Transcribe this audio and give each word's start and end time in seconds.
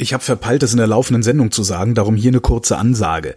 Ich 0.00 0.14
habe 0.14 0.24
verpeilt, 0.24 0.62
das 0.62 0.72
in 0.72 0.78
der 0.78 0.86
laufenden 0.86 1.22
Sendung 1.22 1.50
zu 1.50 1.62
sagen, 1.62 1.94
darum 1.94 2.16
hier 2.16 2.30
eine 2.30 2.40
kurze 2.40 2.78
Ansage. 2.78 3.34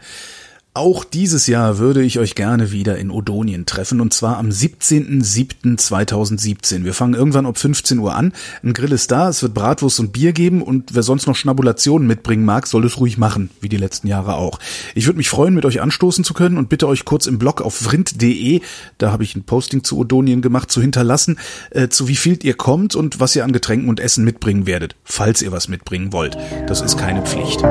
Auch 0.76 1.04
dieses 1.04 1.46
Jahr 1.46 1.78
würde 1.78 2.02
ich 2.02 2.18
euch 2.18 2.34
gerne 2.34 2.72
wieder 2.72 2.98
in 2.98 3.12
Odonien 3.12 3.68
treffen 3.68 4.02
und 4.02 4.12
zwar 4.12 4.38
am 4.38 4.50
17.07.2017. 4.50 6.84
Wir 6.84 6.96
fangen 6.96 7.14
irgendwann 7.14 7.46
um 7.46 7.54
15 7.54 8.00
Uhr 8.00 8.16
an. 8.16 8.34
Ein 8.64 8.74
Grill 8.74 8.92
ist 8.92 9.12
da, 9.12 9.30
es 9.30 9.44
wird 9.44 9.54
Bratwurst 9.54 10.00
und 10.00 10.14
Bier 10.14 10.34
geben 10.34 10.64
und 10.64 10.96
wer 10.96 11.04
sonst 11.04 11.28
noch 11.28 11.36
Schnabulationen 11.36 12.08
mitbringen 12.08 12.44
mag, 12.44 12.66
soll 12.66 12.86
es 12.86 13.00
ruhig 13.00 13.20
machen, 13.20 13.52
wie 13.62 13.70
die 13.70 13.78
letzten 13.78 14.08
Jahre 14.08 14.34
auch. 14.34 14.58
Ich 14.96 15.06
würde 15.06 15.18
mich 15.18 15.30
freuen, 15.30 15.54
mit 15.54 15.66
euch 15.66 15.80
anstoßen 15.80 16.24
zu 16.24 16.34
können 16.34 16.58
und 16.58 16.70
bitte 16.70 16.88
euch 16.88 17.06
kurz 17.06 17.28
im 17.28 17.38
Blog 17.38 17.62
auf 17.62 17.76
vrind.de, 17.76 18.62
da 18.98 19.12
habe 19.12 19.24
ich 19.24 19.36
ein 19.36 19.44
Posting 19.44 19.84
zu 19.84 20.00
Odonien 20.00 20.42
gemacht, 20.42 20.72
zu 20.72 20.82
hinterlassen, 20.82 21.38
äh, 21.70 21.90
zu 21.90 22.08
wie 22.08 22.16
viel 22.16 22.40
ihr 22.42 22.56
kommt 22.56 22.96
und 22.96 23.20
was 23.20 23.36
ihr 23.36 23.44
an 23.44 23.52
Getränken 23.52 23.90
und 23.90 24.00
Essen 24.00 24.24
mitbringen 24.24 24.66
werdet, 24.66 24.96
falls 25.04 25.44
ihr 25.44 25.52
was 25.52 25.68
mitbringen 25.68 26.12
wollt. 26.14 26.36
Das 26.66 26.82
ist 26.82 26.98
keine 26.98 27.22
Pflicht. 27.22 27.62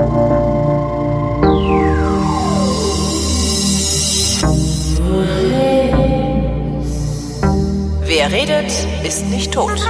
Wer 8.15 8.31
redet, 8.31 8.71
ist 9.05 9.25
nicht 9.31 9.55
tot. 9.55 9.81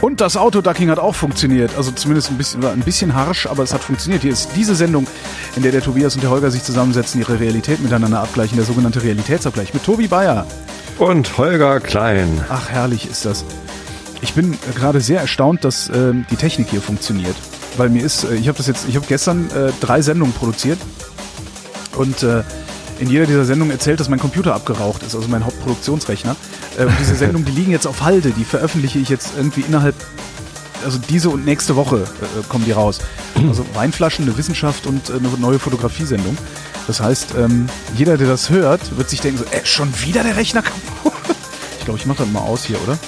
Und 0.00 0.22
das 0.22 0.38
Autoducking 0.38 0.88
hat 0.88 0.98
auch 0.98 1.14
funktioniert. 1.14 1.76
Also 1.76 1.90
zumindest 1.90 2.30
ein 2.30 2.38
bisschen, 2.38 2.64
ein 2.64 2.80
bisschen 2.80 3.14
harsch, 3.14 3.44
aber 3.44 3.62
es 3.62 3.74
hat 3.74 3.82
funktioniert. 3.82 4.22
Hier 4.22 4.32
ist 4.32 4.48
diese 4.56 4.74
Sendung, 4.74 5.06
in 5.54 5.62
der 5.62 5.72
der 5.72 5.82
Tobias 5.82 6.14
und 6.14 6.22
der 6.22 6.30
Holger 6.30 6.50
sich 6.50 6.62
zusammensetzen, 6.62 7.20
ihre 7.20 7.38
Realität 7.38 7.80
miteinander 7.80 8.20
abgleichen, 8.20 8.56
der 8.56 8.64
sogenannte 8.64 9.02
Realitätsabgleich 9.02 9.74
mit 9.74 9.84
Tobi 9.84 10.08
Bayer. 10.08 10.46
Und 10.96 11.36
Holger 11.36 11.78
Klein. 11.78 12.42
Ach, 12.48 12.70
herrlich 12.70 13.06
ist 13.10 13.26
das. 13.26 13.44
Ich 14.22 14.32
bin 14.32 14.56
gerade 14.74 15.02
sehr 15.02 15.20
erstaunt, 15.20 15.62
dass 15.62 15.90
äh, 15.90 16.14
die 16.30 16.36
Technik 16.36 16.70
hier 16.70 16.80
funktioniert. 16.80 17.36
Weil 17.76 17.88
mir 17.88 18.02
ist, 18.02 18.24
äh, 18.24 18.34
ich 18.34 18.48
habe 18.48 18.58
das 18.58 18.66
jetzt, 18.66 18.88
ich 18.88 18.96
habe 18.96 19.06
gestern 19.06 19.50
äh, 19.50 19.72
drei 19.80 20.02
Sendungen 20.02 20.34
produziert 20.34 20.78
und 21.96 22.22
äh, 22.22 22.42
in 22.98 23.08
jeder 23.08 23.26
dieser 23.26 23.44
Sendungen 23.44 23.72
erzählt, 23.72 23.98
dass 23.98 24.08
mein 24.08 24.18
Computer 24.18 24.54
abgeraucht 24.54 25.02
ist, 25.02 25.14
also 25.14 25.26
mein 25.28 25.44
Hauptproduktionsrechner. 25.44 26.36
Äh, 26.78 26.84
und 26.84 26.94
diese 27.00 27.14
Sendungen, 27.16 27.46
die 27.46 27.52
liegen 27.52 27.72
jetzt 27.72 27.86
auf 27.86 28.02
Halde, 28.02 28.30
die 28.30 28.44
veröffentliche 28.44 28.98
ich 28.98 29.08
jetzt 29.08 29.32
irgendwie 29.36 29.62
innerhalb, 29.62 29.94
also 30.84 30.98
diese 31.08 31.30
und 31.30 31.44
nächste 31.44 31.76
Woche 31.76 31.98
äh, 31.98 32.42
kommen 32.48 32.64
die 32.64 32.72
raus. 32.72 33.00
Also 33.48 33.64
Weinflaschen, 33.74 34.26
eine 34.26 34.36
Wissenschaft 34.36 34.86
und 34.86 35.08
äh, 35.08 35.14
eine 35.14 35.28
neue 35.38 35.58
Fotografiesendung. 35.58 36.36
Das 36.86 37.00
heißt, 37.00 37.34
ähm, 37.38 37.68
jeder, 37.96 38.16
der 38.18 38.28
das 38.28 38.50
hört, 38.50 38.96
wird 38.98 39.08
sich 39.08 39.20
denken 39.20 39.38
so, 39.38 39.44
äh, 39.44 39.64
schon 39.64 39.88
wieder 40.02 40.22
der 40.22 40.36
Rechner 40.36 40.62
kaputt. 40.62 41.12
Ich 41.78 41.86
glaube, 41.86 41.98
ich 41.98 42.04
mache 42.04 42.24
das 42.24 42.28
mal 42.28 42.40
aus 42.40 42.64
hier, 42.64 42.76
oder? 42.82 42.98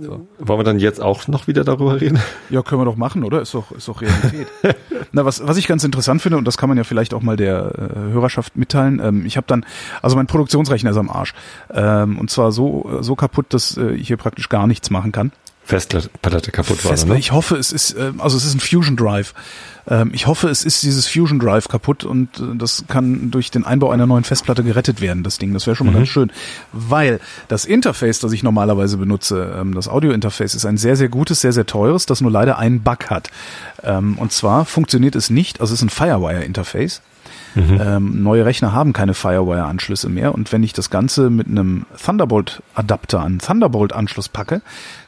So. 0.00 0.26
Wollen 0.38 0.58
wir 0.58 0.64
dann 0.64 0.78
jetzt 0.78 1.00
auch 1.00 1.28
noch 1.28 1.46
wieder 1.46 1.62
darüber 1.62 2.00
reden? 2.00 2.18
Ja, 2.48 2.62
können 2.62 2.80
wir 2.80 2.84
doch 2.86 2.96
machen, 2.96 3.22
oder? 3.22 3.40
Ist 3.40 3.54
doch, 3.54 3.70
ist 3.72 3.86
doch 3.86 4.00
Realität. 4.00 4.46
Na, 5.12 5.24
was, 5.24 5.46
was 5.46 5.56
ich 5.56 5.66
ganz 5.66 5.84
interessant 5.84 6.22
finde, 6.22 6.38
und 6.38 6.44
das 6.44 6.56
kann 6.56 6.68
man 6.68 6.78
ja 6.78 6.84
vielleicht 6.84 7.14
auch 7.14 7.22
mal 7.22 7.36
der 7.36 7.72
äh, 7.76 8.12
Hörerschaft 8.12 8.56
mitteilen, 8.56 9.00
ähm, 9.02 9.26
ich 9.26 9.36
habe 9.36 9.46
dann, 9.46 9.66
also 10.02 10.16
mein 10.16 10.26
Produktionsrechner 10.26 10.90
ist 10.90 10.96
am 10.96 11.10
Arsch. 11.10 11.34
Ähm, 11.70 12.18
und 12.18 12.30
zwar 12.30 12.52
so, 12.52 12.98
so 13.00 13.14
kaputt, 13.14 13.46
dass 13.50 13.76
äh, 13.76 13.90
ich 13.92 14.08
hier 14.08 14.16
praktisch 14.16 14.48
gar 14.48 14.66
nichts 14.66 14.90
machen 14.90 15.12
kann. 15.12 15.32
Festplatte 15.70 16.50
kaputt 16.50 16.84
war, 16.84 16.90
Festplatte, 16.90 17.14
ne? 17.14 17.18
Ich 17.18 17.32
hoffe, 17.32 17.56
es 17.56 17.72
ist, 17.72 17.92
äh, 17.92 18.12
also 18.18 18.36
es 18.36 18.44
ist 18.44 18.54
ein 18.54 18.60
Fusion 18.60 18.96
Drive. 18.96 19.34
Ähm, 19.88 20.10
ich 20.12 20.26
hoffe, 20.26 20.48
es 20.48 20.64
ist 20.64 20.82
dieses 20.82 21.06
Fusion 21.06 21.38
Drive 21.38 21.68
kaputt 21.68 22.04
und 22.04 22.38
äh, 22.38 22.56
das 22.56 22.84
kann 22.88 23.30
durch 23.30 23.50
den 23.50 23.64
Einbau 23.64 23.90
einer 23.90 24.06
neuen 24.06 24.24
Festplatte 24.24 24.64
gerettet 24.64 25.00
werden, 25.00 25.22
das 25.22 25.38
Ding. 25.38 25.52
Das 25.52 25.66
wäre 25.66 25.76
schon 25.76 25.86
mal 25.86 25.92
mhm. 25.92 25.98
ganz 25.98 26.08
schön. 26.08 26.32
Weil 26.72 27.20
das 27.48 27.64
Interface, 27.64 28.20
das 28.20 28.32
ich 28.32 28.42
normalerweise 28.42 28.96
benutze, 28.96 29.54
ähm, 29.58 29.74
das 29.74 29.88
Audio-Interface, 29.88 30.54
ist 30.54 30.66
ein 30.66 30.76
sehr, 30.76 30.96
sehr 30.96 31.08
gutes, 31.08 31.40
sehr, 31.40 31.52
sehr 31.52 31.66
teures, 31.66 32.06
das 32.06 32.20
nur 32.20 32.30
leider 32.30 32.58
einen 32.58 32.82
Bug 32.82 33.10
hat. 33.10 33.30
Ähm, 33.82 34.18
und 34.18 34.32
zwar 34.32 34.64
funktioniert 34.64 35.14
es 35.14 35.30
nicht, 35.30 35.60
also 35.60 35.72
es 35.72 35.80
ist 35.80 35.86
ein 35.86 35.90
Firewire-Interface. 35.90 37.00
Mhm. 37.54 37.80
Ähm, 37.80 38.22
neue 38.22 38.44
Rechner 38.44 38.72
haben 38.72 38.92
keine 38.92 39.14
Firewire-Anschlüsse 39.14 40.08
mehr 40.08 40.34
und 40.34 40.52
wenn 40.52 40.62
ich 40.62 40.72
das 40.72 40.90
Ganze 40.90 41.30
mit 41.30 41.48
einem 41.48 41.86
Thunderbolt-Adapter 42.02 43.20
an 43.20 43.38
Thunderbolt-Anschluss 43.38 44.28
packe, 44.28 44.62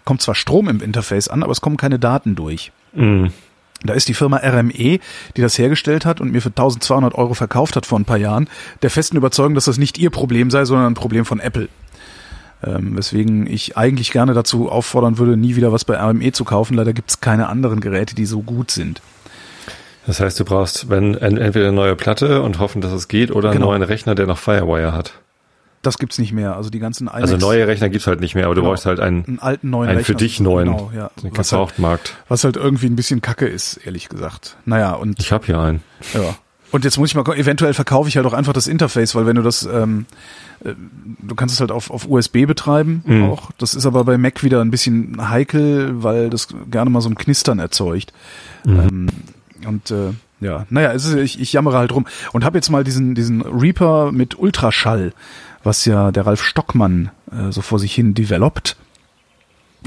kommt 0.04 0.22
zwar 0.22 0.34
Strom 0.34 0.68
im 0.68 0.80
Interface 0.80 1.28
an, 1.28 1.42
aber 1.42 1.52
es 1.52 1.60
kommen 1.60 1.76
keine 1.76 1.98
Daten 1.98 2.34
durch. 2.34 2.72
Mhm. 2.94 3.30
Da 3.84 3.94
ist 3.94 4.08
die 4.08 4.14
Firma 4.14 4.36
RME, 4.36 4.72
die 5.36 5.40
das 5.40 5.58
hergestellt 5.58 6.06
hat 6.06 6.20
und 6.20 6.30
mir 6.30 6.40
für 6.40 6.50
1200 6.50 7.14
Euro 7.14 7.34
verkauft 7.34 7.74
hat 7.76 7.86
vor 7.86 7.98
ein 7.98 8.04
paar 8.04 8.18
Jahren, 8.18 8.48
der 8.82 8.90
festen 8.90 9.16
Überzeugung, 9.16 9.54
dass 9.54 9.64
das 9.64 9.78
nicht 9.78 9.98
ihr 9.98 10.10
Problem 10.10 10.50
sei, 10.50 10.64
sondern 10.64 10.92
ein 10.92 10.94
Problem 10.94 11.24
von 11.24 11.40
Apple. 11.40 11.68
Ähm, 12.64 12.96
weswegen 12.96 13.48
ich 13.48 13.76
eigentlich 13.76 14.12
gerne 14.12 14.34
dazu 14.34 14.70
auffordern 14.70 15.18
würde, 15.18 15.36
nie 15.36 15.56
wieder 15.56 15.72
was 15.72 15.84
bei 15.84 15.96
RME 15.96 16.30
zu 16.30 16.44
kaufen. 16.44 16.74
Leider 16.74 16.92
gibt 16.92 17.10
es 17.10 17.20
keine 17.20 17.48
anderen 17.48 17.80
Geräte, 17.80 18.14
die 18.14 18.24
so 18.24 18.40
gut 18.42 18.70
sind. 18.70 19.02
Das 20.06 20.20
heißt, 20.20 20.38
du 20.40 20.44
brauchst 20.44 20.90
wenn 20.90 21.14
entweder 21.14 21.66
eine 21.66 21.76
neue 21.76 21.96
Platte 21.96 22.42
und 22.42 22.58
hoffen, 22.58 22.80
dass 22.80 22.92
es 22.92 23.08
geht, 23.08 23.30
oder 23.30 23.52
genau. 23.52 23.70
einen 23.70 23.80
neuen 23.80 23.82
Rechner, 23.82 24.14
der 24.14 24.26
noch 24.26 24.38
Firewire 24.38 24.92
hat. 24.92 25.14
Das 25.82 25.98
gibt's 25.98 26.18
nicht 26.18 26.32
mehr. 26.32 26.56
Also 26.56 26.70
die 26.70 26.78
ganzen 26.78 27.08
IMAX, 27.08 27.22
Also 27.22 27.36
neue 27.36 27.66
Rechner 27.66 27.88
gibt's 27.88 28.06
halt 28.06 28.20
nicht 28.20 28.34
mehr, 28.34 28.46
aber 28.46 28.54
genau. 28.54 28.66
du 28.66 28.70
brauchst 28.70 28.86
halt 28.86 29.00
einen, 29.00 29.24
einen 29.26 29.38
alten 29.40 29.70
neuen 29.70 29.88
einen 29.88 29.98
Rechner. 29.98 30.14
für 30.14 30.18
dich 30.18 30.38
neuen 30.38 30.68
genau, 30.68 30.92
ja. 30.94 31.10
den 31.22 31.32
Gebrauchtmarkt. 31.32 32.08
Halt, 32.10 32.24
was 32.28 32.44
halt 32.44 32.56
irgendwie 32.56 32.86
ein 32.86 32.96
bisschen 32.96 33.20
Kacke 33.20 33.46
ist, 33.46 33.78
ehrlich 33.84 34.08
gesagt. 34.08 34.56
Naja, 34.64 34.92
und 34.92 35.18
ich 35.18 35.32
habe 35.32 35.46
hier 35.46 35.58
einen. 35.58 35.82
Ja. 36.14 36.36
Und 36.70 36.84
jetzt 36.84 36.98
muss 36.98 37.10
ich 37.10 37.14
mal 37.14 37.24
eventuell 37.36 37.74
verkaufe 37.74 38.08
ich 38.08 38.16
halt 38.16 38.26
auch 38.26 38.32
einfach 38.32 38.54
das 38.54 38.66
Interface, 38.66 39.14
weil 39.14 39.26
wenn 39.26 39.36
du 39.36 39.42
das 39.42 39.64
ähm, 39.64 40.06
äh, 40.64 40.74
du 41.18 41.34
kannst 41.34 41.54
es 41.54 41.60
halt 41.60 41.70
auf, 41.70 41.90
auf 41.90 42.08
USB 42.08 42.46
betreiben 42.46 43.02
mhm. 43.04 43.24
auch. 43.24 43.50
Das 43.58 43.74
ist 43.74 43.84
aber 43.84 44.04
bei 44.04 44.16
Mac 44.16 44.42
wieder 44.42 44.60
ein 44.60 44.70
bisschen 44.70 45.28
heikel, 45.28 46.02
weil 46.02 46.30
das 46.30 46.48
gerne 46.70 46.90
mal 46.90 47.00
so 47.00 47.10
ein 47.10 47.14
Knistern 47.14 47.58
erzeugt. 47.58 48.12
Mhm. 48.64 48.80
Ähm, 48.80 49.08
und 49.66 49.90
äh, 49.90 50.12
ja, 50.40 50.66
naja, 50.70 50.92
es 50.92 51.04
ist, 51.04 51.14
ich, 51.14 51.40
ich 51.40 51.52
jammere 51.52 51.78
halt 51.78 51.92
rum 51.92 52.06
und 52.32 52.44
habe 52.44 52.58
jetzt 52.58 52.70
mal 52.70 52.84
diesen 52.84 53.14
diesen 53.14 53.42
Reaper 53.42 54.12
mit 54.12 54.38
Ultraschall 54.38 55.12
was 55.64 55.84
ja 55.84 56.10
der 56.10 56.26
Ralf 56.26 56.42
Stockmann 56.42 57.10
äh, 57.30 57.52
so 57.52 57.62
vor 57.62 57.78
sich 57.78 57.94
hin 57.94 58.14
developt, 58.14 58.76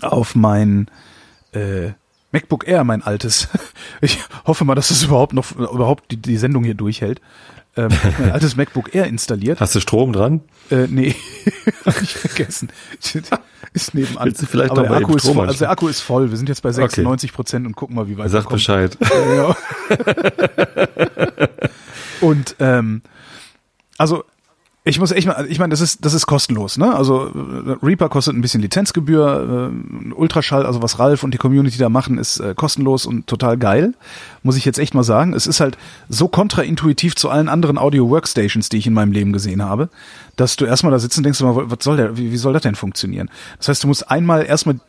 auf 0.02 0.36
mein 0.36 0.88
äh, 1.54 1.92
MacBook 2.32 2.68
Air, 2.68 2.84
mein 2.84 3.02
altes. 3.02 3.48
Ich 4.02 4.20
hoffe 4.46 4.66
mal, 4.66 4.76
dass 4.76 4.90
es 4.90 5.04
überhaupt 5.04 5.34
noch 5.34 5.52
überhaupt 5.54 6.12
die, 6.12 6.18
die 6.18 6.38
Sendung 6.38 6.66
hier 6.66 6.74
durchhält. 6.74 7.22
Ähm, 7.78 7.90
mein 8.20 8.32
altes 8.32 8.56
MacBook 8.56 8.94
Air 8.94 9.06
installiert. 9.06 9.62
Hast 9.62 9.74
du 9.74 9.80
Strom 9.80 10.12
dran? 10.12 10.42
Äh, 10.70 10.88
nee, 10.88 11.16
hab 11.86 12.02
ich 12.02 12.14
vergessen. 12.14 12.70
ist 13.76 13.94
nebenan. 13.94 14.26
Willst 14.26 14.42
du 14.42 14.46
vielleicht 14.46 14.72
Aber 14.72 14.84
noch 14.84 14.90
der 14.90 14.98
Akku 14.98 15.16
ist 15.16 15.28
voll. 15.28 15.48
Also 15.48 15.60
der 15.60 15.70
Akku 15.70 15.88
ist 15.88 16.02
voll. 16.02 16.32
Wir 16.32 16.38
sind 16.38 16.50
jetzt 16.50 16.62
bei 16.62 16.72
96 16.72 17.34
Prozent 17.34 17.66
okay. 17.66 17.68
und 17.68 17.76
gucken 17.76 17.96
mal, 17.96 18.08
wie 18.08 18.18
weit 18.18 18.32
Sag 18.32 18.44
wir 18.44 18.46
kommen. 18.46 18.56
Bescheid. 18.56 18.98
und 22.22 22.56
ähm, 22.60 23.02
also 23.98 24.24
ich 24.88 25.00
muss 25.00 25.12
echt 25.12 25.26
mal, 25.26 25.48
ich 25.50 25.58
meine, 25.58 25.72
das 25.72 25.82
ist 25.82 26.06
das 26.06 26.14
ist 26.14 26.28
kostenlos, 26.28 26.78
ne? 26.78 26.96
Also 26.96 27.26
äh, 27.26 27.76
Reaper 27.84 28.08
kostet 28.08 28.36
ein 28.36 28.42
bisschen 28.42 28.62
Lizenzgebühr, 28.62 29.72
äh, 29.74 30.14
Ultraschall, 30.14 30.64
also 30.64 30.84
was 30.84 31.00
Ralf 31.00 31.24
und 31.24 31.34
die 31.34 31.40
Community 31.40 31.80
da 31.80 31.90
machen, 31.90 32.20
ist 32.20 32.40
äh, 32.40 32.54
kostenlos 32.56 33.08
und 33.08 33.26
total 33.26 33.58
geil, 33.58 33.96
muss 34.44 34.58
ich 34.58 34.64
jetzt 34.64 34.78
echt 34.78 34.94
mal 34.94 35.04
sagen. 35.04 35.34
Es 35.34 35.48
ist 35.48 35.60
halt 35.60 35.76
so 36.08 36.28
kontraintuitiv 36.28 37.16
zu 37.16 37.32
allen 37.32 37.50
anderen 37.50 37.80
Audio 37.80 38.08
Workstations, 38.12 38.70
die 38.70 38.78
ich 38.78 38.86
in 38.86 38.94
meinem 38.94 39.12
Leben 39.12 39.34
gesehen 39.34 39.64
habe, 39.64 39.90
dass 40.36 40.56
du 40.56 40.66
erstmal 40.66 40.92
da 40.92 41.00
sitzt 41.00 41.18
und 41.18 41.24
denkst, 41.24 41.40
was 41.42 41.84
soll 41.84 41.98
der, 41.98 42.16
wie, 42.16 42.32
wie 42.32 42.38
soll 42.38 42.54
das 42.54 42.62
denn 42.62 42.76
funktionieren? 42.76 43.32
Das 43.58 43.70
heißt, 43.70 43.84
du 43.84 43.88
musst 43.88 44.12
einmal 44.12 44.46
erstmal 44.46 44.80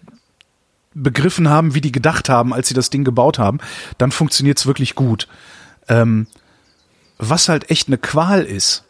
begriffen 0.93 1.49
haben, 1.49 1.75
wie 1.75 1.81
die 1.81 1.93
gedacht 1.93 2.29
haben, 2.29 2.53
als 2.53 2.69
sie 2.69 2.75
das 2.75 2.91
Ding 2.91 3.05
gebaut 3.05 3.39
haben, 3.39 3.61
dann 3.97 4.11
funktioniert's 4.11 4.67
wirklich 4.67 4.95
gut. 4.95 5.27
Ähm, 5.89 6.27
was 7.17 7.49
halt 7.49 7.71
echt 7.71 7.89
eine 7.89 7.97
Qual 7.97 8.43
ist, 8.43 8.86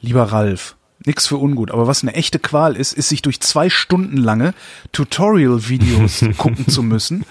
lieber 0.00 0.24
Ralf, 0.24 0.76
nix 1.04 1.26
für 1.26 1.36
ungut, 1.36 1.70
aber 1.70 1.86
was 1.86 2.02
eine 2.02 2.14
echte 2.14 2.38
Qual 2.38 2.76
ist, 2.76 2.92
ist 2.92 3.08
sich 3.08 3.22
durch 3.22 3.40
zwei 3.40 3.70
Stunden 3.70 4.16
lange 4.16 4.54
Tutorial-Videos 4.92 6.24
gucken 6.36 6.68
zu 6.68 6.82
müssen, 6.82 7.24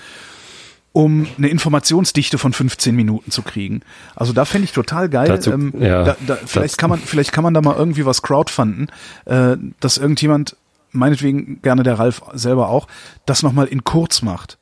um 0.93 1.27
eine 1.37 1.49
Informationsdichte 1.49 2.37
von 2.37 2.53
15 2.53 2.95
Minuten 2.95 3.31
zu 3.31 3.41
kriegen. 3.41 3.81
Also 4.15 4.33
da 4.33 4.45
fände 4.45 4.65
ich 4.65 4.71
total 4.71 5.09
geil. 5.09 5.27
Dazu, 5.27 5.51
ähm, 5.51 5.73
ja, 5.79 6.03
da, 6.03 6.17
da, 6.25 6.37
vielleicht 6.45 6.77
kann 6.77 6.89
man, 6.89 6.99
vielleicht 6.99 7.31
kann 7.31 7.43
man 7.43 7.53
da 7.53 7.61
mal 7.61 7.75
irgendwie 7.75 8.05
was 8.05 8.21
crowdfunden, 8.21 8.91
äh, 9.25 9.57
dass 9.79 9.97
irgendjemand, 9.97 10.55
meinetwegen 10.91 11.61
gerne 11.61 11.83
der 11.83 11.99
Ralf 11.99 12.21
selber 12.33 12.69
auch, 12.69 12.87
das 13.25 13.43
nochmal 13.43 13.67
in 13.67 13.83
kurz 13.83 14.21
macht. 14.21 14.57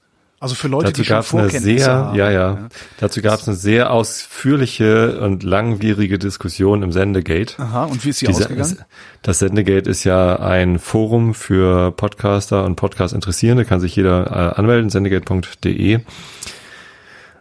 Also 0.45 0.53
für 0.53 0.68
Leute, 0.68 0.92
Dazu 0.92 1.01
die 1.01 1.07
schon 1.07 1.24
Vorkenntnisse 1.24 1.86
sehr, 1.86 1.92
haben. 1.92 2.15
Ja, 2.15 2.30
ja. 2.30 2.53
ja. 2.53 2.68
Dazu 3.00 3.24
gab 3.24 3.39
es 3.39 3.47
eine 3.47 3.57
sehr 3.57 3.89
ausführliche 3.89 5.19
und 5.19 5.42
langwierige 5.42 6.19
Diskussion 6.19 6.83
im 6.83 6.92
Sendegate. 6.92 7.56
Aha, 7.57 7.86
und 7.86 8.06
wie 8.06 8.09
ist 8.09 8.19
sie 8.19 8.27
Diese, 8.27 8.44
ausgegangen? 8.44 8.77
Das 9.24 9.39
Sendegate 9.39 9.89
ist 9.89 10.03
ja 10.03 10.36
ein 10.36 10.77
Forum 10.77 11.33
für 11.33 11.92
Podcaster 11.94 12.63
und 12.63 12.75
Podcast-Interessierende, 12.75 13.65
kann 13.65 13.80
sich 13.80 13.95
jeder 13.95 14.27
äh, 14.27 14.59
anmelden, 14.59 14.92
sendegate.de. 14.92 16.01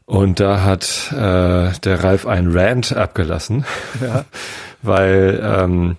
Und 0.06 0.40
da 0.40 0.62
hat 0.62 1.12
äh, 1.12 1.78
der 1.80 2.04
Ralf 2.04 2.26
einen 2.26 2.56
Rant 2.56 2.96
abgelassen, 2.96 3.66
ja. 4.00 4.24
weil 4.82 5.42
ähm, 5.44 5.96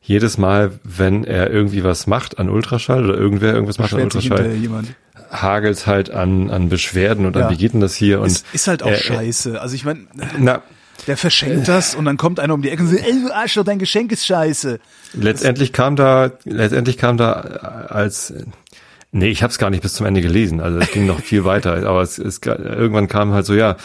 jedes 0.00 0.38
Mal, 0.38 0.72
wenn 0.84 1.24
er 1.24 1.50
irgendwie 1.50 1.84
was 1.84 2.06
macht 2.06 2.38
an 2.38 2.48
Ultraschall 2.48 3.04
oder 3.04 3.18
irgendwer 3.18 3.52
irgendwas 3.52 3.76
macht 3.76 3.92
an 3.92 4.00
Ultraschall. 4.00 4.56
Hagelt 5.42 5.86
halt 5.86 6.10
an, 6.10 6.50
an 6.50 6.68
Beschwerden 6.68 7.26
und 7.26 7.36
Ja. 7.36 7.46
an, 7.46 7.52
wie 7.52 7.56
geht 7.56 7.72
denn 7.74 7.80
das 7.80 7.94
hier? 7.94 8.20
Und 8.20 8.26
Es 8.28 8.44
ist 8.52 8.68
halt 8.68 8.82
auch 8.82 8.90
er- 8.90 8.96
scheiße. 8.96 9.60
Also 9.60 9.74
ich 9.74 9.84
meine, 9.84 10.06
Na, 10.38 10.62
der 11.06 11.16
verschenkt 11.16 11.68
das 11.68 11.94
und 11.94 12.04
dann 12.06 12.16
kommt 12.16 12.40
einer 12.40 12.54
um 12.54 12.62
die 12.62 12.70
Ecke 12.70 12.82
und 12.82 12.88
sagt, 12.88 13.06
ey, 13.06 13.12
du 13.20 13.32
Arschloch, 13.34 13.64
dein 13.64 13.78
Geschenk 13.78 14.12
ist 14.12 14.26
scheiße. 14.26 14.80
letztendlich 15.12 15.72
kam 15.72 15.94
da, 15.96 16.32
letztendlich 16.44 16.96
kam 16.98 17.16
da 17.18 17.32
als, 17.32 18.32
nee, 19.12 19.28
ich 19.28 19.42
habe 19.42 19.50
es 19.50 19.58
gar 19.58 19.70
nicht 19.70 19.82
bis 19.82 19.92
zum 19.94 20.06
Ende 20.06 20.20
gelesen, 20.22 20.60
also 20.60 20.78
es 20.78 20.90
ging 20.90 21.06
noch 21.06 21.20
viel 21.20 21.44
weiter, 21.44 21.86
aber 21.86 22.00
es, 22.02 22.18
es 22.18 22.40
irgendwann 22.42 23.08
kam 23.08 23.32
halt 23.32 23.46
so, 23.46 23.54
ja, 23.54 23.76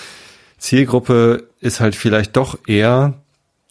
Zielgruppe 0.57 1.44
ist 1.59 1.80
halt 1.80 1.95
vielleicht 1.95 2.36
doch 2.38 2.57
eher 2.68 3.15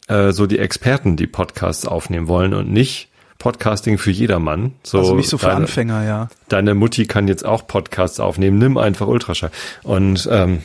äh, 0.09 0.33
so 0.33 0.47
die 0.47 0.59
Experten, 0.59 1.17
die 1.17 1.27
Podcasts 1.27 1.87
aufnehmen 1.87 2.29
wollen 2.29 2.53
und 2.55 2.71
nicht 2.73 3.09
Podcasting 3.41 3.99
für 3.99 4.13
jedermann. 4.13 4.75
So 4.85 4.99
Also 4.99 5.15
nicht 5.17 5.29
so 5.29 5.37
für 5.39 5.47
deine, 5.47 5.57
Anfänger, 5.63 6.05
ja. 6.05 6.29
deine 6.49 6.75
Mutti 6.77 7.07
kann 7.07 7.27
jetzt 7.27 7.45
auch 7.45 7.67
Podcasts 7.67 8.21
aufnehmen, 8.21 8.59
nimm 8.59 8.77
einfach 8.79 9.09
Ultraschall. 9.09 9.51
Und 9.83 10.29
ähm, 10.31 10.63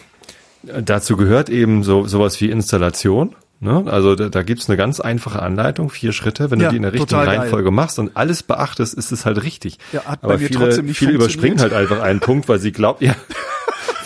dazu 0.63 1.18
gehört 1.18 1.50
eben 1.50 1.83
so 1.83 2.06
sowas 2.06 2.39
wie 2.42 2.51
Installation. 2.51 3.36
Ne? 3.62 3.86
Also 3.88 4.16
da, 4.16 4.27
da 4.27 4.44
gibt's 4.44 4.68
eine 4.69 4.75
ganz 4.77 5.00
einfache 5.00 5.42
Anleitung, 5.42 5.89
vier 5.89 6.12
Schritte. 6.12 6.51
Wenn 6.51 6.60
Ja, 6.60 6.66
du 6.68 6.72
die 6.72 6.75
in 6.77 6.83
der 6.83 6.92
richtigen 6.94 7.10
total 7.10 7.25
geil. 7.25 7.39
Reihenfolge 7.39 7.72
machst 7.72 7.98
und 7.98 8.12
alles 8.18 8.44
beachtest, 8.44 8.94
ist 8.94 9.12
es 9.13 9.25
halt 9.25 9.42
richtig. 9.44 9.80
Ja, 9.94 10.04
hat 10.04 10.21
bei 10.21 10.28
Aber 10.28 10.38
mir 10.38 10.48
viele, 10.48 10.60
trotzdem 10.60 10.86
nicht 10.88 10.98
viele 10.98 11.13
überspringen 11.13 11.62
halt 11.62 11.71
einfach 11.74 12.01
einen 12.01 12.19
Punkt, 12.19 12.50
weil 12.50 12.60
sie 12.60 12.74
glaubt, 12.74 13.01
ja, 13.01 13.16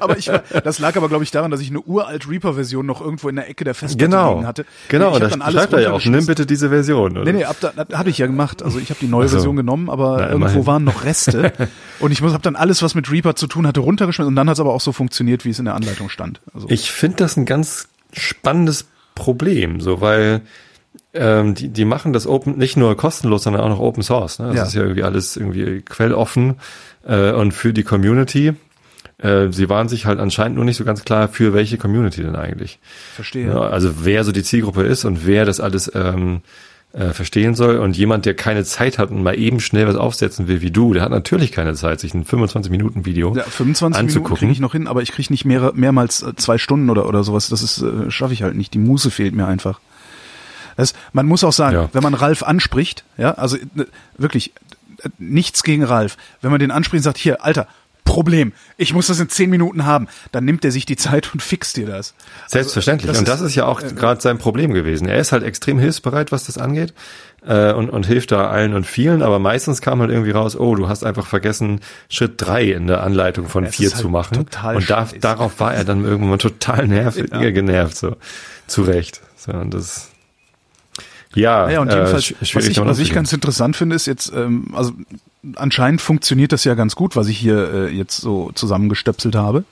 Aber 0.00 0.18
ich, 0.18 0.30
das 0.64 0.78
lag 0.78 0.96
aber, 0.96 1.08
glaube 1.08 1.24
ich, 1.24 1.30
daran, 1.30 1.50
dass 1.50 1.60
ich 1.60 1.70
eine 1.70 1.80
uralt 1.80 2.28
Reaper-Version 2.28 2.84
noch 2.86 3.00
irgendwo 3.00 3.28
in 3.28 3.36
der 3.36 3.48
Ecke 3.48 3.64
der 3.64 3.74
Festplatte 3.74 4.10
genau, 4.10 4.34
liegen 4.34 4.46
hatte. 4.46 4.64
genau. 4.88 5.08
Ich 5.10 5.14
Und 5.16 5.22
hab 5.22 5.28
da 5.30 5.36
dann 5.36 5.42
alles 5.42 5.60
schreibt 5.62 5.72
er 5.74 5.80
ja 5.80 5.92
auch, 5.92 6.04
nimm 6.04 6.26
bitte 6.26 6.46
diese 6.46 6.68
Version. 6.70 7.12
Oder? 7.16 7.24
Nee, 7.24 7.38
nee, 7.38 7.44
ab 7.44 7.56
da, 7.60 7.72
das 7.76 7.98
habe 7.98 8.10
ich 8.10 8.18
ja 8.18 8.26
gemacht. 8.26 8.62
Also 8.62 8.78
ich 8.78 8.90
habe 8.90 9.00
die 9.00 9.08
neue 9.08 9.26
Ach 9.26 9.28
so. 9.28 9.36
Version 9.36 9.56
genommen, 9.56 9.90
aber 9.90 10.16
Na, 10.18 10.28
irgendwo 10.28 10.36
immerhin. 10.46 10.66
waren 10.66 10.84
noch 10.84 11.04
Reste. 11.04 11.52
und 12.00 12.12
ich 12.12 12.20
habe 12.22 12.38
dann 12.42 12.56
alles, 12.56 12.82
was 12.82 12.94
mit 12.94 13.10
Reaper 13.10 13.36
zu 13.36 13.46
tun 13.46 13.66
hatte, 13.66 13.80
runtergeschmissen. 13.80 14.28
Und 14.28 14.36
dann 14.36 14.48
hat 14.48 14.54
es 14.54 14.60
aber 14.60 14.72
auch 14.72 14.80
so 14.80 14.92
funktioniert, 14.92 15.44
wie 15.44 15.50
es 15.50 15.58
in 15.58 15.64
der 15.64 15.74
Anleitung 15.74 16.08
stand. 16.08 16.40
Also, 16.54 16.68
Ich 16.70 16.90
finde 16.90 17.16
das 17.18 17.36
ein 17.36 17.46
ganz 17.46 17.88
spannendes 18.12 18.86
Problem, 19.14 19.80
so 19.80 20.00
weil 20.00 20.42
ähm, 21.12 21.54
die, 21.54 21.68
die 21.68 21.84
machen 21.84 22.12
das 22.12 22.26
Open 22.26 22.56
nicht 22.56 22.76
nur 22.76 22.96
kostenlos, 22.96 23.42
sondern 23.42 23.62
auch 23.62 23.68
noch 23.68 23.80
Open 23.80 24.02
Source. 24.02 24.38
Ne? 24.38 24.48
Das 24.48 24.56
Ja. 24.56 24.62
ist 24.64 24.74
ja 24.74 24.82
irgendwie 24.82 25.02
alles 25.02 25.36
irgendwie 25.36 25.82
quelloffen 25.82 26.56
äh, 27.06 27.32
und 27.32 27.52
für 27.52 27.72
die 27.72 27.82
Community. 27.82 28.54
Äh, 29.22 29.52
sie 29.52 29.68
waren 29.68 29.88
sich 29.88 30.06
halt 30.06 30.18
anscheinend 30.18 30.56
nur 30.56 30.64
nicht 30.64 30.76
so 30.76 30.84
ganz 30.84 31.04
klar, 31.04 31.28
für 31.28 31.52
welche 31.52 31.76
Community 31.78 32.22
denn 32.22 32.36
eigentlich. 32.36 32.78
verstehe. 33.14 33.48
Ja, 33.48 33.60
also 33.60 34.04
wer 34.04 34.24
so 34.24 34.32
die 34.32 34.42
Zielgruppe 34.42 34.82
ist 34.82 35.04
und 35.04 35.26
wer 35.26 35.44
das 35.44 35.60
alles 35.60 35.90
ähm, 35.94 36.40
äh, 36.92 37.10
verstehen 37.12 37.54
soll. 37.54 37.76
Und 37.78 37.96
jemand, 37.96 38.24
der 38.26 38.34
keine 38.34 38.64
Zeit 38.64 38.98
hat 38.98 39.10
und 39.10 39.22
mal 39.22 39.38
eben 39.38 39.60
schnell 39.60 39.86
was 39.86 39.94
aufsetzen 39.96 40.48
will 40.48 40.60
wie 40.62 40.70
du, 40.70 40.92
der 40.94 41.02
hat 41.02 41.10
natürlich 41.10 41.52
keine 41.52 41.74
Zeit, 41.74 42.00
sich 42.00 42.14
ein 42.14 42.24
25-Minuten-Video 42.24 43.36
Ja, 43.36 43.42
25 43.44 43.82
Minuten 43.82 43.96
anzugucken. 43.96 44.36
kriege 44.38 44.52
ich 44.52 44.60
noch 44.60 44.72
hin, 44.72 44.86
aber 44.88 45.02
ich 45.02 45.12
kriege 45.12 45.32
nicht 45.32 45.44
mehr, 45.44 45.70
mehrmals 45.74 46.22
äh, 46.22 46.34
zwei 46.36 46.58
Stunden 46.58 46.88
oder, 46.90 47.06
oder 47.06 47.22
sowas. 47.22 47.48
Das 47.48 47.62
ist 47.62 47.82
äh, 47.82 48.10
schaffe 48.10 48.32
ich 48.32 48.42
halt 48.42 48.56
nicht. 48.56 48.74
Die 48.74 48.78
Muße 48.78 49.10
fehlt 49.10 49.34
mir 49.34 49.46
einfach. 49.46 49.80
Das, 50.76 50.94
man 51.12 51.26
muss 51.26 51.44
auch 51.44 51.52
sagen, 51.52 51.74
Ja. 51.76 51.88
wenn 51.92 52.02
man 52.02 52.14
Ralf 52.14 52.42
anspricht, 52.42 53.04
ja, 53.18 53.32
also 53.32 53.56
äh, 53.56 53.60
wirklich 54.16 54.52
nichts 55.18 55.62
gegen 55.62 55.84
Ralf. 55.84 56.16
Wenn 56.40 56.50
man 56.50 56.60
den 56.60 56.70
anspricht 56.70 57.00
und 57.00 57.04
sagt, 57.04 57.18
hier, 57.18 57.44
Alter, 57.44 57.66
Problem, 58.10 58.52
ich 58.76 58.92
muss 58.92 59.06
das 59.06 59.20
in 59.20 59.28
zehn 59.28 59.50
Minuten 59.50 59.84
haben, 59.86 60.08
dann 60.32 60.44
nimmt 60.44 60.64
er 60.64 60.70
sich 60.72 60.84
die 60.86 60.96
Zeit 60.96 61.30
und 61.32 61.42
fixt 61.42 61.76
dir 61.76 61.86
das. 61.86 62.14
Selbstverständlich. 62.48 63.08
Also, 63.08 63.20
und 63.20 63.28
das 63.28 63.40
ist 63.40 63.54
ja 63.54 63.66
auch 63.66 63.80
gerade 63.80 64.20
sein 64.20 64.38
Problem 64.38 64.72
gewesen. 64.74 65.06
Er 65.08 65.18
ist 65.18 65.32
halt 65.32 65.42
extrem 65.44 65.78
hilfsbereit, 65.78 66.32
was 66.32 66.44
das 66.44 66.58
angeht. 66.58 66.92
Äh, 67.46 67.72
und, 67.72 67.88
und 67.88 68.04
hilft 68.06 68.32
da 68.32 68.50
allen 68.50 68.74
und 68.74 68.86
vielen, 68.86 69.22
aber 69.22 69.38
meistens 69.38 69.80
kam 69.80 70.00
halt 70.00 70.10
irgendwie 70.10 70.32
raus, 70.32 70.56
oh, 70.56 70.74
du 70.74 70.88
hast 70.88 71.04
einfach 71.04 71.26
vergessen, 71.26 71.80
Schritt 72.10 72.34
drei 72.36 72.64
in 72.64 72.86
der 72.86 73.02
Anleitung 73.02 73.48
von 73.48 73.64
Es 73.64 73.76
vier 73.76 73.86
ist 73.86 73.94
halt 73.94 74.02
zu 74.02 74.08
machen. 74.10 74.34
total 74.36 74.76
und 74.76 74.90
da, 74.90 75.08
darauf 75.20 75.58
war 75.58 75.72
er 75.74 75.84
dann 75.84 76.04
irgendwann 76.04 76.38
total 76.38 76.86
nervig, 76.86 77.30
Ja. 77.32 77.50
genervt, 77.50 77.96
so. 77.96 78.16
Zu 78.66 78.82
Recht. 78.82 79.22
So, 79.36 79.52
und 79.52 79.72
das, 79.72 80.10
ja, 81.34 81.64
Naja, 81.66 81.80
und 81.80 81.88
äh, 81.88 81.94
jedenfalls, 81.96 82.24
sch- 82.24 82.34
was 82.54 82.66
ich, 82.66 82.78
was 82.78 82.98
ich 82.98 83.12
ganz 83.14 83.32
interessant 83.32 83.74
finde, 83.74 83.96
ist 83.96 84.06
jetzt, 84.06 84.30
ähm, 84.34 84.66
also 84.74 84.92
anscheinend 85.56 86.00
funktioniert 86.00 86.52
das 86.52 86.64
ja 86.64 86.74
ganz 86.74 86.96
gut, 86.96 87.16
was 87.16 87.28
ich 87.28 87.38
hier 87.38 87.72
äh, 87.72 87.88
jetzt 87.88 88.18
so 88.18 88.50
zusammengestöpselt 88.54 89.36
habe. 89.36 89.64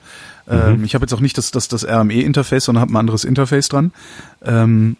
Mhm. 0.47 0.53
Ähm, 0.53 0.83
ich 0.83 0.95
habe 0.95 1.03
jetzt 1.03 1.13
auch 1.13 1.19
nicht 1.19 1.37
das, 1.37 1.51
das, 1.51 1.67
das 1.67 1.85
RME-Interface, 1.85 2.65
sondern 2.65 2.81
habe 2.81 2.93
ein 2.93 2.97
anderes 2.97 3.23
Interface 3.23 3.69
dran. 3.69 3.91
Ähm, 4.43 4.97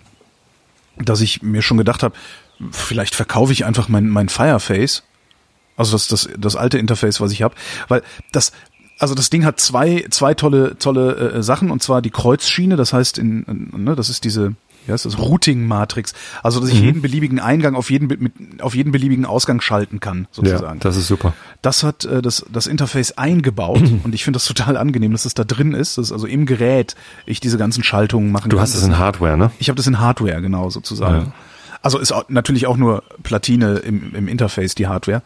dass 0.97 1.21
ich 1.21 1.41
mir 1.41 1.61
schon 1.61 1.77
gedacht 1.77 2.03
habe, 2.03 2.15
vielleicht 2.71 3.15
verkaufe 3.15 3.53
ich 3.53 3.65
einfach 3.65 3.87
mein, 3.87 4.09
mein 4.09 4.29
Fireface. 4.29 5.03
Also 5.77 5.93
das, 5.93 6.07
das, 6.07 6.29
das 6.37 6.55
alte 6.55 6.77
Interface, 6.77 7.21
was 7.21 7.31
ich 7.31 7.41
habe. 7.41 7.55
Weil 7.87 8.03
das, 8.33 8.51
also 8.99 9.15
das 9.15 9.29
Ding 9.29 9.45
hat 9.45 9.59
zwei, 9.61 10.05
zwei 10.09 10.33
tolle, 10.33 10.77
tolle 10.77 11.15
äh, 11.15 11.43
Sachen, 11.43 11.71
und 11.71 11.81
zwar 11.81 12.01
die 12.01 12.09
Kreuzschiene, 12.09 12.75
das 12.75 12.91
heißt, 12.91 13.17
in, 13.17 13.43
in, 13.43 13.83
ne, 13.85 13.95
das 13.95 14.09
ist 14.09 14.25
diese, 14.25 14.55
wie 14.85 14.91
heißt 14.91 15.05
das, 15.05 15.17
Routing-Matrix. 15.19 16.13
Also, 16.43 16.59
dass 16.59 16.69
ich 16.69 16.79
jeden 16.81 17.01
beliebigen 17.01 17.39
Eingang 17.39 17.75
auf 17.75 17.89
jeden, 17.91 18.07
mit, 18.07 18.61
auf 18.61 18.75
jeden 18.75 18.91
beliebigen 18.91 19.25
Ausgang 19.25 19.61
schalten 19.61 19.99
kann, 19.99 20.21
ja, 20.21 20.27
sozusagen. 20.31 20.79
das 20.79 20.95
ist 20.97 21.07
super. 21.07 21.33
Das 21.61 21.83
hat 21.83 22.05
äh, 22.05 22.21
das, 22.21 22.45
das 22.51 22.67
Interface 22.67 23.17
eingebaut 23.17 23.81
und 24.03 24.13
ich 24.15 24.23
finde 24.23 24.37
das 24.37 24.45
total 24.45 24.77
angenehm, 24.77 25.11
dass 25.11 25.25
es 25.25 25.33
da 25.33 25.43
drin 25.43 25.73
ist, 25.73 25.97
dass 25.97 26.11
also 26.11 26.27
im 26.27 26.45
Gerät 26.45 26.95
ich 27.25 27.39
diese 27.39 27.57
ganzen 27.57 27.83
Schaltungen 27.83 28.31
machen 28.31 28.49
Du 28.49 28.55
kann. 28.57 28.61
hast 28.63 28.73
es 28.73 28.81
Das- 28.81 28.89
in 28.89 28.97
Hardware, 28.97 29.37
ne? 29.37 29.51
ich 29.59 29.69
habe 29.69 29.77
das 29.77 29.87
in 29.87 29.99
Hardware, 29.99 30.41
genau, 30.41 30.69
sozusagen. 30.69 31.25
Ja. 31.27 31.31
Also 31.81 31.97
ist 31.99 32.11
auch, 32.11 32.25
natürlich 32.27 32.67
auch 32.67 32.75
nur 32.77 33.03
Platine 33.23 33.75
im, 33.77 34.13
im 34.13 34.27
Interface, 34.27 34.75
die 34.75 34.87
Hardware. 34.87 35.21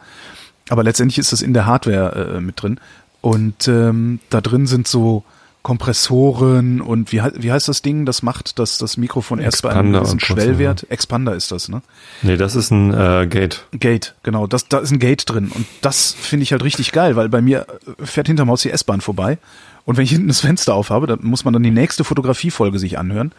Aber 0.68 0.82
letztendlich 0.84 1.18
ist 1.18 1.32
das 1.32 1.42
in 1.42 1.52
der 1.52 1.66
Hardware 1.66 2.36
äh, 2.36 2.40
mit 2.40 2.62
drin. 2.62 2.78
Und 3.20 3.66
ähm, 3.68 4.20
da 4.30 4.40
drin 4.40 4.66
sind 4.66 4.86
so 4.86 5.24
Kompressoren 5.64 6.82
und 6.82 7.10
wie, 7.10 7.22
wie 7.36 7.50
heißt 7.50 7.68
das 7.68 7.80
Ding, 7.80 8.04
das 8.04 8.22
macht, 8.22 8.58
dass 8.58 8.76
das 8.76 8.98
Mikrofon 8.98 9.38
erst 9.38 9.62
bei 9.62 9.70
einem 9.70 9.94
gewissen. 9.94 10.20
Schwellwert, 10.20 10.86
Expander 10.90 11.34
ist 11.34 11.50
das, 11.52 11.70
ne? 11.70 11.80
Nee, 12.20 12.36
das 12.36 12.54
ist 12.54 12.70
ein 12.70 12.92
äh, 12.92 13.26
Gate. 13.26 13.64
Gate, 13.72 14.14
genau. 14.22 14.46
Das, 14.46 14.68
da 14.68 14.80
ist 14.80 14.90
ein 14.90 14.98
Gate 14.98 15.24
drin. 15.26 15.50
Und 15.54 15.64
das 15.80 16.12
finde 16.12 16.42
ich 16.42 16.52
halt 16.52 16.62
richtig 16.64 16.92
geil, 16.92 17.16
weil 17.16 17.30
bei 17.30 17.40
mir 17.40 17.66
äh, 17.98 18.04
fährt 18.04 18.26
hinterm 18.26 18.50
Haus 18.50 18.60
die 18.60 18.70
S-Bahn 18.72 19.00
vorbei. 19.00 19.38
Und 19.86 19.96
wenn 19.96 20.04
ich 20.04 20.10
hinten 20.12 20.28
das 20.28 20.40
Fenster 20.40 20.74
aufhabe, 20.74 21.06
dann 21.06 21.20
muss 21.22 21.46
man 21.46 21.54
dann 21.54 21.62
die 21.62 21.70
nächste 21.70 22.04
Fotografiefolge 22.04 22.78
sich 22.78 22.98
anhören. 22.98 23.32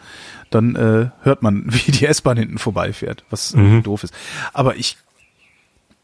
Dann 0.50 0.74
äh, 0.74 1.10
hört 1.22 1.42
man, 1.42 1.66
wie 1.68 1.92
die 1.92 2.06
S-Bahn 2.06 2.36
hinten 2.36 2.58
vorbeifährt, 2.58 3.22
was 3.30 3.54
äh, 3.54 3.82
doof 3.82 4.02
ist. 4.02 4.12
Aber 4.52 4.74
ich 4.74 4.96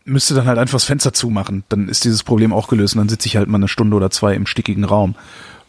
müsste 0.05 0.35
dann 0.35 0.47
halt 0.47 0.59
einfach 0.59 0.77
das 0.77 0.85
Fenster 0.85 1.13
zumachen. 1.13 1.65
Dann 1.69 1.89
ist 1.89 2.05
dieses 2.05 2.23
Problem 2.23 2.53
auch 2.53 2.69
gelöst. 2.69 2.95
Und 2.95 3.01
dann 3.01 3.09
sitze 3.09 3.27
ich 3.27 3.37
halt 3.37 3.49
mal 3.49 3.59
eine 3.59 3.67
Stunde 3.67 3.97
oder 3.97 4.13
zwei 4.13 4.37
im 4.37 4.47
stickigen 4.47 4.85
Raum 4.85 5.17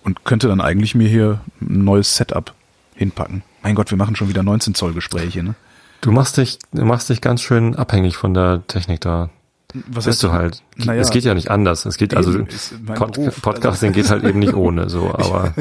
und 0.04 0.24
könnte 0.26 0.48
dann 0.48 0.62
eigentlich 0.62 0.96
mir 0.96 1.08
hier 1.08 1.42
ein 1.62 1.84
neues 1.84 2.16
Setup 2.16 2.54
hinpacken. 2.96 3.44
Mein 3.64 3.76
Gott, 3.76 3.90
wir 3.92 3.98
machen 3.98 4.16
schon 4.16 4.30
wieder 4.30 4.44
19 4.44 4.76
Zoll 4.76 4.94
Gespräche, 4.94 5.44
ne? 5.44 5.56
Du 6.02 6.12
machst 6.12 6.38
dich, 6.38 6.60
du 6.74 6.84
machst 6.84 7.10
dich 7.10 7.22
ganz 7.22 7.42
schön 7.42 7.76
abhängig 7.76 8.18
von 8.18 8.34
der 8.34 8.68
Technik 8.68 9.02
da. 9.02 9.30
Was 9.88 10.06
Bist 10.06 10.22
du 10.22 10.32
halt. 10.32 10.62
Naja. 10.76 11.02
Es 11.02 11.10
geht 11.10 11.24
ja 11.24 11.34
nicht 11.34 11.50
anders. 11.50 11.86
Es 11.86 11.98
geht 11.98 12.14
also 12.14 12.46
Pod 12.94 13.14
Beruf. 13.14 13.42
Podcasting 13.42 13.92
geht 13.94 14.10
halt 14.10 14.24
eben 14.24 14.40
nicht 14.40 14.54
ohne 14.54 14.90
so. 14.90 15.10
Aber 15.14 15.54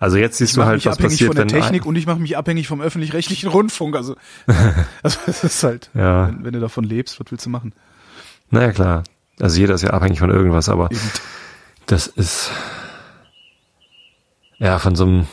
also 0.00 0.16
jetzt 0.16 0.38
siehst 0.38 0.52
ich 0.52 0.56
du 0.56 0.64
halt, 0.64 0.76
mich 0.76 0.86
was 0.86 0.94
abhängig 0.94 1.12
passiert, 1.12 1.28
von 1.28 1.36
der 1.36 1.44
wenn 1.44 1.62
Technik 1.62 1.86
und 1.86 1.96
ich 1.96 2.06
mache 2.06 2.18
mich 2.18 2.36
abhängig 2.36 2.66
vom 2.66 2.80
öffentlich-rechtlichen 2.80 3.48
Rundfunk. 3.48 3.94
Also, 3.94 4.16
also 5.02 5.18
das 5.26 5.44
ist 5.44 5.62
halt, 5.62 5.90
Ja. 5.94 6.28
wenn, 6.28 6.44
wenn 6.44 6.52
du 6.54 6.60
davon 6.60 6.84
lebst, 6.84 7.20
was 7.20 7.30
willst 7.30 7.46
du 7.46 7.50
machen? 7.50 7.72
Naja 8.50 8.72
klar. 8.72 9.04
Also 9.38 9.60
jeder 9.60 9.74
ist 9.74 9.82
ja 9.82 9.90
abhängig 9.90 10.18
von 10.18 10.30
irgendwas, 10.30 10.68
aber 10.68 10.90
Eben. 10.90 11.00
das 11.86 12.06
ist 12.08 12.50
ja 14.58 14.78
von 14.78 14.94
so 14.96 15.04
einem 15.04 15.26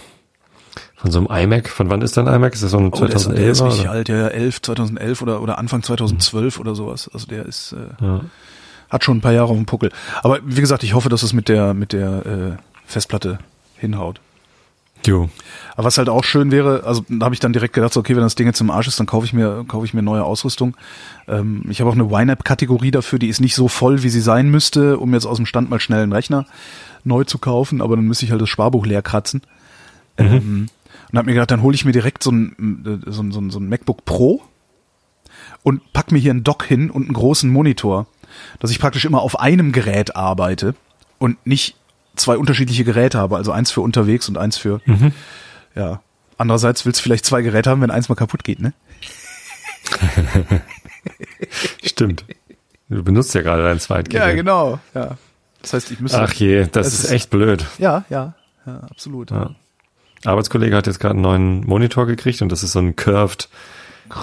von 0.98 1.12
so 1.12 1.20
einem 1.20 1.44
iMac. 1.52 1.70
Von 1.70 1.90
wann 1.90 2.02
ist 2.02 2.18
dein 2.18 2.28
iMac? 2.28 2.54
Ist 2.54 2.64
das 2.64 2.72
so 2.72 2.78
ein 2.78 2.92
Oh, 2.94 2.98
der 3.06 3.10
ist, 3.16 3.28
der 3.28 3.36
2011 3.36 3.52
ist 3.52 3.62
oder? 3.82 3.92
alt, 3.92 4.10
ja, 4.10 4.16
ja, 4.18 4.28
11, 4.28 4.62
2011 4.62 5.22
oder, 5.22 5.42
oder 5.42 5.58
Anfang 5.58 5.84
2012 5.84 6.60
oder 6.60 6.74
sowas. 6.76 7.10
Also 7.14 7.28
der 7.28 7.46
ist, 7.46 7.74
äh, 7.74 8.04
Ja. 8.04 8.22
hat 8.90 9.04
schon 9.04 9.18
ein 9.18 9.22
paar 9.22 9.34
Jahre 9.34 9.50
auf 9.50 9.58
dem 9.58 9.66
Puckel. 9.66 9.92
Aber 10.24 10.40
wie 10.46 10.62
gesagt, 10.62 10.84
ich 10.84 10.94
hoffe, 10.94 11.10
dass 11.10 11.22
es 11.24 11.34
mit 11.34 11.48
der, 11.50 11.74
mit 11.74 11.94
der 11.94 12.26
äh, 12.26 12.52
Festplatte 12.86 13.40
hinhaut. 13.78 14.20
Jo. 15.06 15.30
Aber 15.76 15.86
was 15.86 16.00
halt 16.00 16.10
auch 16.10 16.24
schön 16.24 16.50
wäre, 16.52 16.84
also 16.86 17.06
da 17.10 17.26
habe 17.26 17.36
ich 17.36 17.40
dann 17.40 17.54
direkt 17.54 17.74
gedacht, 17.76 17.94
so, 17.94 18.00
okay, 18.00 18.16
wenn 18.16 18.24
das 18.24 18.34
Ding 18.34 18.48
jetzt 18.48 18.60
im 18.62 18.72
Arsch 18.72 18.88
ist, 18.88 19.00
dann 19.00 19.06
kaufe 19.06 19.26
ich 19.28 19.34
mir, 19.34 19.64
kaufe 19.68 19.86
ich 19.86 19.94
mir 19.94 20.02
neue 20.02 20.24
Ausrüstung. 20.24 20.76
Ähm, 21.28 21.64
ich 21.70 21.80
habe 21.82 21.92
auch 21.92 21.96
eine 21.96 22.06
YNAB-Kategorie 22.06 22.90
dafür, 22.90 23.20
die 23.20 23.28
ist 23.28 23.40
nicht 23.42 23.54
so 23.54 23.68
voll, 23.68 24.02
wie 24.02 24.10
sie 24.10 24.22
sein 24.22 24.50
müsste, 24.50 24.98
um 24.98 25.14
jetzt 25.14 25.26
aus 25.28 25.38
dem 25.38 25.46
Stand 25.46 25.70
mal 25.70 25.80
schnell 25.80 26.02
einen 26.02 26.14
Rechner 26.14 26.46
neu 27.06 27.24
zu 27.24 27.38
kaufen, 27.38 27.82
aber 27.82 27.96
dann 27.96 28.06
müsste 28.06 28.26
ich 28.26 28.32
halt 28.32 28.42
das 28.42 28.50
Sparbuch 28.50 28.86
leer 28.86 29.02
kratzen. 29.02 29.42
Ähm, 30.18 30.68
und 31.12 31.18
habe 31.18 31.26
mir 31.26 31.34
gedacht, 31.34 31.52
dann 31.52 31.62
hole 31.62 31.76
ich 31.76 31.86
mir 31.86 31.92
direkt 31.92 32.24
so 32.24 32.32
ein, 32.32 33.02
äh, 33.06 33.12
so, 33.12 33.22
ein, 33.22 33.32
so, 33.32 33.40
ein, 33.40 33.50
so 33.52 33.60
ein 33.60 33.70
MacBook 33.70 34.06
Pro 34.06 34.42
und 35.64 35.94
pack 35.94 36.12
mir 36.12 36.20
hier 36.20 36.32
einen 36.32 36.44
Dock 36.44 36.64
hin 36.64 36.90
und 36.90 37.04
einen 37.04 37.14
großen 37.14 37.50
Monitor, 37.50 38.08
dass 38.60 38.72
ich 38.72 38.80
praktisch 38.80 39.06
immer 39.06 39.22
auf 39.22 39.40
einem 39.40 39.72
Gerät 39.72 40.16
arbeite 40.16 40.76
und 41.20 41.46
nicht 41.46 41.76
zwei 42.16 42.38
unterschiedliche 42.38 42.84
Geräte 42.84 43.18
habe, 43.18 43.36
also 43.36 43.52
eins 43.52 43.72
für 43.72 43.82
unterwegs 43.82 44.30
und 44.30 44.38
eins 44.38 44.58
für 44.58 44.82
ja. 45.76 46.02
Andererseits 46.38 46.86
willst 46.86 47.00
du 47.00 47.04
vielleicht 47.04 47.26
zwei 47.26 47.42
Geräte 47.42 47.70
haben, 47.70 47.82
wenn 47.82 47.92
eins 47.92 48.10
mal 48.10 48.16
kaputt 48.16 48.44
geht, 48.44 48.60
ne? 48.60 48.74
Stimmt. 51.84 52.26
Du 52.90 53.04
benutzt 53.04 53.34
ja 53.36 53.42
gerade 53.42 53.64
dein 53.64 53.80
Zweitgerät. 53.80 54.28
Ja, 54.28 54.36
genau. 54.36 54.80
Ja. 54.94 55.18
Das 55.66 55.74
heißt, 55.74 55.92
ich 55.92 56.00
müsste. 56.00 56.22
Ach 56.22 56.32
je, 56.34 56.68
das 56.72 56.88
ist 56.88 57.06
ist- 57.06 57.12
echt 57.12 57.30
blöd. 57.32 57.66
Ja, 57.80 58.06
ja, 58.10 58.34
ja, 58.68 58.80
absolut. 58.92 59.32
Ja. 59.32 59.52
Arbeitskollege 60.24 60.76
hat 60.76 60.86
jetzt 60.88 61.00
gerade 61.00 61.14
einen 61.14 61.22
neuen 61.24 61.62
Monitor 61.66 62.06
gekriegt 62.06 62.42
und 62.42 62.50
das 62.52 62.62
ist 62.64 62.72
so 62.74 62.80
ein 62.80 62.96
curved 62.96 63.50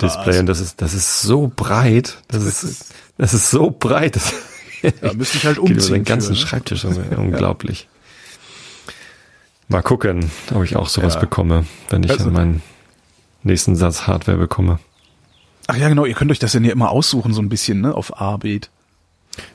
Display 0.00 0.38
und 0.38 0.46
das 0.46 0.60
ist, 0.60 0.80
das 0.80 0.94
ist 0.94 1.22
so 1.22 1.50
breit. 1.54 2.18
Das, 2.28 2.44
ist, 2.44 2.94
das 3.18 3.34
ist 3.34 3.50
so 3.50 3.70
breit. 3.70 4.16
Das 4.16 4.32
Da 5.00 5.12
müsste 5.14 5.38
ich 5.38 5.44
halt 5.46 5.56
geht 5.60 5.64
über 5.68 5.74
umziehen. 5.76 5.94
den 5.94 6.04
ganzen 6.04 6.34
für, 6.36 6.40
ne? 6.42 6.46
Schreibtisch. 6.48 6.84
Unglaublich. 7.16 7.88
Mal 9.68 9.82
gucken, 9.82 10.30
ob 10.54 10.64
ich 10.64 10.76
auch 10.76 10.88
sowas 10.88 11.14
Ja. 11.14 11.20
bekomme, 11.20 11.64
wenn 11.90 12.02
ich 12.02 12.10
Also- 12.10 12.30
meinen 12.30 12.62
nächsten 13.42 13.74
Satz 13.76 14.06
Hardware 14.06 14.38
bekomme. 14.38 14.78
Ach 15.68 15.76
ja, 15.76 15.88
genau, 15.88 16.04
ihr 16.04 16.14
könnt 16.14 16.30
euch 16.30 16.38
das 16.40 16.52
ja 16.52 16.60
immer 16.72 16.90
aussuchen, 16.90 17.32
so 17.32 17.40
ein 17.40 17.48
bisschen, 17.48 17.80
ne, 17.80 17.94
auf 17.94 18.20
A-Beat. 18.20 18.70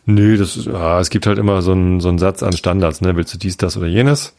Nö, 0.05 0.37
das 0.37 0.57
ist, 0.57 0.65
ja, 0.65 0.99
es 0.99 1.09
gibt 1.09 1.27
halt 1.27 1.37
immer 1.37 1.61
so 1.61 1.71
einen, 1.71 1.99
so 1.99 2.09
einen 2.09 2.17
Satz 2.17 2.43
an 2.43 2.53
Standards, 2.53 3.01
ne? 3.01 3.15
Willst 3.15 3.33
du 3.33 3.37
dies, 3.37 3.57
das 3.57 3.77
oder 3.77 3.87
jenes? 3.87 4.33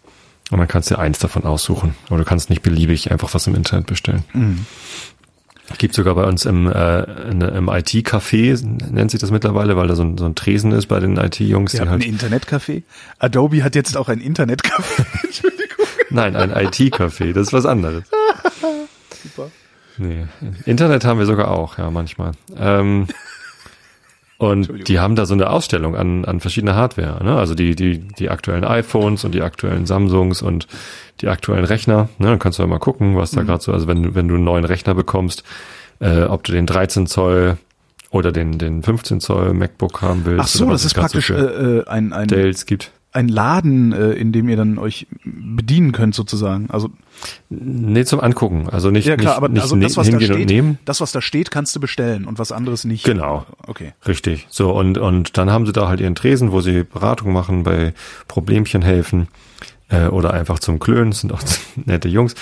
Und 0.50 0.58
dann 0.58 0.68
kannst 0.68 0.90
du 0.90 0.94
dir 0.94 1.00
eins 1.00 1.18
davon 1.18 1.44
aussuchen. 1.44 1.94
Oder 2.08 2.20
du 2.20 2.24
kannst 2.24 2.48
nicht 2.48 2.62
beliebig 2.62 3.10
einfach 3.10 3.34
was 3.34 3.46
im 3.46 3.54
Internet 3.54 3.86
bestellen. 3.86 4.24
Gibt 5.76 5.94
sogar 5.94 6.14
bei 6.14 6.24
uns 6.24 6.46
im, 6.46 6.66
äh, 6.66 7.02
im 7.30 7.68
IT-Café, 7.68 8.64
nennt 8.90 9.10
sich 9.10 9.20
das 9.20 9.30
mittlerweile, 9.30 9.76
weil 9.76 9.88
da 9.88 9.94
so 9.94 10.02
ein, 10.02 10.16
so 10.16 10.24
ein 10.24 10.34
Tresen 10.34 10.72
ist 10.72 10.86
bei 10.86 11.00
den 11.00 11.18
IT-Jungs, 11.18 11.72
die 11.72 11.80
habt 11.80 11.88
ein 11.88 12.00
halt. 12.00 12.04
Internetcafé. 12.04 12.82
Adobe 13.18 13.62
hat 13.62 13.74
jetzt 13.74 13.96
auch 13.96 14.08
ein 14.08 14.20
Internetcafé. 14.20 15.04
Entschuldigung. 15.24 15.86
Nein, 16.08 16.34
ein 16.34 16.50
IT-Café, 16.50 17.34
das 17.34 17.48
ist 17.48 17.52
was 17.52 17.66
anderes. 17.66 18.04
Super. 19.22 19.50
Nee. 19.98 20.26
Internet 20.64 21.04
haben 21.04 21.18
wir 21.18 21.26
sogar 21.26 21.50
auch, 21.50 21.76
ja, 21.76 21.90
manchmal. 21.90 22.32
Ähm, 22.56 23.08
und 24.38 24.88
die 24.88 25.00
haben 25.00 25.16
da 25.16 25.26
so 25.26 25.34
eine 25.34 25.50
Ausstellung 25.50 25.96
an, 25.96 26.24
an 26.24 26.38
verschiedene 26.40 26.74
Hardware, 26.76 27.22
ne? 27.24 27.36
Also 27.36 27.54
die, 27.54 27.74
die, 27.74 27.98
die 27.98 28.30
aktuellen 28.30 28.64
iPhones 28.64 29.24
und 29.24 29.32
die 29.34 29.42
aktuellen 29.42 29.84
Samsungs 29.84 30.42
und 30.42 30.68
die 31.20 31.28
aktuellen 31.28 31.64
Rechner, 31.64 32.08
ne? 32.18 32.28
Dann 32.28 32.38
kannst 32.38 32.58
du 32.58 32.62
ja 32.62 32.68
mal 32.68 32.78
gucken, 32.78 33.16
was 33.16 33.32
Mhm. 33.32 33.36
da 33.38 33.42
gerade 33.42 33.62
so, 33.64 33.72
also 33.72 33.88
wenn 33.88 34.02
du, 34.02 34.14
wenn 34.14 34.28
du 34.28 34.36
einen 34.36 34.44
neuen 34.44 34.64
Rechner 34.64 34.94
bekommst, 34.94 35.42
äh, 36.00 36.22
ob 36.22 36.44
du 36.44 36.52
den 36.52 36.66
13 36.66 37.08
Zoll 37.08 37.58
oder 38.10 38.30
den, 38.32 38.58
den 38.58 38.82
15 38.82 39.20
Zoll 39.20 39.52
MacBook 39.54 40.02
haben 40.02 40.24
willst. 40.24 40.40
Ach 40.40 40.46
so, 40.46 40.70
das 40.70 40.84
ist 40.84 40.94
praktisch 40.94 41.26
so 41.26 41.34
äh, 41.34 41.78
äh, 41.78 41.86
ein, 41.88 42.12
ein, 42.12 42.28
Dells 42.28 42.64
gibt. 42.64 42.92
Ein 43.12 43.28
Laden, 43.28 43.92
äh, 43.92 44.12
in 44.12 44.32
dem 44.32 44.48
ihr 44.48 44.56
dann 44.56 44.78
euch 44.78 45.06
bedienen 45.24 45.92
könnt, 45.92 46.14
sozusagen. 46.14 46.70
Also 46.70 46.90
Nee, 47.48 48.04
zum 48.04 48.20
Angucken. 48.20 48.68
Also 48.68 48.90
nicht, 48.90 49.06
ja 49.06 49.16
klar, 49.16 49.32
nicht, 49.32 49.36
aber 49.38 49.48
nicht 49.48 49.62
also 49.62 49.74
ne- 49.76 49.84
das, 49.86 49.96
was 49.96 50.08
da 50.10 50.20
steht, 50.20 50.48
nehmen. 50.48 50.78
das, 50.84 51.00
was 51.00 51.10
da 51.12 51.20
steht, 51.20 51.50
kannst 51.50 51.74
du 51.74 51.80
bestellen 51.80 52.26
und 52.26 52.38
was 52.38 52.52
anderes 52.52 52.84
nicht. 52.84 53.04
Genau. 53.04 53.44
Okay. 53.66 53.92
Richtig. 54.06 54.46
So, 54.50 54.70
und, 54.70 54.98
und 54.98 55.36
dann 55.36 55.50
haben 55.50 55.66
sie 55.66 55.72
da 55.72 55.88
halt 55.88 56.00
ihren 56.00 56.14
Tresen, 56.14 56.52
wo 56.52 56.60
sie 56.60 56.84
Beratung 56.84 57.32
machen, 57.32 57.64
bei 57.64 57.92
Problemchen 58.28 58.82
helfen 58.82 59.26
äh, 59.88 60.06
oder 60.06 60.32
einfach 60.32 60.58
zum 60.60 60.78
Klönen, 60.78 61.10
sind 61.12 61.32
auch 61.32 61.40
nette 61.86 62.08
Jungs. 62.08 62.34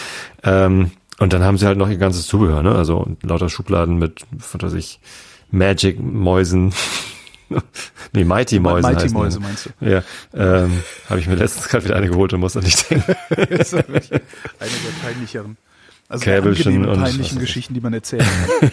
Ähm, 0.43 0.91
und 1.19 1.33
dann 1.33 1.43
haben 1.43 1.57
sie 1.57 1.67
halt 1.67 1.79
noch 1.79 1.89
ihr 1.89 1.97
ganzes 1.97 2.27
Zubehör, 2.27 2.63
ne? 2.63 2.75
Also 2.75 3.17
lauter 3.23 3.49
Schubladen 3.49 3.99
mit, 3.99 4.27
was 4.33 4.61
weiß 4.61 4.75
ich, 4.75 5.01
Magic-Mäusen. 5.51 6.73
nee. 8.13 8.25
Mighty 8.25 8.59
heißen 8.59 9.09
die. 9.09 9.15
Mäuse 9.15 9.41
meinst 9.41 9.67
du? 9.81 9.87
Ja, 9.87 10.03
ähm, 10.35 10.83
habe 11.09 11.21
ich 11.21 11.27
mir 11.29 11.35
letztens 11.37 11.69
gerade 11.69 11.85
wieder 11.85 11.97
eine 11.97 12.09
geholt 12.09 12.33
und 12.33 12.41
muss 12.41 12.57
an 12.57 12.65
dich 12.65 12.77
denken. 12.77 13.15
das 13.51 13.73
ist 13.73 13.73
wirklich 13.89 14.13
eine 14.13 14.21
der 14.71 15.07
peinlicheren. 15.09 15.57
Also 16.09 16.25
Käbelchen 16.25 16.67
angenehmen, 16.75 16.97
und 16.97 17.03
peinlichen. 17.03 17.39
Geschichten, 17.41 17.75
die 17.75 17.81
man 17.81 17.93
erzählen 17.93 18.25
kann. 18.61 18.71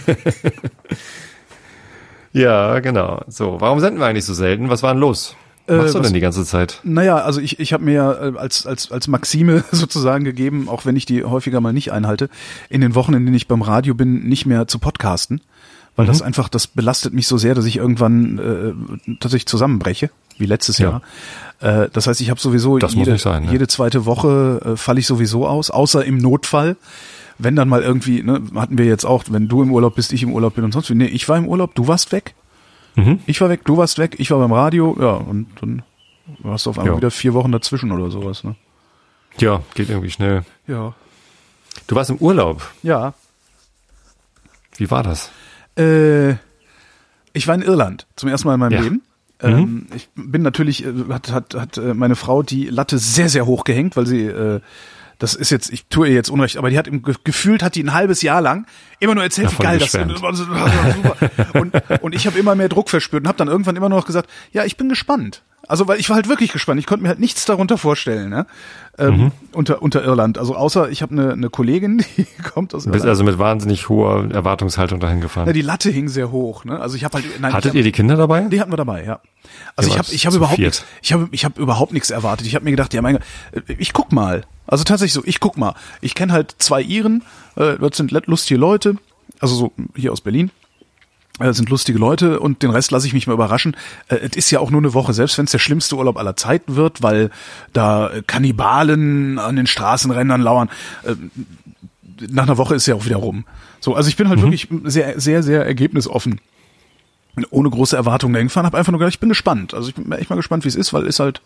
ja, 2.32 2.80
genau. 2.80 3.24
So, 3.28 3.60
warum 3.60 3.80
senden 3.80 4.00
wir 4.00 4.06
eigentlich 4.08 4.26
so 4.26 4.34
selten? 4.34 4.70
Was 4.70 4.84
war 4.84 4.94
denn 4.94 5.02
los? 5.02 5.36
Was 5.66 5.74
Äh, 5.76 5.78
machst 5.78 5.96
du 5.96 6.00
was- 6.00 6.08
denn 6.08 6.14
die 6.14 6.20
ganze 6.20 6.46
Zeit? 6.46 6.80
Naja, 6.84 7.18
also 7.18 7.40
ich, 7.40 7.60
ich 7.60 7.74
habe 7.74 7.84
mir 7.86 7.94
ja 7.94 8.12
äh, 8.14 8.34
als, 8.38 8.66
als, 8.66 8.92
als 8.92 9.08
Maxime 9.08 9.64
sozusagen 9.72 10.26
gegeben, 10.26 10.68
auch 10.68 10.86
wenn 10.86 10.96
ich 10.96 11.06
die 11.06 11.24
häufiger 11.24 11.62
mal 11.62 11.74
nicht 11.74 11.92
einhalte, 11.92 12.30
in 12.70 12.82
den 12.82 12.96
Wochen, 12.96 13.14
in 13.14 13.26
denen 13.26 13.36
ich 13.36 13.48
beim 13.48 13.62
Radio 13.62 13.94
bin, 13.94 14.24
nicht 14.28 14.46
mehr 14.46 14.68
zu 14.68 14.80
podcasten. 14.80 15.42
Weil 15.96 16.06
Mhm. 16.06 16.08
das 16.08 16.22
einfach, 16.22 16.50
das 16.50 16.68
belastet 16.68 17.14
mich 17.14 17.28
so 17.28 17.38
sehr, 17.38 17.54
dass 17.56 17.66
ich 17.66 17.78
irgendwann 17.78 18.40
äh, 18.40 19.14
tatsächlich 19.20 19.46
zusammenbreche, 19.46 20.10
wie 20.38 20.46
letztes 20.48 20.80
Ja. 20.80 21.02
Jahr. 21.60 21.84
Äh, 21.86 21.90
das 21.94 22.08
heißt, 22.08 22.20
ich 22.22 22.30
habe 22.32 22.40
sowieso 22.40 22.80
Das 22.80 22.92
muss 22.92 23.00
jede, 23.00 23.12
nicht 23.14 23.22
sein, 23.22 23.46
ne? 23.46 23.52
jede 23.52 23.68
zweite 23.68 24.06
Woche 24.06 24.62
äh, 24.66 24.76
falle 24.78 25.00
ich 25.00 25.08
sowieso 25.08 25.48
aus, 25.48 25.70
außer 25.70 26.04
im 26.04 26.18
Notfall. 26.18 26.78
Wenn 27.40 27.56
dann 27.56 27.68
mal 27.68 27.82
irgendwie, 27.82 28.22
ne, 28.24 28.42
hatten 28.56 28.78
wir 28.78 28.86
jetzt 28.86 29.06
auch, 29.06 29.24
wenn 29.30 29.48
du 29.48 29.64
im 29.64 29.72
Urlaub 29.72 29.96
bist, 29.96 30.14
ich 30.14 30.22
im 30.24 30.32
Urlaub 30.34 30.56
bin 30.56 30.64
und 30.64 30.72
sonst 30.72 30.90
wie. 30.90 30.96
Nee, 30.96 31.06
ich 31.06 31.28
war 31.30 31.38
im 31.38 31.48
Urlaub, 31.48 31.74
du 31.76 31.88
warst 31.88 32.12
weg. 32.12 32.36
Mhm. 32.96 33.20
Ich 33.26 33.42
war 33.42 33.50
weg, 33.50 33.62
du 33.66 33.78
warst 33.78 33.98
weg, 33.98 34.16
ich 34.20 34.30
war 34.32 34.38
beim 34.40 34.54
Radio, 34.54 34.96
ja, 35.00 35.14
und 35.14 35.48
dann 35.62 35.82
warst 36.40 36.66
du 36.66 36.70
auf 36.70 36.78
einmal 36.78 36.94
Ja. 36.94 36.98
wieder 36.98 37.12
vier 37.12 37.34
Wochen 37.34 37.52
dazwischen 37.52 37.92
oder 37.92 38.12
sowas, 38.12 38.44
ne? 38.44 38.56
Ja, 39.40 39.62
geht 39.74 39.90
irgendwie 39.90 40.12
schnell. 40.12 40.44
Ja. 40.68 40.94
Du 41.88 41.96
warst 41.96 42.12
im 42.12 42.18
Urlaub. 42.18 42.62
Ja. 42.84 43.14
Wie 44.78 44.90
war 44.92 45.02
das? 45.04 45.32
Äh, 45.78 46.32
ich 47.34 47.48
war 47.48 47.56
in 47.56 47.62
Irland 47.62 48.08
zum 48.16 48.30
ersten 48.30 48.48
Mal 48.48 48.54
in 48.56 48.60
meinem 48.60 48.72
Ja. 48.74 48.82
Leben. 48.82 49.02
Ähm, 49.42 49.88
ich 49.96 50.08
bin 50.16 50.42
natürlich, 50.42 50.86
äh, 50.86 50.94
hat, 51.10 51.32
hat, 51.32 51.54
hat 51.56 51.78
äh, 51.78 51.94
meine 51.94 52.16
Frau 52.16 52.44
die 52.44 52.66
Latte 52.66 52.98
sehr, 52.98 53.28
sehr 53.30 53.46
hoch 53.46 53.64
gehängt, 53.66 53.98
weil 53.98 54.06
sie, 54.08 54.22
äh, 54.26 54.62
das 55.20 55.36
ist 55.36 55.50
jetzt, 55.50 55.72
ich 55.72 55.86
tue 55.88 56.08
ihr 56.08 56.14
jetzt 56.14 56.30
Unrecht, 56.30 56.56
aber 56.58 56.70
die 56.70 56.78
hat 56.78 56.88
im, 56.88 57.02
ge- 57.04 57.16
gefühlt 57.24 57.62
hat 57.64 57.76
die 57.76 57.84
ein 57.84 57.94
halbes 57.94 58.22
Jahr 58.22 58.42
lang 58.42 58.66
immer 59.00 59.16
nur 59.16 59.24
erzählt, 59.24 59.48
wie 59.48 59.52
Davon 59.52 59.66
geil 59.66 59.80
das 59.80 59.92
geschwärmt. 59.92 60.12
ist. 60.14 60.24
Das 60.24 60.38
super. 60.38 61.60
Und, 61.60 62.02
und 62.04 62.16
ich 62.16 62.26
habe 62.28 62.40
immer 62.40 62.56
mehr 62.56 62.70
Druck 62.70 62.90
verspürt 62.90 63.24
und 63.24 63.28
habe 63.28 63.38
dann 63.38 63.48
irgendwann 63.50 63.76
immer 63.76 63.90
nur 63.90 64.00
noch 64.00 64.06
gesagt, 64.06 64.30
ja, 64.52 64.64
ich 64.64 64.78
bin 64.78 64.88
gespannt. 64.90 65.44
Also, 65.68 65.88
weil 65.88 66.00
ich 66.00 66.10
war 66.10 66.18
halt 66.18 66.28
wirklich 66.28 66.52
gespannt. 66.52 66.80
Ich 66.80 66.86
konnte 66.86 67.04
mir 67.04 67.10
halt 67.10 67.20
nichts 67.20 67.46
darunter 67.46 67.78
vorstellen, 67.78 68.30
ne? 68.30 68.46
Ähm, 68.98 69.16
Mhm. 69.18 69.32
unter, 69.54 69.82
unter 69.82 70.04
Irland. 70.04 70.38
Also 70.38 70.56
außer 70.56 70.90
ich 70.90 71.02
habe 71.02 71.14
eine, 71.14 71.32
eine 71.34 71.50
Kollegin, 71.50 72.04
die 72.18 72.26
kommt 72.44 72.76
aus 72.76 72.84
Du 72.84 72.92
bist 72.92 73.04
Irland. 73.06 73.10
also 73.10 73.24
mit 73.24 73.40
wahnsinnig 73.40 73.90
hoher 73.90 74.30
Erwartungshaltung 74.32 75.00
dahin 75.00 75.18
Ja, 75.18 75.24
gefahren. 75.24 75.52
die 75.54 75.62
Latte 75.62 75.90
hing 75.90 76.10
sehr 76.10 76.32
hoch, 76.32 76.64
ne? 76.66 76.80
Also 76.80 76.96
ich 76.98 77.04
habe 77.04 77.16
halt 77.16 77.26
nein, 77.40 77.54
Hattet 77.54 77.72
ich 77.74 77.78
ihr 77.78 77.84
die 77.84 77.92
Kinder 77.92 78.18
dabei? 78.18 78.44
hab, 78.44 78.50
die 78.52 78.60
hatten 78.62 78.72
wir 78.72 78.78
dabei, 78.78 79.04
ja. 79.06 79.20
Also 79.76 79.90
ich 79.90 79.98
habe 79.98 80.08
ich 80.12 80.26
habe 80.26 80.34
zu 80.34 80.38
überhaupt 80.40 80.60
nichts 80.60 80.86
ich 81.02 81.14
habe 81.14 81.28
ich 81.32 81.44
habe 81.46 81.60
überhaupt 81.62 81.94
nichts 81.94 82.10
erwartet. 82.12 82.46
Ich 82.46 82.56
habe 82.56 82.66
mir 82.66 82.72
gedacht, 82.72 82.94
ja 82.94 83.02
mein 83.02 83.14
Gott, 83.16 83.24
äh, 83.70 83.74
ich 83.80 83.94
guck 83.94 84.12
mal. 84.12 84.44
Also 84.68 84.84
tatsächlich 84.84 85.14
so, 85.14 85.24
ich 85.26 85.40
guck 85.40 85.58
mal. 85.58 85.74
Ich 86.02 86.14
kenne 86.14 86.34
halt 86.34 86.54
zwei 86.60 86.82
Iren, 86.82 87.24
äh, 87.56 87.78
das 87.80 87.98
sind 87.98 88.12
lustige 88.12 88.60
Leute, 88.60 88.96
also 89.40 89.56
so 89.56 89.72
hier 89.96 90.12
aus 90.12 90.22
Berlin. 90.22 90.52
Äh, 91.40 91.46
Das 91.46 91.58
sind 91.58 91.70
lustige 91.70 91.98
Leute 92.00 92.40
und 92.40 92.62
den 92.64 92.70
Rest 92.70 92.92
lasse 92.92 93.08
ich 93.08 93.14
mich 93.14 93.28
mal 93.28 93.34
überraschen. 93.34 93.76
Äh, 94.08 94.16
Es 94.18 94.36
ist 94.38 94.52
ja 94.52 94.60
auch 94.60 94.70
nur 94.72 94.82
eine 94.82 94.94
Woche, 94.94 95.14
selbst 95.14 95.38
wenn 95.38 95.46
es 95.46 95.52
der 95.52 95.60
schlimmste 95.60 95.96
Urlaub 95.96 96.18
aller 96.18 96.36
Zeiten 96.36 96.76
wird, 96.76 97.02
weil 97.02 97.30
da 97.74 98.12
Kannibalen 98.28 99.40
an 99.40 99.56
den 99.56 99.68
Straßenrändern 99.68 100.42
lauern. 100.42 100.70
Äh, 101.04 101.16
Nach 102.30 102.44
einer 102.44 102.58
Woche 102.58 102.76
ist 102.76 102.86
ja 102.86 102.96
auch 102.96 103.06
wieder 103.06 103.18
rum. 103.18 103.46
So, 103.80 103.96
also 103.96 104.08
ich 104.08 104.16
bin 104.16 104.30
halt 104.30 104.42
wirklich 104.42 104.68
sehr, 104.86 105.20
sehr, 105.20 105.44
sehr 105.44 105.66
ergebnisoffen. 105.66 106.40
Ohne 107.50 107.70
große 107.72 107.96
Erwartungen 107.98 108.34
dahin 108.34 108.48
gefahren, 108.48 108.66
habe 108.68 108.78
einfach 108.78 108.92
nur 108.92 109.00
gedacht, 109.00 109.16
ich 109.16 109.20
bin 109.20 109.28
gespannt. 109.30 109.74
Also 109.74 109.90
ich 109.90 109.96
bin 109.96 110.10
echt 110.12 110.30
mal 110.30 110.36
gespannt, 110.36 110.64
wie 110.66 110.68
es 110.70 110.76
ist, 110.76 110.94
weil 110.94 111.06
ist 111.08 111.20
halt 111.20 111.42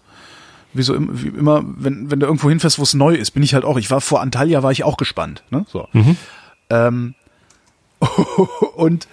wie 0.74 0.82
so 0.84 0.94
im- 0.94 1.24
wie 1.24 1.30
immer, 1.30 1.64
wenn, 1.66 2.12
wenn 2.12 2.20
du 2.20 2.26
irgendwo 2.26 2.50
hinfährst, 2.50 2.78
wo 2.78 2.84
es 2.84 2.94
neu 2.94 3.16
ist, 3.16 3.32
bin 3.32 3.42
ich 3.42 3.54
halt 3.54 3.64
auch. 3.64 3.78
Ich 3.78 3.90
war 3.90 4.02
vor 4.02 4.20
Antalya, 4.22 4.62
war 4.64 4.72
ich 4.74 4.84
auch 4.84 4.98
gespannt. 4.98 5.44
Ne? 5.50 5.66
So. 5.72 5.88
Ähm, 6.70 7.16
und 8.76 9.08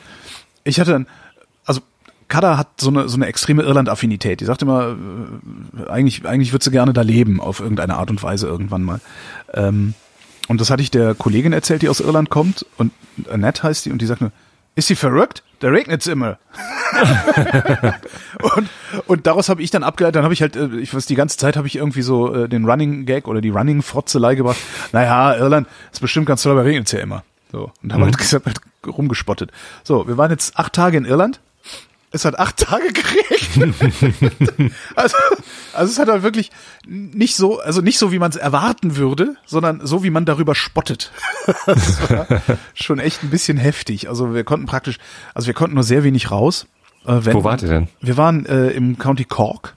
ich 0.64 0.80
hatte 0.80 0.92
dann, 0.92 1.06
also 1.64 1.80
Kada 2.28 2.56
hat 2.56 2.80
so 2.80 2.88
eine, 2.90 3.08
so 3.08 3.16
eine 3.16 3.26
extreme 3.26 3.62
Irland-Affinität. 3.62 4.40
Die 4.40 4.44
sagt 4.44 4.62
immer, 4.62 4.96
äh, 5.76 5.90
eigentlich, 5.90 6.26
eigentlich 6.26 6.52
würde 6.52 6.64
sie 6.64 6.70
gerne 6.70 6.92
da 6.92 7.02
leben, 7.02 7.40
auf 7.40 7.60
irgendeine 7.60 7.96
Art 7.96 8.10
und 8.10 8.22
Weise 8.22 8.46
irgendwann 8.46 8.82
mal. 8.82 9.00
Ähm, 9.52 9.94
und 10.48 10.60
das 10.60 10.70
hatte 10.70 10.82
ich 10.82 10.90
der 10.90 11.14
Kollegin 11.14 11.52
erzählt, 11.52 11.82
die 11.82 11.88
aus 11.88 12.00
Irland 12.00 12.30
kommt. 12.30 12.66
Und 12.76 12.92
Annette 13.30 13.62
heißt 13.62 13.86
die, 13.86 13.92
und 13.92 14.00
die 14.00 14.06
sagt 14.06 14.20
nur, 14.20 14.32
ist 14.74 14.88
sie 14.88 14.96
verrückt? 14.96 15.42
Da 15.60 15.68
regnet's 15.68 16.06
immer. 16.06 16.38
und, 18.56 18.68
und 19.06 19.26
daraus 19.26 19.48
habe 19.48 19.62
ich 19.62 19.70
dann 19.70 19.82
abgeleitet, 19.82 20.16
dann 20.16 20.24
habe 20.24 20.34
ich 20.34 20.42
halt, 20.42 20.56
äh, 20.56 20.76
ich 20.78 20.94
weiß, 20.94 21.06
die 21.06 21.14
ganze 21.14 21.38
Zeit 21.38 21.56
habe 21.56 21.66
ich 21.66 21.76
irgendwie 21.76 22.02
so 22.02 22.34
äh, 22.34 22.48
den 22.48 22.64
Running 22.64 23.06
Gag 23.06 23.28
oder 23.28 23.40
die 23.40 23.50
Running 23.50 23.82
Frotzelei 23.82 24.34
gebracht. 24.34 24.58
Naja, 24.92 25.36
Irland 25.36 25.68
ist 25.92 26.00
bestimmt 26.00 26.26
ganz 26.26 26.42
toll, 26.42 26.52
aber 26.52 26.64
regnet's 26.64 26.92
ja 26.92 27.00
immer. 27.00 27.22
So. 27.52 27.70
Und 27.82 27.92
haben 27.92 28.04
halt 28.04 28.18
gesagt, 28.18 28.46
halt 28.46 28.60
rumgespottet. 28.86 29.50
So, 29.82 30.06
wir 30.08 30.16
waren 30.16 30.30
jetzt 30.30 30.56
acht 30.56 30.72
Tage 30.72 30.96
in 30.96 31.04
Irland. 31.04 31.40
Es 32.10 32.24
hat 32.24 32.38
acht 32.38 32.58
Tage 32.58 32.92
geregnet. 32.92 33.74
also, 34.94 35.16
also 35.72 35.92
es 35.92 35.98
hat 35.98 36.08
halt 36.08 36.22
wirklich 36.22 36.52
nicht 36.86 37.34
so, 37.34 37.58
also 37.58 37.80
nicht 37.80 37.98
so, 37.98 38.12
wie 38.12 38.20
man 38.20 38.30
es 38.30 38.36
erwarten 38.36 38.94
würde, 38.96 39.34
sondern 39.46 39.84
so, 39.84 40.04
wie 40.04 40.10
man 40.10 40.24
darüber 40.24 40.54
spottet. 40.54 41.10
schon 42.74 43.00
echt 43.00 43.24
ein 43.24 43.30
bisschen 43.30 43.56
heftig. 43.56 44.08
Also 44.08 44.32
wir 44.32 44.44
konnten 44.44 44.66
praktisch, 44.66 44.98
also 45.34 45.48
wir 45.48 45.54
konnten 45.54 45.74
nur 45.74 45.82
sehr 45.82 46.04
wenig 46.04 46.30
raus. 46.30 46.66
Äh, 47.04 47.18
wenn, 47.24 47.34
Wo 47.34 47.42
wart 47.42 47.62
ihr 47.62 47.68
denn? 47.68 47.88
Wir 48.00 48.16
waren 48.16 48.46
äh, 48.46 48.68
im 48.68 48.96
County 48.96 49.24
Cork, 49.24 49.74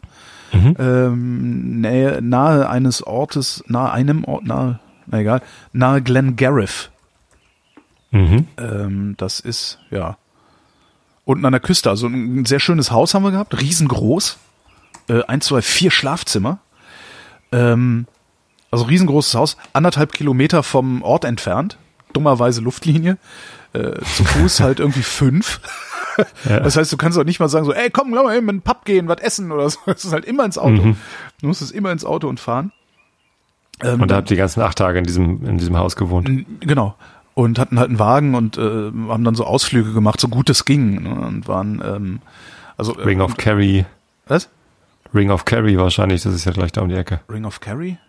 ähm, 0.53 1.81
nähe, 1.81 2.21
nahe 2.21 2.69
eines 2.69 3.01
Ortes, 3.01 3.63
nahe 3.67 3.91
einem 3.91 4.23
Ort, 4.23 4.45
nahe, 4.45 4.79
na 5.07 5.19
egal, 5.19 5.41
nahe 5.73 6.01
Glengarriff. 6.01 6.91
Mhm. 8.17 8.47
Ähm, 8.57 9.13
das 9.17 9.39
ist, 9.39 9.79
ja, 9.91 10.17
unten 11.25 11.45
an 11.45 11.51
der 11.51 11.61
Küste. 11.61 11.89
Also 11.89 12.07
ein 12.07 12.45
sehr 12.45 12.59
schönes 12.59 12.91
Haus 12.91 13.13
haben 13.13 13.23
wir 13.23 13.31
gehabt, 13.31 13.59
riesengroß. 13.59 14.37
Äh, 15.09 15.23
eins, 15.23 15.45
zwei, 15.45 15.61
vier 15.61 15.91
Schlafzimmer. 15.91 16.59
Ähm, 17.51 18.07
also 18.71 18.85
riesengroßes 18.85 19.35
Haus, 19.35 19.57
anderthalb 19.73 20.13
Kilometer 20.13 20.63
vom 20.63 21.01
Ort 21.01 21.25
entfernt. 21.25 21.77
Dummerweise 22.13 22.61
Luftlinie. 22.61 23.17
Äh, 23.73 24.01
zu 24.15 24.23
Fuß 24.23 24.59
halt 24.61 24.79
irgendwie 24.79 25.03
fünf. 25.03 25.59
Ja. 26.49 26.61
Das 26.61 26.75
heißt, 26.77 26.91
du 26.91 26.97
kannst 26.97 27.17
auch 27.17 27.23
nicht 27.23 27.39
mal 27.39 27.47
sagen 27.47 27.65
so, 27.65 27.73
ey, 27.73 27.91
komm, 27.91 28.13
lass 28.13 28.23
mal 28.23 28.35
eben 28.35 28.49
in 28.49 28.57
den 28.57 28.61
Pub 28.61 28.85
gehen, 28.85 29.07
was 29.07 29.19
essen 29.21 29.51
oder 29.51 29.69
so. 29.69 29.79
Das 29.85 30.03
ist 30.03 30.13
halt 30.13 30.25
immer 30.25 30.45
ins 30.45 30.57
Auto. 30.57 30.81
Mhm. 30.81 30.97
Du 31.41 31.47
musst 31.47 31.61
es 31.61 31.71
immer 31.71 31.91
ins 31.91 32.05
Auto 32.05 32.27
und 32.27 32.39
fahren. 32.39 32.71
Ähm, 33.83 34.01
und 34.01 34.09
da 34.09 34.15
habt 34.15 34.31
ihr 34.31 34.35
die 34.35 34.39
ganzen 34.39 34.61
acht 34.61 34.77
Tage 34.77 34.97
in 34.97 35.05
diesem, 35.05 35.45
in 35.45 35.57
diesem 35.57 35.77
Haus 35.77 35.95
gewohnt. 35.95 36.29
Genau. 36.61 36.95
Und 37.37 37.59
hatten 37.59 37.77
halt 37.77 37.89
einen 37.89 37.99
Wagen 37.99 38.33
und 38.33 38.57
äh, 38.57 38.61
haben 38.61 39.23
dann 39.23 39.35
so 39.35 39.45
Ausflüge 39.45 39.93
gemacht, 39.93 40.19
so 40.19 40.27
gut 40.27 40.49
es 40.49 40.65
ging. 40.65 41.03
Ne? 41.03 41.13
Und 41.13 41.47
waren, 41.47 41.83
ähm, 41.85 42.19
also. 42.77 42.93
Ring 42.93 43.21
of 43.21 43.37
Kerry. 43.37 43.85
Was? 44.25 44.49
Ring 45.13 45.29
of 45.29 45.45
Kerry 45.45 45.77
wahrscheinlich, 45.77 46.23
das 46.23 46.33
ist 46.33 46.45
ja 46.45 46.51
gleich 46.51 46.71
da 46.71 46.81
um 46.81 46.89
die 46.89 46.95
Ecke. 46.95 47.19
Ring 47.29 47.45
of 47.45 47.59
Kerry? 47.59 47.99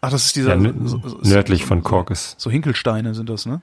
Ach, 0.00 0.10
das 0.10 0.26
ist 0.26 0.36
dieser. 0.36 0.54
Ja, 0.54 0.72
so, 0.84 1.00
so, 1.04 1.18
nördlich 1.24 1.64
von 1.64 1.82
Cork 1.82 2.10
ist. 2.10 2.38
So 2.38 2.52
Hinkelsteine 2.52 3.16
sind 3.16 3.28
das, 3.28 3.46
ne? 3.46 3.62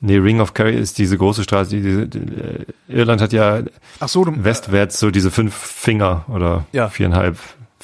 Nee, 0.00 0.18
Ring 0.18 0.38
of 0.38 0.54
Kerry 0.54 0.76
ist 0.76 0.98
diese 0.98 1.18
große 1.18 1.42
Straße, 1.42 1.80
die, 1.80 2.08
die, 2.08 2.18
äh, 2.18 2.66
Irland 2.86 3.20
hat 3.20 3.32
ja 3.32 3.62
Ach 3.98 4.08
so, 4.08 4.24
du, 4.24 4.44
westwärts 4.44 5.00
so 5.00 5.10
diese 5.10 5.32
fünf 5.32 5.56
Finger 5.56 6.24
oder 6.28 6.66
ja. 6.70 6.88
viereinhalb 6.88 7.36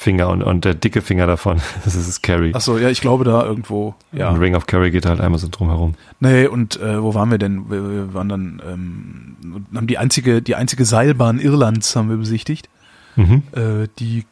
Finger 0.03 0.27
und, 0.27 0.43
und 0.43 0.65
der 0.65 0.73
dicke 0.73 1.01
Finger 1.01 1.25
davon, 1.27 1.61
das 1.85 1.95
ist 1.95 2.21
Kerry. 2.21 2.51
Ach 2.53 2.61
so, 2.61 2.77
ja, 2.77 2.89
ich 2.89 2.99
glaube 2.99 3.23
da 3.23 3.43
irgendwo, 3.43 3.95
ja. 4.11 4.29
Und 4.29 4.39
Ring 4.39 4.53
of 4.55 4.67
Kerry 4.67 4.91
geht 4.91 5.05
halt 5.05 5.21
einmal 5.21 5.39
so 5.39 5.47
drum 5.49 5.69
herum. 5.69 5.95
Nee, 6.19 6.45
und 6.45 6.79
äh, 6.79 7.01
wo 7.01 7.13
waren 7.13 7.31
wir 7.31 7.37
denn? 7.37 7.69
Wir, 7.69 7.89
wir 7.89 8.13
waren 8.13 8.29
dann, 8.29 8.61
ähm, 8.67 9.65
haben 9.73 9.87
die 9.87 9.97
einzige, 9.97 10.41
die 10.41 10.55
einzige 10.55 10.83
Seilbahn 10.83 11.39
Irlands 11.39 11.95
haben 11.95 12.09
wir 12.09 12.17
besichtigt. 12.17 12.69
Mhm. 13.15 13.43
Äh, 13.53 13.87
die 13.99 14.25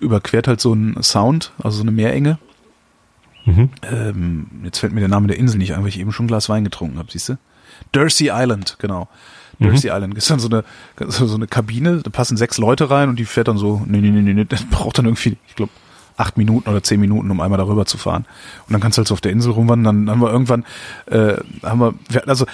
überquert 0.00 0.46
halt 0.46 0.60
so 0.60 0.72
einen 0.72 1.02
Sound, 1.02 1.52
also 1.62 1.78
so 1.78 1.82
eine 1.82 1.92
Meerenge. 1.92 2.38
Mhm. 3.46 3.70
Ähm, 3.90 4.46
jetzt 4.64 4.78
fällt 4.78 4.92
mir 4.92 5.00
der 5.00 5.08
Name 5.08 5.26
der 5.26 5.38
Insel 5.38 5.56
nicht 5.56 5.74
ein, 5.74 5.80
weil 5.80 5.88
ich 5.88 5.98
eben 5.98 6.12
schon 6.12 6.26
ein 6.26 6.28
Glas 6.28 6.50
Wein 6.50 6.64
getrunken 6.64 6.98
habe, 6.98 7.10
siehst 7.10 7.30
du? 7.30 7.38
Dursey 7.92 8.30
Island, 8.30 8.76
genau. 8.78 9.08
Dursey 9.60 9.90
mhm. 9.90 9.96
Island. 9.96 10.14
ist 10.16 10.30
dann 10.30 10.38
so 10.38 10.48
eine, 10.48 10.64
so 11.08 11.34
eine 11.34 11.46
Kabine, 11.46 11.98
da 11.98 12.10
passen 12.10 12.36
sechs 12.36 12.58
Leute 12.58 12.90
rein 12.90 13.08
und 13.08 13.16
die 13.16 13.24
fährt 13.24 13.48
dann 13.48 13.58
so, 13.58 13.82
nee, 13.86 14.00
nee, 14.00 14.10
nee, 14.10 14.34
nee, 14.34 14.44
das 14.44 14.64
braucht 14.70 14.98
dann 14.98 15.06
irgendwie, 15.06 15.36
ich 15.48 15.56
glaube, 15.56 15.72
acht 16.16 16.36
Minuten 16.36 16.68
oder 16.68 16.82
zehn 16.82 17.00
Minuten, 17.00 17.30
um 17.30 17.40
einmal 17.40 17.58
darüber 17.58 17.86
zu 17.86 17.96
fahren. 17.96 18.26
Und 18.66 18.72
dann 18.72 18.80
kannst 18.80 18.98
du 18.98 19.00
halt 19.00 19.08
so 19.08 19.14
auf 19.14 19.20
der 19.20 19.32
Insel 19.32 19.52
rumwandern. 19.52 20.06
Dann 20.06 20.10
haben 20.10 20.20
wir 20.20 20.32
irgendwann, 20.32 20.64
äh, 21.06 21.34
haben 21.62 21.80
wir, 21.80 21.94
wir 22.08 22.28
also 22.28 22.46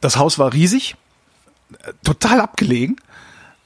das 0.00 0.16
Haus 0.16 0.38
war 0.38 0.52
riesig, 0.52 0.96
äh, 1.84 1.92
total 2.02 2.40
abgelegen. 2.40 2.96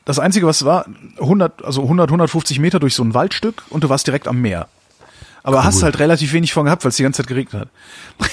Das 0.05 0.19
Einzige, 0.19 0.47
was 0.47 0.65
war, 0.65 0.87
100, 1.21 1.65
also 1.65 1.83
100, 1.83 2.09
150 2.09 2.59
Meter 2.59 2.81
durch 2.81 2.95
so 2.95 3.05
ein 3.05 3.15
Waldstück 3.15 3.63
und 3.71 3.85
du 3.85 3.89
warst 3.89 4.07
direkt 4.07 4.27
am 4.27 4.41
Meer. 4.41 4.69
Aber 5.43 5.59
cool. 5.59 5.65
hast 5.65 5.83
halt 5.83 5.99
relativ 5.99 6.33
wenig 6.33 6.53
von 6.53 6.65
gehabt, 6.65 6.85
weil 6.85 6.91
es 6.91 6.97
die 6.97 7.03
ganze 7.03 7.23
Zeit 7.23 7.29
geregnet 7.29 7.63
hat. 7.63 7.69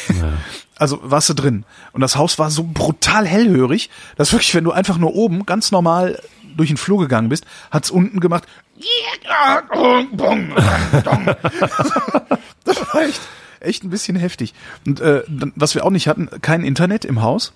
Ja. 0.09 0.33
Also 0.77 0.99
warst 1.01 1.29
du 1.29 1.33
drin. 1.33 1.63
Und 1.93 2.01
das 2.01 2.15
Haus 2.15 2.37
war 2.37 2.51
so 2.51 2.63
brutal 2.63 3.25
hellhörig, 3.25 3.89
dass 4.17 4.33
wirklich, 4.33 4.53
wenn 4.55 4.63
du 4.63 4.71
einfach 4.71 4.97
nur 4.97 5.15
oben 5.15 5.45
ganz 5.45 5.71
normal 5.71 6.21
durch 6.55 6.69
den 6.69 6.77
Flur 6.77 6.99
gegangen 6.99 7.29
bist, 7.29 7.45
hat's 7.71 7.89
unten 7.89 8.19
gemacht. 8.19 8.43
das 12.63 12.93
war 12.93 13.03
echt, 13.03 13.21
echt 13.61 13.83
ein 13.83 13.89
bisschen 13.89 14.15
heftig. 14.15 14.53
Und 14.85 14.99
äh, 14.99 15.23
was 15.55 15.75
wir 15.75 15.85
auch 15.85 15.91
nicht 15.91 16.07
hatten, 16.07 16.29
kein 16.41 16.63
Internet 16.63 17.05
im 17.05 17.21
Haus. 17.21 17.53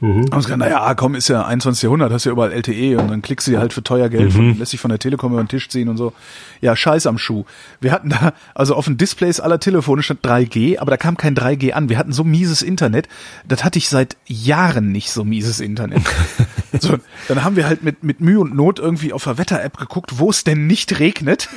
Mhm. 0.00 0.26
Haben 0.30 0.42
gesagt, 0.42 0.58
naja, 0.58 0.94
komm, 0.94 1.14
ist 1.14 1.28
ja 1.28 1.44
21. 1.44 1.84
Jahrhundert, 1.84 2.12
hast 2.12 2.24
ja 2.24 2.32
überall 2.32 2.52
LTE 2.52 2.98
und 2.98 3.10
dann 3.10 3.22
klickst 3.22 3.46
du 3.46 3.52
dir 3.52 3.60
halt 3.60 3.72
für 3.72 3.82
teuer 3.82 4.08
Geld, 4.08 4.30
mhm. 4.30 4.30
von, 4.30 4.58
lässt 4.58 4.72
sich 4.72 4.80
von 4.80 4.88
der 4.88 4.98
Telekom 4.98 5.32
über 5.32 5.42
den 5.42 5.48
Tisch 5.48 5.68
ziehen 5.68 5.88
und 5.88 5.96
so. 5.96 6.12
Ja, 6.60 6.74
scheiß 6.74 7.06
am 7.06 7.18
Schuh. 7.18 7.44
Wir 7.80 7.92
hatten 7.92 8.10
da, 8.10 8.32
also 8.54 8.74
auf 8.74 8.86
den 8.86 8.96
Displays 8.96 9.40
aller 9.40 9.60
Telefone 9.60 10.02
stand 10.02 10.22
3G, 10.22 10.78
aber 10.78 10.90
da 10.90 10.96
kam 10.96 11.16
kein 11.16 11.34
3G 11.34 11.72
an. 11.72 11.88
Wir 11.88 11.98
hatten 11.98 12.12
so 12.12 12.24
mieses 12.24 12.62
Internet, 12.62 13.08
das 13.46 13.64
hatte 13.64 13.78
ich 13.78 13.88
seit 13.88 14.16
Jahren 14.26 14.90
nicht 14.90 15.10
so 15.10 15.24
mieses 15.24 15.60
Internet. 15.60 16.02
so, 16.80 16.98
dann 17.28 17.44
haben 17.44 17.56
wir 17.56 17.66
halt 17.66 17.82
mit, 17.84 18.02
mit 18.02 18.20
Mühe 18.20 18.40
und 18.40 18.54
Not 18.54 18.78
irgendwie 18.78 19.12
auf 19.12 19.24
der 19.24 19.38
Wetter-App 19.38 19.76
geguckt, 19.76 20.18
wo 20.18 20.30
es 20.30 20.44
denn 20.44 20.66
nicht 20.66 20.98
regnet 20.98 21.48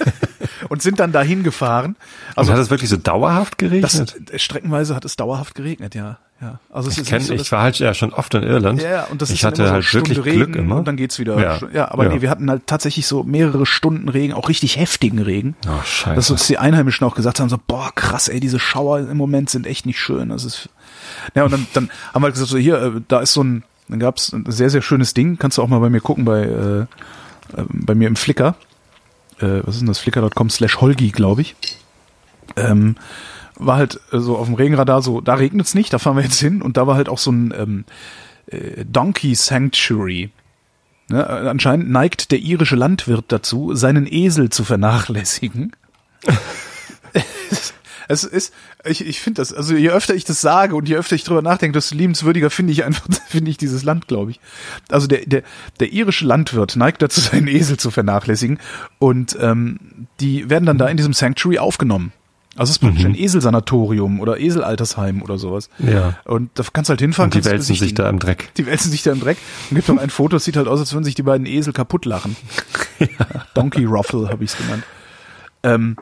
und 0.68 0.82
sind 0.82 1.00
dann 1.00 1.12
dahin 1.12 1.42
gefahren. 1.42 1.96
Also 2.36 2.50
und 2.50 2.58
hat 2.58 2.62
es 2.62 2.70
wirklich 2.70 2.90
so 2.90 2.96
dauerhaft 2.96 3.56
geregnet? 3.58 4.16
Das, 4.30 4.42
streckenweise 4.42 4.94
hat 4.94 5.04
es 5.04 5.16
dauerhaft 5.16 5.54
geregnet, 5.54 5.94
ja. 5.94 6.18
Ja, 6.40 6.58
also 6.72 6.88
es 6.88 6.96
ich, 6.96 7.06
kenn, 7.06 7.20
so, 7.20 7.34
ich 7.34 7.52
war 7.52 7.62
halt 7.62 7.78
ja 7.80 7.92
schon 7.92 8.14
oft 8.14 8.32
in 8.32 8.42
Irland. 8.42 8.80
Ja, 8.80 9.04
und 9.04 9.20
das 9.20 9.28
ich 9.28 9.40
ist 9.40 9.44
hatte 9.44 9.66
so 9.66 9.72
halt 9.72 9.92
wirklich 9.92 10.24
Regen 10.24 10.36
Glück 10.36 10.56
immer. 10.56 10.76
Und 10.76 10.88
dann 10.88 10.96
geht's 10.96 11.18
wieder. 11.18 11.38
Ja, 11.38 11.60
ja 11.70 11.90
aber 11.90 12.04
ja. 12.04 12.14
nee, 12.14 12.22
wir 12.22 12.30
hatten 12.30 12.48
halt 12.48 12.66
tatsächlich 12.66 13.06
so 13.06 13.24
mehrere 13.24 13.66
Stunden 13.66 14.08
Regen, 14.08 14.32
auch 14.32 14.48
richtig 14.48 14.78
heftigen 14.78 15.18
Regen. 15.18 15.54
Oh, 15.68 15.82
scheiße. 15.84 16.16
Dass 16.16 16.30
uns 16.30 16.46
die 16.46 16.56
Einheimischen 16.56 17.06
auch 17.06 17.14
gesagt 17.14 17.40
haben, 17.40 17.50
so, 17.50 17.58
boah, 17.66 17.90
krass, 17.94 18.28
ey, 18.28 18.40
diese 18.40 18.58
Schauer 18.58 19.00
im 19.00 19.18
Moment 19.18 19.50
sind 19.50 19.66
echt 19.66 19.84
nicht 19.84 20.00
schön. 20.00 20.30
Das 20.30 20.44
ist, 20.44 20.70
ja, 21.34 21.44
und 21.44 21.52
dann, 21.52 21.66
dann 21.74 21.90
haben 22.14 22.22
wir 22.22 22.26
halt 22.26 22.34
gesagt, 22.34 22.50
so, 22.50 22.56
hier, 22.56 22.80
äh, 22.80 23.00
da 23.06 23.20
ist 23.20 23.34
so 23.34 23.44
ein, 23.44 23.62
dann 23.88 24.00
gab's 24.00 24.32
ein 24.32 24.44
sehr, 24.48 24.70
sehr 24.70 24.82
schönes 24.82 25.12
Ding. 25.12 25.36
Kannst 25.38 25.58
du 25.58 25.62
auch 25.62 25.68
mal 25.68 25.80
bei 25.80 25.90
mir 25.90 26.00
gucken, 26.00 26.24
bei, 26.24 26.40
äh, 26.40 26.80
äh 26.80 26.86
bei 27.68 27.94
mir 27.94 28.08
im 28.08 28.16
Flickr. 28.16 28.54
Äh, 29.40 29.60
was 29.64 29.74
ist 29.74 29.80
denn 29.80 29.88
das? 29.88 29.98
Flickr.com 29.98 30.48
slash 30.48 30.80
Holgi, 30.80 31.10
glaube 31.10 31.42
ich. 31.42 31.54
Ähm, 32.56 32.96
war 33.60 33.76
halt 33.76 34.00
äh, 34.12 34.18
so 34.18 34.36
auf 34.36 34.46
dem 34.46 34.54
Regenradar 34.54 35.02
so, 35.02 35.20
da 35.20 35.34
regnet 35.34 35.66
es 35.66 35.74
nicht, 35.74 35.92
da 35.92 35.98
fahren 35.98 36.16
wir 36.16 36.22
jetzt 36.22 36.40
hin. 36.40 36.62
Und 36.62 36.76
da 36.76 36.86
war 36.86 36.96
halt 36.96 37.08
auch 37.08 37.18
so 37.18 37.30
ein 37.30 37.54
ähm, 37.56 37.84
äh, 38.46 38.84
Donkey 38.84 39.34
Sanctuary. 39.34 40.30
Ne? 41.08 41.22
Äh, 41.22 41.48
anscheinend 41.48 41.90
neigt 41.90 42.30
der 42.30 42.38
irische 42.38 42.76
Landwirt 42.76 43.26
dazu, 43.28 43.74
seinen 43.74 44.06
Esel 44.06 44.50
zu 44.50 44.64
vernachlässigen. 44.64 45.72
es 48.08 48.24
ist, 48.24 48.52
ich, 48.84 49.06
ich 49.06 49.20
finde 49.20 49.40
das, 49.40 49.52
also 49.52 49.74
je 49.74 49.90
öfter 49.90 50.14
ich 50.14 50.24
das 50.24 50.40
sage 50.40 50.74
und 50.74 50.88
je 50.88 50.96
öfter 50.96 51.14
ich 51.14 51.22
drüber 51.24 51.42
nachdenke, 51.42 51.74
desto 51.74 51.94
liebenswürdiger 51.94 52.50
finde 52.50 52.72
ich 52.72 52.84
einfach, 52.84 53.06
finde 53.28 53.50
ich 53.50 53.56
dieses 53.56 53.84
Land, 53.84 54.08
glaube 54.08 54.32
ich. 54.32 54.40
Also 54.90 55.06
der, 55.06 55.26
der, 55.26 55.42
der 55.78 55.92
irische 55.92 56.24
Landwirt 56.26 56.76
neigt 56.76 57.02
dazu, 57.02 57.20
seinen 57.20 57.46
Esel 57.46 57.76
zu 57.76 57.90
vernachlässigen 57.90 58.58
und 58.98 59.36
ähm, 59.40 60.08
die 60.18 60.50
werden 60.50 60.66
dann 60.66 60.78
da 60.78 60.88
in 60.88 60.96
diesem 60.96 61.12
Sanctuary 61.12 61.58
aufgenommen. 61.58 62.12
Also 62.60 62.72
es 62.72 62.76
ist 62.76 62.80
praktisch 62.80 63.04
mhm. 63.04 63.12
ein 63.12 63.18
Eselsanatorium 63.18 64.20
oder 64.20 64.38
Eselaltersheim 64.38 65.22
oder 65.22 65.38
sowas. 65.38 65.70
Ja. 65.78 66.18
Und 66.26 66.50
da 66.56 66.64
kannst 66.70 66.90
du 66.90 66.92
halt 66.92 67.00
hinfahren. 67.00 67.32
Und 67.32 67.34
die 67.34 67.42
wälzen 67.46 67.74
sich 67.74 67.94
da 67.94 68.06
im 68.06 68.18
Dreck. 68.18 68.52
Die 68.58 68.66
wälzen 68.66 68.90
sich 68.90 69.02
da 69.02 69.12
im 69.12 69.20
Dreck. 69.20 69.38
Und 69.70 69.76
gibt 69.76 69.88
noch 69.88 69.96
ein 69.96 70.10
Foto, 70.10 70.36
das 70.36 70.44
sieht 70.44 70.58
halt 70.58 70.68
aus, 70.68 70.78
als 70.78 70.92
würden 70.92 71.04
sich 71.04 71.14
die 71.14 71.22
beiden 71.22 71.46
Esel 71.46 71.72
kaputt 71.72 72.04
lachen. 72.04 72.36
ja. 72.98 73.08
Donkey 73.54 73.86
Ruffle 73.86 74.28
habe 74.28 74.44
ich 74.44 74.50
es 74.50 74.58
genannt. 74.58 74.84
Ähm, 75.62 75.96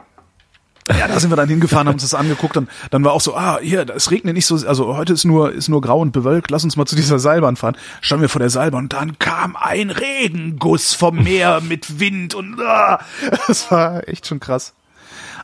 ja, 0.89 1.07
da 1.07 1.21
sind 1.21 1.31
wir 1.31 1.37
dann 1.37 1.49
hingefahren, 1.49 1.87
haben 1.87 1.95
uns 1.95 2.03
das 2.03 2.15
angeguckt 2.15 2.57
und 2.57 2.69
dann 2.91 3.05
war 3.05 3.13
auch 3.13 3.21
so, 3.21 3.37
ah, 3.37 3.61
hier, 3.63 3.87
es 3.95 4.11
regnet 4.11 4.35
nicht 4.35 4.47
so, 4.47 4.57
also 4.67 4.97
heute 4.97 5.13
ist 5.13 5.25
nur, 5.25 5.53
ist 5.53 5.69
nur 5.69 5.81
grau 5.81 6.01
und 6.01 6.13
bewölkt, 6.13 6.51
lass 6.51 6.65
uns 6.65 6.77
mal 6.77 6.87
zu 6.87 6.97
dieser 6.97 7.21
Seilbahn 7.21 7.55
fahren. 7.55 7.77
Standen 8.01 8.23
wir 8.23 8.29
vor 8.29 8.41
der 8.41 8.51
Seilbahn 8.51 8.85
und 8.85 8.93
dann 8.95 9.19
kam 9.19 9.55
ein 9.55 9.91
Regenguss 9.91 10.95
vom 10.95 11.23
Meer 11.23 11.61
mit 11.61 12.01
Wind 12.01 12.35
und 12.35 12.59
ah, 12.61 13.01
das 13.47 13.71
war 13.71 14.09
echt 14.09 14.27
schon 14.27 14.41
krass. 14.41 14.75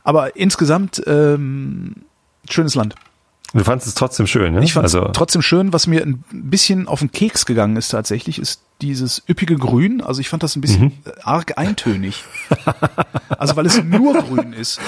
Aber 0.05 0.37
insgesamt 0.37 1.03
ähm, 1.05 1.95
schönes 2.49 2.75
Land. 2.75 2.95
Du 3.53 3.63
fandest 3.63 3.87
es 3.87 3.95
trotzdem 3.95 4.27
schön, 4.27 4.53
ne? 4.53 4.63
Ich 4.63 4.73
fand 4.73 4.85
es 4.85 4.95
also 4.95 5.09
trotzdem 5.11 5.41
schön. 5.41 5.73
Was 5.73 5.87
mir 5.87 6.01
ein 6.01 6.23
bisschen 6.31 6.87
auf 6.87 6.99
den 6.99 7.11
Keks 7.11 7.45
gegangen 7.45 7.75
ist 7.75 7.89
tatsächlich, 7.89 8.39
ist 8.39 8.61
dieses 8.81 9.23
üppige 9.29 9.55
Grün. 9.55 10.01
Also 10.01 10.21
ich 10.21 10.29
fand 10.29 10.43
das 10.43 10.55
ein 10.55 10.61
bisschen 10.61 10.83
mhm. 10.83 10.93
arg 11.23 11.57
eintönig. 11.57 12.23
also 13.37 13.55
weil 13.55 13.65
es 13.65 13.83
nur 13.83 14.13
grün 14.13 14.53
ist. 14.53 14.79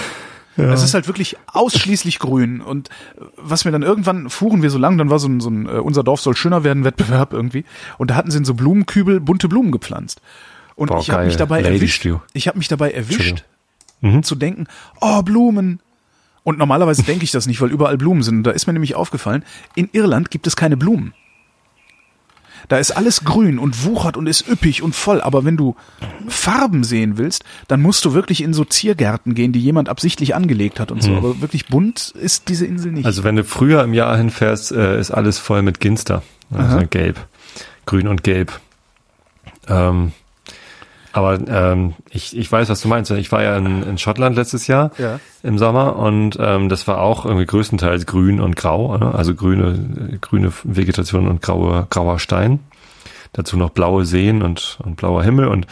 Ja. 0.57 0.73
Es 0.73 0.83
ist 0.83 0.93
halt 0.93 1.07
wirklich 1.07 1.37
ausschließlich 1.47 2.19
grün. 2.19 2.61
Und 2.61 2.89
was 3.37 3.63
mir 3.63 3.71
dann 3.71 3.83
irgendwann 3.83 4.29
fuhren 4.29 4.61
wir 4.61 4.69
so 4.69 4.77
lang, 4.77 4.97
dann 4.97 5.09
war 5.09 5.19
so 5.19 5.27
ein, 5.27 5.39
so 5.39 5.49
ein 5.49 5.67
uh, 5.67 5.81
unser 5.81 6.03
Dorf 6.03 6.19
soll 6.19 6.35
schöner 6.35 6.63
werden 6.63 6.83
Wettbewerb 6.83 7.31
irgendwie. 7.31 7.63
Und 7.97 8.11
da 8.11 8.15
hatten 8.15 8.31
sie 8.31 8.39
in 8.39 8.45
so 8.45 8.53
Blumenkübel 8.53 9.19
bunte 9.19 9.47
Blumen 9.47 9.71
gepflanzt. 9.71 10.19
Und 10.75 10.87
Boah, 10.87 10.99
ich 10.99 11.09
habe 11.09 11.25
mich 11.25 11.37
dabei 11.37 11.61
Lady 11.61 11.75
erwischt. 11.75 12.01
Stew. 12.01 12.19
Ich 12.33 12.47
habe 12.47 12.57
mich 12.57 12.67
dabei 12.67 12.91
erwischt, 12.91 13.45
mhm. 14.01 14.23
zu 14.23 14.35
denken, 14.35 14.67
oh, 15.01 15.21
Blumen. 15.23 15.79
Und 16.43 16.57
normalerweise 16.57 17.03
denke 17.03 17.25
ich 17.25 17.31
das 17.31 17.45
nicht, 17.47 17.59
weil 17.61 17.71
überall 17.71 17.97
Blumen 17.97 18.23
sind. 18.23 18.37
Und 18.37 18.43
da 18.43 18.51
ist 18.51 18.67
mir 18.67 18.73
nämlich 18.73 18.95
aufgefallen, 18.95 19.43
in 19.75 19.89
Irland 19.91 20.31
gibt 20.31 20.47
es 20.47 20.55
keine 20.55 20.77
Blumen. 20.77 21.13
Da 22.67 22.77
ist 22.77 22.91
alles 22.91 23.23
grün 23.23 23.59
und 23.59 23.85
wuchert 23.85 24.17
und 24.17 24.27
ist 24.27 24.47
üppig 24.47 24.81
und 24.81 24.93
voll. 24.93 25.21
Aber 25.21 25.45
wenn 25.45 25.55
du 25.55 25.75
Farben 26.27 26.83
sehen 26.83 27.17
willst, 27.17 27.43
dann 27.67 27.81
musst 27.81 28.03
du 28.03 28.13
wirklich 28.13 28.43
in 28.43 28.53
so 28.53 28.65
Ziergärten 28.65 29.35
gehen, 29.35 29.53
die 29.53 29.59
jemand 29.59 29.89
absichtlich 29.89 30.35
angelegt 30.35 30.79
hat 30.79 30.91
und 30.91 31.01
so. 31.01 31.11
Mhm. 31.11 31.17
Aber 31.17 31.41
wirklich 31.41 31.67
bunt 31.67 32.09
ist 32.09 32.49
diese 32.49 32.65
Insel 32.65 32.91
nicht. 32.91 33.05
Also 33.05 33.23
wenn 33.23 33.35
du 33.35 33.43
früher 33.43 33.83
im 33.83 33.93
Jahr 33.93 34.17
hinfährst, 34.17 34.71
äh, 34.71 34.99
ist 34.99 35.11
alles 35.11 35.39
voll 35.39 35.61
mit 35.61 35.79
Ginster. 35.79 36.23
Also 36.51 36.85
gelb. 36.89 37.27
Grün 37.85 38.07
und 38.07 38.23
gelb. 38.23 38.59
Ähm, 39.67 40.13
aber 41.13 41.39
ähm, 41.47 41.93
ich, 42.09 42.37
ich 42.37 42.51
weiß, 42.51 42.69
was 42.69 42.81
du 42.81 42.87
meinst. 42.87 43.09
Ich 43.11 43.31
war 43.31 43.43
ja 43.43 43.57
in, 43.57 43.83
in 43.83 43.97
Schottland 43.97 44.35
letztes 44.35 44.67
Jahr 44.67 44.91
ja. 44.97 45.19
im 45.43 45.57
Sommer 45.57 45.95
und 45.95 46.37
ähm, 46.39 46.69
das 46.69 46.87
war 46.87 46.99
auch 46.99 47.25
irgendwie 47.25 47.45
größtenteils 47.45 48.05
grün 48.05 48.39
und 48.39 48.55
grau, 48.55 48.97
ne? 48.97 49.13
also 49.13 49.33
grüne, 49.33 50.19
grüne 50.21 50.51
Vegetation 50.63 51.27
und 51.27 51.41
graue, 51.41 51.87
grauer 51.89 52.19
Stein. 52.19 52.59
dazu 53.33 53.57
noch 53.57 53.69
blaue 53.71 54.05
Seen 54.05 54.41
und, 54.43 54.79
und 54.83 54.97
blauer 54.97 55.23
Himmel 55.23 55.47
und 55.47 55.67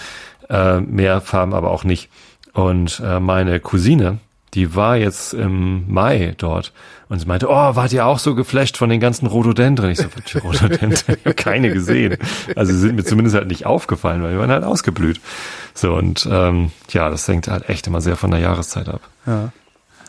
äh, 0.49 0.79
mehr 0.79 1.21
Farben 1.21 1.53
aber 1.53 1.71
auch 1.71 1.83
nicht. 1.83 2.09
Und 2.53 3.01
äh, 3.03 3.19
meine 3.19 3.59
Cousine, 3.59 4.19
die 4.53 4.75
war 4.75 4.95
jetzt 4.95 5.33
im 5.33 5.91
Mai 5.91 6.33
dort 6.37 6.71
und 7.09 7.19
sie 7.19 7.25
meinte, 7.25 7.47
oh, 7.49 7.75
wart 7.75 7.93
ihr 7.93 8.05
auch 8.05 8.19
so 8.19 8.33
geflasht 8.35 8.77
von 8.77 8.89
den 8.89 8.99
ganzen 8.99 9.27
Rhododendren? 9.27 9.91
Ich 9.91 9.99
so, 9.99 10.05
welche 10.15 10.39
Rhododendren? 10.41 10.91
Ich 11.07 11.25
habe 11.25 11.33
keine 11.35 11.71
gesehen. 11.71 12.17
Also 12.55 12.73
sie 12.73 12.79
sind 12.79 12.95
mir 12.95 13.03
zumindest 13.03 13.35
halt 13.35 13.47
nicht 13.47 13.65
aufgefallen, 13.65 14.23
weil 14.23 14.33
die 14.33 14.39
waren 14.39 14.49
halt 14.49 14.63
ausgeblüht. 14.63 15.21
So 15.73 15.93
und 15.93 16.27
ähm, 16.31 16.71
ja, 16.89 17.09
das 17.09 17.27
hängt 17.27 17.47
halt 17.47 17.69
echt 17.69 17.87
immer 17.87 18.01
sehr 18.01 18.15
von 18.15 18.31
der 18.31 18.39
Jahreszeit 18.39 18.89
ab. 18.89 19.01
Ja. 19.25 19.51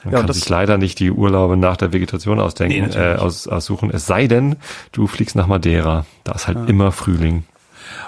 Man 0.04 0.12
Ja, 0.12 0.18
kann 0.20 0.26
das- 0.28 0.36
sich 0.36 0.48
leider 0.48 0.78
nicht 0.78 0.98
die 1.00 1.10
Urlaube 1.10 1.56
nach 1.56 1.76
der 1.76 1.92
Vegetation 1.92 2.38
ausdenken, 2.40 2.90
Nee, 2.90 2.96
äh, 2.96 3.16
aus, 3.16 3.48
aussuchen. 3.48 3.90
Es 3.90 4.06
sei 4.06 4.26
denn, 4.28 4.56
du 4.92 5.06
fliegst 5.06 5.34
nach 5.36 5.48
Madeira. 5.48 6.06
Da 6.24 6.32
ist 6.32 6.46
halt 6.46 6.68
immer 6.68 6.92
Frühling. 6.92 7.44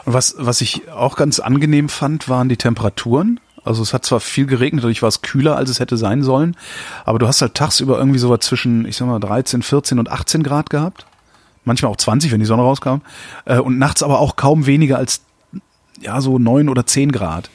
Und 0.04 0.12
was, 0.14 0.34
was 0.38 0.60
ich 0.60 0.90
auch 0.90 1.16
ganz 1.16 1.40
angenehm 1.40 1.88
fand, 1.88 2.28
waren 2.28 2.48
die 2.48 2.56
Temperaturen. 2.56 3.40
Also 3.64 3.82
es 3.82 3.92
hat 3.92 4.04
zwar 4.04 4.20
viel 4.20 4.46
geregnet, 4.46 4.84
dadurch 4.84 5.02
war 5.02 5.08
es 5.08 5.22
kühler, 5.22 5.56
als 5.56 5.70
es 5.70 5.80
hätte 5.80 5.96
sein 5.96 6.22
sollen, 6.22 6.56
aber 7.04 7.18
du 7.18 7.26
hast 7.26 7.42
halt 7.42 7.54
tagsüber 7.54 7.98
irgendwie 7.98 8.18
so 8.18 8.30
was 8.30 8.40
zwischen, 8.40 8.86
ich 8.86 8.96
sag 8.96 9.06
mal, 9.06 9.18
13, 9.18 9.62
14 9.62 9.98
und 9.98 10.10
18 10.10 10.42
Grad 10.42 10.70
gehabt. 10.70 11.06
Manchmal 11.64 11.92
auch 11.92 11.96
20, 11.96 12.32
wenn 12.32 12.40
die 12.40 12.46
Sonne 12.46 12.62
rauskam. 12.62 13.00
Äh, 13.44 13.58
Und 13.58 13.78
nachts 13.78 14.02
aber 14.02 14.20
auch 14.20 14.36
kaum 14.36 14.66
weniger 14.66 14.96
als, 14.96 15.20
ja, 16.00 16.20
so 16.20 16.38
9 16.38 16.68
oder 16.68 16.86
10 16.86 17.12
Grad. 17.12 17.50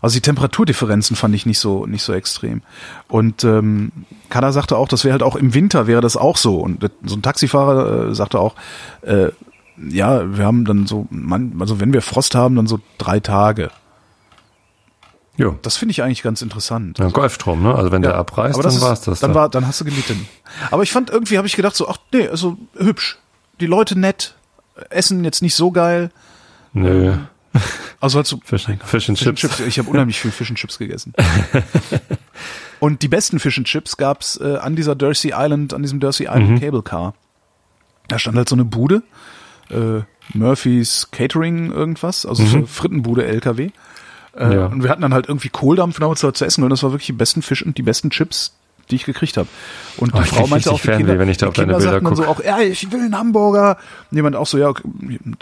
Also 0.00 0.14
die 0.14 0.22
Temperaturdifferenzen 0.22 1.14
fand 1.14 1.34
ich 1.34 1.44
nicht 1.44 1.58
so 1.58 1.84
nicht 1.84 2.02
so 2.02 2.14
extrem. 2.14 2.62
Und 3.08 3.44
ähm, 3.44 3.92
Kada 4.30 4.52
sagte 4.52 4.78
auch, 4.78 4.88
das 4.88 5.04
wäre 5.04 5.12
halt 5.12 5.22
auch 5.22 5.36
im 5.36 5.52
Winter 5.52 5.86
wäre 5.86 6.00
das 6.00 6.16
auch 6.16 6.36
so. 6.38 6.56
Und 6.56 6.90
so 7.04 7.16
ein 7.16 7.22
Taxifahrer 7.22 8.08
äh, 8.08 8.14
sagte 8.14 8.38
auch, 8.38 8.54
äh, 9.02 9.28
ja, 9.88 10.36
wir 10.36 10.44
haben 10.44 10.64
dann 10.64 10.86
so, 10.86 11.06
man, 11.10 11.54
also 11.60 11.80
wenn 11.80 11.92
wir 11.92 12.02
Frost 12.02 12.34
haben, 12.34 12.56
dann 12.56 12.66
so 12.66 12.80
drei 12.98 13.20
Tage. 13.20 13.70
Jo. 15.40 15.58
Das 15.62 15.76
finde 15.78 15.92
ich 15.92 16.02
eigentlich 16.02 16.22
ganz 16.22 16.42
interessant. 16.42 16.98
Ja, 16.98 17.08
Golfstrom, 17.08 17.62
ne? 17.62 17.74
Also 17.74 17.90
wenn 17.92 18.02
der 18.02 18.10
Ja, 18.12 18.18
abreißt, 18.18 18.54
aber 18.54 18.62
dann 18.62 18.74
ist- 18.76 18.82
war's 18.82 19.00
das. 19.00 19.20
Dann 19.20 19.30
da. 19.32 19.40
war, 19.40 19.48
dann 19.48 19.66
hast 19.66 19.80
du 19.80 19.84
gelitten. 19.86 20.28
Aber 20.70 20.82
ich 20.82 20.92
fand 20.92 21.08
irgendwie, 21.08 21.38
habe 21.38 21.46
ich 21.46 21.56
gedacht 21.56 21.74
so, 21.74 21.88
ach 21.88 21.96
nee, 22.12 22.28
also 22.28 22.58
hübsch. 22.76 23.16
Die 23.60 23.66
Leute 23.66 23.98
nett, 23.98 24.34
Essen 24.90 25.24
jetzt 25.24 25.40
nicht 25.40 25.54
so 25.54 25.70
geil. 25.70 26.10
Nö. 26.74 27.14
Also 28.00 28.16
halt 28.16 28.26
so 28.26 28.38
Fish 28.44 28.68
and 28.68 28.82
Fish 28.84 29.08
and 29.08 29.18
Chips. 29.18 29.40
Chips. 29.40 29.60
Ich 29.60 29.78
habe 29.78 29.88
unheimlich 29.90 30.20
viel 30.20 30.30
Fish 30.30 30.50
and 30.50 30.58
Chips 30.58 30.78
gegessen. 30.78 31.14
Und 32.80 33.02
die 33.02 33.08
besten 33.08 33.38
Fish 33.40 33.58
and 33.58 33.66
Chips 33.66 33.96
gab's 33.96 34.38
äh, 34.40 34.56
an 34.56 34.76
dieser 34.76 34.94
Dursey 34.94 35.32
Island, 35.34 35.74
an 35.74 35.82
diesem 35.82 36.00
Dursey 36.00 36.26
Island 36.26 36.50
Mhm. 36.50 36.60
Cable 36.60 36.82
Car. 36.82 37.14
Da 38.08 38.18
stand 38.18 38.36
halt 38.36 38.48
so 38.48 38.56
eine 38.56 38.64
Bude, 38.64 39.02
äh, 39.70 40.00
Murphys 40.32 41.08
Catering 41.10 41.72
irgendwas, 41.72 42.24
also 42.26 42.44
so 42.44 42.56
eine 42.58 42.66
Frittenbude 42.66 43.24
LKW. 43.26 43.70
Äh. 44.36 44.54
Ja. 44.54 44.66
Und 44.66 44.82
wir 44.82 44.90
hatten 44.90 45.02
dann 45.02 45.14
halt 45.14 45.28
irgendwie 45.28 45.48
Kohldampf 45.48 45.98
und 45.98 46.04
haben 46.04 46.10
uns 46.10 46.20
da 46.20 46.32
zu 46.32 46.44
essen 46.44 46.64
und 46.64 46.70
das 46.70 46.82
war 46.82 46.92
wirklich 46.92 47.06
die 47.06 47.12
besten 47.12 47.42
Fisch 47.42 47.64
und 47.64 47.78
die 47.78 47.82
besten 47.82 48.10
Chips, 48.10 48.54
die 48.90 48.96
ich 48.96 49.04
gekriegt 49.04 49.36
habe. 49.36 49.48
Und 49.96 50.14
die 50.14 50.18
Oh, 50.18 50.22
Frau 50.22 50.46
meinte 50.46 50.70
auch, 50.70 50.76
die 50.76 50.86
Fernweh, 50.86 51.04
Kinder, 51.04 51.18
wenn 51.18 51.28
ich 51.28 51.36
da 51.36 51.46
die 51.46 51.48
auf 51.50 51.54
deine 51.54 51.66
Kinder 51.66 51.78
Bilder 51.78 51.92
sagten 51.92 52.04
dann 52.06 52.16
so 52.16 52.24
auch, 52.26 52.42
ja, 52.44 52.60
ich 52.60 52.90
will 52.92 53.00
einen 53.00 53.16
Hamburger. 53.16 53.76
Und 54.10 54.16
jemand 54.16 54.36
auch 54.36 54.46
so, 54.46 54.58
ja, 54.58 54.72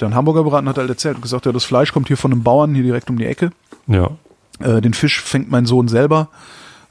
der 0.01 0.14
Hamburger 0.14 0.44
beraten 0.44 0.68
hat 0.68 0.79
halt 0.79 0.88
erzählt 0.88 1.16
und 1.16 1.22
gesagt, 1.22 1.46
ja, 1.46 1.53
das 1.53 1.64
Fleisch 1.64 1.92
kommt 1.92 2.09
hier 2.09 2.16
von 2.16 2.33
einem 2.33 2.42
Bauern 2.42 2.74
hier 2.74 2.85
direkt 2.85 3.11
um 3.11 3.18
die 3.18 3.27
Ecke. 3.27 3.51
Ja. 3.87 4.11
Äh, 4.61 4.81
den 4.81 4.94
Fisch 4.94 5.22
fängt 5.22 5.51
mein 5.51 5.66
Sohn 5.66 5.88
selber. 5.88 6.29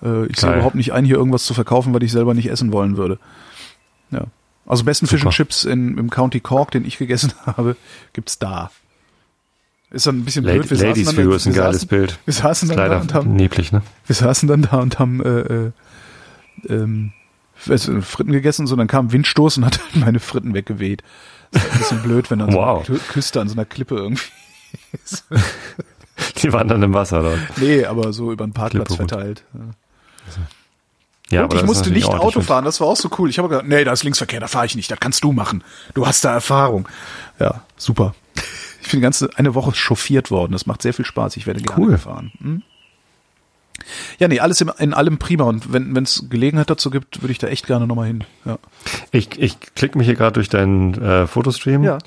Äh, 0.04 0.28
ich 0.28 0.40
sehe 0.40 0.54
überhaupt 0.54 0.76
nicht 0.76 0.94
ein, 0.94 1.06
hier 1.06 1.18
irgendwas 1.18 1.46
zu 1.46 1.54
verkaufen, 1.54 1.94
weil 1.94 2.04
ich 2.04 2.12
selber 2.12 2.34
nicht 2.34 2.50
essen 2.50 2.72
wollen 2.72 2.98
würde. 2.98 3.20
Ja. 4.12 4.26
Also 4.66 4.84
besten 4.84 5.06
and 5.06 5.20
Super. 5.20 5.32
Chips 5.32 5.64
in, 5.64 5.98
im 5.98 6.10
County 6.10 6.40
Cork, 6.40 6.72
den 6.72 6.86
ich 6.86 6.98
gegessen 6.98 7.34
habe, 7.46 7.76
gibt's 8.14 8.40
da. 8.40 8.72
Ist 9.90 10.06
dann 10.06 10.18
ein 10.20 10.26
bisschen 10.26 10.44
La 10.44 10.54
blöd. 10.54 10.70
Wir 10.70 10.78
Ladies 10.78 11.06
saßen 11.06 11.16
dann, 11.18 11.26
View 11.26 11.36
ist 11.36 11.46
ein 11.48 11.54
geiles 11.54 11.76
saßen, 11.78 11.88
Bild. 11.88 12.20
Wir 12.26 12.34
saßen 12.34 12.70
Ist 12.70 12.76
dann 12.78 12.90
da 12.92 13.00
und 13.00 13.14
haben, 13.14 13.36
neblig, 13.36 13.72
ne? 13.72 13.82
wir 14.06 14.16
saßen 14.16 14.48
dann 14.50 14.62
da 14.64 14.78
und 14.78 15.00
haben 15.00 15.24
äh, 15.24 15.40
äh, 15.40 15.72
ähm, 16.70 17.14
Fritten 17.56 18.32
gegessen 18.34 18.64
und 18.64 18.68
so, 18.68 18.76
dann 18.76 18.88
kam 18.88 19.12
Windstoß 19.12 19.58
und 19.58 19.66
hat 19.66 19.80
halt 19.80 19.96
meine 20.06 20.20
Fritten 20.20 20.54
weggeweht. 20.54 21.04
Das 21.52 21.64
ist 21.64 21.72
ein 21.72 21.78
bisschen 21.80 22.04
blöd, 22.04 22.30
wenn 22.30 22.40
dann 22.40 22.54
Wow. 22.54 22.86
so 22.86 22.94
eine 22.94 23.00
Kü- 23.02 23.08
Küste 23.14 23.40
an 23.42 23.48
so 23.48 23.56
einer 23.56 23.66
Klippe 23.66 23.96
irgendwie. 23.96 24.24
Die 26.42 26.52
waren 26.52 26.68
dann 26.68 26.84
im 26.84 26.94
Wasser 26.94 27.22
dort. 27.22 27.40
Nee, 27.58 27.86
aber 27.86 28.12
so 28.12 28.32
über 28.32 28.46
den 28.46 28.54
Parkplatz 28.54 28.88
Klippe 28.90 29.08
verteilt. 29.08 29.44
Ja, 31.30 31.42
und 31.42 31.46
aber 31.46 31.56
ich 31.56 31.62
ist 31.62 31.68
musste 31.68 31.90
nicht 31.92 32.08
Auto 32.08 32.42
fahren, 32.42 32.64
das 32.66 32.80
war 32.80 32.88
auch 32.88 32.96
so 32.96 33.10
cool. 33.18 33.30
Ich 33.30 33.38
habe 33.38 33.50
gesagt, 33.50 33.68
nee, 33.68 33.84
da 33.84 33.92
ist 33.92 34.04
Linksverkehr, 34.04 34.40
da 34.40 34.48
fahre 34.48 34.66
ich 34.66 34.76
nicht, 34.76 34.90
das 34.90 35.00
kannst 35.00 35.24
du 35.24 35.32
machen. 35.34 35.64
Du 35.94 36.08
hast 36.08 36.24
da 36.24 36.34
Erfahrung. 36.34 36.88
Ja, 37.40 37.62
super. 37.78 38.16
Ich 38.88 38.92
bin 38.92 39.02
die 39.02 39.04
ganze 39.04 39.30
eine 39.36 39.54
Woche 39.54 39.74
chauffiert 39.76 40.32
worden. 40.32 40.54
Das 40.54 40.66
macht 40.66 40.82
sehr 40.82 40.94
viel 40.94 41.04
Spaß. 41.04 41.36
Ich 41.36 41.46
werde 41.46 41.62
gerne 41.62 41.82
Cool. 41.84 41.92
gefahren. 41.92 42.32
Hm? 42.42 42.62
Ja, 44.18 44.28
nee, 44.30 44.40
alles 44.40 44.60
im, 44.62 44.72
in 44.80 44.94
allem 44.94 45.18
prima. 45.18 45.44
Und 45.44 45.72
wenn 45.74 45.96
es 45.98 46.26
Gelegenheit 46.30 46.70
dazu 46.70 46.90
gibt, 46.90 47.22
würde 47.22 47.32
ich 47.34 47.38
da 47.38 47.48
echt 47.48 47.68
gerne 47.68 47.86
nochmal 47.86 48.08
hin. 48.08 48.24
Ja. 48.46 48.58
Ich, 49.12 49.38
ich 49.40 49.58
klicke 49.76 49.98
mich 49.98 50.08
hier 50.08 50.16
gerade 50.16 50.34
durch 50.34 50.50
deinen 50.50 50.94
äh, 51.02 51.28
Fotostream 51.28 51.84
Ja. 51.84 51.98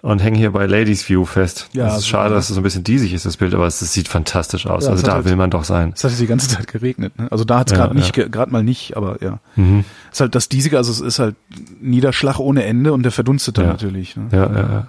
und 0.00 0.22
hänge 0.22 0.38
hier 0.38 0.52
bei 0.52 0.64
Ladies 0.66 1.06
View 1.08 1.24
fest. 1.26 1.68
Ja, 1.72 1.88
es 1.88 1.98
ist 1.98 2.06
schade, 2.08 2.34
dass 2.34 2.48
es 2.48 2.54
so 2.54 2.60
ein 2.60 2.62
bisschen 2.64 2.82
diesig 2.84 3.12
ist, 3.12 3.26
das 3.26 3.36
Bild, 3.36 3.52
aber 3.54 3.66
es, 3.66 3.82
es 3.82 3.92
sieht 3.92 4.08
fantastisch 4.08 4.66
aus. 4.66 4.84
Ja, 4.84 4.90
also 4.92 5.04
da 5.04 5.14
halt- 5.14 5.24
will 5.26 5.34
man 5.36 5.50
doch 5.50 5.64
sein. 5.64 5.92
Es 5.94 6.02
hat 6.04 6.18
die 6.18 6.26
ganze 6.26 6.48
Zeit 6.48 6.66
geregnet. 6.68 7.18
Ne? 7.18 7.26
Also 7.30 7.44
da 7.44 7.58
hat 7.58 7.66
es 7.70 7.76
Ja, 7.76 7.82
gerade 7.84 7.96
nicht, 7.96 8.16
ja. 8.16 8.22
ge- 8.22 8.30
gerade 8.30 8.50
mal 8.52 8.62
nicht, 8.62 8.96
aber 8.96 9.20
ja. 9.22 9.40
Mhm. 9.56 9.84
Es 10.10 10.18
ist 10.18 10.20
halt 10.20 10.34
das 10.36 10.48
Diesige, 10.48 10.76
also 10.78 10.92
es 10.92 11.00
ist 11.00 11.18
halt 11.18 11.34
Niederschlag 11.80 12.38
ohne 12.38 12.62
Ende 12.64 12.92
und 12.92 13.02
der 13.02 13.12
verdunstet 13.12 13.58
dann 13.58 13.66
natürlich. 13.66 14.16
Ne? 14.16 14.28
Ja, 14.32 14.46
ja, 14.46 14.52
ja. 14.60 14.88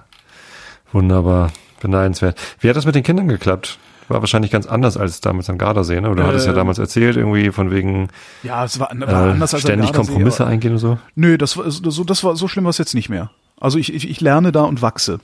Wunderbar. 0.91 1.51
Beneidenswert. 1.81 2.37
Wie 2.59 2.69
hat 2.69 2.75
das 2.75 2.85
mit 2.85 2.95
den 2.95 3.03
Kindern 3.03 3.27
geklappt? 3.27 3.77
War 4.09 4.21
wahrscheinlich 4.21 4.49
ganz 4.51 4.65
anders 4.65 4.97
als 4.97 5.21
damals 5.21 5.49
am 5.49 5.57
Gardasee, 5.59 6.01
ne? 6.01 6.09
Oder 6.09 6.23
du 6.23 6.27
hattest 6.29 6.45
ja 6.47 6.51
Ähm, 6.51 6.57
damals 6.57 6.79
erzählt, 6.79 7.15
irgendwie 7.15 7.51
von 7.51 7.69
wegen 7.71 8.09
Ja, 8.43 8.65
es 8.65 8.79
war, 8.79 8.89
war 8.99 9.27
äh, 9.27 9.31
anders 9.31 9.53
als 9.53 9.63
am 9.63 9.67
ständig 9.69 9.91
Gardasee, 9.91 10.11
Kompromisse 10.13 10.43
aber- 10.43 10.51
eingehen 10.51 10.73
und 10.73 10.79
so. 10.79 10.97
Nö, 11.15 11.37
das 11.37 11.55
war 11.57 11.69
so, 11.69 12.03
das 12.03 12.23
war 12.23 12.35
so 12.35 12.47
schlimm 12.47 12.63
war 12.65 12.71
es 12.71 12.79
jetzt 12.79 12.95
nicht 12.95 13.09
mehr. 13.09 13.29
Also 13.61 13.77
ich, 13.77 13.93
ich, 13.93 14.09
ich 14.09 14.19
lerne 14.19 14.51
da 14.51 14.63
und 14.63 14.81
wachse. 14.81 15.19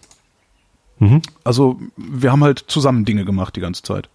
Mhm. 0.99 1.21
Also 1.43 1.79
wir 1.97 2.31
haben 2.31 2.43
halt 2.43 2.63
zusammen 2.67 3.05
Dinge 3.05 3.25
gemacht 3.25 3.55
die 3.55 3.59
ganze 3.61 3.81
Zeit. 3.81 4.07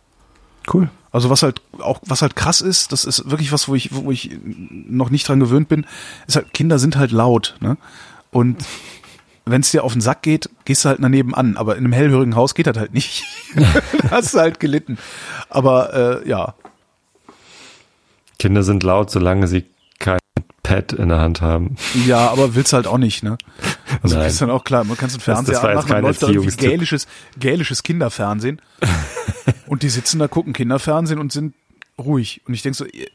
Cool. 0.73 0.89
Also 1.11 1.31
was 1.31 1.43
halt 1.43 1.61
auch 1.81 2.01
was 2.07 2.23
halt 2.23 2.37
krass 2.37 2.61
ist, 2.61 2.93
das 2.93 3.05
ist 3.05 3.29
wirklich 3.29 3.51
was, 3.51 3.67
wo 3.67 3.75
ich 3.75 3.93
wo 3.93 4.11
ich 4.13 4.39
noch 4.45 5.11
nicht 5.11 5.27
dran 5.27 5.41
gewöhnt 5.41 5.69
bin, 5.69 5.85
ist 6.29 6.37
halt 6.37 6.55
Kinder 6.55 6.79
sind 6.79 6.97
halt 6.97 7.11
laut, 7.11 7.57
ne? 7.61 7.77
Und 8.31 8.65
wenn 9.47 9.63
es 9.63 9.71
dir 9.71 9.85
auf 9.85 9.93
den 9.93 10.01
Sack 10.01 10.23
geht, 10.23 10.49
gehst 10.65 10.85
du 10.85 10.91
halt 10.91 10.99
daneben 11.03 11.35
an, 11.35 11.57
aber 11.57 11.77
in 11.77 11.85
einem 11.85 11.93
hellhörigen 11.93 12.37
Haus 12.37 12.55
geht 12.55 12.67
das 12.67 12.77
halt 12.77 12.95
nicht. 12.95 13.25
da 13.57 14.11
hast 14.11 14.35
du 14.35 14.39
halt 14.39 14.61
gelitten. 14.61 14.99
Aber 15.49 16.23
äh, 16.23 16.29
ja, 16.29 16.55
Kinder 18.41 18.63
sind 18.63 18.83
laut, 18.83 19.11
solange 19.11 19.47
sie 19.47 19.67
kein 19.99 20.19
Pad 20.63 20.95
in 20.95 21.11
der 21.11 21.21
Hand 21.21 21.43
haben. 21.43 21.77
Ja, 22.07 22.31
aber 22.31 22.55
willst 22.55 22.73
halt 22.73 22.87
auch 22.87 22.99
nicht, 22.99 23.23
ne? 23.23 23.37
Also 24.03 24.17
Nein. 24.17 24.29
ist 24.29 24.41
dann 24.41 24.51
auch 24.51 24.65
klar, 24.65 24.83
man 24.85 24.97
kann 24.97 25.11
so 25.11 25.17
einen 25.17 25.23
Fernseher 25.23 25.55
das 25.55 25.63
war 25.63 25.71
jetzt 25.71 25.79
anmachen, 25.85 25.91
dann 25.91 26.05
läuft 26.05 26.23
da 26.23 26.29
irgendwie 26.29 26.57
gälisches, 26.57 27.07
gälisches 27.39 27.83
Kinderfernsehen. 27.83 28.63
und 29.67 29.83
die 29.83 29.91
sitzen 29.91 30.19
da, 30.19 30.27
gucken 30.27 30.55
Kinderfernsehen 30.55 31.21
und 31.21 31.33
sind 31.33 31.55
ruhig. 31.99 32.41
Und 32.47 32.55
ich 32.55 32.63
denk 32.63 32.75
so, 32.75 32.87
ihr, 32.87 33.09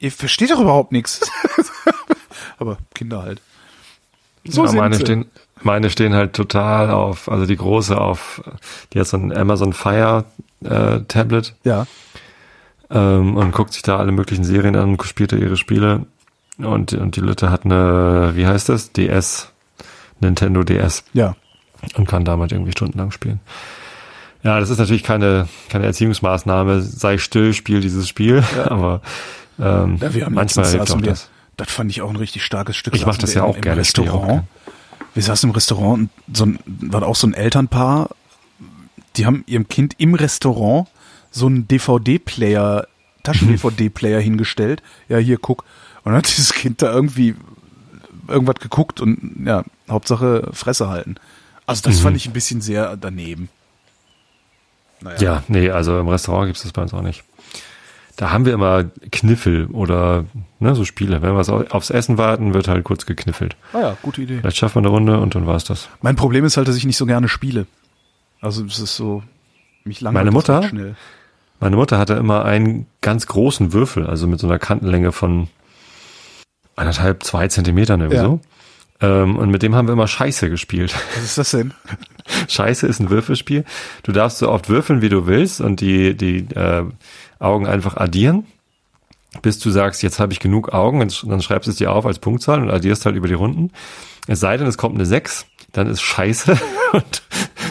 ihr 0.00 0.10
versteht 0.10 0.50
doch 0.50 0.60
überhaupt 0.60 0.90
nichts. 0.90 1.20
aber 2.58 2.78
Kinder 2.92 3.22
halt. 3.22 3.40
So 4.44 4.64
ja, 4.64 4.72
meine 4.72 4.98
stehen, 4.98 5.26
meine 5.62 5.90
stehen 5.90 6.14
halt 6.14 6.32
total 6.34 6.90
auf, 6.90 7.28
also 7.30 7.46
die 7.46 7.56
große 7.56 7.98
auf, 7.98 8.42
die 8.92 9.00
hat 9.00 9.06
so 9.06 9.16
ein 9.16 9.36
Amazon 9.36 9.72
Fire 9.72 10.24
äh, 10.64 11.00
Tablet 11.08 11.54
Ja. 11.64 11.86
ähm, 12.90 13.36
und 13.36 13.52
guckt 13.52 13.72
sich 13.72 13.82
da 13.82 13.96
alle 13.96 14.12
möglichen 14.12 14.44
Serien 14.44 14.76
an, 14.76 14.96
spielt 15.02 15.32
da 15.32 15.36
ihre 15.36 15.56
Spiele. 15.56 16.06
Und, 16.58 16.92
und 16.94 17.16
die 17.16 17.20
Lütte 17.20 17.50
hat 17.50 17.64
eine, 17.64 18.32
wie 18.34 18.46
heißt 18.46 18.68
das? 18.70 18.92
DS, 18.92 19.50
Nintendo 20.20 20.62
DS 20.62 21.04
Ja. 21.12 21.36
und 21.96 22.06
kann 22.08 22.24
damit 22.24 22.52
irgendwie 22.52 22.72
stundenlang 22.72 23.10
spielen. 23.10 23.40
Ja, 24.42 24.60
das 24.60 24.70
ist 24.70 24.78
natürlich 24.78 25.02
keine, 25.02 25.48
keine 25.68 25.86
Erziehungsmaßnahme, 25.86 26.80
sei 26.80 27.18
still, 27.18 27.52
spiel 27.52 27.80
dieses 27.80 28.08
Spiel, 28.08 28.44
aber 28.64 29.00
ähm, 29.58 29.98
ja 30.00 30.14
wir 30.14 30.24
haben 30.26 30.34
manchmal 30.34 30.66
hilft 30.66 30.90
auch 30.90 31.00
wir, 31.00 31.10
das. 31.10 31.30
das 31.56 31.70
fand 31.70 31.90
ich 31.90 32.00
auch 32.02 32.10
ein 32.10 32.16
richtig 32.16 32.44
starkes 32.44 32.76
Stück. 32.76 32.94
Ich 32.94 33.04
mach 33.04 33.14
saßen 33.14 33.22
das 33.22 33.34
ja 33.34 33.42
auch 33.42 33.56
im 33.56 33.62
gerne, 33.62 33.80
ich 33.82 33.88
auch 33.98 33.98
Restaurant. 34.04 34.44
Wir 35.16 35.22
saßen 35.22 35.48
im 35.48 35.54
Restaurant 35.54 36.10
und 36.26 36.36
so 36.36 36.44
ein, 36.44 36.58
war 36.66 37.02
auch 37.02 37.16
so 37.16 37.26
ein 37.26 37.32
Elternpaar, 37.34 38.10
die 39.16 39.24
haben 39.24 39.44
ihrem 39.46 39.66
Kind 39.66 39.94
im 39.98 40.14
Restaurant 40.14 40.88
so 41.30 41.46
einen 41.46 41.66
DVD-Player, 41.66 42.86
Taschen-DVD-Player 43.22 44.20
hingestellt. 44.28 44.82
Ja, 45.08 45.16
hier, 45.18 45.38
guck. 45.38 45.62
Und 46.04 46.12
dann 46.12 46.16
hat 46.16 46.28
dieses 46.28 46.52
Kind 46.52 46.82
da 46.82 46.92
irgendwie 46.92 47.34
irgendwas 48.28 48.56
geguckt 48.56 49.00
und 49.00 49.44
ja, 49.46 49.64
Hauptsache 49.88 50.50
Fresse 50.52 50.88
halten. 50.88 51.16
Also 51.64 51.82
das 51.82 51.96
Mhm. 51.98 52.02
fand 52.02 52.16
ich 52.16 52.26
ein 52.26 52.32
bisschen 52.32 52.60
sehr 52.60 52.96
daneben. 52.96 53.48
Naja. 55.00 55.18
Ja, 55.20 55.42
nee, 55.48 55.70
also 55.70 55.98
im 55.98 56.08
Restaurant 56.08 56.46
gibt's 56.48 56.62
das 56.62 56.72
bei 56.72 56.82
uns 56.82 56.92
auch 56.94 57.02
nicht. 57.02 57.24
Da 58.16 58.30
haben 58.30 58.46
wir 58.46 58.54
immer 58.54 58.84
Kniffel 59.12 59.66
oder 59.66 60.24
ne, 60.58 60.74
so 60.74 60.84
Spiele. 60.86 61.20
Wenn 61.20 61.36
wir 61.36 61.74
aufs 61.74 61.90
Essen 61.90 62.16
warten, 62.16 62.54
wird 62.54 62.66
halt 62.66 62.82
kurz 62.84 63.04
gekniffelt. 63.04 63.56
Ah 63.74 63.80
ja, 63.80 63.96
gute 64.02 64.22
Idee. 64.22 64.38
Vielleicht 64.40 64.56
schaffen 64.56 64.76
wir 64.76 64.88
eine 64.88 64.88
Runde 64.88 65.18
und 65.20 65.34
dann 65.34 65.46
war's 65.46 65.64
das. 65.64 65.88
Mein 66.00 66.16
Problem 66.16 66.44
ist 66.46 66.56
halt, 66.56 66.66
dass 66.66 66.76
ich 66.76 66.86
nicht 66.86 66.96
so 66.96 67.04
gerne 67.04 67.28
spiele. 67.28 67.66
Also 68.40 68.64
es 68.64 68.78
ist 68.78 68.96
so, 68.96 69.22
mich 69.84 70.00
Meine 70.00 70.14
langweilt 70.14 70.26
das 70.28 70.34
Mutter? 70.34 70.60
recht 70.60 70.70
schnell. 70.70 70.96
Meine 71.60 71.76
Mutter 71.76 71.98
hatte 71.98 72.14
immer 72.14 72.44
einen 72.44 72.86
ganz 73.02 73.26
großen 73.26 73.72
Würfel, 73.72 74.06
also 74.06 74.26
mit 74.26 74.40
so 74.40 74.46
einer 74.46 74.58
Kantenlänge 74.58 75.12
von 75.12 75.48
anderthalb, 76.74 77.22
zwei 77.22 77.48
Zentimetern 77.48 78.00
irgendwie 78.00 78.16
Ja. 78.16 78.24
so. 78.24 78.40
Ähm, 79.00 79.36
und 79.36 79.50
mit 79.50 79.62
dem 79.62 79.74
haben 79.74 79.88
wir 79.88 79.92
immer 79.92 80.08
Scheiße 80.08 80.48
gespielt. 80.48 80.94
Was 81.16 81.24
ist 81.24 81.38
das 81.38 81.50
denn? 81.50 81.74
Scheiße 82.48 82.86
ist 82.86 82.98
ein 83.00 83.10
Würfelspiel. 83.10 83.64
Du 84.04 84.12
darfst 84.12 84.38
so 84.38 84.48
oft 84.50 84.70
würfeln, 84.70 85.02
wie 85.02 85.10
du 85.10 85.26
willst 85.26 85.60
und 85.60 85.80
die, 85.82 86.16
die 86.16 86.38
äh, 86.54 86.84
Augen 87.38 87.66
einfach 87.66 87.96
addieren, 87.96 88.46
bis 89.42 89.58
du 89.58 89.70
sagst, 89.70 90.02
jetzt 90.02 90.18
habe 90.18 90.32
ich 90.32 90.40
genug 90.40 90.72
Augen 90.72 91.00
und 91.00 91.24
dann 91.28 91.42
schreibst 91.42 91.66
du 91.66 91.70
es 91.70 91.76
dir 91.76 91.92
auf 91.92 92.06
als 92.06 92.18
Punktzahl 92.18 92.60
und 92.62 92.70
addierst 92.70 93.04
halt 93.06 93.16
über 93.16 93.28
die 93.28 93.34
Runden. 93.34 93.70
Es 94.26 94.40
sei 94.40 94.56
denn, 94.56 94.66
es 94.66 94.78
kommt 94.78 94.94
eine 94.94 95.06
6, 95.06 95.46
dann 95.72 95.86
ist 95.88 96.00
Scheiße 96.00 96.58
und 96.92 97.22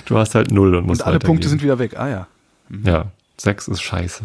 du 0.06 0.17
hast 0.17 0.36
halt 0.36 0.51
null 0.51 0.75
und 0.75 0.86
musst 0.88 1.01
Und 1.01 1.08
alle 1.08 1.19
Punkte 1.19 1.49
sind 1.49 1.63
wieder 1.63 1.80
weg. 1.80 1.97
Ah 1.99 2.08
ja. 2.08 2.28
Ja, 2.84 3.06
6 3.38 3.67
ist 3.69 3.82
Scheiße. 3.82 4.23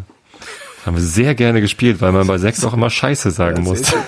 Haben 0.87 0.97
wir 0.97 1.03
sehr 1.03 1.35
gerne 1.35 1.61
gespielt, 1.61 2.01
weil 2.01 2.13
man 2.13 2.27
bei 2.27 2.39
6 2.39 2.65
auch 2.65 2.73
immer 2.75 2.89
Scheiße 2.91 3.31
sagen 3.31 3.57
Ja, 3.59 3.63
muss. 3.63 3.87
schön. 3.89 3.99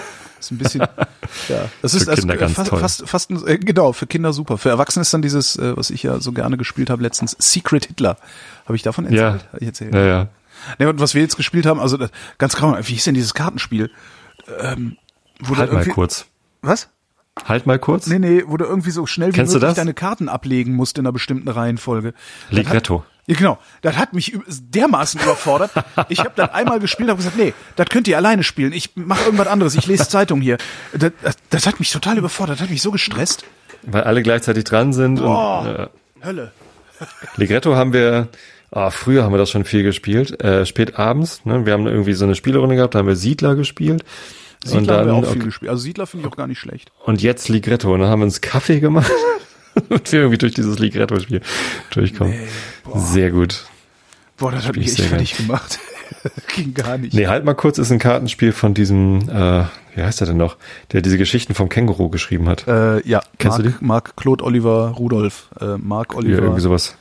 ist 0.41 0.51
ein 0.53 0.59
bisschen, 0.59 0.81
ja, 1.49 1.69
das 1.83 1.95
ist 1.95 2.05
Für 2.05 2.11
also, 2.11 2.21
Kinder 2.23 2.35
äh, 2.35 2.39
ganz 2.39 2.53
fast, 2.55 2.71
toll. 2.71 2.81
fast, 2.81 3.09
fast 3.09 3.31
äh, 3.47 3.59
genau, 3.59 3.93
für 3.93 4.07
Kinder 4.07 4.33
super. 4.33 4.57
Für 4.59 4.71
Erwachsene 4.71 5.03
ist 5.03 5.13
dann 5.13 5.23
dieses, 5.23 5.57
äh, 5.57 5.77
was 5.77 5.91
ich 5.91 6.03
ja 6.03 6.19
so 6.21 6.33
gerne 6.33 6.57
gespielt 6.57 6.89
habe 6.91 7.03
letztens, 7.03 7.37
Secret 7.39 7.87
Hitler. 7.87 8.17
Habe 8.65 8.77
ich 8.77 8.83
davon 8.83 9.05
Ja, 9.13 9.33
erzählt? 9.33 9.45
Hab 9.53 9.61
Ich 9.63 9.67
erzählt. 9.67 9.95
ja, 9.95 10.05
ja. 10.07 10.29
Und 10.79 11.01
was 11.01 11.15
wir 11.15 11.23
jetzt 11.23 11.37
gespielt 11.37 11.67
haben, 11.67 11.81
also 11.81 11.99
ganz 12.39 12.57
grau, 12.57 12.77
wie 12.79 12.93
hieß 12.95 13.05
denn 13.05 13.15
dieses 13.15 13.35
Kartenspiel? 13.35 13.91
Ähm, 14.61 14.97
Halt 15.57 15.73
mal 15.73 15.87
kurz. 15.87 16.27
Was? 16.61 16.89
Halt 17.47 17.67
mal 17.67 17.79
kurz. 17.79 18.07
Nee, 18.07 18.19
nee, 18.19 18.43
wo 18.47 18.57
du 18.57 18.65
irgendwie 18.65 18.91
so 18.91 19.07
schnell 19.07 19.31
wie 19.33 19.37
Kennst 19.37 19.55
möglich 19.55 19.73
deine 19.75 19.95
Karten 19.95 20.29
ablegen 20.29 20.75
musst 20.75 20.99
in 20.99 21.07
einer 21.07 21.13
bestimmten 21.13 21.49
Reihenfolge. 21.49 22.13
Ligretto. 22.51 23.05
Ja, 23.27 23.37
genau. 23.37 23.59
Das 23.81 23.97
hat 23.97 24.13
mich 24.13 24.37
dermaßen 24.49 25.21
überfordert. 25.21 25.71
Ich 26.09 26.19
habe 26.21 26.33
dann 26.37 26.51
einmal 26.51 26.79
gespielt, 26.81 27.09
habe 27.09 27.19
gesagt, 27.19 27.37
nee, 27.39 27.55
das 27.77 27.87
könnt 27.89 28.07
ihr 28.09 28.17
alleine 28.17 28.43
spielen. 28.43 28.73
Ich 28.73 28.97
mache 28.97 29.25
irgendwas 29.25 29.47
anderes. 29.47 29.75
Ich 29.77 29.87
lese 29.87 30.09
Zeitung 30.09 30.41
hier. 30.41 30.59
Das, 30.93 31.13
das, 31.23 31.37
das 31.51 31.67
hat 31.67 31.79
mich 31.79 31.91
total 31.91 32.19
überfordert. 32.19 32.57
Das 32.57 32.65
hat 32.65 32.71
mich 32.71 32.83
so 32.83 32.91
gestresst. 32.91 33.45
Weil 33.83 34.05
alle 34.05 34.23
gleichzeitig 34.23 34.65
dran 34.65 34.93
sind 34.93 35.21
Oh. 35.21 35.61
und 35.61 35.67
äh, 35.67 35.87
Hölle. 36.25 36.53
Ligretto 37.37 37.75
haben 37.75 37.93
wir, 37.93 38.29
ah, 38.73 38.91
früher 38.91 39.23
haben 39.23 39.33
wir 39.33 39.39
das 39.39 39.51
schon 39.51 39.65
viel 39.65 39.83
gespielt, 39.83 40.43
äh, 40.43 40.67
spät 40.67 40.99
abends, 40.99 41.45
ne? 41.45 41.65
Wir 41.65 41.73
haben 41.73 41.87
irgendwie 41.87 42.15
so 42.15 42.25
eine 42.25 42.35
Spielerunde 42.35 42.75
gehabt, 42.77 42.95
da 42.95 42.99
haben 42.99 43.07
wir 43.07 43.17
Siedler 43.17 43.55
gespielt. 43.55 44.05
Siedler 44.65 44.79
und 44.79 44.87
dann, 44.89 44.99
haben 44.99 45.07
wir 45.07 45.15
auch 45.15 45.23
viel 45.25 45.37
okay, 45.37 45.45
gespielt. 45.47 45.71
Also 45.71 45.83
Siedler 45.83 46.07
finde 46.07 46.27
ich 46.27 46.33
auch 46.33 46.37
gar 46.37 46.47
nicht 46.47 46.59
schlecht. 46.59 46.91
und 47.05 47.23
jetzt 47.23 47.49
Ligretto. 47.49 47.93
Und 47.93 48.01
dann 48.01 48.09
haben 48.09 48.21
wir 48.21 48.27
uns 48.27 48.41
Kaffee 48.41 48.81
gemacht 48.81 49.11
und 49.89 50.13
wir 50.13 50.21
irgendwie 50.21 50.39
durch 50.39 50.55
dieses 50.55 50.79
Ligretto-Spiel 50.79 51.41
durchkommen. 51.91 52.35
Sehr 52.95 53.31
gut. 53.31 53.65
Boah, 54.37 54.53
das 54.53 54.65
Spiel 54.65 54.83
mich 54.83 54.93
ich 54.93 54.99
echt 54.99 55.09
fertig 55.09 55.37
gemacht. 55.37 55.79
Ging 56.55 56.75
gar 56.75 56.99
nicht. 56.99 57.15
Nee, 57.15 57.27
halt 57.27 57.45
mal 57.45 57.55
kurz 57.55 57.79
ist 57.79 57.91
ein 57.91 57.99
Kartenspiel 57.99 58.53
von 58.53 58.75
diesem, 58.75 59.29
äh, 59.29 59.65
wie 59.95 60.03
heißt 60.03 60.21
er 60.21 60.27
denn 60.29 60.37
noch, 60.37 60.57
der 60.93 61.03
diese 61.03 61.19
Geschichten 61.19 61.55
vom 61.55 61.69
Känguru 61.69 62.09
geschrieben 62.09 62.49
hat. 62.49 62.67
Äh, 62.69 63.07
ja, 63.07 63.23
Kennst 63.39 63.59
du 63.59 63.63
Mark, 63.65 63.83
Mark 63.83 64.17
Claude 64.17 64.45
Oliver 64.45 64.95
Rudolph. 64.97 65.49
Äh, 65.61 65.77
Mark 65.79 66.13
Ja, 66.13 66.19
Oliver. 66.19 66.43
irgendwie 66.43 66.61
sowas. 66.61 66.97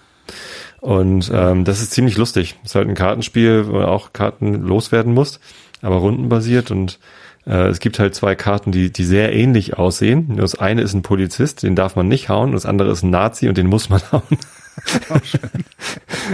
Und 0.81 1.31
ähm, 1.33 1.63
das 1.63 1.79
ist 1.79 1.91
ziemlich 1.91 2.17
lustig. 2.17 2.57
ist 2.65 2.73
halt 2.73 2.89
ein 2.89 2.95
Kartenspiel, 2.95 3.67
wo 3.67 3.73
du 3.73 3.87
auch 3.87 4.13
Karten 4.13 4.63
loswerden 4.63 5.13
musst, 5.13 5.39
aber 5.83 5.97
rundenbasiert 5.97 6.71
und 6.71 6.99
äh, 7.45 7.67
es 7.67 7.79
gibt 7.79 7.99
halt 7.99 8.15
zwei 8.15 8.33
Karten, 8.33 8.71
die, 8.71 8.91
die 8.91 9.03
sehr 9.03 9.31
ähnlich 9.31 9.77
aussehen. 9.77 10.37
Das 10.37 10.55
eine 10.55 10.81
ist 10.81 10.93
ein 10.93 11.03
Polizist, 11.03 11.61
den 11.61 11.75
darf 11.75 11.95
man 11.95 12.07
nicht 12.07 12.29
hauen, 12.29 12.49
und 12.49 12.53
das 12.53 12.65
andere 12.65 12.91
ist 12.91 13.03
ein 13.03 13.11
Nazi 13.11 13.47
und 13.47 13.59
den 13.59 13.67
muss 13.67 13.89
man 13.89 14.01
hauen. 14.11 14.23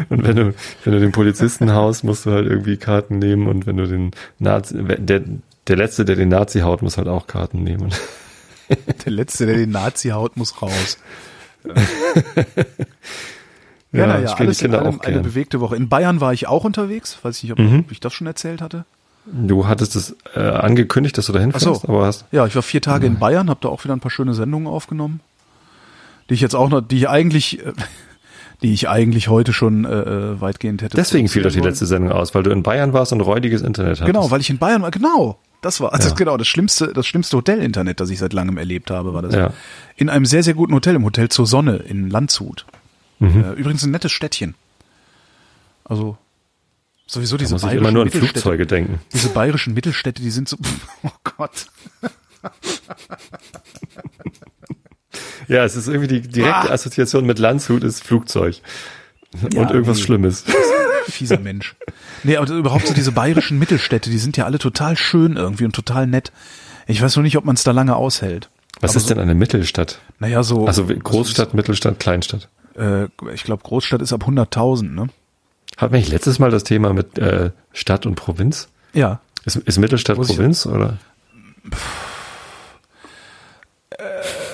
und 0.09 0.25
wenn 0.25 0.35
du, 0.37 0.53
wenn 0.85 0.93
du 0.93 0.99
den 1.01 1.11
Polizisten 1.11 1.73
haust, 1.73 2.05
musst 2.05 2.25
du 2.25 2.31
halt 2.31 2.47
irgendwie 2.47 2.77
Karten 2.77 3.19
nehmen 3.19 3.47
und 3.47 3.67
wenn 3.67 3.75
du 3.75 3.85
den 3.85 4.11
Nazi, 4.39 4.75
der, 4.81 5.23
der 5.67 5.75
Letzte, 5.75 6.05
der 6.05 6.15
den 6.15 6.29
Nazi 6.29 6.61
haut, 6.61 6.81
muss 6.81 6.97
halt 6.97 7.09
auch 7.09 7.27
Karten 7.27 7.63
nehmen. 7.63 7.93
Der 9.05 9.11
Letzte, 9.11 9.45
der 9.45 9.55
den 9.55 9.71
Nazi 9.71 10.09
haut, 10.09 10.37
muss 10.37 10.61
raus. 10.61 10.97
Ja, 13.97 14.07
Ja, 14.07 14.13
naja, 14.13 14.35
die 14.35 14.41
alles 14.43 14.61
in 14.61 14.73
allem 14.75 15.01
eine 15.01 15.19
bewegte 15.19 15.59
Woche. 15.59 15.75
In 15.75 15.89
Bayern 15.89 16.21
war 16.21 16.33
ich 16.33 16.47
auch 16.47 16.63
unterwegs. 16.63 17.17
Weiß 17.21 17.41
nicht, 17.43 17.51
ob, 17.51 17.59
Mhm. 17.59 17.85
ich 17.89 17.99
das 17.99 18.13
schon 18.13 18.27
erzählt 18.27 18.61
hatte. 18.61 18.85
Du 19.25 19.67
hattest 19.67 19.95
es 19.97 20.15
äh, 20.35 20.39
angekündigt, 20.39 21.17
dass 21.17 21.25
du 21.25 21.33
da 21.33 21.39
hinfährst, 21.39 21.67
Ach 21.67 21.75
so. 21.81 21.87
aber 21.89 22.05
hast 22.05 22.25
Ja, 22.31 22.45
ich 22.47 22.55
war 22.55 22.61
vier 22.61 22.81
Tage 22.81 23.07
in 23.07 23.19
Bayern, 23.19 23.49
habe 23.49 23.59
da 23.61 23.67
auch 23.67 23.83
wieder 23.83 23.93
ein 23.93 23.99
paar 23.99 24.09
schöne 24.11 24.33
Sendungen 24.33 24.67
aufgenommen, 24.69 25.19
die 26.29 26.35
ich 26.35 26.41
jetzt 26.41 26.55
auch 26.55 26.69
noch, 26.69 26.79
die 26.79 26.95
ich 26.97 27.09
eigentlich, 27.09 27.59
äh, 27.65 27.73
die 28.63 28.71
ich 28.73 28.87
eigentlich 28.87 29.27
heute 29.27 29.51
schon 29.51 29.83
äh, 29.83 29.89
äh, 29.89 30.41
weitgehend 30.41 30.81
hätte. 30.81 30.95
Deswegen 30.95 31.27
fiel 31.27 31.43
doch 31.43 31.51
die 31.51 31.59
letzte 31.59 31.85
Sendung 31.85 32.11
aus, 32.13 32.33
weil 32.35 32.43
du 32.43 32.51
in 32.51 32.63
Bayern 32.63 32.93
warst 32.93 33.11
und 33.11 33.19
räudiges 33.19 33.61
Internet 33.63 33.99
hattest. 33.99 34.05
Genau, 34.05 34.31
weil 34.31 34.39
ich 34.39 34.49
in 34.49 34.59
Bayern 34.59 34.81
war. 34.81 34.91
Genau, 34.91 35.37
das 35.61 35.81
war 35.81 35.91
also 35.93 36.07
Ja. 36.09 36.15
genau 36.15 36.37
das 36.37 36.47
schlimmste, 36.47 36.93
das 36.93 37.05
schlimmste 37.05 37.35
Hotel-Internet, 37.35 37.99
das 37.99 38.09
ich 38.09 38.19
seit 38.19 38.31
langem 38.31 38.57
erlebt 38.57 38.89
habe, 38.91 39.13
war 39.13 39.21
das. 39.23 39.35
Ja. 39.35 39.51
In 39.97 40.09
einem 40.09 40.25
sehr 40.25 40.41
sehr 40.41 40.53
guten 40.53 40.73
Hotel, 40.73 40.95
im 40.95 41.03
Hotel 41.03 41.27
zur 41.27 41.45
Sonne 41.47 41.75
in 41.77 42.09
Landshut. 42.09 42.65
Mhm. 43.19 43.43
Äh, 43.43 43.51
übrigens 43.53 43.83
ein 43.83 43.91
nettes 43.91 44.11
Städtchen. 44.11 44.55
Also 45.83 46.17
sowieso 47.05 47.37
diese 47.37 47.55
bayerischen 47.55 47.77
immer 47.79 47.91
nur 47.91 48.01
an 48.03 48.07
Mittelstädte. 48.07 48.33
Flugzeuge 48.41 48.67
denken. 48.67 48.99
Diese 49.13 49.29
bayerischen 49.29 49.73
Mittelstädte, 49.73 50.21
die 50.21 50.29
sind 50.31 50.49
so, 50.49 50.57
oh 51.03 51.09
Gott. 51.23 51.67
Ja, 55.47 55.63
es 55.63 55.75
ist 55.75 55.87
irgendwie 55.87 56.07
die 56.07 56.21
direkte 56.21 56.69
Ah. 56.69 56.73
Assoziation 56.73 57.25
mit 57.25 57.39
Landshut 57.39 57.83
ist 57.83 58.03
Flugzeug. 58.03 58.61
Ja, 59.53 59.61
und 59.61 59.71
irgendwas 59.71 59.97
nee. 59.97 60.03
Schlimmes. 60.03 60.43
Fieser 61.07 61.39
Mensch. 61.39 61.75
Nee, 62.23 62.35
aber 62.35 62.51
überhaupt 62.53 62.85
so 62.87 62.93
diese 62.93 63.13
bayerischen 63.13 63.57
Mittelstädte, 63.57 64.09
die 64.09 64.17
sind 64.17 64.35
ja 64.35 64.43
alle 64.45 64.59
total 64.59 64.97
schön 64.97 65.37
irgendwie 65.37 65.63
und 65.63 65.73
total 65.73 66.05
nett. 66.05 66.33
Ich 66.85 67.01
weiß 67.01 67.15
nur 67.15 67.23
nicht, 67.23 67.37
ob 67.37 67.45
man 67.45 67.55
es 67.55 67.63
da 67.63 67.71
lange 67.71 67.95
aushält. 67.95 68.49
Was 68.81 68.91
Aber 68.91 68.97
ist 68.97 69.09
denn 69.09 69.19
eine 69.19 69.33
Mittelstadt? 69.35 69.99
Naja, 70.19 70.43
so. 70.43 70.67
Also 70.67 70.85
Großstadt, 70.85 71.53
Mittelstadt, 71.53 71.99
Kleinstadt. 71.99 72.49
Äh, 72.77 73.07
ich 73.33 73.43
glaube, 73.43 73.63
Großstadt 73.63 74.01
ist 74.01 74.13
ab 74.13 74.23
100.000, 74.27 74.91
ne? 74.93 75.07
Hatten 75.77 75.93
wir 75.93 75.99
nicht 75.99 76.11
letztes 76.11 76.39
Mal 76.39 76.49
das 76.51 76.63
Thema 76.63 76.93
mit 76.93 77.17
äh, 77.17 77.51
Stadt 77.73 78.05
und 78.05 78.15
Provinz? 78.15 78.69
Ja. 78.93 79.19
Ist, 79.45 79.57
ist 79.57 79.77
Mittelstadt 79.77 80.17
Muss 80.17 80.29
ich- 80.29 80.35
Provinz 80.37 80.65
oder? 80.65 80.97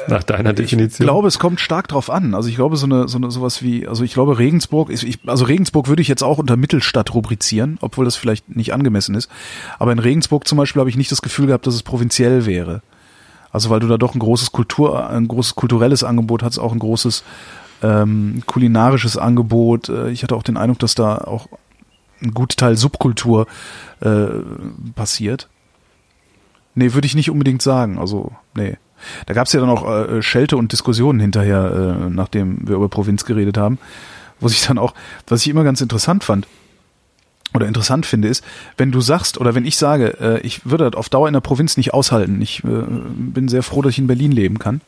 Nach 0.07 0.23
deiner 0.23 0.51
Ich 0.51 0.55
Definition? 0.57 1.05
glaube, 1.05 1.27
es 1.27 1.39
kommt 1.39 1.59
stark 1.59 1.87
drauf 1.87 2.09
an. 2.09 2.33
Also 2.35 2.49
ich 2.49 2.55
glaube, 2.55 2.77
so 2.77 2.85
eine, 2.85 3.07
so 3.07 3.17
eine 3.17 3.31
sowas 3.31 3.61
wie, 3.63 3.87
also 3.87 4.03
ich 4.03 4.13
glaube, 4.13 4.37
Regensburg 4.37 4.89
ist, 4.89 5.03
ich, 5.03 5.19
also 5.27 5.45
Regensburg 5.45 5.87
würde 5.87 6.01
ich 6.01 6.07
jetzt 6.07 6.23
auch 6.23 6.37
unter 6.37 6.55
Mittelstadt 6.57 7.13
rubrizieren, 7.13 7.77
obwohl 7.81 8.05
das 8.05 8.15
vielleicht 8.15 8.55
nicht 8.55 8.73
angemessen 8.73 9.15
ist. 9.15 9.29
Aber 9.79 9.91
in 9.91 9.99
Regensburg 9.99 10.47
zum 10.47 10.57
Beispiel 10.57 10.79
habe 10.81 10.89
ich 10.89 10.97
nicht 10.97 11.11
das 11.11 11.21
Gefühl 11.21 11.47
gehabt, 11.47 11.65
dass 11.67 11.73
es 11.75 11.83
provinziell 11.83 12.45
wäre. 12.45 12.81
Also 13.51 13.69
weil 13.69 13.79
du 13.79 13.87
da 13.87 13.97
doch 13.97 14.13
ein 14.15 14.19
großes 14.19 14.51
Kultur, 14.51 15.09
ein 15.09 15.27
großes 15.27 15.55
kulturelles 15.55 16.03
Angebot 16.03 16.43
hast, 16.43 16.57
auch 16.59 16.73
ein 16.73 16.79
großes 16.79 17.23
ähm, 17.83 18.41
kulinarisches 18.47 19.17
Angebot. 19.17 19.89
Äh, 19.89 20.09
Ich 20.09 20.23
hatte 20.23 20.35
auch 20.35 20.43
den 20.43 20.57
Eindruck, 20.57 20.79
dass 20.79 20.95
da 20.95 21.17
auch 21.17 21.47
ein 22.21 22.33
guter 22.33 22.55
Teil 22.55 22.77
Subkultur 22.77 23.47
äh, 23.99 24.27
passiert. 24.95 25.49
Nee, 26.75 26.93
würde 26.93 27.05
ich 27.05 27.15
nicht 27.15 27.29
unbedingt 27.29 27.61
sagen. 27.61 27.99
Also, 27.99 28.31
nee. 28.55 28.77
Da 29.25 29.33
gab 29.33 29.47
es 29.47 29.53
ja 29.53 29.59
dann 29.59 29.69
auch 29.69 29.87
äh, 29.87 30.21
Schelte 30.21 30.55
und 30.57 30.71
Diskussionen 30.71 31.19
hinterher, 31.19 32.05
äh, 32.05 32.09
nachdem 32.09 32.67
wir 32.67 32.77
über 32.77 32.87
Provinz 32.89 33.25
geredet 33.25 33.57
haben, 33.57 33.77
wo 34.39 34.47
sich 34.47 34.65
dann 34.65 34.77
auch, 34.77 34.93
was 35.27 35.41
ich 35.41 35.49
immer 35.49 35.65
ganz 35.65 35.81
interessant 35.81 36.23
fand 36.23 36.47
oder 37.53 37.67
interessant 37.67 38.05
finde, 38.05 38.29
ist, 38.29 38.43
wenn 38.77 38.91
du 38.91 39.01
sagst 39.01 39.37
oder 39.37 39.55
wenn 39.55 39.65
ich 39.65 39.77
sage, 39.77 40.17
äh, 40.21 40.39
ich 40.39 40.65
würde 40.65 40.89
das 40.89 40.97
auf 40.97 41.09
Dauer 41.09 41.27
in 41.27 41.33
der 41.33 41.41
Provinz 41.41 41.75
nicht 41.75 41.93
aushalten, 41.93 42.41
ich 42.41 42.63
äh, 42.63 42.67
bin 43.17 43.49
sehr 43.49 43.61
froh, 43.61 43.81
dass 43.81 43.91
ich 43.91 43.99
in 43.99 44.07
Berlin 44.07 44.31
leben 44.31 44.57
kann, 44.57 44.79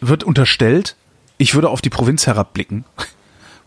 wird 0.00 0.24
unterstellt, 0.24 0.96
ich 1.42 1.54
würde 1.54 1.70
auf 1.70 1.82
die 1.82 1.90
Provinz 1.90 2.26
herabblicken. 2.26 2.84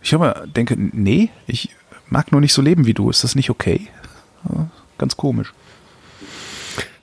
Ich 0.02 0.14
aber 0.14 0.46
denke, 0.48 0.76
nee, 0.78 1.30
ich 1.46 1.70
mag 2.08 2.32
nur 2.32 2.40
nicht 2.40 2.54
so 2.54 2.62
leben 2.62 2.86
wie 2.86 2.94
du. 2.94 3.10
Ist 3.10 3.24
das 3.24 3.36
nicht 3.36 3.50
okay? 3.50 3.88
Ganz 4.98 5.18
komisch. 5.18 5.54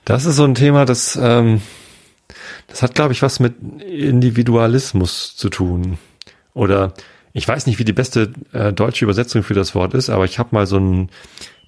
Das 0.03 0.25
ist 0.25 0.35
so 0.35 0.45
ein 0.45 0.55
Thema, 0.55 0.85
das, 0.85 1.15
ähm, 1.21 1.61
das 2.67 2.81
hat, 2.81 2.95
glaube 2.95 3.13
ich, 3.13 3.21
was 3.21 3.39
mit 3.39 3.55
Individualismus 3.81 5.35
zu 5.35 5.49
tun. 5.49 5.99
Oder 6.55 6.93
ich 7.33 7.47
weiß 7.47 7.67
nicht, 7.67 7.77
wie 7.77 7.85
die 7.85 7.93
beste 7.93 8.33
äh, 8.51 8.73
deutsche 8.73 9.05
Übersetzung 9.05 9.43
für 9.43 9.53
das 9.53 9.75
Wort 9.75 9.93
ist, 9.93 10.09
aber 10.09 10.25
ich 10.25 10.39
habe 10.39 10.49
mal 10.53 10.65
so 10.65 10.77
einen 10.77 11.09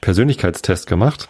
Persönlichkeitstest 0.02 0.88
gemacht 0.88 1.30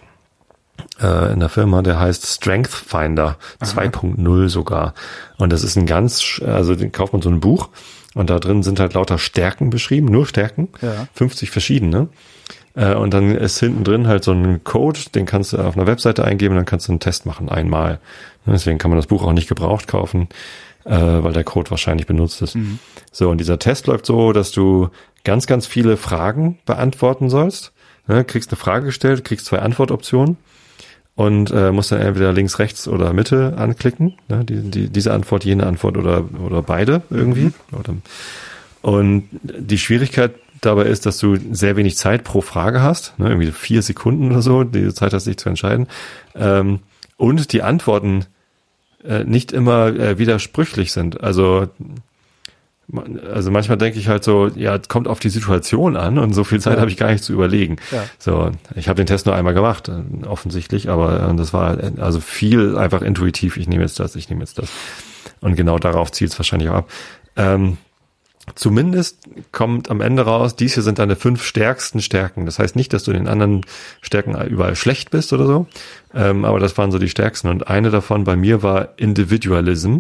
äh, 1.02 1.32
in 1.34 1.40
der 1.40 1.50
Firma, 1.50 1.82
der 1.82 2.00
heißt 2.00 2.26
Strength 2.26 2.72
Finder 2.72 3.38
2.0 3.62 4.50
sogar. 4.50 4.94
Und 5.38 5.52
das 5.52 5.64
ist 5.64 5.76
ein 5.78 5.86
ganz, 5.86 6.42
also 6.46 6.76
den 6.76 6.92
kauft 6.92 7.14
man 7.14 7.22
so 7.22 7.30
ein 7.30 7.40
Buch 7.40 7.70
und 8.14 8.30
da 8.30 8.40
drin 8.40 8.64
sind 8.64 8.80
halt 8.80 8.94
lauter 8.94 9.18
Stärken 9.18 9.70
beschrieben, 9.70 10.08
nur 10.08 10.26
Stärken, 10.26 10.70
Ja. 10.82 11.08
50 11.14 11.52
verschiedene. 11.52 12.10
Äh, 12.76 12.94
und 12.96 13.14
dann 13.14 13.32
ist 13.36 13.60
hinten 13.60 13.84
drin 13.84 14.08
halt 14.08 14.24
so 14.24 14.32
ein 14.32 14.64
Code, 14.64 15.00
den 15.14 15.26
kannst 15.26 15.54
du 15.54 15.58
auf 15.58 15.76
einer 15.78 15.88
Webseite 15.88 16.24
eingeben, 16.26 16.56
dann 16.56 16.66
kannst 16.66 16.88
du 16.88 16.92
einen 16.92 17.00
Test 17.00 17.26
machen 17.26 17.50
einmal. 17.50 18.00
Ne, 18.46 18.54
Deswegen 18.54 18.78
kann 18.78 18.90
man 18.92 18.98
das 18.98 19.08
Buch 19.08 19.24
auch 19.24 19.34
nicht 19.34 19.48
gebraucht 19.50 19.88
kaufen. 19.88 20.28
äh, 20.86 20.92
weil 21.24 21.34
der 21.34 21.44
Code 21.44 21.72
wahrscheinlich 21.72 22.06
benutzt 22.06 22.44
ist. 22.44 22.56
So, 23.12 23.32
und 23.32 23.40
dieser 23.40 23.58
Test 23.58 23.88
läuft 23.88 24.06
so, 24.06 24.34
dass 24.34 24.52
du 24.52 24.90
ganz, 25.24 25.48
ganz 25.48 25.66
viele 25.66 25.98
Fragen 25.98 26.60
beantworten 26.68 27.28
sollst. 27.28 27.72
Ne, 28.08 28.24
kriegst 28.24 28.52
eine 28.52 28.58
Frage 28.58 28.86
gestellt, 28.86 29.24
kriegst 29.26 29.48
zwei 29.48 29.60
Antwortoptionen 29.60 30.38
und 31.16 31.52
äh, 31.52 31.72
musst 31.72 31.92
dann 31.92 32.02
entweder 32.02 32.34
links, 32.34 32.60
rechts 32.60 32.88
oder 32.88 33.14
Mitte 33.14 33.56
anklicken. 33.58 34.16
Ne, 34.28 34.44
die, 34.44 34.62
die, 34.70 34.90
diese 34.90 35.14
Antwort, 35.14 35.46
jene 35.46 35.66
Antwort 35.66 35.98
oder, 35.98 36.26
oder 36.46 36.62
beide 36.62 37.02
irgendwie. 37.10 37.52
Oder, 37.72 37.96
und 38.82 39.30
die 39.44 39.78
Schwierigkeit 39.78 40.36
dabei 40.62 40.84
ist, 40.84 41.06
dass 41.06 41.18
du 41.18 41.38
sehr 41.52 41.76
wenig 41.76 41.98
Zeit 41.98 42.24
pro 42.24 42.42
Frage 42.42 42.82
hast, 42.82 43.18
ne, 43.18 43.30
irgendwie 43.30 43.52
vier 43.52 43.82
Sekunden 43.82 44.32
oder 44.32 44.42
so, 44.42 44.64
die 44.64 44.94
Zeit 44.94 45.14
hast, 45.14 45.28
dich 45.28 45.38
zu 45.38 45.50
entscheiden. 45.50 45.88
Ähm, 46.36 46.80
und 47.18 47.54
die 47.54 47.62
Antworten 47.62 48.26
äh, 49.04 49.24
nicht 49.24 49.54
immer 49.54 49.88
äh, 49.88 50.18
widersprüchlich 50.18 50.92
sind. 50.92 51.22
Also 51.24 51.68
also 53.34 53.50
manchmal 53.52 53.78
denke 53.78 53.98
ich 53.98 54.08
halt 54.08 54.24
so, 54.24 54.48
ja, 54.56 54.76
es 54.76 54.88
kommt 54.88 55.08
auf 55.08 55.20
die 55.20 55.30
Situation 55.30 55.96
an 55.98 56.20
und 56.20 56.34
so 56.34 56.44
viel 56.44 56.62
Zeit 56.62 56.76
Ja. 56.76 56.82
habe 56.82 56.92
ich 56.92 56.98
gar 56.98 57.12
nicht 57.12 57.24
zu 57.24 57.34
überlegen. 57.34 57.78
Ja. 57.92 58.04
So, 58.20 58.52
ich 58.76 58.88
habe 58.88 58.98
den 58.98 59.08
Test 59.08 59.26
nur 59.26 59.36
einmal 59.36 59.54
gemacht, 59.56 59.90
äh, 59.90 60.26
offensichtlich, 60.28 60.90
aber 60.90 61.30
äh, 61.30 61.36
das 61.36 61.52
war 61.54 61.80
äh, 61.84 61.92
also 62.00 62.20
viel 62.20 62.78
einfach 62.78 63.02
intuitiv. 63.02 63.58
Ich 63.58 63.68
nehme 63.68 63.82
jetzt 63.84 64.00
das, 64.00 64.16
ich 64.16 64.30
nehme 64.30 64.42
jetzt 64.42 64.60
das. 64.60 64.70
Und 65.42 65.56
genau 65.56 65.80
darauf 65.80 66.12
zielt 66.12 66.32
es 66.32 66.40
wahrscheinlich 66.40 66.70
auch 66.70 66.76
ab. 66.76 66.92
Ähm, 67.36 67.78
zumindest 68.54 69.18
kommt 69.52 69.90
am 69.90 70.02
Ende 70.02 70.22
raus, 70.24 70.56
dies 70.56 70.76
hier 70.76 70.84
sind 70.84 71.00
deine 71.00 71.16
fünf 71.16 71.44
stärksten 71.44 72.02
Stärken. 72.02 72.46
Das 72.46 72.60
heißt 72.60 72.76
nicht, 72.76 72.94
dass 72.94 73.04
du 73.04 73.12
in 73.12 73.18
den 73.18 73.28
anderen 73.28 73.62
Stärken 74.02 74.40
überall 74.48 74.76
schlecht 74.76 75.10
bist 75.10 75.34
oder 75.34 75.48
so, 75.48 75.68
ähm, 76.14 76.46
aber 76.46 76.60
das 76.60 76.78
waren 76.78 76.92
so 76.92 77.00
die 77.00 77.10
stärksten. 77.10 77.48
Und 77.50 77.68
eine 77.68 77.90
davon 77.90 78.24
bei 78.24 78.36
mir 78.36 78.62
war 78.62 78.90
Individualism. 78.98 79.98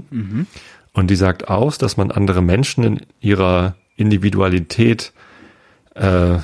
Und 0.96 1.08
die 1.12 1.16
sagt 1.18 1.50
aus, 1.50 1.78
dass 1.78 1.98
man 1.98 2.10
andere 2.10 2.42
Menschen 2.42 2.84
in 2.86 3.02
ihrer 3.20 3.76
Individualität 3.98 5.12
äh, 5.94 6.38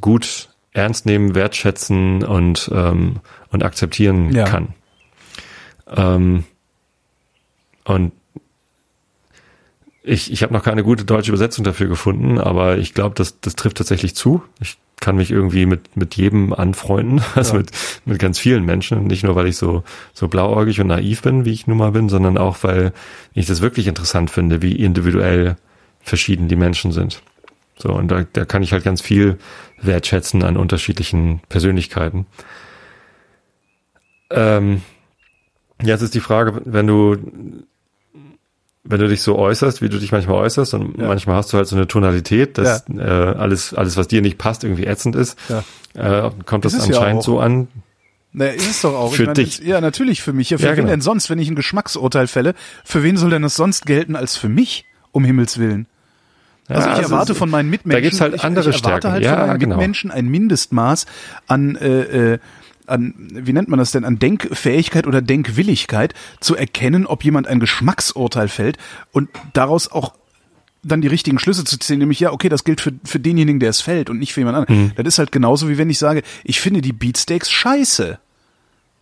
gut 0.00 0.48
ernst 0.72 1.04
nehmen, 1.04 1.34
wertschätzen 1.34 2.22
und, 2.22 2.70
ähm, 2.72 3.16
und 3.50 3.64
akzeptieren 3.64 4.32
Ja. 4.32 4.44
kann. 4.44 4.68
Ähm, 5.88 6.44
und 7.84 8.12
ich, 10.04 10.32
ich 10.32 10.42
habe 10.44 10.52
noch 10.54 10.62
keine 10.62 10.84
gute 10.84 11.04
deutsche 11.04 11.32
Übersetzung 11.32 11.64
dafür 11.64 11.88
gefunden, 11.88 12.38
aber 12.38 12.78
ich 12.78 12.94
glaube, 12.94 13.16
das, 13.16 13.40
das 13.40 13.56
trifft 13.56 13.78
tatsächlich 13.78 14.14
zu. 14.14 14.42
Ich 14.60 14.78
kann 15.00 15.16
mich 15.16 15.30
irgendwie 15.30 15.66
mit, 15.66 15.96
mit 15.96 16.16
jedem 16.16 16.52
anfreunden, 16.52 17.22
also 17.34 17.52
Ja. 17.52 17.58
mit, 17.58 17.70
mit 18.04 18.18
ganz 18.18 18.38
vielen 18.38 18.64
Menschen. 18.64 19.04
Nicht 19.06 19.24
nur, 19.24 19.34
weil 19.36 19.46
ich 19.46 19.56
so, 19.56 19.84
so 20.12 20.28
blauäugig 20.28 20.80
und 20.80 20.88
naiv 20.88 21.22
bin, 21.22 21.44
wie 21.44 21.52
ich 21.52 21.66
nun 21.66 21.78
mal 21.78 21.92
bin, 21.92 22.08
sondern 22.08 22.36
auch, 22.38 22.58
weil 22.62 22.92
ich 23.34 23.46
das 23.46 23.60
wirklich 23.60 23.86
interessant 23.86 24.30
finde, 24.30 24.62
wie 24.62 24.72
individuell 24.72 25.56
verschieden 26.00 26.48
die 26.48 26.56
Menschen 26.56 26.92
sind. 26.92 27.22
So, 27.76 27.90
und 27.92 28.08
da, 28.10 28.24
da 28.32 28.44
kann 28.44 28.62
ich 28.62 28.72
halt 28.72 28.82
ganz 28.82 29.00
viel 29.00 29.38
wertschätzen 29.80 30.42
an 30.42 30.56
unterschiedlichen 30.56 31.40
Persönlichkeiten. 31.48 32.26
Ähm, 34.30 34.82
jetzt 35.82 36.02
ist 36.02 36.14
die 36.14 36.20
Frage, 36.20 36.60
wenn 36.64 36.86
du 36.86 37.16
wenn 38.90 39.00
du 39.00 39.08
dich 39.08 39.20
so 39.22 39.36
äußerst, 39.38 39.82
wie 39.82 39.88
du 39.88 39.98
dich 39.98 40.12
manchmal 40.12 40.36
äußerst, 40.36 40.74
und 40.74 40.98
Ja. 40.98 41.08
manchmal 41.08 41.36
hast 41.36 41.52
du 41.52 41.56
halt 41.58 41.66
so 41.68 41.76
eine 41.76 41.86
Tonalität, 41.86 42.56
dass 42.58 42.84
äh, 42.88 43.02
alles, 43.02 43.74
alles, 43.74 43.96
was 43.96 44.08
dir 44.08 44.22
nicht 44.22 44.38
passt, 44.38 44.64
irgendwie 44.64 44.86
ätzend 44.86 45.14
ist, 45.16 45.38
Ja. 45.48 46.26
äh, 46.26 46.30
kommt 46.46 46.64
das 46.64 46.72
ja 46.74 46.80
anscheinend 46.82 47.22
so 47.22 47.38
an. 47.40 47.68
Naja, 48.32 48.52
ist 48.52 48.70
es 48.70 48.80
doch 48.82 48.94
auch. 48.94 49.14
Für 49.14 49.22
meine, 49.24 49.34
dich. 49.34 49.58
es- 49.60 49.66
Ja, 49.66 49.80
natürlich 49.80 50.22
für 50.22 50.32
mich. 50.32 50.50
Ja, 50.50 50.58
für 50.58 50.64
Ja, 50.64 50.70
wen 50.70 50.76
genau. 50.76 50.88
denn 50.90 51.00
sonst, 51.00 51.30
wenn 51.30 51.38
ich 51.38 51.48
ein 51.50 51.56
Geschmacksurteil 51.56 52.26
fälle? 52.26 52.54
Für 52.84 53.02
wen 53.02 53.16
soll 53.16 53.30
denn 53.30 53.42
das 53.42 53.54
sonst 53.56 53.86
gelten 53.86 54.16
als 54.16 54.36
für 54.36 54.48
mich? 54.48 54.84
Um 55.12 55.24
Himmels 55.24 55.58
Willen. 55.58 55.86
Also 56.68 56.86
Ja, 56.88 56.96
ich 56.96 57.02
erwarte 57.02 57.32
es- 57.32 57.38
von 57.38 57.48
meinen 57.48 57.70
Mitmenschen, 57.70 57.96
da 57.96 58.00
gibt's 58.02 58.20
halt 58.20 58.34
ich, 58.34 58.44
andere 58.44 58.68
ich 58.68 58.76
erwarte 58.76 58.88
Stärken. 59.00 59.12
halt 59.12 59.24
Ja, 59.24 59.38
von 59.38 59.46
meinen 59.48 59.58
genau. 59.58 59.76
Mitmenschen 59.76 60.10
ein 60.10 60.28
Mindestmaß 60.28 61.06
an, 61.46 61.76
äh, 61.76 62.34
äh, 62.34 62.38
an, 62.88 63.14
wie 63.32 63.52
nennt 63.52 63.68
man 63.68 63.78
das 63.78 63.90
denn, 63.90 64.04
an 64.04 64.18
Denkfähigkeit 64.18 65.06
oder 65.06 65.22
Denkwilligkeit, 65.22 66.14
zu 66.40 66.56
erkennen, 66.56 67.06
ob 67.06 67.24
jemand 67.24 67.46
ein 67.46 67.60
Geschmacksurteil 67.60 68.48
fällt 68.48 68.78
und 69.12 69.28
daraus 69.52 69.90
auch 69.90 70.14
dann 70.82 71.00
die 71.00 71.08
richtigen 71.08 71.38
Schlüsse 71.38 71.64
zu 71.64 71.78
ziehen, 71.78 71.98
nämlich 71.98 72.20
ja, 72.20 72.32
okay, 72.32 72.48
das 72.48 72.64
gilt 72.64 72.80
für, 72.80 72.92
für 73.04 73.18
denjenigen, 73.18 73.60
der 73.60 73.70
es 73.70 73.80
fällt 73.80 74.10
und 74.10 74.18
nicht 74.18 74.32
für 74.32 74.40
jemand 74.40 74.56
anderen. 74.56 74.84
Mhm. 74.84 74.92
Das 74.96 75.06
ist 75.06 75.18
halt 75.18 75.32
genauso 75.32 75.68
wie 75.68 75.78
wenn 75.78 75.90
ich 75.90 75.98
sage, 75.98 76.22
ich 76.44 76.60
finde 76.60 76.80
die 76.80 76.92
Beatsteaks 76.92 77.50
scheiße. 77.50 78.18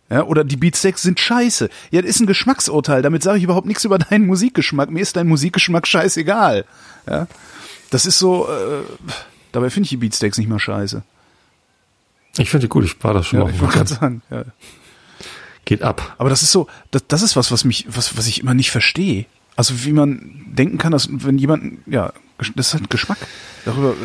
Ja, 0.09 0.23
oder 0.23 0.45
die 0.45 0.55
Beatsteaks 0.55 1.01
sind 1.01 1.19
scheiße. 1.19 1.69
Ja, 1.91 2.01
das 2.01 2.11
ist 2.11 2.21
ein 2.21 2.27
Geschmacksurteil. 2.27 3.01
Damit 3.01 3.23
sage 3.23 3.39
ich 3.39 3.43
überhaupt 3.43 3.67
nichts 3.67 3.83
über 3.83 3.97
deinen 3.99 4.25
Musikgeschmack. 4.25 4.89
Mir 4.89 5.01
ist 5.01 5.17
dein 5.17 5.27
Musikgeschmack 5.27 5.85
scheißegal. 5.85 6.63
Ja, 7.09 7.27
das 7.89 8.05
ist 8.05 8.17
so. 8.17 8.47
Äh, 8.47 8.83
dabei 9.51 9.69
finde 9.69 9.85
ich 9.85 9.89
die 9.89 9.97
Beatsteaks 9.97 10.37
nicht 10.37 10.47
mal 10.49 10.59
scheiße. 10.59 11.03
Ich 12.37 12.49
finde 12.49 12.65
die 12.65 12.69
gut, 12.69 12.85
ich 12.85 13.03
war 13.03 13.13
das 13.13 13.27
schon 13.27 13.39
Ja, 13.39 13.45
mal. 13.45 13.53
ich 13.53 13.61
wollte 13.61 13.85
sagen. 13.85 14.21
Ja. 14.29 14.43
Geht 15.65 15.81
ab. 15.81 16.15
Aber 16.17 16.29
das 16.29 16.43
ist 16.43 16.51
so. 16.51 16.67
Das, 16.91 17.03
das 17.07 17.21
ist 17.21 17.35
was, 17.35 17.51
was 17.51 17.63
mich, 17.65 17.85
was, 17.89 18.17
was 18.17 18.27
ich 18.27 18.41
immer 18.41 18.53
nicht 18.53 18.71
verstehe. 18.71 19.25
Also 19.55 19.83
wie 19.85 19.91
man 19.91 20.45
denken 20.47 20.77
kann, 20.77 20.91
dass 20.91 21.09
wenn 21.11 21.37
jemand, 21.39 21.79
ja, 21.87 22.13
das 22.55 22.67
ist 22.67 22.73
halt 22.75 22.89
Geschmack. 22.91 23.17
Darüber. 23.65 23.95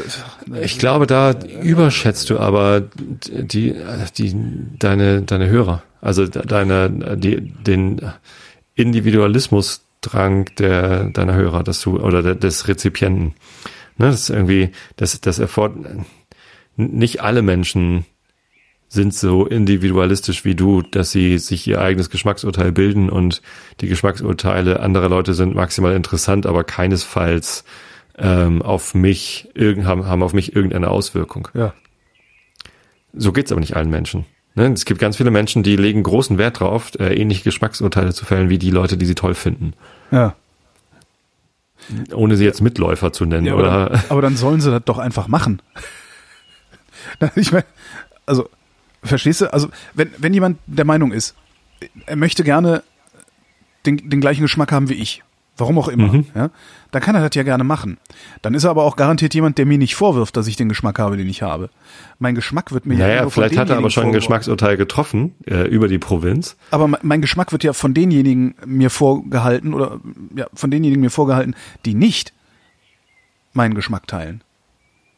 äh, 0.53 0.64
Ich 0.64 0.79
glaube, 0.79 1.07
da 1.07 1.33
überschätzt 1.62 2.31
du 2.31 2.38
aber 2.38 2.81
die, 2.81 3.75
die, 4.16 4.35
deine, 4.79 5.23
deine 5.23 5.49
Hörer. 5.49 5.83
Also 6.01 6.27
deine, 6.27 7.16
die, 7.18 7.40
den 7.40 8.01
Individualismusdrang 8.75 10.47
der, 10.59 11.05
deiner 11.11 11.35
Hörer, 11.35 11.62
dass 11.62 11.81
du, 11.83 11.99
oder 12.01 12.23
der, 12.23 12.35
des 12.35 12.68
Rezipienten. 12.68 13.35
Ne, 13.99 14.07
das 14.07 14.23
ist 14.23 14.31
irgendwie, 14.31 14.71
das, 14.97 15.21
das 15.21 15.38
erfordert, 15.38 15.87
nicht 16.77 17.21
alle 17.21 17.42
Menschen 17.42 18.07
sind 18.93 19.15
so 19.15 19.47
individualistisch 19.47 20.45
wie 20.45 20.55
du, 20.55 20.83
dass 20.83 21.11
sie 21.11 21.39
sich 21.39 21.67
ihr 21.67 21.81
eigenes 21.81 22.11
Geschmacksurteil 22.11 22.73
bilden 22.73 23.09
und 23.09 23.41
die 23.81 23.89
Geschmacksurteile 23.89 24.81
anderer 24.81 25.09
Leute 25.09 25.33
sind 25.33 25.55
maximal 25.55 25.95
interessant, 25.95 26.45
aber 26.45 26.63
keinesfalls 26.63 27.65
ähm, 28.19 28.61
auf 28.61 28.95
mich 28.95 29.49
haben, 29.57 30.07
haben 30.07 30.23
auf 30.23 30.35
mich 30.35 30.55
irgendeine 30.55 30.89
Auswirkung. 30.89 31.49
Ja. 31.55 31.73
So 33.15 33.33
geht's 33.33 33.51
aber 33.51 33.63
nicht 33.63 33.77
allen 33.77 33.89
Menschen. 33.89 34.27
Ne? 34.57 34.71
Es 34.75 34.85
gibt 34.85 35.01
ganz 35.01 35.17
viele 35.17 35.31
Menschen, 35.31 35.63
die 35.63 35.77
legen 35.77 36.03
großen 36.03 36.37
Wert 36.37 36.61
drauf, 36.61 36.93
äh, 36.99 37.15
ähnliche 37.15 37.45
Geschmacksurteile 37.45 38.13
zu 38.13 38.27
fällen 38.27 38.51
wie 38.51 38.59
die 38.59 38.71
Leute, 38.71 38.99
die 38.99 39.07
sie 39.07 39.15
toll 39.15 39.35
finden. 39.35 39.73
Ja. 40.11 40.35
Ohne 42.15 42.37
sie 42.37 42.45
jetzt 42.45 42.61
Mitläufer 42.61 43.15
zu 43.15 43.25
nennen 43.25 43.47
ja 43.47 43.55
oder 43.55 43.71
aber, 43.71 44.03
aber 44.11 44.21
dann 44.21 44.37
sollen 44.37 44.61
sie 44.61 44.71
das 44.71 44.85
doch 44.85 44.99
einfach 44.99 45.29
machen. 45.29 45.63
ich 47.37 47.53
meine, 47.53 47.65
also, 48.27 48.51
verstehst 49.03 49.41
du? 49.41 49.53
Also, 49.53 49.69
wenn, 49.95 50.11
wenn 50.19 50.35
jemand 50.35 50.59
der 50.67 50.85
Meinung 50.85 51.12
ist, 51.12 51.35
er 52.07 52.17
möchte 52.17 52.45
gerne 52.45 52.83
den, 53.87 54.09
den 54.09 54.21
gleichen 54.21 54.43
Geschmack 54.43 54.71
haben 54.73 54.88
wie 54.88 54.95
ich, 54.95 55.23
warum 55.57 55.77
auch 55.79 55.88
immer, 55.88 56.12
Mhm. 56.12 56.27
ja, 56.35 56.51
dann 56.93 57.03
kann 57.03 57.15
er 57.17 57.21
das 57.29 57.35
ja 57.35 57.43
gerne 57.43 57.65
machen. 57.65 57.99
Dann 58.43 58.55
ist 58.55 58.65
er 58.65 58.71
aber 58.71 58.85
auch 58.85 58.97
garantiert 58.97 59.35
jemand, 59.35 59.59
der 59.59 59.67
mir 59.67 59.79
nicht 59.79 59.95
vorwirft, 59.97 60.37
dass 60.37 60.47
ich 60.47 60.57
den 60.57 60.69
Geschmack 60.69 60.99
habe, 60.99 61.17
den 61.17 61.29
ich 61.29 61.43
habe. 61.43 61.71
Mein 62.19 62.35
Geschmack 62.35 62.71
wird 62.73 62.87
mir 62.87 62.95
ja 62.97 63.07
Naja, 63.07 63.23
nur 63.23 63.31
von 63.31 63.43
vielleicht 63.43 63.59
hat 63.59 63.71
er 63.71 63.79
aber 63.79 63.91
schon 63.91 64.07
ein. 64.07 64.12
Geschmacksurteil 64.12 64.77
getroffen 64.77 65.35
äh, 65.47 65.67
über 65.69 65.88
die 65.88 65.99
Provinz. 65.99 66.57
Aber 66.71 66.87
me- 66.88 66.99
mein 67.03 67.21
Geschmack 67.21 67.51
wird 67.53 67.65
ja 67.65 67.73
von 67.73 67.93
denjenigen 67.95 68.55
mir 68.65 68.88
vorgehalten 68.91 69.75
oder 69.75 70.01
ja, 70.37 70.47
von 70.55 70.71
denjenigen 70.71 71.01
mir 71.03 71.11
vorgehalten, 71.11 71.55
die 71.85 71.95
nicht 71.95 72.33
meinen 73.53 73.75
Geschmack 73.75 74.07
teilen. 74.07 74.43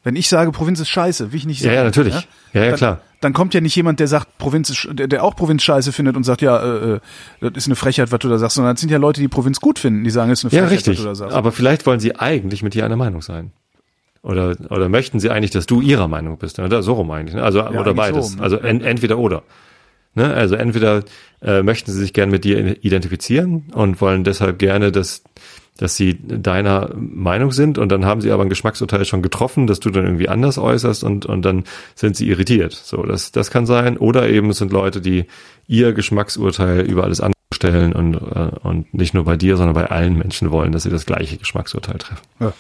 Wenn 0.04 0.16
ich 0.16 0.28
sage, 0.28 0.52
Provinz 0.52 0.78
ist 0.80 0.88
scheiße, 0.90 1.32
wie 1.32 1.38
ich 1.38 1.46
nicht 1.46 1.60
Ja, 1.60 1.64
sagen, 1.64 1.76
ja, 1.76 1.84
natürlich. 1.84 2.14
Ja, 2.52 2.60
ja, 2.62 2.68
dann, 2.68 2.76
klar. 2.76 3.00
Dann 3.22 3.32
kommt 3.32 3.54
ja 3.54 3.60
nicht 3.62 3.74
jemand, 3.74 4.00
der 4.00 4.06
sagt, 4.06 4.36
Provinz 4.38 4.68
ist, 4.70 4.86
der, 4.92 5.08
der 5.08 5.24
auch 5.24 5.34
Provinz 5.34 5.62
scheiße 5.62 5.92
findet 5.92 6.14
und 6.16 6.24
sagt, 6.24 6.42
ja, 6.42 6.62
äh, 6.62 6.92
äh, 6.94 7.00
das 7.40 7.52
ist 7.56 7.66
eine 7.66 7.74
Frechheit, 7.76 8.12
was 8.12 8.18
du 8.20 8.28
da 8.28 8.38
sagst, 8.38 8.56
sondern 8.56 8.74
das 8.74 8.80
sind 8.82 8.90
ja 8.90 8.98
Leute, 8.98 9.20
die 9.22 9.28
Provinz 9.28 9.60
gut 9.60 9.78
finden, 9.78 10.04
die 10.04 10.10
sagen, 10.10 10.30
es 10.30 10.44
ist 10.44 10.52
eine 10.52 10.60
Ja, 10.62 10.68
Frechheit, 10.68 10.88
richtig. 10.88 10.98
was 10.98 11.02
du 11.02 11.08
da 11.08 11.14
sagst. 11.14 11.34
Aber 11.34 11.52
vielleicht 11.52 11.86
wollen 11.86 12.00
sie 12.00 12.14
eigentlich 12.16 12.62
mit 12.62 12.74
dir 12.74 12.84
einer 12.84 12.96
Meinung 12.96 13.22
sein. 13.22 13.50
Oder, 14.22 14.56
oder 14.70 14.88
möchten 14.88 15.20
sie 15.20 15.30
eigentlich, 15.30 15.50
dass 15.50 15.66
du 15.66 15.80
ihrer 15.80 16.08
Meinung 16.08 16.38
bist? 16.38 16.58
Oder 16.58 16.82
so 16.82 16.94
rum 16.94 17.10
eigentlich. 17.10 17.34
Ne? 17.34 17.42
Also, 17.42 17.60
oder 17.60 17.78
eigentlich 17.78 17.96
beides. 17.96 18.30
so 18.32 18.36
ne? 18.36 18.42
Also 18.42 18.56
en, 18.58 18.80
entweder 18.82 19.18
oder. 19.18 19.42
Ne? 20.14 20.32
Also 20.32 20.54
entweder 20.54 21.02
äh, 21.42 21.62
möchten 21.62 21.90
sie 21.92 21.98
sich 21.98 22.12
gern 22.12 22.30
mit 22.30 22.44
dir 22.44 22.82
identifizieren 22.84 23.64
und 23.74 24.00
wollen 24.00 24.24
deshalb 24.24 24.58
gerne, 24.58 24.92
dass, 24.92 25.24
dass 25.76 25.96
sie 25.96 26.18
deiner 26.22 26.90
Meinung 26.94 27.50
sind 27.50 27.78
und 27.78 27.90
dann 27.90 28.04
haben 28.04 28.20
sie 28.20 28.30
aber 28.30 28.44
ein 28.44 28.48
Geschmacksurteil 28.48 29.04
schon 29.04 29.22
getroffen, 29.22 29.66
dass 29.66 29.80
du 29.80 29.90
dann 29.90 30.04
irgendwie 30.04 30.28
anders 30.28 30.56
äußerst 30.56 31.02
und, 31.02 31.26
und 31.26 31.42
dann 31.42 31.64
sind 31.96 32.16
sie 32.16 32.28
irritiert. 32.28 32.72
So, 32.72 33.02
das, 33.02 33.32
das 33.32 33.50
kann 33.50 33.66
sein. 33.66 33.96
Oder 33.96 34.28
eben 34.28 34.50
es 34.50 34.58
sind 34.58 34.72
Leute, 34.72 35.00
die 35.00 35.26
ihr 35.66 35.92
Geschmacksurteil 35.92 36.82
über 36.82 37.02
alles 37.02 37.20
andere 37.20 37.34
stellen 37.52 37.92
und, 37.92 38.14
äh, 38.14 38.50
und 38.62 38.94
nicht 38.94 39.14
nur 39.14 39.24
bei 39.24 39.36
dir, 39.36 39.56
sondern 39.56 39.74
bei 39.74 39.90
allen 39.90 40.16
Menschen 40.16 40.52
wollen, 40.52 40.70
dass 40.70 40.84
sie 40.84 40.90
das 40.90 41.06
gleiche 41.06 41.38
Geschmacksurteil 41.38 41.98
treffen. 41.98 42.22
Ja. 42.38 42.52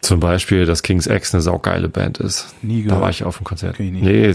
Zum 0.00 0.20
Beispiel, 0.20 0.66
dass 0.66 0.82
King's 0.82 1.06
X 1.06 1.34
eine 1.34 1.42
saugeile 1.42 1.88
Band 1.88 2.18
ist. 2.18 2.54
Nie 2.62 2.82
Da 2.82 2.88
gehört. 2.88 3.02
war 3.02 3.10
ich 3.10 3.24
auf 3.24 3.38
dem 3.38 3.44
Konzert. 3.44 3.78
Nee, 3.78 4.34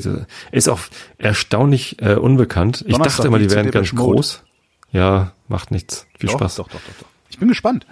ist 0.52 0.70
auch 0.70 0.80
erstaunlich 1.18 2.02
äh, 2.02 2.16
unbekannt. 2.16 2.84
Ich 2.88 2.94
Donnerstag 2.94 3.18
dachte 3.18 3.28
immer, 3.28 3.40
die 3.40 3.50
wären 3.52 3.72
ganz 3.72 3.94
groß. 3.94 4.44
Ja, 4.92 5.34
macht 5.48 5.72
nichts. 5.72 6.08
Viel 6.18 6.30
doch, 6.30 6.38
Spaß. 6.38 6.56
Doch, 6.56 6.68
doch, 6.68 6.80
doch, 6.80 7.00
doch. 7.00 7.08
Ich 7.30 7.40
bin 7.40 7.48
gespannt. 7.48 7.86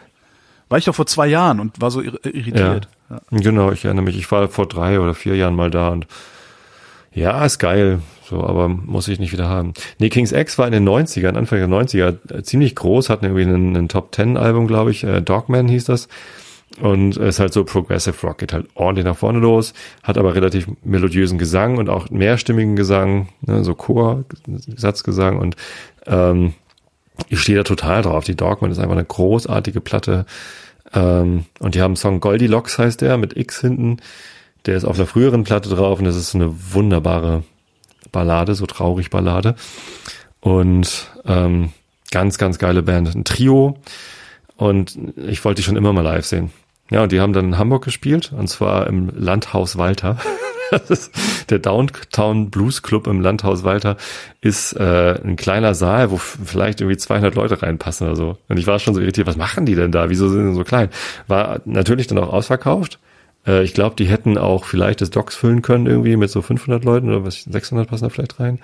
War 0.70 0.78
ich 0.78 0.86
doch 0.86 0.96
vor 0.96 1.08
zwei 1.08 1.28
Jahren 1.28 1.60
und 1.60 1.82
war 1.82 1.90
so 1.92 2.02
ir 2.02 2.24
irritiert. 2.24 2.88
Ja. 3.10 3.22
ja. 3.32 3.40
Genau, 3.40 3.72
ich 3.72 3.86
erinnere 3.86 4.06
mich. 4.06 4.18
Ich 4.18 4.32
war 4.32 4.48
vor 4.50 4.68
drei 4.68 5.00
oder 5.00 5.14
vier 5.14 5.36
Jahren 5.36 5.56
mal 5.56 5.72
da 5.72 5.90
und 5.90 6.08
ja, 7.12 7.44
ist 7.44 7.58
geil. 7.60 8.02
So, 8.30 8.44
aber 8.44 8.68
muss 8.68 9.08
ich 9.08 9.20
nicht 9.20 9.34
wieder 9.34 9.50
haben. 9.50 9.74
Nee, 9.98 10.10
King's 10.10 10.32
X 10.32 10.60
war 10.60 10.68
in 10.68 10.72
den 10.72 10.88
90ern, 10.88 11.36
Anfang 11.36 11.58
der 11.58 11.68
90er, 11.68 12.18
äh, 12.32 12.44
ziemlich 12.44 12.76
groß, 12.76 13.10
hatten 13.10 13.26
irgendwie 13.26 13.44
einen, 13.44 13.76
einen 13.76 13.90
Top 13.90 14.12
Ten 14.12 14.38
Album, 14.38 14.68
glaube 14.68 14.92
ich, 14.92 15.04
äh, 15.04 15.20
Dogman 15.22 15.68
hieß 15.68 15.86
das. 15.86 16.08
Und 16.80 17.18
ist 17.18 17.40
halt 17.40 17.52
so 17.52 17.64
Progressive 17.64 18.16
Rock, 18.22 18.38
geht 18.38 18.54
halt 18.54 18.68
ordentlich 18.76 19.04
nach 19.04 19.18
vorne 19.18 19.40
los, 19.40 19.74
hat 20.04 20.20
aber 20.20 20.36
relativ 20.36 20.68
melodiösen 20.84 21.40
Gesang 21.40 21.78
und 21.78 21.90
auch 21.90 22.12
mehrstimmigen 22.12 22.76
Gesang, 22.76 23.30
ne, 23.42 23.64
so 23.64 23.74
Chor, 23.74 24.24
Satzgesang 24.76 25.40
und 25.40 25.56
ähm, 26.06 26.54
ich 27.28 27.40
stehe 27.40 27.58
da 27.58 27.64
total 27.64 28.02
drauf. 28.02 28.24
Die 28.24 28.36
Dogman 28.36 28.72
ist 28.72 28.80
einfach 28.80 28.96
eine 28.96 29.06
großartige 29.06 29.82
Platte. 29.82 30.26
Ähm, 30.94 31.46
und 31.60 31.76
die 31.76 31.82
haben 31.82 31.92
einen 31.92 31.96
Song 31.98 32.20
Goldilocks 32.20 32.78
heißt 32.78 33.02
der, 33.02 33.18
mit 33.18 33.36
X 33.38 33.62
hinten. 33.62 33.98
Der 34.66 34.78
ist 34.78 34.86
auf 34.86 34.98
einer 34.98 35.08
früheren 35.08 35.44
Platte 35.44 35.70
drauf 35.70 36.00
und 36.00 36.06
das 36.06 36.16
ist 36.16 36.36
eine 36.36 36.54
wunderbare 36.74 37.44
Ballade, 38.12 38.56
so 38.56 38.66
traurig 38.66 39.10
Ballade. 39.10 39.56
Und 40.42 41.10
ähm, 41.26 41.72
ganz, 42.12 42.38
ganz 42.38 42.60
geile 42.60 42.84
Band. 42.84 43.14
Ein 43.16 43.26
Trio. 43.26 43.78
Und 44.58 44.98
ich 45.16 45.44
wollte 45.46 45.62
die 45.62 45.66
schon 45.66 45.78
immer 45.78 45.94
mal 45.94 46.02
live 46.02 46.26
sehen. 46.26 46.52
Ja, 46.90 47.04
und 47.04 47.12
die 47.12 47.20
haben 47.20 47.34
dann 47.34 47.46
in 47.46 47.58
Hamburg 47.58 47.84
gespielt, 47.84 48.34
und 48.36 48.48
zwar 48.48 48.88
im 48.88 49.12
Landhaus 49.16 49.78
Walter. 49.78 50.18
der 51.50 51.60
Downtown 51.60 52.50
Blues 52.50 52.82
Club 52.82 53.08
im 53.08 53.22
Landhaus 53.22 53.64
Walter 53.64 53.98
ist 54.42 54.74
äh, 54.74 55.20
ein 55.24 55.36
kleiner 55.36 55.74
Saal, 55.74 56.12
wo 56.12 56.18
vielleicht 56.18 56.82
irgendwie 56.82 56.98
200 56.98 57.36
Leute 57.36 57.62
reinpassen 57.62 58.08
oder 58.08 58.16
so. 58.16 58.38
Und 58.48 58.58
ich 58.58 58.68
war 58.68 58.80
schon 58.80 58.94
so 58.94 59.02
irritiert, 59.02 59.28
was 59.28 59.38
machen 59.38 59.66
die 59.66 59.76
denn 59.76 59.92
da? 59.92 60.10
Wieso 60.10 60.30
sind 60.30 60.52
sie 60.52 60.56
so 60.56 60.64
klein? 60.64 60.90
War 61.28 61.62
natürlich 61.66 62.08
dann 62.08 62.18
auch 62.18 62.32
ausverkauft. 62.32 63.00
Äh, 63.48 63.64
ich 63.64 63.74
glaube, 63.74 63.96
die 63.96 64.06
hätten 64.06 64.38
auch 64.38 64.66
vielleicht 64.66 65.02
das 65.02 65.10
Docks 65.10 65.36
füllen 65.36 65.62
können 65.62 65.88
irgendwie 65.88 66.16
mit 66.18 66.30
so 66.30 66.42
500 66.42 66.84
Leuten 66.84 67.10
oder 67.10 67.26
was 67.26 67.44
600 67.44 67.88
passen 67.88 68.06
da 68.06 68.10
vielleicht 68.10 68.40
rein. 68.40 68.60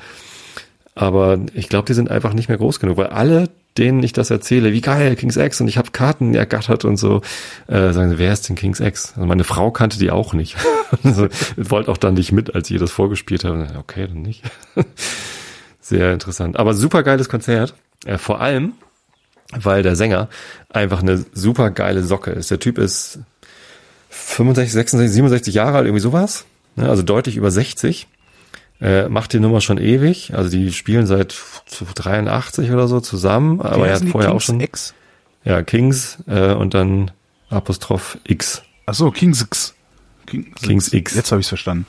Aber 0.93 1.39
ich 1.53 1.67
glaube, 1.69 1.85
die 1.85 1.93
sind 1.93 2.09
einfach 2.09 2.33
nicht 2.33 2.47
mehr 2.47 2.57
groß 2.57 2.79
genug, 2.79 2.97
weil 2.97 3.07
alle, 3.07 3.49
denen 3.77 4.01
ich 4.03 4.13
das 4.13 4.29
erzähle, 4.29 4.71
wie 4.71 4.81
geil, 4.81 5.15
King's 5.15 5.35
X 5.35 5.59
und 5.59 5.67
ich 5.67 5.77
habe 5.77 5.91
Karten 5.91 6.33
ergattert 6.33 6.85
und 6.85 6.97
so, 6.97 7.21
äh, 7.67 7.91
sagen 7.91 8.09
sie, 8.09 8.17
wer 8.17 8.31
ist 8.31 8.47
denn 8.47 8.55
King's 8.55 8.79
X? 8.79 9.13
Also 9.15 9.25
meine 9.25 9.43
Frau 9.43 9.71
kannte 9.71 9.99
die 9.99 10.11
auch 10.11 10.33
nicht. 10.33 10.55
also, 11.03 11.27
wollte 11.57 11.91
auch 11.91 11.97
dann 11.97 12.13
nicht 12.13 12.31
mit, 12.31 12.55
als 12.55 12.69
ich 12.69 12.75
ihr 12.75 12.79
das 12.79 12.91
vorgespielt 12.91 13.43
habe. 13.43 13.67
Okay, 13.77 14.07
dann 14.07 14.21
nicht. 14.21 14.43
Sehr 15.81 16.13
interessant. 16.13 16.57
Aber 16.57 16.73
super 16.73 17.03
geiles 17.03 17.29
Konzert. 17.29 17.75
Äh, 18.05 18.17
vor 18.17 18.39
allem, 18.39 18.73
weil 19.51 19.83
der 19.83 19.95
Sänger 19.95 20.29
einfach 20.69 21.01
eine 21.01 21.25
super 21.33 21.69
geile 21.69 22.01
Socke 22.01 22.31
ist. 22.31 22.51
Der 22.51 22.59
Typ 22.59 22.77
ist 22.77 23.19
65, 24.09 24.73
66, 24.73 25.13
67 25.13 25.53
Jahre 25.53 25.77
alt, 25.77 25.85
irgendwie 25.85 26.01
sowas. 26.01 26.45
Ne, 26.75 26.89
also 26.89 27.03
deutlich 27.03 27.35
über 27.35 27.51
60. 27.51 28.07
Äh, 28.85 29.09
macht 29.09 29.33
die 29.33 29.39
Nummer 29.39 29.61
schon 29.61 29.79
ewig. 29.79 30.33
Also 30.35 30.49
die 30.49 30.71
spielen 30.71 31.07
seit 31.07 31.35
83 31.95 32.69
oder 32.71 32.87
so 32.87 32.99
zusammen. 32.99 33.57
Wie 33.59 33.63
aber 33.63 33.87
er 33.87 33.95
hat 33.95 34.03
vorher 34.05 34.29
auch 34.29 34.33
Kings 34.33 34.43
schon. 34.45 34.59
X? 34.59 34.93
Ja, 35.43 35.63
Kings 35.63 36.19
äh, 36.27 36.53
und 36.53 36.73
dann 36.75 37.09
Apostroph 37.49 38.19
X. 38.25 38.61
Ach 38.85 38.93
so, 38.93 39.09
Kings 39.09 39.41
X. 39.41 39.73
Kings, 40.27 40.47
Kings 40.61 40.93
X. 40.93 41.15
Jetzt 41.15 41.31
habe 41.31 41.39
ich 41.41 41.45
es 41.45 41.49
verstanden. 41.49 41.87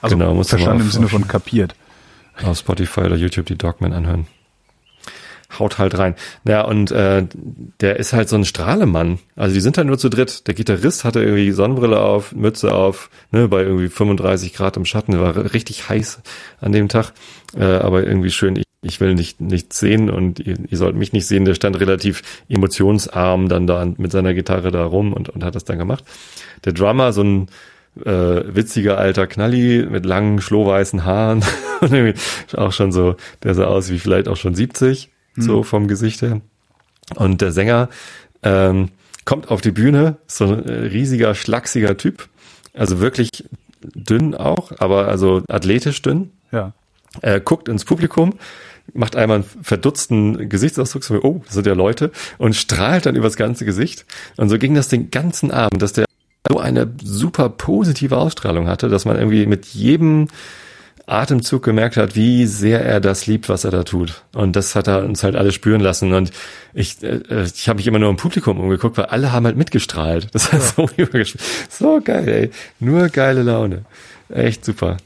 Also 0.00 0.16
Genau, 0.16 0.34
mal 0.34 0.44
verstanden 0.44 0.80
im 0.80 0.86
auf- 0.86 0.92
Sinne 0.92 1.08
von 1.08 1.28
kapiert. 1.28 1.74
auf 2.42 2.58
Spotify 2.58 3.00
oder 3.00 3.16
YouTube 3.16 3.46
die 3.46 3.56
Dogman 3.58 3.92
anhören. 3.92 4.26
Haut 5.58 5.78
halt 5.78 5.96
rein. 5.96 6.14
Ja, 6.46 6.62
und 6.62 6.90
äh, 6.90 7.24
der 7.80 7.96
ist 7.96 8.12
halt 8.12 8.28
so 8.28 8.36
ein 8.36 8.44
Strahlemann. 8.44 9.18
Also 9.36 9.54
die 9.54 9.60
sind 9.60 9.78
halt 9.78 9.86
nur 9.86 9.98
zu 9.98 10.08
dritt. 10.08 10.46
Der 10.46 10.54
Gitarrist 10.54 11.04
hatte 11.04 11.22
irgendwie 11.22 11.52
Sonnenbrille 11.52 12.00
auf, 12.00 12.32
Mütze 12.32 12.74
auf, 12.74 13.10
ne, 13.30 13.48
bei 13.48 13.62
irgendwie 13.62 13.88
35 13.88 14.54
Grad 14.54 14.76
im 14.76 14.84
Schatten. 14.84 15.12
Der 15.12 15.20
war 15.20 15.52
richtig 15.54 15.88
heiß 15.88 16.20
an 16.60 16.72
dem 16.72 16.88
Tag. 16.88 17.12
Äh, 17.56 17.64
aber 17.64 18.04
irgendwie 18.04 18.30
schön, 18.30 18.56
ich, 18.56 18.64
ich 18.82 19.00
will 19.00 19.14
nicht 19.14 19.40
nichts 19.40 19.78
sehen 19.78 20.10
und 20.10 20.40
ihr, 20.40 20.56
ihr 20.68 20.78
sollt 20.78 20.96
mich 20.96 21.12
nicht 21.12 21.26
sehen. 21.26 21.44
Der 21.44 21.54
stand 21.54 21.78
relativ 21.78 22.22
emotionsarm 22.48 23.48
dann 23.48 23.66
da 23.66 23.84
mit 23.96 24.12
seiner 24.12 24.34
Gitarre 24.34 24.70
da 24.72 24.84
rum 24.84 25.12
und, 25.12 25.28
und 25.28 25.44
hat 25.44 25.54
das 25.54 25.64
dann 25.64 25.78
gemacht. 25.78 26.04
Der 26.64 26.72
Drummer, 26.72 27.12
so 27.12 27.22
ein 27.22 27.48
äh, 28.04 28.42
witziger 28.54 28.98
alter 28.98 29.26
Knalli 29.26 29.86
mit 29.88 30.04
langen, 30.04 30.40
schlohweißen 30.40 31.04
Haaren. 31.04 31.44
Auch 32.56 32.72
schon 32.72 32.92
so, 32.92 33.16
der 33.42 33.54
sah 33.54 33.66
aus 33.66 33.90
wie 33.90 33.98
vielleicht 33.98 34.28
auch 34.28 34.36
schon 34.36 34.54
70, 34.54 35.10
so 35.42 35.62
vom 35.62 35.88
Gesicht 35.88 36.22
her. 36.22 36.40
Und 37.14 37.40
der 37.40 37.52
Sänger 37.52 37.88
ähm, 38.42 38.90
kommt 39.24 39.50
auf 39.50 39.60
die 39.60 39.70
Bühne, 39.70 40.16
so 40.26 40.46
ein 40.46 40.64
äh, 40.64 40.72
riesiger, 40.72 41.34
schlachsiger 41.34 41.96
Typ. 41.96 42.28
Also 42.74 43.00
wirklich 43.00 43.30
dünn 43.82 44.34
auch, 44.34 44.72
aber 44.78 45.08
also 45.08 45.42
athletisch 45.48 46.02
dünn. 46.02 46.30
Ja. 46.52 46.72
Er 47.22 47.40
guckt 47.40 47.68
ins 47.68 47.84
Publikum, 47.84 48.34
macht 48.92 49.16
einmal 49.16 49.38
einen 49.38 49.44
verdutzten 49.62 50.48
Gesichtsausdruck, 50.48 51.04
so, 51.04 51.22
oh, 51.22 51.42
das 51.44 51.54
sind 51.54 51.66
ja 51.66 51.74
Leute, 51.74 52.12
und 52.38 52.54
strahlt 52.54 53.06
dann 53.06 53.16
übers 53.16 53.36
ganze 53.36 53.64
Gesicht. 53.64 54.04
Und 54.36 54.48
so 54.48 54.58
ging 54.58 54.74
das 54.74 54.88
den 54.88 55.10
ganzen 55.10 55.50
Abend, 55.50 55.82
dass 55.82 55.92
der 55.92 56.04
so 56.50 56.58
eine 56.58 56.92
super 57.02 57.48
positive 57.48 58.16
Ausstrahlung 58.16 58.68
hatte, 58.68 58.88
dass 58.88 59.04
man 59.04 59.16
irgendwie 59.16 59.46
mit 59.46 59.66
jedem 59.66 60.28
Atemzug 61.06 61.62
gemerkt 61.62 61.96
hat, 61.96 62.16
wie 62.16 62.46
sehr 62.46 62.84
er 62.84 63.00
das 63.00 63.26
liebt, 63.26 63.48
was 63.48 63.64
er 63.64 63.70
da 63.70 63.84
tut. 63.84 64.24
Und 64.34 64.56
das 64.56 64.74
hat 64.74 64.88
er 64.88 65.04
uns 65.04 65.22
halt 65.22 65.36
alle 65.36 65.52
spüren 65.52 65.80
lassen. 65.80 66.12
Und 66.12 66.32
ich, 66.74 67.02
äh, 67.02 67.44
ich 67.44 67.68
habe 67.68 67.76
mich 67.76 67.86
immer 67.86 68.00
nur 68.00 68.10
im 68.10 68.16
Publikum 68.16 68.58
umgeguckt, 68.58 68.98
weil 68.98 69.06
alle 69.06 69.30
haben 69.30 69.46
halt 69.46 69.56
mitgestrahlt. 69.56 70.28
Das 70.32 70.52
hat 70.52 70.62
so 70.62 70.88
übergespielt. 70.96 71.44
So 71.70 72.00
geil, 72.02 72.28
ey. 72.28 72.50
Nur 72.80 73.08
geile 73.08 73.42
Laune. 73.42 73.84
Echt 74.28 74.64
super. 74.64 74.96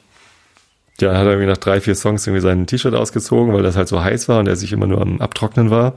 Ja, 1.00 1.12
hat 1.12 1.26
er 1.26 1.32
irgendwie 1.32 1.48
nach 1.48 1.58
drei, 1.58 1.80
vier 1.80 1.94
Songs 1.94 2.26
irgendwie 2.26 2.42
sein 2.42 2.66
T-Shirt 2.66 2.94
ausgezogen, 2.94 3.52
weil 3.54 3.62
das 3.62 3.76
halt 3.76 3.88
so 3.88 4.02
heiß 4.02 4.28
war 4.28 4.40
und 4.40 4.48
er 4.48 4.56
sich 4.56 4.72
immer 4.72 4.86
nur 4.86 5.02
am 5.02 5.20
Abtrocknen 5.20 5.70
war. 5.70 5.94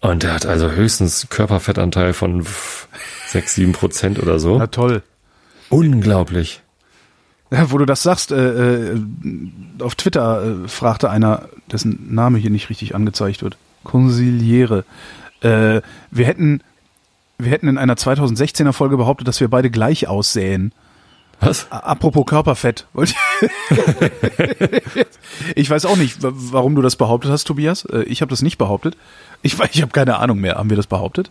Und 0.00 0.22
er 0.22 0.34
hat 0.34 0.46
also 0.46 0.70
höchstens 0.70 1.28
Körperfettanteil 1.30 2.12
von 2.12 2.44
sechs, 3.26 3.54
sieben 3.54 3.72
Prozent 3.72 4.20
oder 4.22 4.38
so. 4.38 4.58
Na 4.58 4.66
toll. 4.68 5.02
Unglaublich. 5.70 6.62
Wo 7.68 7.78
du 7.78 7.84
das 7.86 8.02
sagst, 8.02 8.32
äh, 8.32 8.92
äh, 8.92 9.00
auf 9.80 9.94
Twitter 9.94 10.64
äh, 10.64 10.68
fragte 10.68 11.10
einer, 11.10 11.48
dessen 11.70 12.14
Name 12.14 12.38
hier 12.38 12.50
nicht 12.50 12.70
richtig 12.70 12.94
angezeigt 12.94 13.42
wird, 13.42 13.56
Consiliere. 13.84 14.84
Äh, 15.42 15.80
wir 16.10 16.26
hätten, 16.26 16.60
wir 17.38 17.50
hätten 17.50 17.68
in 17.68 17.78
einer 17.78 17.94
2016er 17.94 18.72
Folge 18.72 18.96
behauptet, 18.96 19.28
dass 19.28 19.40
wir 19.40 19.48
beide 19.48 19.70
gleich 19.70 20.08
aussähen. 20.08 20.72
Was? 21.40 21.66
Apropos 21.70 22.24
Körperfett. 22.26 22.86
Ich 25.54 25.68
weiß 25.68 25.84
auch 25.86 25.96
nicht, 25.96 26.22
wa- 26.22 26.32
warum 26.34 26.74
du 26.74 26.82
das 26.82 26.96
behauptet 26.96 27.30
hast, 27.30 27.44
Tobias. 27.44 27.84
Äh, 27.86 28.02
Ich 28.04 28.20
habe 28.22 28.30
das 28.30 28.42
nicht 28.42 28.58
behauptet. 28.58 28.96
Ich, 29.42 29.58
ich 29.72 29.82
habe 29.82 29.92
keine 29.92 30.18
Ahnung 30.18 30.38
mehr. 30.40 30.54
Haben 30.56 30.70
wir 30.70 30.76
das 30.76 30.86
behauptet? 30.86 31.30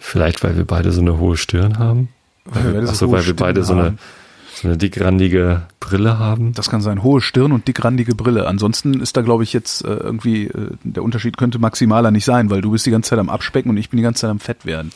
Vielleicht, 0.00 0.42
weil 0.42 0.56
wir 0.56 0.64
beide 0.64 0.90
so 0.92 1.00
eine 1.00 1.18
hohe 1.18 1.36
Stirn 1.36 1.78
haben? 1.78 2.08
Weil 2.44 2.64
wir 2.64 2.72
beide 2.72 2.86
so 2.86 2.92
Achso, 2.92 3.12
weil 3.12 3.26
wir 3.26 3.36
beide 3.36 3.62
so 3.64 3.72
eine, 3.74 3.82
haben. 3.84 3.98
So 4.54 4.68
eine 4.68 4.76
dickrandige 4.76 5.62
Brille 5.80 6.18
haben. 6.18 6.52
Das 6.52 6.70
kann 6.70 6.80
sein. 6.80 7.02
Hohe 7.02 7.20
Stirn 7.20 7.52
und 7.52 7.68
dickrandige 7.68 8.14
Brille. 8.14 8.46
Ansonsten 8.46 9.00
ist 9.00 9.16
da, 9.16 9.22
glaube 9.22 9.42
ich, 9.42 9.52
jetzt 9.52 9.84
äh, 9.84 9.88
irgendwie, 9.88 10.46
äh, 10.46 10.70
der 10.82 11.02
Unterschied 11.02 11.36
könnte 11.36 11.58
maximaler 11.58 12.10
nicht 12.10 12.24
sein, 12.24 12.50
weil 12.50 12.60
du 12.60 12.70
bist 12.70 12.86
die 12.86 12.90
ganze 12.90 13.10
Zeit 13.10 13.18
am 13.18 13.28
Abspecken 13.28 13.70
und 13.70 13.76
ich 13.76 13.90
bin 13.90 13.98
die 13.98 14.02
ganze 14.02 14.22
Zeit 14.22 14.30
am 14.30 14.40
Fett 14.40 14.64
werden. 14.64 14.92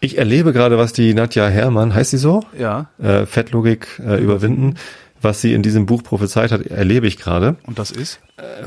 Ich 0.00 0.18
erlebe 0.18 0.52
gerade, 0.52 0.78
was 0.78 0.92
die 0.92 1.14
Nadja 1.14 1.48
Herrmann, 1.48 1.94
heißt 1.94 2.10
sie 2.10 2.18
so? 2.18 2.44
Ja. 2.58 2.90
Äh, 2.98 3.26
Fettlogik 3.26 4.00
äh, 4.04 4.22
überwinden. 4.22 4.74
Was 5.20 5.40
sie 5.40 5.52
in 5.52 5.62
diesem 5.62 5.86
Buch 5.86 6.04
prophezeit 6.04 6.52
hat, 6.52 6.62
erlebe 6.62 7.08
ich 7.08 7.18
gerade. 7.18 7.56
Und 7.66 7.80
das 7.80 7.90
ist? 7.90 8.20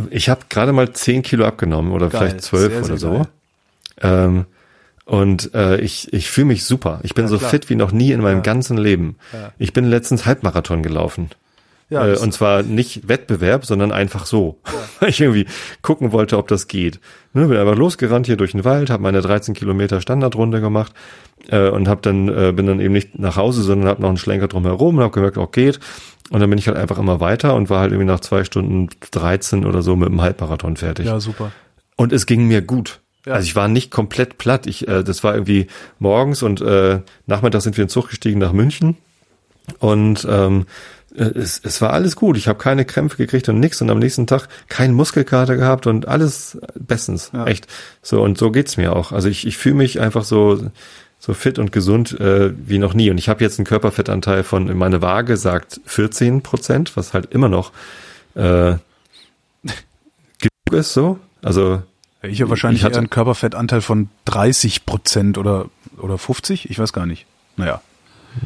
Ich 0.10 0.28
habe 0.28 0.42
gerade 0.50 0.74
mal 0.74 0.92
10 0.92 1.22
Kilo 1.22 1.46
abgenommen 1.46 1.94
oder 1.94 2.10
Geil. 2.10 2.28
vielleicht 2.28 2.42
12 2.42 2.74
Sehr, 2.74 2.84
oder 2.84 2.98
so. 2.98 3.28
Ähm, 4.02 4.46
und 5.12 5.54
äh, 5.54 5.78
ich, 5.82 6.14
ich 6.14 6.30
fühle 6.30 6.46
mich 6.48 6.64
super. 6.64 7.02
Ich 7.04 7.14
bin 7.14 7.26
Ja, 7.26 7.30
so 7.30 7.38
klar. 7.38 7.50
fit 7.50 7.70
wie 7.70 7.76
noch 7.76 7.92
nie 7.92 8.12
in 8.14 8.22
meinem 8.22 8.38
Ja. 8.38 8.42
ganzen 8.44 8.78
Leben. 8.78 9.18
Ja. 9.34 9.52
Ich 9.60 9.74
bin 9.74 9.84
letztens 9.86 10.26
Halbmarathon 10.26 10.84
gelaufen. 10.84 11.30
Ja, 11.90 12.08
äh, 12.08 12.18
und 12.18 12.34
zwar 12.34 12.64
nicht 12.64 13.10
Wettbewerb, 13.10 13.66
sondern 13.66 13.92
einfach 13.92 14.26
so. 14.26 14.60
Weil 15.02 15.10
ich 15.10 15.20
irgendwie 15.20 15.48
gucken 15.82 16.14
wollte, 16.14 16.38
ob 16.38 16.48
das 16.48 16.70
geht. 16.70 17.02
Ne, 17.34 17.48
bin 17.48 17.58
einfach 17.58 17.76
losgerannt 17.76 18.26
hier 18.26 18.38
durch 18.38 18.52
den 18.54 18.64
Wald, 18.64 18.90
habe 18.90 19.04
meine 19.04 19.20
13 19.22 19.54
Kilometer 19.54 20.00
Standardrunde 20.00 20.62
gemacht 20.62 20.94
äh, 21.50 21.68
und 21.68 21.90
hab 21.90 22.02
dann 22.04 22.30
äh, 22.30 22.54
bin 22.56 22.68
dann 22.68 22.80
eben 22.80 22.94
nicht 22.94 23.20
nach 23.20 23.36
Hause, 23.36 23.64
sondern 23.64 23.90
habe 23.90 24.02
noch 24.02 24.08
einen 24.08 24.18
Schlenker 24.18 24.48
drumherum 24.48 24.96
und 24.98 25.04
habe 25.04 25.14
gemerkt, 25.14 25.38
auch 25.38 25.52
geht. 25.52 25.82
Und 26.30 26.40
dann 26.40 26.50
bin 26.50 26.58
ich 26.58 26.68
halt 26.70 26.78
einfach 26.78 26.98
immer 26.98 27.20
weiter 27.20 27.56
und 27.56 27.70
war 27.70 27.82
halt 27.82 27.92
irgendwie 27.92 28.08
nach 28.08 28.22
zwei 28.22 28.46
Stunden 28.46 28.88
13 29.12 29.66
oder 29.66 29.82
so 29.82 29.98
mit 29.98 30.08
dem 30.08 30.22
Halbmarathon 30.22 30.78
fertig. 30.78 31.06
ja, 31.08 31.20
super. 31.20 31.52
Und 31.98 32.14
es 32.14 32.26
ging 32.26 32.48
mir 32.48 32.62
gut. 32.62 33.02
Ja. 33.26 33.34
Also 33.34 33.46
ich 33.46 33.56
war 33.56 33.68
nicht 33.68 33.92
komplett 33.92 34.38
platt. 34.38 34.68
Ich, 34.68 34.88
äh, 34.88 35.04
das 35.04 35.24
war 35.24 35.34
irgendwie 35.34 35.68
morgens 36.00 36.44
und 36.44 36.62
äh, 36.62 37.02
nachmittags 37.28 37.64
sind 37.64 37.78
wir 37.78 37.84
in 37.84 37.88
den 37.88 37.92
Zug 37.92 38.10
gestiegen 38.10 38.40
nach 38.40 38.54
München. 38.54 38.98
Und 39.80 40.28
ähm, 40.30 40.66
äh, 41.16 41.24
es, 41.24 41.62
es 41.64 41.82
war 41.82 41.94
alles 41.94 42.16
gut. 42.16 42.38
Ich 42.38 42.48
habe 42.48 42.58
keine 42.60 42.86
Krämpfe 42.86 43.18
gekriegt 43.18 43.48
und 43.50 43.60
nix 43.60 43.82
und 43.82 43.90
am 43.90 44.00
nächsten 44.00 44.28
Tag 44.28 44.48
keinen 44.70 44.94
Muskelkater 44.94 45.56
gehabt 45.56 45.88
und 45.88 46.08
alles 46.08 46.58
bestens. 46.76 47.32
Ja. 47.34 47.46
Echt. 47.46 47.68
So, 48.02 48.22
und 48.22 48.38
so 48.38 48.52
geht's 48.52 48.78
mir 48.78 48.96
auch. 48.96 49.12
Also 49.12 49.30
ich, 49.30 49.46
ich 49.46 49.58
fühle 49.58 49.76
mich 49.76 50.00
einfach 50.00 50.24
so, 50.24 50.72
so 51.20 51.34
fit 51.34 51.60
und 51.60 51.72
gesund 51.72 52.20
äh, 52.20 52.52
wie 52.58 52.80
noch 52.80 52.96
nie. 52.96 53.12
Und 53.12 53.18
ich 53.18 53.30
habe 53.30 53.44
jetzt 53.44 53.60
einen 53.60 53.68
Körperfettanteil 53.68 54.44
von, 54.44 54.76
meine 54.76 55.02
Waage 55.02 55.38
sagt 55.38 55.80
14 55.86 56.42
Prozent, 56.42 56.98
was 56.98 57.14
halt 57.14 57.32
immer 57.32 57.50
noch 57.50 57.72
äh, 58.34 58.76
genug 60.40 60.72
ist 60.72 60.94
so. 60.94 61.20
Also 61.44 61.84
Ich 62.24 62.42
habe 62.42 62.50
wahrscheinlich 62.50 62.82
Ich 62.82 62.86
hatte- 62.86 62.98
einen 63.00 63.10
Körperfettanteil 63.10 63.82
von 63.82 64.10
30 64.26 64.86
Prozent 64.86 65.38
oder, 65.38 65.66
oder 65.98 66.18
50, 66.18 66.70
ich 66.70 66.78
weiß 66.80 66.94
gar 66.94 67.06
nicht. 67.06 67.26
Naja, 67.58 67.82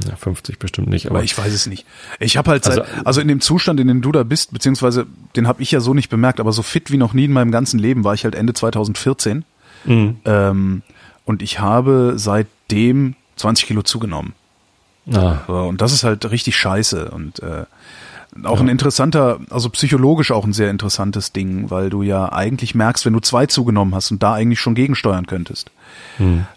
ja, 0.08 0.16
50 0.16 0.58
bestimmt 0.60 0.90
nicht, 0.90 1.08
aber 1.08 1.16
aber 1.18 1.24
ich 1.24 1.38
weiß 1.38 1.54
es 1.54 1.68
nicht. 1.68 1.86
Ich 2.20 2.38
habe 2.38 2.52
halt 2.52 2.64
seit, 2.64 2.80
Also- 2.80 2.92
also, 3.06 3.22
in 3.22 3.28
dem 3.28 3.42
Zustand, 3.42 3.80
in 3.80 3.88
dem 3.88 4.02
du 4.02 4.12
da 4.12 4.24
bist, 4.24 4.52
beziehungsweise 4.54 5.06
den 5.36 5.48
habe 5.48 5.62
ich 5.62 5.72
ja 5.72 5.80
so 5.80 5.94
nicht 5.94 6.10
bemerkt, 6.10 6.40
aber 6.40 6.52
so 6.54 6.62
fit 6.64 6.92
wie 6.92 6.98
noch 6.98 7.14
nie 7.14 7.26
in 7.26 7.34
meinem 7.34 7.52
ganzen 7.52 7.80
Leben 7.80 8.04
war 8.04 8.14
ich 8.14 8.24
halt 8.24 8.34
Ende 8.36 8.54
2014. 8.54 9.44
Mhm. 9.86 10.18
Ähm, 10.26 10.82
und 11.26 11.42
ich 11.42 11.60
habe 11.60 12.14
seitdem 12.16 13.16
20 13.36 13.68
Kilo 13.68 13.82
zugenommen. 13.84 14.34
ah, 15.14 15.40
So, 15.48 15.54
Und 15.54 15.82
das 15.82 15.92
ist 15.94 16.04
halt 16.04 16.30
richtig 16.32 16.56
scheiße 16.56 17.12
und 17.12 17.40
äh, 17.44 17.66
auch 18.44 18.60
ein 18.60 18.68
interessanter, 18.68 19.40
also 19.50 19.70
psychologisch 19.70 20.32
auch 20.32 20.46
ein 20.46 20.54
sehr 20.54 20.70
interessantes 20.70 21.32
Ding, 21.32 21.70
weil 21.70 21.90
du 21.90 22.04
ja 22.04 22.32
eigentlich 22.32 22.76
merkst, 22.76 23.06
wenn 23.06 23.14
du 23.14 23.20
zwei 23.20 23.46
zugenommen 23.46 23.96
hast 23.96 24.12
und 24.12 24.22
da 24.22 24.34
eigentlich 24.34 24.60
schon 24.60 24.76
gegensteuern 24.76 25.26
könntest. 25.26 25.72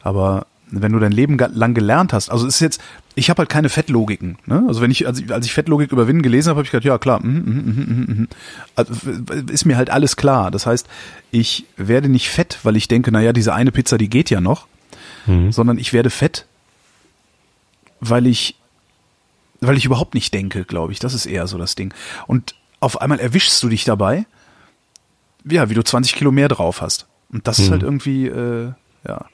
Aber 0.03 0.47
wenn 0.71 0.93
du 0.93 0.99
dein 0.99 1.13
Leben 1.13 1.39
lang 1.39 1.75
gelernt 1.75 2.13
hast, 2.13 2.31
also 2.31 2.47
es 2.47 2.57
ist 2.57 2.61
jetzt, 2.61 2.81
ich 3.15 3.31
habe 3.31 3.39
halt 3.39 3.49
keine 3.49 3.69
Fettlogiken. 3.69 4.39
Ne? 4.47 4.65
Also 4.69 4.81
wenn 4.81 4.91
ich, 4.91 5.07
als 5.07 5.21
ich, 5.21 5.33
als 5.33 5.47
ich 5.47 5.53
Fettlogik 5.53 5.93
überwinden 5.93 6.23
gelesen 6.23 6.51
habe, 6.51 6.59
habe 6.59 6.67
ich 6.67 6.71
gedacht, 6.71 6.85
ja 6.85 6.99
klar, 6.99 7.25
mhm, 7.25 7.33
mhm, 7.33 7.55
mhm, 7.55 7.85
mhm, 7.89 8.15
mhm. 8.19 8.29
Also, 8.77 8.93
ist 9.51 9.65
mir 9.65 9.77
halt 9.77 9.91
alles 9.91 10.17
klar. 10.17 10.51
Das 10.51 10.67
heißt, 10.67 10.87
ich 11.31 11.65
werde 11.77 12.09
nicht 12.09 12.29
fett, 12.29 12.59
weil 12.65 12.77
ich 12.77 12.89
denke, 12.89 13.13
naja, 13.13 13.33
diese 13.33 13.55
eine 13.55 13.73
Pizza, 13.73 13.99
die 13.99 14.11
geht 14.11 14.31
ja 14.31 14.41
noch, 14.41 14.67
sondern 15.51 15.79
ich 15.79 15.93
werde 15.93 16.11
fett, 16.11 16.47
weil 18.01 18.27
ich 18.27 18.57
weil 19.61 19.77
ich 19.77 19.85
überhaupt 19.85 20.15
nicht 20.15 20.33
denke, 20.35 20.65
glaube 20.65 20.93
ich. 20.93 20.99
Das 20.99 21.15
ist 21.15 21.27
eher 21.27 21.47
so 21.47 21.59
das 21.59 21.75
Ding. 21.75 21.93
Und 22.27 22.55
auf 22.81 23.01
einmal 23.01 23.19
erwischst 23.21 23.63
du 23.63 23.69
dich 23.69 23.85
dabei, 23.85 24.27
ja, 25.49 25.69
wie 25.71 25.75
du 25.75 25.83
20 25.83 26.15
Kilo 26.15 26.31
mehr 26.31 26.49
drauf 26.49 26.81
hast. 26.81 27.07
Und 27.33 27.47
das 27.47 27.59
ist 27.59 27.71
halt 27.71 27.83
irgendwie, 27.83 28.27
äh, 28.27 28.73
ja. 29.07 29.25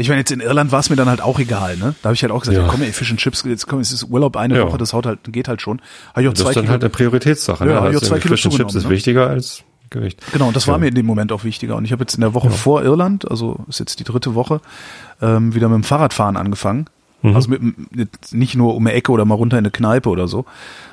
Ich 0.00 0.08
meine, 0.08 0.20
jetzt 0.20 0.30
in 0.30 0.40
Irland 0.40 0.70
war 0.70 0.78
es 0.78 0.90
mir 0.90 0.96
dann 0.96 1.08
halt 1.08 1.20
auch 1.20 1.40
egal, 1.40 1.76
ne? 1.76 1.94
Da 2.02 2.08
habe 2.08 2.14
ich 2.14 2.22
halt 2.22 2.30
auch 2.32 2.40
gesagt, 2.40 2.56
Ja. 2.56 2.62
ja. 2.64 2.68
komm, 2.70 2.82
ey, 2.82 2.92
Fish 2.92 3.10
and 3.10 3.18
Chips, 3.18 3.42
jetzt 3.44 3.66
komm, 3.66 3.80
es 3.80 3.90
ist 3.90 4.04
Urlaub 4.04 4.36
eine 4.36 4.56
Ja. 4.56 4.66
Woche, 4.66 4.78
das 4.78 4.92
haut 4.92 5.06
halt, 5.06 5.18
geht 5.24 5.48
halt 5.48 5.60
schon. 5.60 5.80
Habe 6.10 6.22
ich 6.22 6.28
auch 6.28 6.32
das 6.34 6.42
zwei 6.42 6.50
ist 6.50 6.56
dann 6.56 6.64
Kilo, 6.64 6.72
halt 6.72 6.82
eine 6.84 6.90
Prioritätssache. 6.90 7.64
Ja, 7.66 7.70
ne? 7.70 7.74
hab 7.80 7.82
ich 7.90 7.96
auch 7.96 8.00
Also 8.02 8.06
zwei 8.06 8.20
Kilo 8.20 8.36
Fish 8.36 8.46
and 8.46 8.54
Chips 8.54 8.74
ist 8.76 8.84
ne? 8.84 8.90
wichtiger 8.90 9.28
als 9.28 9.64
Gewicht. 9.90 10.20
Genau, 10.32 10.46
und 10.48 10.54
das 10.54 10.68
war 10.68 10.74
Ja. 10.74 10.78
mir 10.78 10.88
in 10.88 10.94
dem 10.94 11.06
Moment 11.06 11.32
auch 11.32 11.42
wichtiger. 11.42 11.74
Und 11.74 11.84
ich 11.84 11.90
habe 11.90 12.02
jetzt 12.02 12.14
in 12.14 12.20
der 12.20 12.32
Woche 12.34 12.50
vor 12.50 12.82
Irland, 12.84 13.28
also 13.28 13.64
ist 13.68 13.80
jetzt 13.80 13.98
die 13.98 14.04
dritte 14.04 14.34
Woche, 14.36 14.60
ähm, 15.20 15.54
wieder 15.54 15.68
mit 15.68 15.76
dem 15.76 15.84
Fahrradfahren 15.84 16.36
angefangen. 16.36 16.86
Mhm. 17.22 17.34
Also 17.34 17.50
mit, 17.50 17.94
mit, 17.94 18.10
nicht 18.32 18.54
nur 18.54 18.74
um 18.74 18.84
die 18.84 18.92
Ecke 18.92 19.12
oder 19.12 19.24
mal 19.24 19.34
runter 19.34 19.58
in 19.58 19.64
eine 19.64 19.70
Kneipe 19.70 20.08
oder 20.08 20.28
so, 20.28 20.44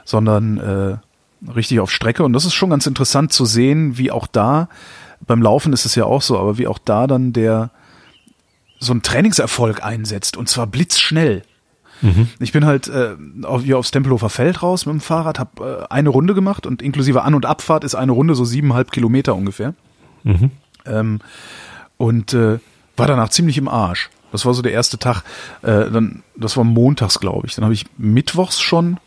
sondern 0.04 0.58
äh, 0.58 1.52
richtig 1.52 1.80
auf 1.80 1.92
Strecke. 1.92 2.24
Und 2.24 2.34
das 2.34 2.46
ist 2.46 2.54
schon 2.54 2.70
ganz 2.70 2.88
interessant 2.88 3.32
zu 3.32 3.46
sehen, 3.46 3.98
wie 3.98 4.12
auch 4.12 4.28
da, 4.28 4.70
beim 5.26 5.42
Laufen 5.42 5.74
ist 5.74 5.86
es 5.86 5.96
ja 5.96 6.06
auch 6.06 6.22
so, 6.22 6.38
aber 6.38 6.58
wie 6.58 6.68
auch 6.68 6.80
da 6.80 7.08
dann 7.08 7.34
der 7.34 7.72
so 8.80 8.94
ein 8.94 9.02
Trainingserfolg 9.02 9.84
einsetzt 9.84 10.38
und 10.38 10.50
zwar 10.50 10.68
blitzschnell. 10.68 11.44
Ich 12.40 12.52
bin 12.52 12.66
halt 12.66 12.88
äh, 12.88 13.16
auf, 13.44 13.64
hier 13.64 13.78
aufs 13.78 13.92
Tempelhofer 13.92 14.30
Feld 14.30 14.62
raus 14.62 14.86
mit 14.86 14.94
dem 14.94 15.02
Fahrrad, 15.02 15.40
habe 15.40 15.88
äh, 15.90 15.94
eine 15.94 16.10
Runde 16.10 16.34
gemacht 16.34 16.66
und 16.68 16.82
inklusive 16.82 17.24
An- 17.24 17.36
und 17.36 17.46
Abfahrt 17.46 17.84
ist 17.84 17.96
eine 17.96 18.12
Runde 18.12 18.36
so 18.36 18.44
siebeneinhalb 18.44 18.92
Kilometer 18.92 19.34
ungefähr. 19.34 19.74
Ähm, 20.86 21.20
und 21.98 22.34
äh, 22.34 22.60
war 22.98 23.08
danach 23.08 23.30
ziemlich 23.30 23.58
im 23.58 23.68
Arsch. 23.68 24.10
Das 24.32 24.46
war 24.46 24.54
so 24.54 24.62
der 24.62 24.72
erste 24.72 24.98
Tag. 24.98 25.24
Äh, 25.62 25.90
dann, 25.92 26.24
das 26.36 26.58
war 26.58 26.64
montags, 26.64 27.20
glaube 27.20 27.48
ich. 27.48 27.56
Dann 27.56 27.64
habe 27.64 27.74
ich 27.74 27.86
mittwochs 27.98 28.60
schon 28.60 28.98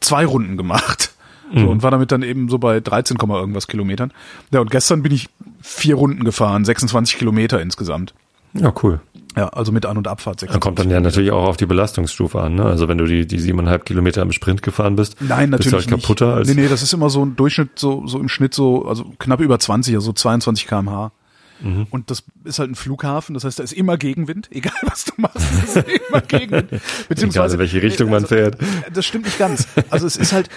zwei 0.00 0.24
Runden 0.24 0.56
gemacht. 0.56 1.12
So, 1.54 1.66
und 1.66 1.82
war 1.82 1.90
damit 1.90 2.12
dann 2.12 2.22
eben 2.22 2.50
so 2.50 2.58
bei 2.58 2.78
13, 2.78 3.16
Komma 3.16 3.38
irgendwas 3.38 3.68
Kilometern. 3.68 4.12
Ja, 4.52 4.60
und 4.60 4.70
gestern 4.70 5.02
bin 5.02 5.12
ich 5.12 5.30
vier 5.62 5.94
Runden 5.94 6.24
gefahren, 6.24 6.64
26 6.64 7.16
Kilometer 7.16 7.60
insgesamt. 7.60 8.12
Ja, 8.52 8.72
cool. 8.82 9.00
Ja, 9.36 9.48
also 9.48 9.72
mit 9.72 9.86
An- 9.86 9.96
und 9.96 10.08
Abfahrt. 10.08 10.42
Da 10.42 10.58
kommt 10.58 10.78
dann 10.78 10.90
ja 10.90 10.96
26 10.96 11.04
natürlich 11.04 11.30
auch 11.30 11.48
auf 11.48 11.56
die 11.56 11.66
Belastungsstufe 11.66 12.40
an. 12.40 12.56
Ne? 12.56 12.64
Also 12.64 12.88
wenn 12.88 12.98
du 12.98 13.06
die, 13.06 13.26
die 13.26 13.38
siebeneinhalb 13.38 13.84
Kilometer 13.86 14.20
im 14.22 14.32
Sprint 14.32 14.62
gefahren 14.62 14.96
bist, 14.96 15.16
Nein, 15.20 15.50
bist 15.50 15.64
natürlich 15.66 15.86
du 15.86 15.92
halt 15.92 16.02
kaputter 16.02 16.26
nicht. 16.26 16.36
als 16.36 16.48
nee, 16.48 16.62
nee, 16.62 16.68
das 16.68 16.82
ist 16.82 16.92
immer 16.92 17.08
so 17.08 17.24
ein 17.24 17.36
Durchschnitt, 17.36 17.78
so, 17.78 18.06
so 18.06 18.18
im 18.18 18.28
Schnitt 18.28 18.52
so, 18.52 18.86
also 18.86 19.04
knapp 19.18 19.40
über 19.40 19.58
20, 19.58 19.94
also 19.94 20.12
22 20.12 20.66
kmh. 20.66 21.12
Mhm. 21.60 21.86
Und 21.90 22.10
das 22.10 22.24
ist 22.44 22.58
halt 22.58 22.70
ein 22.70 22.74
Flughafen, 22.74 23.34
das 23.34 23.44
heißt, 23.44 23.58
da 23.58 23.62
ist 23.62 23.72
immer 23.72 23.96
Gegenwind, 23.96 24.48
egal 24.52 24.72
was 24.82 25.04
du 25.04 25.12
machst, 25.16 25.36
es 25.36 25.76
ist 25.76 25.88
immer 26.08 26.20
Gegenwind. 26.20 26.70
Egal, 27.10 27.50
in 27.50 27.58
welche 27.58 27.82
Richtung 27.82 28.10
man 28.10 28.26
fährt. 28.26 28.58
Das 28.92 29.06
stimmt 29.06 29.24
nicht 29.24 29.38
ganz. 29.38 29.66
Also 29.90 30.06
es 30.06 30.16
ist 30.16 30.32
halt 30.32 30.48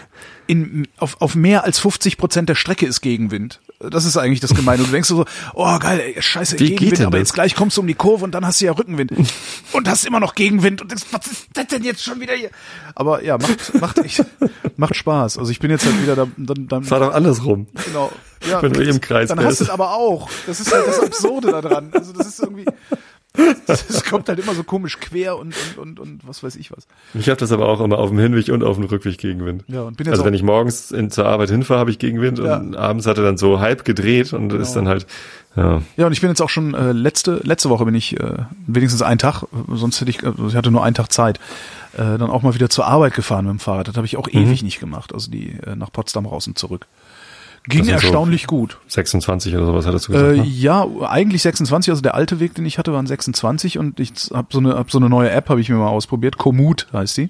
in, 0.48 0.88
auf, 0.98 1.22
auf 1.22 1.36
mehr 1.36 1.64
als 1.64 1.80
50 1.80 2.18
Prozent 2.18 2.50
der 2.50 2.56
Strecke 2.56 2.86
ist 2.86 3.02
Gegenwind. 3.02 3.62
Das 3.80 4.06
ist 4.06 4.18
eigentlich 4.18 4.40
das 4.40 4.54
Gemeine. 4.54 4.84
Und 4.84 4.90
du 4.90 4.92
denkst 4.92 5.10
so, 5.10 5.26
oh 5.54 5.80
geil, 5.80 6.00
ey, 6.00 6.22
scheiße, 6.22 6.60
Wie 6.60 6.76
Gegenwind, 6.76 7.02
aber 7.02 7.18
das? 7.18 7.30
jetzt 7.30 7.34
gleich 7.34 7.56
kommst 7.56 7.78
du 7.78 7.82
um 7.82 7.88
die 7.88 7.94
Kurve 7.96 8.24
und 8.24 8.32
dann 8.32 8.46
hast 8.46 8.62
du 8.62 8.66
ja 8.66 8.72
Rückenwind. 8.74 9.12
Und 9.72 9.88
hast 9.88 10.06
immer 10.06 10.20
noch 10.20 10.36
Gegenwind 10.36 10.82
und 10.82 10.92
denkst, 10.92 11.06
was 11.12 11.28
ist 11.28 11.48
das 11.54 11.68
denn 11.68 11.84
jetzt 11.84 12.04
schon 12.04 12.20
wieder 12.20 12.34
hier? 12.34 12.50
Aber 12.94 13.24
ja, 13.24 13.38
macht, 13.38 13.80
macht 13.80 13.98
echt, 14.00 14.26
macht 14.76 14.96
Spaß. 14.98 15.38
Also 15.38 15.50
ich 15.50 15.60
bin 15.60 15.72
jetzt 15.72 15.86
halt 15.86 16.02
wieder 16.02 16.18
da, 16.18 16.28
dann, 16.36 16.68
dann 16.68 16.84
Fahr 16.84 17.00
doch 17.00 17.14
andersrum. 17.14 17.68
Genau. 17.86 18.12
Ja, 18.50 18.62
Wenn 18.62 18.74
du 18.74 18.84
im 18.84 19.00
Kreis 19.00 19.30
dann 19.30 19.38
bist. 19.38 19.48
hast 19.48 19.60
du 19.62 19.64
es 19.66 19.70
aber 19.70 19.94
auch. 19.94 20.30
Das 20.46 20.60
ist 20.60 20.74
halt 20.74 20.86
das 20.88 21.00
Absurde 21.00 21.52
daran. 21.52 21.92
Also 21.94 22.12
das 22.12 22.28
ist 22.28 22.40
irgendwie, 22.42 22.66
es 23.68 24.04
kommt 24.04 24.28
halt 24.28 24.40
immer 24.40 24.54
so 24.54 24.64
komisch 24.64 25.00
quer 25.00 25.38
und, 25.38 25.54
und, 25.78 25.78
und, 25.78 26.00
und 26.00 26.28
was 26.28 26.44
weiß 26.44 26.58
ich 26.58 26.72
was. 26.72 26.86
Ich 27.14 27.30
habe 27.30 27.38
das 27.40 27.52
aber 27.54 27.68
auch 27.70 27.80
immer 27.80 27.98
auf 27.98 28.10
dem 28.10 28.20
Hinweg 28.20 28.50
und 28.50 28.64
auf 28.64 28.76
dem 28.76 28.86
Rückweg 28.86 29.18
Gegenwind. 29.18 29.64
Ja, 29.68 29.84
und 29.84 29.96
bin 29.98 30.06
jetzt 30.06 30.14
also 30.14 30.26
wenn 30.26 30.34
ich 30.34 30.44
morgens 30.44 30.92
in, 30.92 31.10
zur 31.12 31.26
Arbeit 31.26 31.50
hinfahre, 31.50 31.80
habe 31.80 31.92
ich 31.92 31.98
Gegenwind 32.00 32.40
Ja. 32.40 32.58
und 32.58 32.76
abends 32.76 33.06
hat 33.08 33.18
er 33.18 33.24
dann 33.24 33.38
so 33.38 33.60
halb 33.62 33.86
gedreht 33.86 34.34
und 34.34 34.52
ist 34.54 34.74
dann 34.74 34.88
halt, 34.90 35.06
ja, 35.56 35.82
Ja, 35.96 36.06
und 36.08 36.12
ich 36.12 36.20
bin 36.22 36.30
jetzt 36.30 36.42
auch 36.42 36.50
schon 36.50 36.74
äh, 36.74 36.92
letzte 36.92 37.40
letzte 37.44 37.70
Woche 37.70 37.86
bin 37.86 37.96
ich 37.96 38.20
äh, 38.20 38.34
wenigstens 38.68 39.02
einen 39.02 39.20
Tag, 39.20 39.44
sonst 39.70 40.02
hätte 40.02 40.12
ich, 40.12 40.26
also 40.26 40.48
ich 40.48 40.56
hatte 40.56 40.72
nur 40.72 40.84
einen 40.84 40.96
Tag 40.96 41.12
Zeit, 41.12 41.38
äh, 41.94 41.98
dann 42.18 42.24
auch 42.30 42.42
mal 42.42 42.54
wieder 42.54 42.70
zur 42.70 42.86
Arbeit 42.86 43.14
gefahren 43.14 43.46
mit 43.46 43.52
dem 43.54 43.60
Fahrrad. 43.60 43.88
Das 43.88 43.96
habe 43.96 44.06
ich 44.06 44.18
auch 44.18 44.28
Mhm. 44.28 44.40
ewig 44.42 44.64
nicht 44.64 44.80
gemacht, 44.80 45.14
also 45.14 45.32
die 45.32 45.58
äh, 45.66 45.76
nach 45.78 45.92
Potsdam 45.92 46.26
raus 46.26 46.48
und 46.48 46.58
zurück. 46.58 46.86
Ging 47.66 47.84
sind 47.84 48.00
so- 48.00 48.06
erstaunlich 48.08 48.48
gut. 48.48 48.80
26 48.88 49.56
oder 49.56 49.66
sowas 49.68 49.86
hattest 49.86 50.08
du 50.08 50.14
gesagt. 50.14 50.34
Äh, 50.34 50.38
ne? 50.38 50.44
ja, 50.46 50.86
eigentlich 51.08 51.42
26, 51.44 51.92
also 51.92 52.02
der 52.02 52.16
alte 52.16 52.40
Weg, 52.40 52.56
den 52.56 52.66
ich 52.66 52.78
hatte, 52.78 52.92
waren 52.94 53.06
26 53.06 53.78
und 53.78 54.00
ich 54.00 54.14
habe 54.34 54.48
so 54.52 54.60
eine 54.60 54.74
hab 54.76 54.90
so 54.92 54.98
eine 54.98 55.10
neue 55.10 55.30
App 55.30 55.50
habe 55.50 55.62
ich 55.62 55.70
mir 55.70 55.76
mal 55.76 55.90
ausprobiert, 55.90 56.38
Komoot 56.38 56.88
heißt 56.92 57.18
die. 57.18 57.30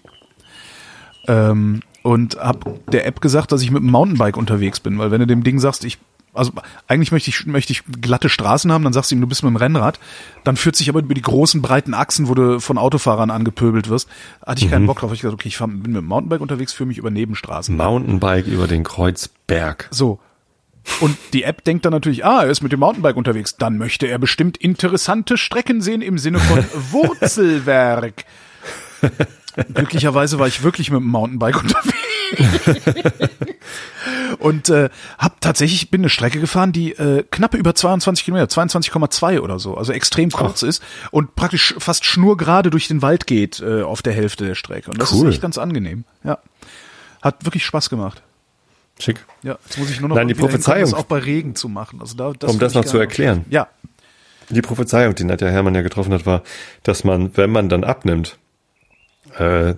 Ähm, 1.28 1.82
und 2.04 2.38
hab 2.38 2.66
der 2.92 3.06
App 3.06 3.22
gesagt, 3.22 3.52
dass 3.52 3.62
ich 3.62 3.70
mit 3.72 3.84
dem 3.84 3.92
Mountainbike 3.92 4.38
unterwegs 4.38 4.80
bin, 4.80 4.98
weil 4.98 5.12
wenn 5.12 5.20
du 5.20 5.28
dem 5.28 5.44
Ding 5.44 5.60
sagst, 5.60 5.86
ich 5.86 6.00
also 6.34 6.52
eigentlich 6.88 7.12
möchte 7.12 7.30
ich 7.30 7.46
möchte 7.46 7.74
ich 7.74 7.84
glatte 8.02 8.30
Straßen 8.30 8.72
haben, 8.72 8.84
dann 8.84 8.94
sagst 8.94 9.12
du 9.12 9.16
ihm, 9.16 9.22
du 9.22 9.28
bist 9.28 9.44
mit 9.44 9.50
dem 9.50 9.58
Rennrad, 9.58 10.00
dann 10.44 10.56
führt 10.58 10.76
sich 10.76 10.90
aber 10.90 11.00
über 11.00 11.14
die 11.14 11.22
großen 11.22 11.62
breiten 11.62 11.94
Achsen, 11.94 12.28
wo 12.30 12.34
du 12.36 12.60
von 12.60 12.78
Autofahrern 12.78 13.30
angepöbelt 13.32 13.90
wirst, 13.90 14.08
hatte 14.46 14.60
ich 14.62 14.68
Mhm. 14.68 14.72
keinen 14.72 14.86
Bock 14.88 15.00
drauf. 15.00 15.10
Hab 15.10 15.16
Ich 15.16 15.22
gesagt, 15.22 15.34
okay, 15.34 15.48
ich 15.50 15.58
fahr, 15.58 15.68
bin 15.68 15.80
mit 15.92 15.96
dem 16.02 16.06
Mountainbike 16.06 16.42
unterwegs, 16.42 16.74
führe 16.74 16.88
mich 16.88 16.98
über 16.98 17.10
Nebenstraßen. 17.12 17.76
Mountainbike 17.76 18.48
über 18.48 18.68
den 18.68 18.84
Kreuzberg. 18.84 19.88
So. 19.92 20.20
Und 21.00 21.16
die 21.34 21.44
App 21.44 21.64
denkt 21.64 21.86
dann 21.86 21.92
natürlich, 21.94 22.26
ah, 22.26 22.44
er 22.44 22.50
ist 22.50 22.62
mit 22.64 22.72
dem 22.72 22.80
Mountainbike 22.80 23.16
unterwegs. 23.16 23.56
Dann 23.58 23.78
möchte 23.78 24.08
er 24.08 24.18
bestimmt 24.18 24.58
interessante 24.58 25.38
Strecken 25.38 25.82
sehen 25.82 26.02
im 26.02 26.18
Sinne 26.18 26.40
von 26.40 26.58
Wurzelwerk. 26.92 28.26
Glücklicherweise 29.74 30.40
war 30.40 30.48
ich 30.48 30.64
wirklich 30.64 30.92
mit 30.92 31.00
dem 31.02 31.08
Mountainbike 31.08 31.60
unterwegs. 31.62 31.98
Und 34.40 34.70
äh, 34.70 34.90
hab 35.18 35.42
tatsächlich 35.42 35.92
bin 35.92 36.02
eine 36.02 36.10
Strecke 36.10 36.40
gefahren, 36.40 36.72
die 36.72 36.94
äh, 36.94 37.24
knappe 37.30 37.58
über 37.58 37.76
22 37.76 38.24
Kilometer, 38.26 38.46
22,2 38.48 39.40
oder 39.42 39.60
so, 39.60 39.76
also 39.76 39.92
extrem 39.92 40.32
kurz 40.32 40.64
ist 40.64 40.82
und 41.12 41.36
praktisch 41.36 41.76
fast 41.78 42.06
schnurgerade 42.06 42.70
durch 42.70 42.88
den 42.88 43.02
Wald 43.02 43.28
geht 43.28 43.60
äh, 43.60 43.82
auf 43.84 44.02
der 44.02 44.14
Hälfte 44.14 44.46
der 44.46 44.56
Strecke. 44.56 44.90
Und 44.90 45.02
das 45.02 45.12
Cool. 45.12 45.28
ist 45.28 45.34
echt 45.36 45.42
ganz 45.42 45.58
angenehm. 45.58 46.06
Ja, 46.24 46.40
hat 47.22 47.44
wirklich 47.46 47.66
Spaß 47.66 47.90
gemacht. 47.90 48.22
Schick. 49.00 49.18
Ja, 49.44 49.58
jetzt 49.66 49.78
muss 49.78 49.90
ich 49.90 50.00
nur 50.00 50.10
noch 50.10 50.16
Nein, 50.16 50.28
die 50.28 50.34
hinkommen, 50.34 50.52
Prophezeiung. 50.54 50.90
das 50.92 50.94
auch 50.94 51.04
bei 51.06 51.18
Regen 51.20 51.56
zu 51.56 51.68
machen. 51.70 52.00
Also 52.02 52.16
da, 52.16 52.28
Um 52.28 52.36
würde 52.40 52.58
das 52.60 52.74
noch 52.74 52.86
zu 52.86 52.98
erklären. 52.98 53.46
Ja, 53.50 53.68
Die 54.50 54.62
Prophezeiung, 54.62 55.16
die 55.16 55.24
Nadja 55.24 55.50
Hermann 55.50 55.76
ja 55.76 55.82
getroffen 55.82 56.14
hat, 56.14 56.26
war, 56.26 56.44
dass 56.84 57.04
man, 57.04 57.36
wenn 57.36 57.52
man 57.52 57.68
dann 57.70 57.84
abnimmt, 57.84 58.38
äh, 59.40 59.70
äh, 59.70 59.76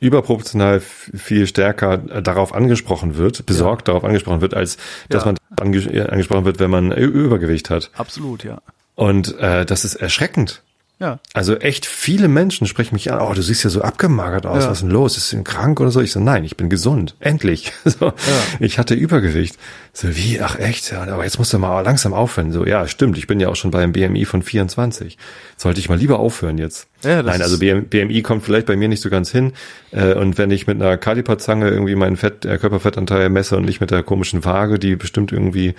überproportional 0.00 0.80
viel 0.80 1.46
stärker 1.46 2.00
äh, 2.10 2.22
darauf 2.22 2.54
angesprochen 2.54 3.16
wird, 3.16 3.46
besorgt 3.46 3.88
darauf 3.88 4.04
angesprochen 4.04 4.40
wird, 4.40 4.54
als 4.54 4.76
dass 5.08 5.24
Ja. 5.24 5.32
man 5.32 5.36
ange 5.60 6.08
angesprochen 6.10 6.44
wird, 6.44 6.58
wenn 6.58 6.70
man 6.70 6.92
Übergewicht 6.92 7.70
hat. 7.70 7.90
absolut, 7.94 8.44
ja. 8.44 8.60
Und 8.94 9.38
äh, 9.38 9.64
das 9.64 9.84
ist 9.84 9.94
erschreckend. 9.94 10.62
Ja. 11.00 11.18
Also 11.32 11.56
echt 11.56 11.86
viele 11.86 12.28
Menschen 12.28 12.66
sprechen 12.66 12.94
mich 12.94 13.10
an, 13.10 13.20
oh, 13.20 13.32
du 13.32 13.40
siehst 13.40 13.64
ja 13.64 13.70
so 13.70 13.80
abgemagert 13.80 14.44
aus, 14.44 14.64
Ja. 14.64 14.68
was 14.70 14.78
ist 14.78 14.82
denn 14.82 14.90
los? 14.90 15.16
Ist 15.16 15.32
du 15.32 15.42
krank 15.42 15.80
oder 15.80 15.90
so? 15.90 16.00
Ich 16.02 16.12
so, 16.12 16.20
nein, 16.20 16.44
ich 16.44 16.58
bin 16.58 16.68
gesund. 16.68 17.16
Endlich. 17.20 17.72
So, 17.84 18.12
Ich 18.60 18.78
hatte 18.78 18.94
Übergewicht. 18.94 19.56
So, 19.94 20.14
wie? 20.14 20.40
Ach 20.42 20.58
echt? 20.58 20.92
Ja, 20.92 21.02
aber 21.04 21.24
jetzt 21.24 21.38
musst 21.38 21.52
du 21.54 21.58
mal 21.58 21.80
langsam 21.80 22.12
aufhören. 22.12 22.52
So, 22.52 22.66
ja, 22.66 22.86
stimmt, 22.86 23.16
ich 23.16 23.26
bin 23.26 23.40
ja 23.40 23.48
auch 23.48 23.56
schon 23.56 23.70
bei 23.70 23.82
einem 23.82 23.92
BMI 23.92 24.26
von 24.26 24.42
24. 24.42 25.16
Sollte 25.56 25.80
ich 25.80 25.88
mal 25.88 25.96
lieber 25.98 26.18
aufhören 26.18 26.58
jetzt. 26.58 26.86
Ja, 27.02 27.22
nein, 27.22 27.40
also 27.40 27.58
BMI 27.58 28.20
kommt 28.22 28.44
vielleicht 28.44 28.66
bei 28.66 28.76
mir 28.76 28.88
nicht 28.88 29.00
so 29.00 29.08
ganz 29.08 29.30
hin. 29.30 29.54
Äh, 29.92 30.12
Und 30.14 30.36
wenn 30.36 30.50
ich 30.50 30.66
mit 30.66 30.80
einer 30.80 30.98
Kalipazange 30.98 31.70
irgendwie 31.70 31.94
meinen 31.94 32.18
Fett, 32.18 32.44
äh, 32.44 32.58
Körperfettanteil 32.58 33.30
messe 33.30 33.56
und 33.56 33.64
nicht 33.64 33.80
mit 33.80 33.90
der 33.90 34.02
komischen 34.02 34.44
Waage, 34.44 34.78
die 34.78 34.96
bestimmt 34.96 35.32
irgendwie 35.32 35.74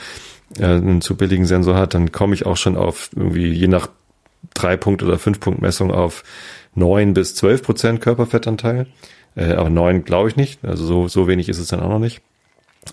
äh, 0.60 0.66
einen 0.66 1.02
zu 1.02 1.16
billigen 1.16 1.46
Sensor 1.46 1.76
hat, 1.78 1.94
dann 1.94 2.12
komme 2.12 2.34
ich 2.34 2.48
auch 2.48 2.58
schon 2.58 2.76
auf 2.76 3.12
irgendwie 3.16 3.52
je 3.52 3.68
nach 3.68 3.88
drei 4.54 4.78
Punkt 4.78 5.04
oder 5.04 5.18
fünf 5.20 5.40
Punkt 5.40 5.62
Messung 5.62 5.92
auf 5.92 6.24
neun 6.76 7.14
bis 7.14 7.36
zwölf 7.36 7.64
Prozent 7.64 8.02
Körperfettanteil. 8.02 8.88
Äh, 9.36 9.54
aber 9.54 9.70
neun 9.70 10.04
glaube 10.04 10.30
ich 10.30 10.36
nicht. 10.36 10.64
Also 10.66 10.86
so, 10.86 11.08
so 11.08 11.28
wenig 11.28 11.50
ist 11.50 11.60
es 11.60 11.68
dann 11.68 11.80
auch 11.80 11.90
noch 11.90 12.00
nicht. 12.00 12.22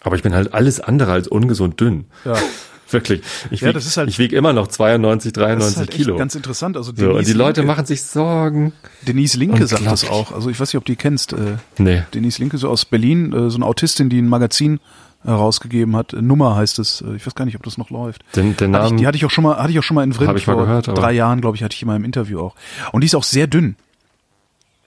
Aber 0.03 0.17
ich 0.17 0.23
bin 0.23 0.35
halt 0.35 0.53
alles 0.55 0.81
andere 0.81 1.13
als 1.13 1.29
ungesund 1.29 1.81
dünn. 1.81 2.05
Ja. 2.25 2.35
Wirklich. 2.91 3.21
Ich 3.51 3.61
Ja, 3.61 3.69
wieg, 3.69 3.75
das 3.75 3.85
ist 3.85 3.99
halt- 3.99 4.19
wieg 4.19 4.33
immer 4.33 4.55
noch 4.55 4.67
92, 4.69 5.35
Das 5.35 5.43
93 5.43 5.73
ist 5.73 5.79
halt 5.79 5.91
Kilo. 5.91 6.17
ganz 6.17 6.35
interessant. 6.35 6.75
Also 6.77 6.93
So, 6.97 7.11
und 7.13 7.27
die 7.27 7.35
Leute 7.35 7.61
Linke, 7.61 7.67
machen 7.75 7.85
sich 7.85 8.03
Sorgen. 8.03 8.73
Denise 9.07 9.37
Linke 9.37 9.67
sagt 9.67 9.85
das 9.85 10.09
auch. 10.09 10.33
Also 10.33 10.49
ich 10.49 10.59
weiß 10.59 10.69
nicht, 10.73 10.79
ob 10.79 10.87
du 10.87 10.93
die 10.93 10.97
kennst. 10.97 11.35
Äh, 11.35 11.57
Nee. 11.77 12.03
Denise 12.15 12.39
Linke, 12.39 12.57
so 12.57 12.71
aus 12.71 12.87
Berlin, 12.87 13.33
äh, 13.35 13.51
so 13.51 13.57
eine 13.57 13.67
Autistin, 13.67 14.09
die 14.09 14.19
ein 14.23 14.29
Magazin 14.29 14.81
herausgegeben 15.29 15.95
hat. 15.97 16.13
Nummer 16.13 16.57
heißt 16.57 16.79
es. 16.79 17.01
Äh, 17.03 17.15
Ich 17.17 17.27
weiß 17.27 17.35
gar 17.35 17.45
nicht, 17.45 17.57
ob 17.57 17.63
das 17.63 17.79
noch 17.79 17.91
läuft. 17.91 18.25
Den, 18.37 18.57
den 18.57 18.75
Hatte 18.75 18.85
ich, 18.87 18.91
Namen. 18.91 18.97
die 18.99 19.07
hatte 19.07 19.17
ich 19.17 19.25
auch 19.25 19.31
schon 19.31 19.45
mal, 19.45 19.57
hatte 19.59 19.71
ich 19.71 19.79
auch 19.79 19.83
schon 19.83 19.95
mal 19.95 20.03
in 20.05 20.13
Vrindt 20.13 20.29
Hab 20.31 20.37
ich 20.37 20.47
mal 20.47 20.55
vor 20.55 20.65
gehört, 20.65 20.89
aber- 20.89 21.01
drei 21.01 21.13
Jahren, 21.13 21.41
glaube 21.41 21.57
ich, 21.57 21.63
hatte 21.63 21.75
ich 21.75 21.83
in 21.83 21.89
meinem 21.89 22.05
Interview 22.05 22.41
auch. 22.41 22.55
Und 22.93 23.03
die 23.03 23.07
ist 23.07 23.15
auch 23.15 23.23
sehr 23.25 23.47
dünn. 23.47 23.77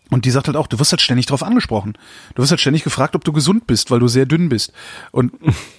Und 0.09 0.25
die 0.25 0.31
sagt 0.31 0.47
halt 0.47 0.57
auch, 0.57 0.67
du 0.67 0.77
wirst 0.77 0.91
halt 0.91 0.99
ständig 1.01 1.25
drauf 1.27 1.41
angesprochen. 1.41 1.93
Du 2.35 2.41
wirst 2.41 2.51
halt 2.51 2.59
ständig 2.59 2.83
gefragt, 2.83 3.15
ob 3.15 3.23
du 3.23 3.31
gesund 3.31 3.65
bist, 3.65 3.91
weil 3.91 3.99
du 3.99 4.09
sehr 4.09 4.25
dünn 4.25 4.49
bist. 4.49 4.73
Und 5.11 5.31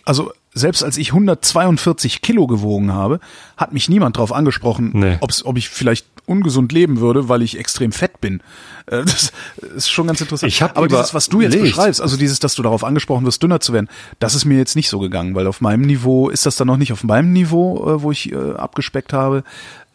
also 0.06 0.32
selbst 0.55 0.84
als 0.84 0.96
ich 0.98 1.09
142 1.12 2.20
Kilo 2.22 2.46
gewogen 2.46 2.92
habe, 2.92 3.20
hat 3.57 3.72
mich 3.72 3.88
niemand 3.88 4.16
drauf 4.18 4.32
angesprochen, 4.32 4.90
Nee. 4.94 5.18
ob 5.20 5.57
ich 5.57 5.68
vielleicht 5.70 6.07
ungesund 6.26 6.70
leben 6.72 7.00
würde, 7.00 7.28
weil 7.28 7.42
ich 7.42 7.59
extrem 7.59 7.90
fett 7.90 8.20
bin. 8.20 8.42
Äh, 8.86 9.05
Das 9.05 9.32
ist 9.74 9.90
schon 9.90 10.07
ganz 10.07 10.20
interessant. 10.20 10.53
Ich 10.53 10.62
hab 10.62 10.76
Aber 10.76 10.86
dieses, 10.88 11.14
was 11.14 11.28
du 11.28 11.40
jetzt 11.40 11.55
überlegt. 11.55 11.74
beschreibst, 11.76 12.00
also 12.00 12.16
dieses, 12.16 12.38
dass 12.38 12.55
du 12.55 12.62
darauf 12.62 12.84
angesprochen 12.84 13.24
wirst, 13.26 13.42
dünner 13.42 13.61
zu 13.61 13.72
werden, 13.72 13.88
das 14.20 14.34
ist 14.34 14.44
mir 14.44 14.57
jetzt 14.59 14.76
nicht 14.76 14.88
so 14.88 14.98
gegangen, 14.98 15.34
weil 15.34 15.46
auf 15.46 15.61
meinem 15.61 15.82
Niveau 15.82 16.28
ist 16.28 16.44
das 16.46 16.57
dann 16.57 16.66
noch 16.68 16.76
nicht 16.76 16.92
auf 16.92 17.03
meinem 17.03 17.32
Niveau, 17.32 17.78
äh, 17.96 18.03
wo 18.03 18.12
ich 18.12 18.30
äh, 18.32 18.36
abgespeckt 18.53 19.12
habe, 19.12 19.42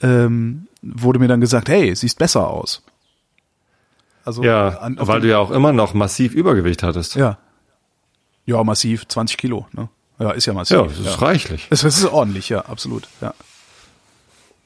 ähm, 0.01 0.67
wurde 0.81 1.19
mir 1.19 1.27
dann 1.27 1.39
gesagt, 1.41 1.69
hey, 1.69 1.95
siehst 1.95 2.17
besser 2.19 2.47
aus. 2.49 2.81
Also 4.25 4.43
ja, 4.43 4.69
an- 4.79 4.97
weil 4.99 5.21
du 5.21 5.29
ja 5.29 5.37
auch 5.37 5.51
immer 5.51 5.71
noch 5.71 5.93
massiv 5.93 6.33
Übergewicht 6.33 6.83
hattest. 6.83 7.15
ja 7.15 7.37
ja 8.45 8.63
massiv 8.63 9.07
20 9.07 9.37
Kilo, 9.37 9.67
ne? 9.73 9.89
Ja, 10.19 10.31
ist 10.31 10.45
ja 10.45 10.53
massiv. 10.53 10.77
Ja, 10.77 10.83
das 10.83 10.97
ist 10.99 11.21
reichlich. 11.21 11.67
Das 11.69 11.83
ist 11.83 12.05
ordentlich, 12.05 12.49
ja, 12.49 12.61
absolut. 12.65 13.07
Ja. 13.21 13.33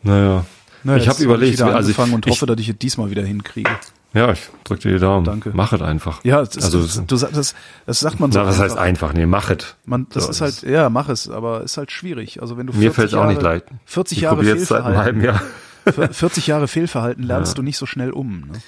Naja. 0.04 0.46
Naja, 0.84 0.98
ich 1.04 1.10
habe 1.10 1.22
überlegt, 1.24 1.54
wieder 1.60 1.76
also 1.76 1.92
ich, 1.92 1.98
und 1.98 2.26
ich, 2.26 2.32
hoffe, 2.32 2.46
dass 2.48 2.60
ich 2.60 2.70
es 2.70 2.78
diesmal 2.78 3.12
wieder 3.12 3.24
hinkriege. 3.24 3.70
ja, 4.14 4.32
ich 4.32 4.40
drück 4.64 4.80
dir 4.80 4.94
die 4.94 5.00
Daumen. 5.00 5.26
Danke. 5.26 5.52
Mach 5.54 5.74
es 5.74 5.82
einfach. 5.82 6.24
Ja, 6.24 6.40
das, 6.44 6.58
also, 6.58 6.82
das, 6.82 7.06
du, 7.06 7.16
sag- 7.18 7.34
das, 7.34 7.54
das 7.86 8.00
sagt 8.00 8.20
man 8.20 8.32
so. 8.32 8.40
na, 8.40 8.46
was 8.48 8.58
heißt 8.58 8.78
einfach. 8.78 9.10
einfach? 9.10 9.14
Nee, 9.14 9.28
mach 9.28 9.52
es. 9.52 9.76
Man, 9.86 10.08
das 10.12 10.24
So, 10.24 10.30
ist 10.32 10.42
halt, 10.42 10.64
ja, 10.64 10.90
mach 10.90 11.08
es, 11.10 11.30
aber 11.30 11.62
ist 11.62 11.78
halt 11.78 11.92
schwierig. 11.92 12.42
Also 12.42 12.58
wenn 12.58 12.66
du 12.66 12.74
Mir 12.74 12.92
40 12.92 12.96
fällt 12.96 13.08
es 13.10 13.14
auch 13.14 13.18
Jahre, 13.20 13.34
nicht 13.34 13.42
leid. 13.44 13.64
40 13.86 14.18
ich 14.18 14.22
Jahre 14.24 14.44
jetzt 14.44 14.66
seit 14.68 14.84
einem 14.84 14.98
halben 14.98 15.22
Fehlverhalten, 15.22 15.46
Jahr. 15.94 16.14
40 16.14 16.48
Jahre 16.48 16.68
Fehlverhalten 16.68 17.24
lernst 17.24 17.58
du 17.58 17.62
nicht 17.62 17.78
so 17.78 17.86
schnell 17.86 18.12
um. 18.12 18.40
Ne? 18.52 18.62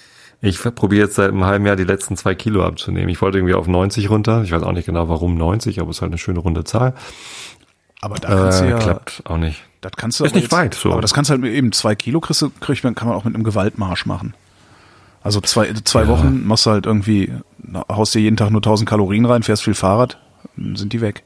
Ich 0.45 0.59
probiere 0.59 1.05
jetzt 1.05 1.15
seit 1.15 1.29
einem 1.29 1.45
halben 1.45 1.65
Jahr 1.65 1.77
die 1.77 1.85
letzten 1.85 2.17
zwei 2.17 2.35
Kilo 2.35 2.65
abzunehmen. 2.65 3.07
Ich 3.07 3.21
wollte 3.21 3.37
irgendwie 3.37 3.53
auf 3.53 3.65
90 3.69 4.09
runter. 4.09 4.43
Ich 4.43 4.51
weiß 4.51 4.61
auch 4.63 4.73
nicht 4.73 4.85
genau 4.85 5.07
warum 5.07 5.35
90, 5.37 5.79
aber 5.79 5.89
es 5.89 5.97
ist 5.97 6.01
halt 6.01 6.11
eine 6.11 6.17
schöne 6.17 6.39
runde 6.39 6.65
Zahl. 6.65 6.93
Aber 8.01 8.15
da 8.15 8.27
kannst 8.27 8.61
Äh, 8.61 8.65
du 8.65 8.69
ja, 8.71 8.77
klappt 8.77 9.21
auch 9.23 9.37
nicht. 9.37 9.63
das 9.79 9.93
kannst 9.93 10.19
du 10.19 10.25
Ist 10.25 10.31
aber 10.31 10.41
nicht 10.41 10.51
weit, 10.51 10.73
so. 10.73 10.91
Aber 10.91 11.01
das 11.01 11.13
kannst 11.13 11.29
du 11.29 11.31
halt 11.31 11.41
mit 11.41 11.53
eben 11.53 11.71
zwei 11.71 11.95
Kilo 11.95 12.19
kriegst 12.19 12.41
du, 12.41 12.49
kann 12.93 13.07
man 13.07 13.15
auch 13.15 13.23
mit 13.23 13.33
einem 13.35 13.45
Gewaltmarsch 13.45 14.05
machen. 14.05 14.33
Also 15.21 15.39
zwei, 15.39 15.71
zwei 15.85 16.09
Wochen 16.09 16.45
machst 16.45 16.65
du 16.65 16.71
halt 16.71 16.85
irgendwie, 16.85 17.31
haust 17.89 18.13
dir 18.13 18.19
jeden 18.19 18.35
Tag 18.35 18.49
nur 18.51 18.59
1000 18.59 18.89
Kalorien 18.89 19.23
rein, 19.23 19.43
fährst 19.43 19.63
viel 19.63 19.73
Fahrrad, 19.75 20.19
sind 20.57 20.91
die 20.91 20.99
weg. 20.99 21.23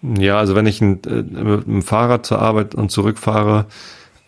Ja, 0.00 0.38
also 0.38 0.54
wenn 0.54 0.64
ich 0.64 0.80
ein, 0.80 1.04
äh, 1.04 1.22
mit 1.22 1.66
dem 1.66 1.82
Fahrrad 1.82 2.24
zur 2.24 2.38
Arbeit 2.40 2.74
und 2.74 2.90
zurückfahre, 2.90 3.66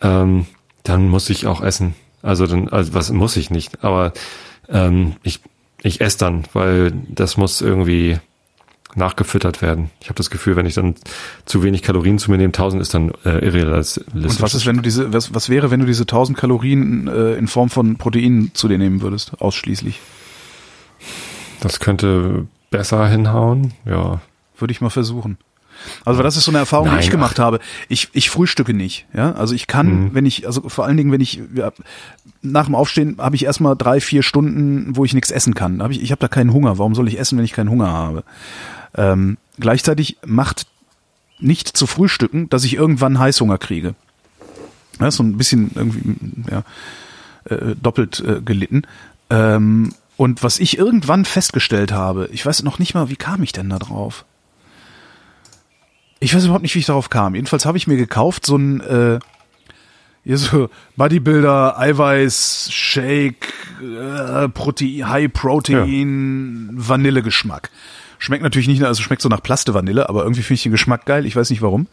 ähm, 0.01 0.45
dann 0.83 1.09
muss 1.09 1.31
ich 1.31 1.47
auch 1.47 1.61
essen. 1.63 1.95
Also 2.25 2.47
dann, 2.47 2.69
also 2.69 2.95
was 2.95 3.11
muss 3.11 3.37
ich 3.37 3.51
nicht, 3.51 3.83
aber 3.83 4.11
ähm, 4.67 5.15
ich, 5.21 5.41
ich 5.83 6.01
esse 6.01 6.17
dann, 6.17 6.45
weil 6.53 6.91
das 7.07 7.37
muss 7.37 7.61
irgendwie 7.61 8.17
nachgefüttert 8.95 9.61
werden. 9.61 9.91
Ich 10.01 10.07
habe 10.07 10.15
das 10.15 10.31
Gefühl, 10.31 10.55
wenn 10.55 10.65
ich 10.65 10.73
dann 10.73 10.95
zu 11.45 11.61
wenig 11.61 11.83
Kalorien 11.83 12.17
zu 12.17 12.31
mir 12.31 12.37
nehme, 12.37 12.47
1000 12.47 12.81
ist 12.81 12.95
dann 12.95 13.11
äh, 13.25 13.45
irrealistisch. 13.45 14.05
Und 14.11 14.41
was 14.41 14.55
ist, 14.55 14.65
wenn 14.65 14.77
du 14.77 14.81
diese, 14.81 15.13
was, 15.13 15.35
was 15.35 15.49
wäre, 15.49 15.69
wenn 15.69 15.81
du 15.81 15.85
diese 15.85 16.03
1000 16.03 16.35
Kalorien 16.35 17.07
äh, 17.07 17.35
in 17.35 17.47
Form 17.47 17.69
von 17.69 17.97
Proteinen 17.97 18.55
zu 18.55 18.67
dir 18.67 18.79
nehmen 18.79 19.01
würdest, 19.01 19.39
ausschließlich? 19.39 19.99
Das 21.59 21.79
könnte 21.79 22.47
besser 22.71 23.07
hinhauen, 23.07 23.73
ja. 23.85 24.19
Würde 24.57 24.71
ich 24.71 24.81
mal 24.81 24.89
versuchen. 24.89 25.37
Also 26.03 26.23
das 26.23 26.37
ist 26.37 26.45
so 26.45 26.51
eine 26.51 26.59
Erfahrung, 26.59 26.87
die 26.87 26.95
Nein, 26.95 27.03
ich 27.03 27.09
gemacht 27.09 27.39
habe. 27.39 27.59
Ich, 27.89 28.09
ich 28.13 28.29
frühstücke 28.29 28.73
nicht. 28.73 29.05
Ja, 29.13 29.33
also 29.33 29.53
ich 29.53 29.67
kann, 29.67 30.13
wenn 30.13 30.25
ich, 30.25 30.45
also 30.45 30.67
vor 30.69 30.85
allen 30.85 30.97
Dingen, 30.97 31.11
wenn 31.11 31.21
ich 31.21 31.41
ja, 31.53 31.71
nach 32.41 32.65
dem 32.65 32.75
Aufstehen 32.75 33.17
habe 33.19 33.35
ich 33.35 33.45
erstmal 33.45 33.75
drei, 33.75 33.99
vier 33.99 34.23
Stunden, 34.23 34.95
wo 34.95 35.05
ich 35.05 35.13
nichts 35.13 35.31
essen 35.31 35.53
kann. 35.53 35.81
Hab 35.81 35.91
ich 35.91 36.01
ich 36.01 36.11
habe 36.11 36.19
da 36.19 36.27
keinen 36.27 36.53
Hunger. 36.53 36.77
Warum 36.77 36.95
soll 36.95 37.07
ich 37.07 37.19
essen, 37.19 37.37
wenn 37.37 37.45
ich 37.45 37.53
keinen 37.53 37.69
Hunger 37.69 37.91
habe? 37.91 38.23
Ähm, 38.95 39.37
gleichzeitig 39.59 40.17
macht 40.25 40.67
nicht 41.39 41.75
zu 41.75 41.87
frühstücken, 41.87 42.49
dass 42.49 42.63
ich 42.63 42.75
irgendwann 42.75 43.19
Heißhunger 43.19 43.57
kriege. 43.57 43.95
Ja, 44.99 45.11
so 45.11 45.23
ein 45.23 45.37
bisschen 45.37 45.71
irgendwie 45.75 46.15
ja, 46.49 46.63
äh, 47.53 47.75
doppelt 47.75 48.23
äh, 48.25 48.41
gelitten. 48.41 48.83
Ähm, 49.29 49.93
und 50.17 50.43
was 50.43 50.59
ich 50.59 50.77
irgendwann 50.77 51.25
festgestellt 51.25 51.91
habe, 51.91 52.29
ich 52.31 52.45
weiß 52.45 52.63
noch 52.63 52.79
nicht 52.79 52.93
mal, 52.93 53.09
wie 53.09 53.17
kam 53.17 53.43
ich 53.43 53.51
denn 53.51 53.69
da 53.69 53.79
drauf? 53.79 54.23
Ich 56.19 56.33
weiß 56.33 56.45
überhaupt 56.45 56.63
nicht, 56.63 56.75
wie 56.75 56.79
ich 56.79 56.85
darauf 56.85 57.09
kam. 57.09 57.35
Jedenfalls 57.35 57.65
habe 57.65 57.77
ich 57.77 57.87
mir 57.87 57.97
gekauft 57.97 58.45
so 58.45 58.57
ein 58.57 58.81
äh, 58.81 59.19
hier 60.25 60.37
so 60.39 60.69
Bodybuilder, 60.97 61.77
Eiweiß, 61.77 62.69
Shake, 62.71 63.53
äh, 63.79 64.49
Protein, 64.49 65.07
High 65.07 65.31
Protein, 65.31 66.69
Vanillegeschmack. 66.73 67.69
Schmeckt 68.17 68.43
natürlich 68.43 68.67
nicht, 68.67 68.81
also 68.83 69.03
schmeckt 69.03 69.21
so 69.21 69.29
nach 69.29 69.43
Plaste 69.43 69.73
Vanille, 69.75 70.09
aber 70.09 70.23
irgendwie 70.23 70.41
finde 70.41 70.55
ich 70.55 70.63
den 70.63 70.71
Geschmack 70.71 71.05
geil. 71.05 71.27
Ich 71.27 71.35
weiß 71.35 71.51
nicht 71.51 71.61
warum. 71.61 71.87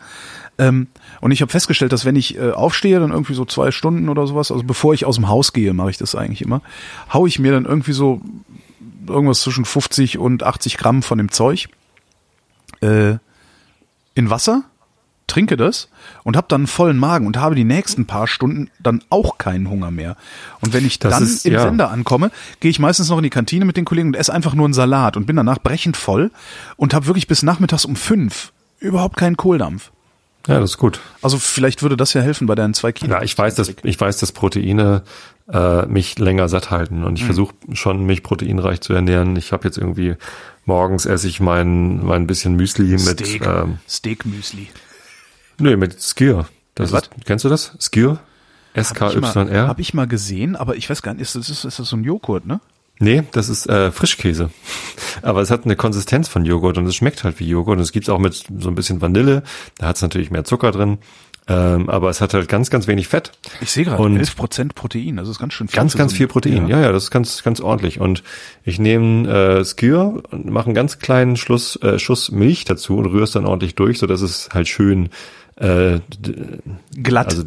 Ähm, 0.57 0.87
und 1.21 1.31
ich 1.31 1.43
habe 1.43 1.51
festgestellt, 1.51 1.93
dass 1.93 2.05
wenn 2.07 2.17
ich 2.17 2.39
äh, 2.39 2.53
aufstehe, 2.53 3.01
dann 3.01 3.11
irgendwie 3.11 3.35
so 3.35 3.45
zwei 3.45 3.71
Stunden 3.71 4.09
oder 4.09 4.27
sowas, 4.27 4.51
also 4.51 4.65
bevor 4.65 4.95
ich 4.95 5.05
aus 5.05 5.17
dem 5.17 5.29
Haus 5.29 5.53
gehe, 5.53 5.75
mache 5.75 5.91
ich 5.91 5.99
das 5.99 6.15
eigentlich 6.15 6.43
immer, 6.43 6.63
hau 7.13 7.27
ich 7.27 7.39
mir 7.39 7.53
dann 7.53 7.67
irgendwie 7.67 7.93
so 7.93 8.23
irgendwas 9.07 9.41
zwischen 9.41 9.65
50 9.65 10.19
und 10.19 10.43
80 10.43 10.79
Gramm 10.79 11.03
von 11.03 11.19
dem 11.19 11.31
Zeug 11.31 11.69
äh, 12.81 13.17
in 14.15 14.31
Wasser, 14.31 14.65
trinke 15.27 15.57
das 15.57 15.89
und 16.25 16.37
habe 16.37 16.47
dann 16.49 16.63
einen 16.63 16.67
vollen 16.67 16.99
Magen 16.99 17.27
und 17.27 17.39
habe 17.39 17.55
die 17.55 17.65
nächsten 17.65 18.07
paar 18.07 18.27
Stunden 18.27 18.71
dann 18.81 19.03
auch 19.09 19.39
keinen 19.39 19.71
Hunger 19.71 19.91
mehr. 19.91 20.17
Und 20.61 20.75
wenn 20.75 20.85
ich 20.85 20.99
Das 20.99 21.13
dann 21.15 21.23
ist- 21.23 21.47
im 21.47 21.55
ja. 21.55 21.63
Sender 21.63 21.91
ankomme, 21.91 22.31
gehe 22.61 22.71
ich 22.71 22.79
meistens 22.79 23.09
noch 23.09 23.17
in 23.19 23.23
die 23.23 23.31
Kantine 23.31 23.65
mit 23.65 23.77
den 23.77 23.85
Kollegen 23.87 24.09
und 24.09 24.17
esse 24.17 24.33
einfach 24.33 24.55
nur 24.55 24.67
einen 24.67 24.75
Salat 24.75 25.17
und 25.17 25.25
bin 25.27 25.37
danach 25.37 25.59
brechend 25.59 25.97
voll 25.97 26.31
und 26.77 26.93
habe 26.93 27.07
wirklich 27.07 27.29
bis 27.29 27.43
nachmittags 27.43 27.85
um 27.87 27.97
fünf 27.97 28.53
überhaupt 28.81 29.17
keinen 29.17 29.37
Kohldampf. 29.37 29.91
Ja, 30.49 30.59
das 30.59 30.73
ist 30.73 30.79
gut. 30.79 30.99
Also 31.23 31.39
vielleicht 31.39 31.83
würde 31.83 31.97
das 31.97 32.13
ja 32.15 32.21
helfen 32.21 32.49
bei 32.49 32.57
deinen 32.57 32.75
zwei 32.75 32.91
Kilo. 32.91 33.13
Ja, 33.13 33.23
ich 33.23 33.39
weiß, 33.39 33.55
dass 33.55 33.73
ich 33.85 34.01
weiß, 34.01 34.17
dass 34.19 34.33
Proteine 34.33 35.03
äh, 35.51 35.87
mich 35.87 36.19
länger 36.19 36.49
satt 36.49 36.71
halten 36.71 37.05
und 37.05 37.19
ich 37.19 37.25
versuche 37.25 37.55
schon 37.73 38.05
mich 38.05 38.23
proteinreich 38.23 38.81
zu 38.81 38.93
ernähren. 38.93 39.37
Ich 39.37 39.53
habe 39.53 39.65
jetzt 39.65 39.79
irgendwie 39.79 40.17
morgens 40.65 41.07
esse 41.07 41.29
ich 41.29 41.41
mein 41.41 42.05
mein 42.05 42.27
bisschen 42.27 42.55
Müsli 42.55 42.93
mit 42.93 43.01
Steak, 43.01 43.47
ähm, 43.47 43.79
Steakmüsli. 43.89 44.69
nee, 45.59 45.77
mit 45.77 46.01
Skier. 46.01 46.47
Das 46.75 46.93
Mit 46.93 47.05
ist, 47.05 47.27
kennst 47.27 47.45
du 47.45 47.49
das? 47.49 47.77
Skier? 47.81 48.21
S 48.75 48.95
K 48.95 49.13
Y 49.13 49.49
R? 49.49 49.69
Habe 49.69 49.83
ich 49.83 49.93
mal 49.93 50.07
gesehen, 50.07 50.57
aber 50.57 50.77
ich 50.77 50.89
weiß 50.89 51.03
gar 51.03 51.15
nicht, 51.15 51.23
ist 51.23 51.37
das, 51.37 51.65
ist 51.65 51.79
das 51.79 51.89
so 51.89 51.97
ein 51.97 52.05
Joghurt, 52.05 52.47
ne? 52.47 52.61
Nee, 52.99 53.25
das 53.33 53.49
ist 53.49 53.69
äh, 53.69 53.91
Frischkäse. 53.91 54.51
Aber 55.23 55.41
es 55.41 55.51
hat 55.51 55.65
eine 55.65 55.75
Konsistenz 55.75 56.29
von 56.29 56.45
Joghurt 56.45 56.79
und 56.79 56.87
es 56.87 56.95
schmeckt 56.95 57.25
halt 57.25 57.41
wie 57.41 57.49
Joghurt. 57.49 57.79
Und 57.79 57.83
es 57.83 57.91
gibt's 57.91 58.09
auch 58.09 58.21
mit 58.21 58.35
so 58.59 58.69
ein 58.69 58.77
bisschen 58.77 59.01
Vanille. 59.01 59.43
Da 59.79 59.89
hat's 59.89 60.03
natürlich 60.03 60.31
mehr 60.31 60.45
Zucker 60.45 60.71
drin. 60.71 60.99
Ähm, 61.49 61.89
aber 61.91 62.09
es 62.09 62.21
hat 62.21 62.35
halt 62.35 62.49
ganz, 62.49 62.71
ganz 62.71 62.87
wenig 62.87 63.09
Fett. 63.09 63.33
Ich 63.61 63.73
sehe 63.73 63.85
gerade 63.85 64.01
Und- 64.03 64.17
11% 64.17 64.75
Protein, 64.77 65.17
das 65.17 65.29
ist 65.29 65.41
ganz 65.41 65.55
schön 65.55 65.67
viel. 65.67 65.77
Ganz, 65.77 65.97
ganz 65.97 66.13
viel 66.13 66.29
Protein. 66.29 66.69
Ja. 66.69 66.81
ja, 66.81 66.93
das 66.93 67.05
ist 67.05 67.11
ganz, 67.11 67.43
ganz 67.43 67.61
ordentlich. 67.61 67.99
Und 68.01 68.23
ich 68.65 68.79
nehme 68.79 69.29
äh, 69.29 69.65
Skyr 69.65 70.23
und 70.31 70.47
mache 70.51 70.67
einen 70.67 70.75
ganz 70.75 71.01
kleinen 71.01 71.37
Schluss, 71.37 71.77
äh, 71.83 71.99
Schuss 71.99 72.31
Milch 72.31 72.65
dazu 72.65 72.97
und 72.97 73.07
rühre 73.07 73.25
es 73.25 73.33
dann 73.33 73.45
ordentlich 73.45 73.75
durch, 73.75 73.99
so 73.99 74.07
dass 74.07 74.21
es 74.21 74.51
halt 74.55 74.69
schön 74.69 75.09
äh, 75.57 75.99
Glatt. 77.03 77.27
also 77.31 77.43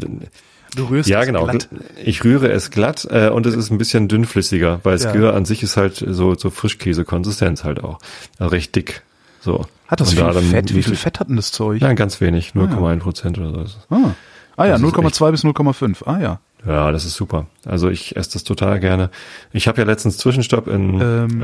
Du 0.76 0.84
rührst 0.90 1.08
Ja, 1.08 1.22
es 1.22 1.26
genau. 1.28 1.46
glatt. 1.46 1.70
Ich 2.04 2.24
rühre 2.26 2.52
es 2.52 2.70
glatt 2.70 3.08
äh, 3.10 3.30
und 3.30 3.46
es 3.46 3.56
ist 3.56 3.72
ein 3.72 3.78
bisschen 3.78 4.10
dünnflüssiger, 4.10 4.82
weil 4.84 5.00
Ja. 5.00 5.10
Skyr 5.10 5.34
an 5.34 5.46
sich 5.46 5.64
ist 5.64 5.78
halt 5.78 6.04
so, 6.06 6.36
so 6.36 6.50
Frischkäse-Konsistenz 6.50 7.64
halt 7.64 7.82
auch. 7.82 8.00
Also 8.40 8.52
recht 8.52 8.76
dick. 8.76 9.04
So. 9.40 9.66
Hat 9.88 10.00
das 10.00 10.14
viel 10.14 10.20
da 10.20 10.32
Fett? 10.34 10.74
Wie 10.74 10.84
viel 10.84 10.96
Fett 10.96 11.20
hat 11.20 11.30
denn 11.30 11.36
das 11.36 11.52
Zeug? 11.52 11.82
Ja, 11.82 11.94
ganz 11.94 12.20
wenig. 12.22 12.52
0,1 12.56 13.00
Prozent 13.00 13.38
oder 13.38 13.66
so. 13.68 13.78
Ah, 13.90 14.12
ah 14.58 14.66
ja, 14.66 14.72
Das 14.74 14.82
ist 14.82 14.88
0,2 14.96 15.32
bis 15.32 15.44
0,5. 15.44 16.06
Ah 16.08 16.20
ja. 16.20 16.40
Ja, 16.66 16.92
das 16.92 17.06
ist 17.06 17.14
super. 17.16 17.46
Also 17.66 17.90
ich 17.90 18.16
esse 18.16 18.34
das 18.34 18.44
total 18.44 18.80
gerne. 18.80 19.12
Ich 19.54 19.68
habe 19.68 19.80
ja 19.80 19.86
letztens 19.86 20.18
Zwischenstopp 20.18 20.68
in, 20.68 21.00
Ähm, 21.00 21.42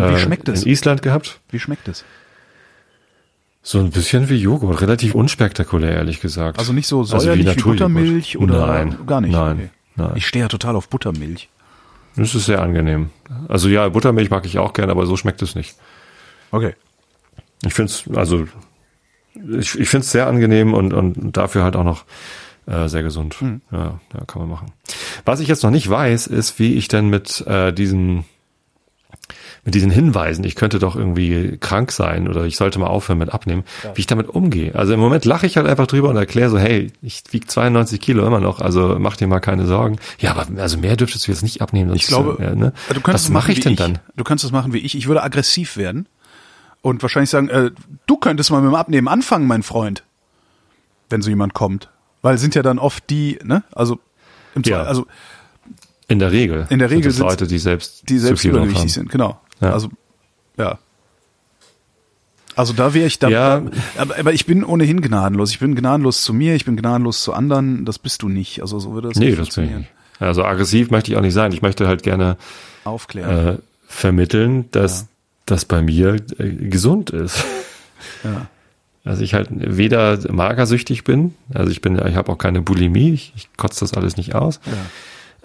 es? 0.48 0.64
in 0.64 0.72
Island 0.72 1.04
gehabt. 1.04 1.39
Wie 1.52 1.60
schmeckt 1.60 1.88
es? 1.88 2.04
So 3.62 3.78
ein 3.78 3.92
bisschen 3.92 4.28
wie 4.30 4.38
Joghurt, 4.38 4.82
relativ 4.82 5.14
unspektakulär, 5.14 5.92
ehrlich 5.92 6.20
gesagt. 6.20 6.58
Also 6.58 6.74
nicht 6.74 6.88
so 6.88 7.02
Also 7.02 7.18
wie 7.18 7.22
säuerlich 7.22 7.58
wie. 7.58 7.62
Buttermilch 7.62 8.38
oder 8.39 8.66
Nein, 8.66 8.98
gar 9.06 9.22
nicht? 9.22 9.34
nein, 9.34 9.56
Okay. 9.58 9.70
nein. 9.98 10.12
Ich 10.16 10.26
stehe 10.26 10.44
ja 10.46 10.50
total 10.50 10.76
auf 10.76 10.89
Buttermilch. 10.89 11.48
Das 12.16 12.34
ist 12.34 12.46
sehr 12.48 12.60
angenehm. 12.62 13.12
Also 13.48 13.70
ja, 13.70 13.88
Buttermilch 13.89 14.32
mag 14.32 14.46
ich 14.48 14.58
auch 14.58 14.74
gerne, 14.74 14.92
aber 14.92 15.06
so 15.06 15.16
schmeckt 15.16 15.44
es 15.44 15.54
nicht. 15.54 15.76
Okay. 16.50 16.74
Ich 17.66 17.74
finde 17.74 17.91
es, 17.91 18.03
also 18.16 18.47
ich, 19.36 19.80
ich 19.80 19.89
finde 19.89 20.03
es 20.03 20.12
sehr 20.12 20.28
angenehm 20.28 20.74
und, 20.74 20.93
und 20.93 21.38
dafür 21.38 21.64
halt 21.64 21.76
auch 21.76 21.84
noch 21.84 22.05
äh, 22.68 22.88
sehr 22.88 23.03
gesund. 23.03 23.39
Hm. 23.39 23.62
Ja, 23.72 23.99
ja, 24.14 24.26
kann 24.26 24.41
man 24.41 24.49
machen. 24.49 24.72
Was 25.26 25.39
ich 25.39 25.47
jetzt 25.47 25.64
noch 25.64 25.72
nicht 25.72 25.89
weiß, 25.89 26.28
ist, 26.28 26.59
wie 26.59 26.76
ich 26.76 26.88
denn 26.88 27.09
mit 27.09 27.45
äh, 27.47 27.72
diesen 27.72 28.26
mit 29.64 29.76
diesen 29.76 29.91
Hinweisen, 29.91 30.43
ich 30.43 30.55
könnte 30.55 30.80
doch 30.80 30.95
irgendwie 30.95 31.57
krank 31.59 31.91
sein 31.91 32.28
oder 32.28 32.45
ich 32.45 32.57
sollte 32.57 32.80
mal 32.80 32.88
aufhören 32.88 33.20
mit 33.20 33.32
abnehmen, 33.32 33.64
wie 33.93 33.99
ich 34.01 34.07
damit 34.07 34.28
umgehe. 34.28 34.74
Also 34.74 34.93
im 34.93 34.99
Moment 34.99 35.24
lache 35.24 35.45
ich 35.45 35.55
halt 35.55 35.68
einfach 35.68 35.86
drüber 35.86 36.09
und 36.09 36.18
erkläre 36.18 36.49
so, 36.49 36.57
hey, 36.57 36.91
ich 37.03 37.24
wiege 37.30 37.45
92 37.45 38.01
Kilo 38.01 38.26
immer 38.26 38.39
noch, 38.39 38.59
also 38.59 38.97
mach 38.99 39.18
dir 39.18 39.28
mal 39.28 39.39
keine 39.39 39.68
Sorgen. 39.68 39.97
Ja, 40.20 40.32
aber 40.32 40.47
also 40.59 40.80
mehr 40.80 40.95
dürftest 40.95 41.28
du 41.28 41.32
jetzt 41.32 41.43
nicht 41.43 41.62
abnehmen. 41.62 41.89
sonst, 41.89 42.01
Ich 42.01 42.07
glaube, 42.07 42.43
äh, 42.43 42.55
ne? 42.55 42.74
du 42.91 43.01
kannst 43.01 43.26
was 43.26 43.30
mache 43.30 43.51
ich 43.51 43.59
denn 43.59 43.76
dann? 43.76 43.99
Du 44.16 44.24
kannst 44.24 44.43
es 44.43 44.51
machen 44.51 44.74
wie 44.74 44.80
ich. 44.80 44.97
Ich 44.97 45.07
würde 45.07 45.22
aggressiv 45.22 45.78
werden 45.78 46.07
und 46.82 47.01
wahrscheinlich 47.01 47.29
sagen, 47.29 47.49
äh, 47.49 47.71
du 48.07 48.17
könntest 48.17 48.51
mal 48.51 48.61
mit 48.61 48.71
dem 48.71 48.75
Abnehmen 48.75 49.07
anfangen, 49.07 49.47
mein 49.47 49.63
Freund, 49.63 50.03
wenn 51.09 51.21
so 51.21 51.29
jemand 51.29 51.53
kommt. 51.53 51.89
Weil 52.21 52.38
sind 52.38 52.53
ja 52.55 52.61
dann 52.61 52.77
oft 52.79 53.09
die, 53.09 53.39
ne? 53.43 53.63
Also, 53.73 53.99
im 54.55 54.61
Ja. 54.63 54.77
Zweifel- 54.77 54.88
also 54.88 55.07
In 56.07 56.19
der 56.19 56.32
Regel. 56.32 56.67
In 56.69 56.79
der 56.79 56.89
sind 56.89 56.97
Regel 56.97 57.09
es 57.11 57.17
sind's 57.17 57.32
Leute, 57.32 57.47
die 57.47 57.57
selbst 57.57 58.09
die 58.09 58.17
selbst 58.19 58.43
übergewichtig 58.45 58.93
sind, 58.93 59.09
genau. 59.09 59.39
Ja. 59.59 59.71
Also, 59.73 59.89
ja. 60.57 60.77
Also 62.55 62.73
da 62.73 62.93
wäre 62.93 63.07
ich 63.07 63.17
da, 63.17 63.29
Ja. 63.29 63.61
aber, 63.97 64.19
aber 64.19 64.34
ich 64.34 64.45
bin 64.45 64.63
ohnehin 64.65 65.01
gnadenlos. 65.01 65.51
Ich 65.51 65.59
bin 65.59 65.73
gnadenlos 65.73 66.23
zu 66.23 66.34
mir, 66.34 66.53
ich 66.55 66.65
bin 66.65 66.75
gnadenlos 66.75 67.23
zu 67.23 67.34
anderen. 67.34 67.86
Das 67.86 67.97
bist 67.97 68.21
du 68.23 68.29
nicht. 68.29 68.61
Also 68.61 68.77
so 68.79 68.93
würde 68.93 69.07
das 69.07 69.17
Nee, 69.17 69.27
nicht 69.27 69.39
das 69.39 69.47
funktionieren. 69.47 69.88
Also 70.19 70.43
aggressiv 70.43 70.91
möchte 70.91 71.11
ich 71.11 71.17
auch 71.17 71.21
nicht 71.21 71.34
sein. 71.34 71.53
Ich 71.53 71.61
möchte 71.61 71.88
halt 71.88 72.03
gerne 72.03 72.38
Aufklären. 72.84 73.47
äh, 73.47 73.57
vermitteln, 73.88 74.69
dass 74.71 75.07
das 75.46 75.66
bei 75.66 75.82
mir 75.82 76.16
äh, 76.38 76.50
gesund 76.50 77.10
ist. 77.10 77.44
Ja. 78.24 78.48
Also 79.04 79.24
ich 79.24 79.34
halt 79.34 79.50
weder 79.52 80.20
magersüchtig 80.32 81.04
bin, 81.04 81.34
also 81.54 81.72
ich 81.72 81.82
bin, 81.82 81.96
ich 82.08 82.16
habe 82.16 82.32
auch 82.32 82.38
keine 82.38 82.62
Bulimie, 82.62 83.14
ich, 83.14 83.34
ich 83.36 83.50
kotze 83.58 83.80
das 83.80 83.94
alles 83.96 84.16
nicht 84.16 84.36
aus. 84.36 84.60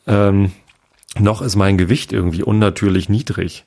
Ähm, 0.07 0.53
noch 1.19 1.41
ist 1.41 1.57
mein 1.57 1.79
Gewicht 1.79 2.13
irgendwie 2.13 2.43
unnatürlich 2.43 3.09
niedrig. 3.09 3.65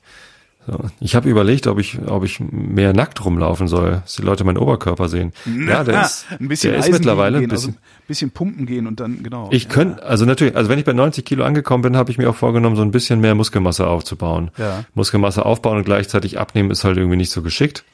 Ich 1.00 1.14
habe 1.14 1.28
überlegt, 1.28 1.66
ob 1.66 1.78
ich, 1.78 1.98
ob 2.06 2.24
ich 2.24 2.40
mehr 2.40 2.92
nackt 2.92 3.24
rumlaufen 3.24 3.68
soll, 3.68 4.02
dass 4.02 4.16
die 4.16 4.22
Leute 4.22 4.44
meinen 4.44 4.58
Oberkörper 4.58 5.08
sehen. 5.08 5.32
Ja, 5.66 5.84
der 5.84 6.02
ist, 6.02 6.26
ein 6.38 6.48
bisschen 6.48 6.70
der 6.70 6.80
ist 6.80 6.86
Eisen 6.86 6.94
mittlerweile 6.94 7.38
ein 7.38 7.40
gehen, 7.42 7.50
bisschen. 7.50 7.70
also 7.70 7.78
ein 7.78 8.06
bisschen 8.06 8.30
pumpen 8.30 8.66
gehen 8.66 8.86
und 8.86 8.98
dann 8.98 9.22
genau. 9.22 9.48
Ich 9.52 9.64
ja. 9.64 9.70
könnte, 9.70 10.02
also 10.02 10.24
natürlich, 10.24 10.56
also 10.56 10.70
wenn 10.70 10.78
ich 10.78 10.84
bei 10.84 10.92
90 10.92 11.24
Kilo 11.24 11.44
angekommen 11.44 11.82
bin, 11.82 11.96
habe 11.96 12.10
ich 12.10 12.18
mir 12.18 12.28
auch 12.30 12.34
vorgenommen, 12.34 12.76
so 12.76 12.82
ein 12.82 12.90
bisschen 12.90 13.20
mehr 13.20 13.34
Muskelmasse 13.34 13.86
aufzubauen. 13.86 14.50
Ja. 14.56 14.84
Muskelmasse 14.94 15.44
aufbauen 15.44 15.78
und 15.78 15.84
gleichzeitig 15.84 16.38
abnehmen 16.38 16.70
ist 16.70 16.84
halt 16.84 16.96
irgendwie 16.96 17.16
nicht 17.16 17.30
so 17.30 17.42
geschickt. 17.42 17.84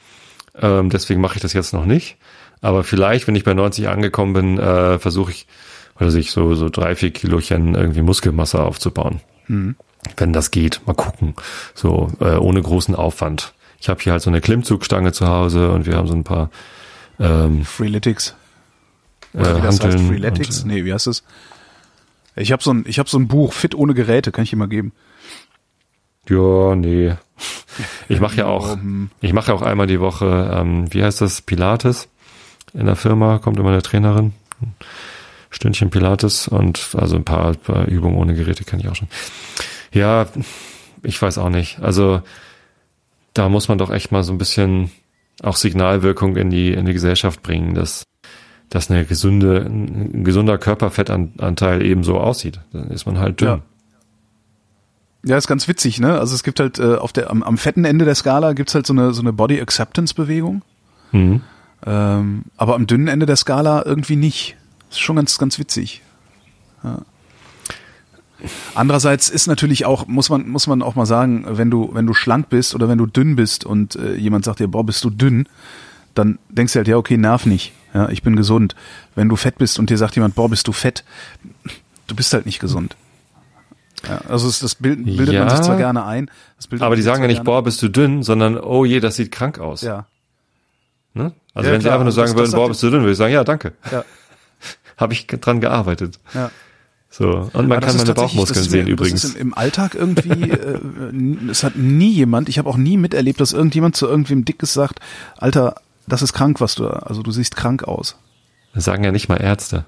Ähm, 0.59 0.89
deswegen 0.89 1.21
mache 1.21 1.35
ich 1.35 1.41
das 1.41 1.53
jetzt 1.53 1.73
noch 1.73 1.85
nicht. 1.85 2.17
Aber 2.61 2.83
vielleicht, 2.83 3.27
wenn 3.27 3.35
ich 3.35 3.43
bei 3.43 3.53
90 3.53 3.87
angekommen 3.87 4.33
bin, 4.33 4.57
äh, 4.57 4.97
versuche 4.97 5.31
ich, 5.31 5.47
oder 5.99 6.11
sich 6.11 6.31
so 6.31 6.55
so 6.55 6.69
drei, 6.69 6.95
vier 6.95 7.11
Kilochen 7.11 7.75
irgendwie 7.75 8.01
Muskelmasse 8.01 8.59
aufzubauen. 8.61 9.21
Mhm. 9.47 9.75
Wenn 10.15 10.33
das 10.33 10.51
geht, 10.51 10.81
mal 10.85 10.93
gucken. 10.93 11.35
So 11.75 12.11
äh, 12.19 12.35
ohne 12.35 12.61
großen 12.61 12.95
Aufwand. 12.95 13.53
Ich 13.79 13.89
habe 13.89 14.01
hier 14.01 14.13
halt 14.13 14.21
so 14.21 14.29
eine 14.29 14.41
Klimmzugstange 14.41 15.11
zu 15.11 15.27
Hause 15.27 15.71
und 15.71 15.85
wir 15.85 15.95
haben 15.97 16.07
so 16.07 16.13
ein 16.15 16.23
paar 16.23 16.49
ähm, 17.19 17.65
Freeletics. 17.65 18.35
äh, 19.33 19.39
Oder 19.39 19.57
wie 19.57 19.61
das 19.61 19.79
heißt. 19.79 19.99
Freeletics? 19.99 20.61
und, 20.61 20.67
Nee, 20.67 20.85
wie 20.85 20.93
heißt 20.93 21.07
das? 21.07 21.23
Ich 22.35 22.51
habe 22.51 22.61
so 22.63 22.71
ein, 22.71 22.85
ich 22.87 22.99
habe 22.99 23.09
so 23.09 23.17
ein 23.17 23.27
Buch, 23.27 23.53
Fit 23.53 23.75
ohne 23.75 23.93
Geräte, 23.93 24.31
kann 24.31 24.43
ich 24.43 24.51
dir 24.51 24.57
mal 24.57 24.67
geben. 24.67 24.91
Ja, 26.29 26.75
nee. 26.75 27.15
Ich 28.09 28.19
mache 28.19 28.37
ja 28.37 28.45
auch, 28.47 28.77
ich 29.21 29.33
mache 29.33 29.49
ja 29.51 29.53
auch 29.57 29.61
einmal 29.61 29.87
die 29.87 29.99
Woche, 29.99 30.51
ähm, 30.53 30.91
wie 30.93 31.03
heißt 31.03 31.21
das, 31.21 31.41
Pilates 31.41 32.07
in 32.73 32.85
der 32.85 32.95
Firma, 32.95 33.39
kommt 33.39 33.59
immer 33.59 33.69
eine 33.69 33.81
Trainerin, 33.81 34.33
Stündchen 35.49 35.89
Pilates 35.89 36.47
und 36.47 36.89
also 36.93 37.15
ein 37.15 37.23
paar 37.23 37.55
Übungen 37.87 38.17
ohne 38.17 38.33
Geräte 38.35 38.63
kann 38.65 38.79
ich 38.79 38.87
auch 38.87 38.95
schon. 38.95 39.07
Ja, 39.93 40.27
ich 41.03 41.21
weiß 41.21 41.37
auch 41.37 41.49
nicht. 41.49 41.79
Also 41.81 42.21
da 43.33 43.49
muss 43.49 43.67
man 43.67 43.77
doch 43.77 43.91
echt 43.91 44.11
mal 44.11 44.23
so 44.23 44.33
ein 44.33 44.37
bisschen 44.37 44.91
auch 45.43 45.55
Signalwirkung 45.55 46.35
in 46.37 46.49
die 46.49 46.73
in 46.73 46.85
die 46.85 46.93
Gesellschaft 46.93 47.43
bringen, 47.43 47.73
dass 47.75 48.03
dass 48.69 48.89
eine 48.91 49.05
gesunde 49.05 49.61
ein 49.65 50.23
gesunder 50.23 50.57
Körperfettanteil 50.57 51.81
eben 51.85 52.03
so 52.03 52.19
aussieht. 52.19 52.59
Dann 52.73 52.89
ist 52.89 53.05
man 53.05 53.19
halt 53.19 53.39
dünn. 53.39 53.47
Ja. 53.47 53.61
Ja, 55.23 55.37
ist 55.37 55.47
ganz 55.47 55.67
witzig, 55.67 55.99
ne? 55.99 56.17
Also 56.19 56.35
es 56.35 56.43
gibt 56.43 56.59
halt 56.59 56.79
äh, 56.79 56.95
auf 56.95 57.11
der 57.11 57.29
am, 57.29 57.43
am 57.43 57.57
fetten 57.57 57.85
Ende 57.85 58.05
der 58.05 58.15
Skala 58.15 58.53
gibt's 58.53 58.75
halt 58.75 58.85
so 58.87 58.93
eine 58.93 59.13
so 59.13 59.21
eine 59.21 59.33
Body 59.33 59.59
Acceptance 59.59 60.13
Bewegung, 60.13 60.61
Mhm. 61.11 61.41
ähm, 61.85 62.43
aber 62.55 62.75
am 62.75 62.87
dünnen 62.87 63.07
Ende 63.07 63.25
der 63.25 63.35
Skala 63.35 63.83
irgendwie 63.85 64.15
nicht. 64.15 64.55
ist 64.89 64.99
schon 64.99 65.15
ganz 65.17 65.37
ganz 65.37 65.59
witzig. 65.59 66.01
Ja. 66.83 67.01
Andererseits 68.75 69.29
ist 69.29 69.47
natürlich 69.47 69.85
auch 69.85 70.07
muss 70.07 70.29
man 70.29 70.47
muss 70.47 70.67
man 70.67 70.81
auch 70.81 70.95
mal 70.95 71.05
sagen, 71.05 71.45
wenn 71.47 71.69
du 71.71 71.89
wenn 71.93 72.05
du 72.05 72.13
schlank 72.13 72.49
bist 72.49 72.75
oder 72.75 72.87
wenn 72.89 72.97
du 72.97 73.05
dünn 73.07 73.35
bist 73.35 73.65
und 73.65 73.95
äh, 73.95 74.15
jemand 74.15 74.45
sagt 74.45 74.59
dir, 74.59 74.67
boah, 74.67 74.85
bist 74.85 75.03
du 75.03 75.09
dünn, 75.09 75.47
dann 76.13 76.37
denkst 76.49 76.73
du 76.73 76.77
halt, 76.77 76.87
ja, 76.87 76.97
okay, 76.97 77.17
nerv 77.17 77.45
nicht. 77.45 77.73
Ja, 77.93 78.09
ich 78.09 78.21
bin 78.21 78.35
gesund. 78.35 78.75
Wenn 79.15 79.29
du 79.29 79.35
fett 79.35 79.57
bist 79.57 79.79
und 79.79 79.89
dir 79.89 79.97
sagt 79.97 80.15
jemand, 80.15 80.35
boah, 80.35 80.49
bist 80.49 80.67
du 80.67 80.71
fett, 80.71 81.03
du 82.07 82.15
bist 82.15 82.31
halt 82.33 82.45
nicht 82.45 82.59
gesund. 82.59 82.95
Ja, 84.07 84.19
also 84.29 84.47
das 84.47 84.75
Bild, 84.75 85.03
bildet 85.05 85.33
Ja. 85.33 85.45
man 85.45 85.49
sich 85.49 85.61
zwar 85.65 85.77
gerne 85.77 86.05
ein. 86.05 86.29
Das 86.57 86.81
Aber 86.81 86.95
die 86.95 87.01
sagen 87.01 87.21
ja 87.23 87.27
nicht, 87.27 87.43
boah, 87.43 87.63
bist 87.63 87.81
du 87.81 87.87
dünn, 87.89 88.21
sondern 88.21 88.57
oh 88.59 88.85
je, 88.85 88.99
das 88.99 89.15
sieht 89.15 89.31
krank 89.31 89.57
aus. 89.59 89.81
Ja, 89.81 90.05
Ne? 91.15 91.31
Also 91.55 91.69
Ja, 91.69 91.73
wenn 91.73 91.81
sie 91.81 91.85
klar, 91.85 91.93
einfach 91.95 92.03
nur 92.03 92.05
das- 92.09 92.15
sagen 92.15 92.27
das 92.27 92.35
würden, 92.37 92.51
sagt 92.51 92.61
boah, 92.61 92.67
bist 92.67 92.83
du 92.83 92.89
dünn, 92.91 92.99
würde 93.01 93.11
ich 93.13 93.17
sagen, 93.17 93.33
ja, 93.33 93.43
danke. 93.43 93.73
ja, 93.91 94.03
Habe 94.97 95.13
ich 95.13 95.25
dran 95.25 95.61
gearbeitet. 95.61 96.19
ja. 96.35 96.51
So. 97.17 97.49
Und 97.53 97.67
man 97.67 97.79
kann 97.79 97.97
meine 97.97 98.13
Bauchmuskeln 98.13 98.63
ist 98.63 98.69
sehen 98.71 98.85
mir- 98.85 98.91
übrigens. 98.91 99.21
Das 99.23 99.31
ist 99.31 99.35
im, 99.37 99.47
im 99.49 99.53
Alltag 99.57 99.95
irgendwie, 99.95 100.29
äh, 100.51 100.79
es 101.49 101.63
hat 101.63 101.75
nie 101.75 102.11
jemand, 102.11 102.47
ich 102.49 102.59
habe 102.59 102.69
auch 102.69 102.77
nie 102.77 102.97
miterlebt, 102.97 103.41
dass 103.41 103.53
irgendjemand 103.53 103.95
zu 103.95 104.05
irgendwem 104.07 104.45
Dickes 104.45 104.73
sagt, 104.73 104.99
Alter, 105.37 105.75
das 106.07 106.21
ist 106.21 106.33
krank, 106.33 106.61
was 106.61 106.75
du, 106.75 106.87
also 106.87 107.23
du 107.23 107.31
siehst 107.31 107.55
krank 107.55 107.83
aus. 107.83 108.17
Das 108.73 108.83
sagen 108.85 109.03
ja 109.03 109.11
nicht 109.11 109.29
mal 109.29 109.37
Ärzte. 109.37 109.85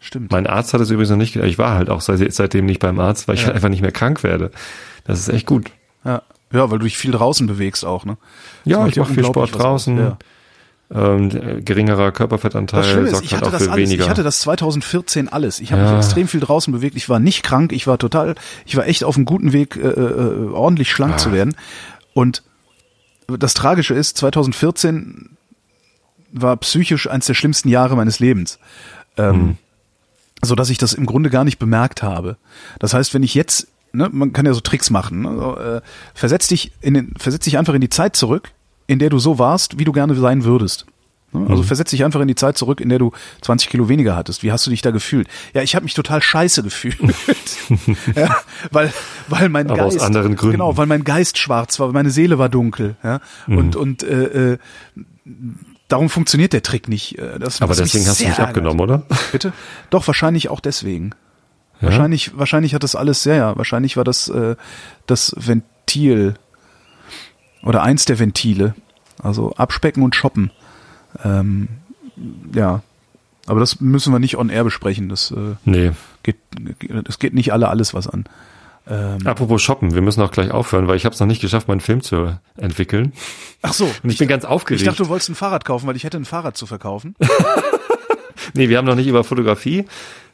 Stimmt. 0.00 0.32
Mein 0.32 0.46
Arzt 0.46 0.74
hat 0.74 0.80
es 0.80 0.90
übrigens 0.90 1.10
noch 1.10 1.16
nicht, 1.16 1.36
ich 1.36 1.58
war 1.58 1.74
halt 1.76 1.88
auch 1.88 2.00
seit, 2.00 2.32
seitdem 2.34 2.66
nicht 2.66 2.80
beim 2.80 2.98
Arzt, 2.98 3.28
weil 3.28 3.36
ich 3.36 3.42
Ja. 3.42 3.46
halt 3.46 3.56
einfach 3.56 3.68
nicht 3.70 3.80
mehr 3.82 3.92
krank 3.92 4.22
werde. 4.22 4.50
Das 5.04 5.18
ist 5.20 5.28
echt 5.28 5.46
gut. 5.46 5.70
ja. 6.04 6.22
ja, 6.52 6.70
weil 6.70 6.78
du 6.78 6.84
dich 6.84 6.98
viel 6.98 7.12
draußen 7.12 7.46
bewegst 7.46 7.84
auch, 7.84 8.04
ne? 8.04 8.16
Das 8.64 8.72
Ja, 8.72 8.86
ich 8.86 8.96
mache 8.96 9.14
viel 9.14 9.24
Sport 9.24 9.56
draußen. 9.56 9.96
Ja. 9.96 10.18
Ähm, 10.90 11.30
äh, 11.30 11.60
geringerer 11.62 12.12
Körperfettanteil 12.12 12.84
Schlimme 12.84 13.06
ist, 13.06 13.10
sorgt 13.12 13.24
ich 13.24 13.32
halt 13.32 13.42
hatte 13.42 13.48
auch 13.48 13.52
das 13.58 13.64
für 13.64 13.72
alles, 13.72 13.88
weniger. 13.88 14.04
ich 14.04 14.10
hatte 14.10 14.22
das 14.22 14.38
2014 14.40 15.28
alles. 15.28 15.60
Ich 15.60 15.72
habe 15.72 15.82
Ja. 15.82 15.88
mich 15.96 16.04
extrem 16.04 16.28
viel 16.28 16.40
draußen 16.40 16.72
bewegt. 16.72 16.94
Ich 16.96 17.08
war 17.08 17.18
nicht 17.18 17.42
krank. 17.42 17.72
Ich 17.72 17.86
war 17.86 17.98
total, 17.98 18.34
ich 18.66 18.76
war 18.76 18.86
echt 18.86 19.02
auf 19.02 19.16
einem 19.16 19.24
guten 19.24 19.52
Weg, 19.52 19.76
äh, 19.76 19.80
äh, 19.88 20.50
ordentlich 20.52 20.90
schlank 20.92 21.14
Ah. 21.14 21.18
zu 21.18 21.32
werden. 21.32 21.56
Und 22.12 22.42
das 23.26 23.54
Tragische 23.54 23.94
ist, 23.94 24.18
2014 24.18 25.30
war 26.32 26.56
psychisch 26.58 27.08
eines 27.08 27.26
der 27.26 27.34
schlimmsten 27.34 27.68
Jahre 27.68 27.96
meines 27.96 28.18
Lebens. 28.20 28.58
Ähm, 29.16 29.34
Hm. 29.34 29.56
so 30.42 30.54
dass 30.54 30.68
ich 30.68 30.76
das 30.76 30.92
im 30.92 31.06
Grunde 31.06 31.30
gar 31.30 31.44
nicht 31.44 31.58
bemerkt 31.58 32.02
habe. 32.02 32.36
Das 32.78 32.92
heißt, 32.92 33.14
wenn 33.14 33.22
ich 33.22 33.34
jetzt, 33.34 33.68
ne, 33.92 34.10
man 34.12 34.32
kann 34.34 34.44
ja 34.44 34.52
so 34.52 34.60
Tricks 34.60 34.90
machen, 34.90 35.22
ne, 35.22 35.34
so, 35.38 35.56
äh, 35.56 35.80
versetz 36.12 36.48
dich 36.48 36.72
in 36.82 36.92
den, 36.94 37.14
versetz 37.16 37.44
dich 37.44 37.56
einfach 37.56 37.72
in 37.72 37.80
die 37.80 37.88
Zeit 37.88 38.14
zurück, 38.16 38.50
in 38.86 38.98
der 38.98 39.10
du 39.10 39.18
so 39.18 39.38
warst, 39.38 39.78
wie 39.78 39.84
du 39.84 39.92
gerne 39.92 40.14
sein 40.14 40.44
würdest. 40.44 40.86
Ne? 41.32 41.46
Also 41.48 41.62
versetz 41.62 41.90
dich 41.90 42.04
einfach 42.04 42.20
in 42.20 42.28
die 42.28 42.34
Zeit 42.36 42.56
zurück, 42.56 42.80
in 42.80 42.88
der 42.88 42.98
du 42.98 43.10
20 43.42 43.68
Kilo 43.68 43.88
weniger 43.88 44.14
hattest. 44.14 44.42
Wie 44.42 44.52
hast 44.52 44.66
du 44.66 44.70
dich 44.70 44.82
da 44.82 44.90
gefühlt? 44.92 45.26
Ja, 45.52 45.62
ich 45.62 45.74
habe 45.74 45.84
mich 45.84 45.94
total 45.94 46.22
scheiße 46.22 46.62
gefühlt, 46.62 46.98
ja, 48.14 48.36
weil 48.70 48.92
weil 49.28 49.48
mein 49.48 49.68
Aber 49.70 49.82
aus 49.84 49.94
Geist 49.94 50.06
anderen 50.06 50.36
Gründen. 50.36 50.58
genau, 50.58 50.76
weil 50.76 50.86
mein 50.86 51.02
Geist 51.04 51.38
schwarz 51.38 51.80
war, 51.80 51.88
weil 51.88 51.94
meine 51.94 52.10
Seele 52.10 52.38
war 52.38 52.48
dunkel, 52.48 52.96
ja 53.02 53.20
und 53.48 53.74
und 53.74 54.02
äh, 54.04 54.52
äh, 54.52 54.58
darum 55.88 56.08
funktioniert 56.08 56.52
der 56.52 56.62
Trick 56.62 56.88
nicht. 56.88 57.18
Äh, 57.18 57.38
Das, 57.40 57.60
Aber 57.60 57.70
mich 57.70 57.78
deswegen 57.78 58.06
hast 58.06 58.20
du 58.20 58.26
nicht 58.28 58.40
abgenommen, 58.40 58.80
oder? 58.80 59.02
Bitte? 59.32 59.52
Doch, 59.90 60.06
wahrscheinlich 60.06 60.48
auch 60.50 60.60
deswegen. 60.60 61.10
Ja? 61.80 61.88
Wahrscheinlich, 61.88 62.38
wahrscheinlich 62.38 62.74
hat 62.74 62.84
das 62.84 62.94
alles, 62.94 63.24
ja, 63.24 63.34
ja, 63.34 63.56
wahrscheinlich 63.56 63.96
war 63.96 64.04
das 64.04 64.28
äh, 64.28 64.54
das 65.06 65.34
Ventil 65.36 66.34
oder 67.64 67.82
eins 67.82 68.04
der 68.04 68.18
Ventile. 68.18 68.74
Also 69.22 69.52
abspecken 69.54 70.02
und 70.02 70.14
shoppen. 70.14 70.50
Ähm, 71.24 71.68
ja. 72.54 72.82
Aber 73.46 73.60
das 73.60 73.80
müssen 73.80 74.12
wir 74.12 74.18
nicht 74.18 74.36
on 74.36 74.48
air 74.48 74.64
besprechen. 74.64 75.08
Das 75.08 75.30
äh, 75.30 75.54
Nee. 75.64 75.92
geht, 76.22 76.36
das 77.04 77.18
geht 77.18 77.34
nicht 77.34 77.52
alle 77.52 77.68
alles 77.68 77.94
was 77.94 78.08
an. 78.08 78.24
Ähm, 78.86 79.26
Apropos 79.26 79.62
shoppen, 79.62 79.94
wir 79.94 80.02
müssen 80.02 80.20
auch 80.22 80.30
gleich 80.30 80.50
aufhören, 80.50 80.88
weil 80.88 80.96
ich 80.96 81.04
habe 81.06 81.14
es 81.14 81.20
noch 81.20 81.26
nicht 81.26 81.40
geschafft, 81.40 81.68
meinen 81.68 81.80
Film 81.80 82.02
zu 82.02 82.36
entwickeln. 82.56 83.12
ach 83.62 83.72
so. 83.72 83.84
Und 84.02 84.10
ich 84.10 84.18
bin 84.18 84.28
ganz 84.28 84.44
aufgeregt. 84.44 84.82
Ich 84.82 84.86
dachte, 84.86 85.02
du 85.04 85.08
wolltest 85.08 85.30
ein 85.30 85.34
Fahrrad 85.34 85.64
kaufen, 85.64 85.86
weil 85.86 85.96
ich 85.96 86.04
hätte 86.04 86.18
ein 86.18 86.26
Fahrrad 86.26 86.56
zu 86.56 86.66
verkaufen. 86.66 87.14
nee, 88.54 88.68
wir 88.68 88.76
haben 88.76 88.84
noch 88.86 88.94
nicht 88.94 89.06
über 89.06 89.24
Fotografie, 89.24 89.86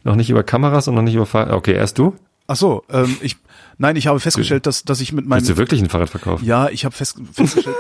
noch 0.03 0.17
nicht 0.17 0.31
über 0.31 0.43
Kameras 0.43 0.89
und 0.89 0.95
noch 0.97 1.03
nicht 1.03 1.15
über 1.15 1.27
Fahr 1.27 1.53
Okay, 1.53 1.75
erst 1.75 1.99
du? 1.99 2.17
Ach 2.49 2.57
so, 2.57 2.83
ähm, 2.91 3.17
ich, 3.21 3.37
nein, 3.81 3.97
ich 3.97 4.07
habe 4.07 4.21
festgestellt, 4.21 4.67
dass, 4.67 4.85
dass 4.85 5.01
ich 5.01 5.13
mit 5.13 5.27
meinem, 5.27 5.39
Willst 5.41 5.51
du 5.51 5.57
wirklich 5.57 5.81
ein 5.81 5.89
Fahrrad 5.89 6.11
verkaufen? 6.11 6.45
ja, 6.45 6.69
ich 6.69 6.85
habe 6.85 6.95
fest, 6.95 7.19
festgestellt, 7.33 7.77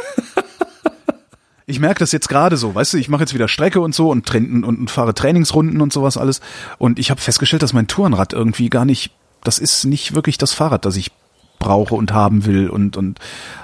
ich 1.66 1.78
merke 1.78 2.01
das 2.01 2.11
jetzt 2.11 2.28
gerade 2.28 2.57
so, 2.57 2.74
weißt 2.74 2.94
du, 2.94 2.98
ich 2.98 3.09
mache 3.09 3.22
jetzt 3.22 3.34
wieder 3.34 3.48
Strecke 3.48 3.80
und 3.80 3.94
so 3.94 4.11
und, 4.11 4.26
train, 4.26 4.64
und, 4.64 4.78
und 4.78 4.90
fahre 4.90 5.14
Trainingsrunden 5.14 5.80
und 5.80 5.92
sowas 5.92 6.16
alles 6.16 6.40
und 6.78 6.98
ich 6.98 7.11
habe 7.11 7.20
festgestellt, 7.20 7.62
dass 7.62 7.72
mein 7.72 7.86
Tourenrad 7.86 8.32
irgendwie 8.32 8.70
gar 8.70 8.84
nicht, 8.84 9.12
das 9.44 9.59
ist 9.59 9.84
nicht 9.84 10.14
wirklich 10.14 10.38
das 10.38 10.53
Fahrrad, 10.53 10.84
das 10.84 10.96
ich 10.96 11.12
brauche 11.59 11.94
und 11.94 12.12
haben 12.14 12.46
will 12.46 12.70
und 12.70 12.96
und 12.96 13.18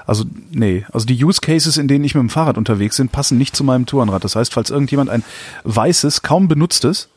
also 0.05 0.23
nee, 0.51 0.85
also 0.93 1.07
die 1.07 1.23
Use 1.23 1.41
Cases, 1.41 1.77
in 1.77 1.87
denen 1.87 2.05
ich 2.05 2.13
mit 2.13 2.21
dem 2.21 2.29
Fahrrad 2.29 2.57
unterwegs 2.57 2.97
bin, 2.97 3.09
passen 3.09 3.39
nicht 3.39 3.55
zu 3.55 3.63
meinem 3.63 3.87
Tourenrad. 3.87 4.23
Das 4.23 4.35
heißt, 4.35 4.53
falls 4.53 4.69
irgendjemand 4.69 5.09
ein 5.09 5.23
weißes, 5.63 6.21
kaum 6.21 6.47
benutztes 6.47 7.09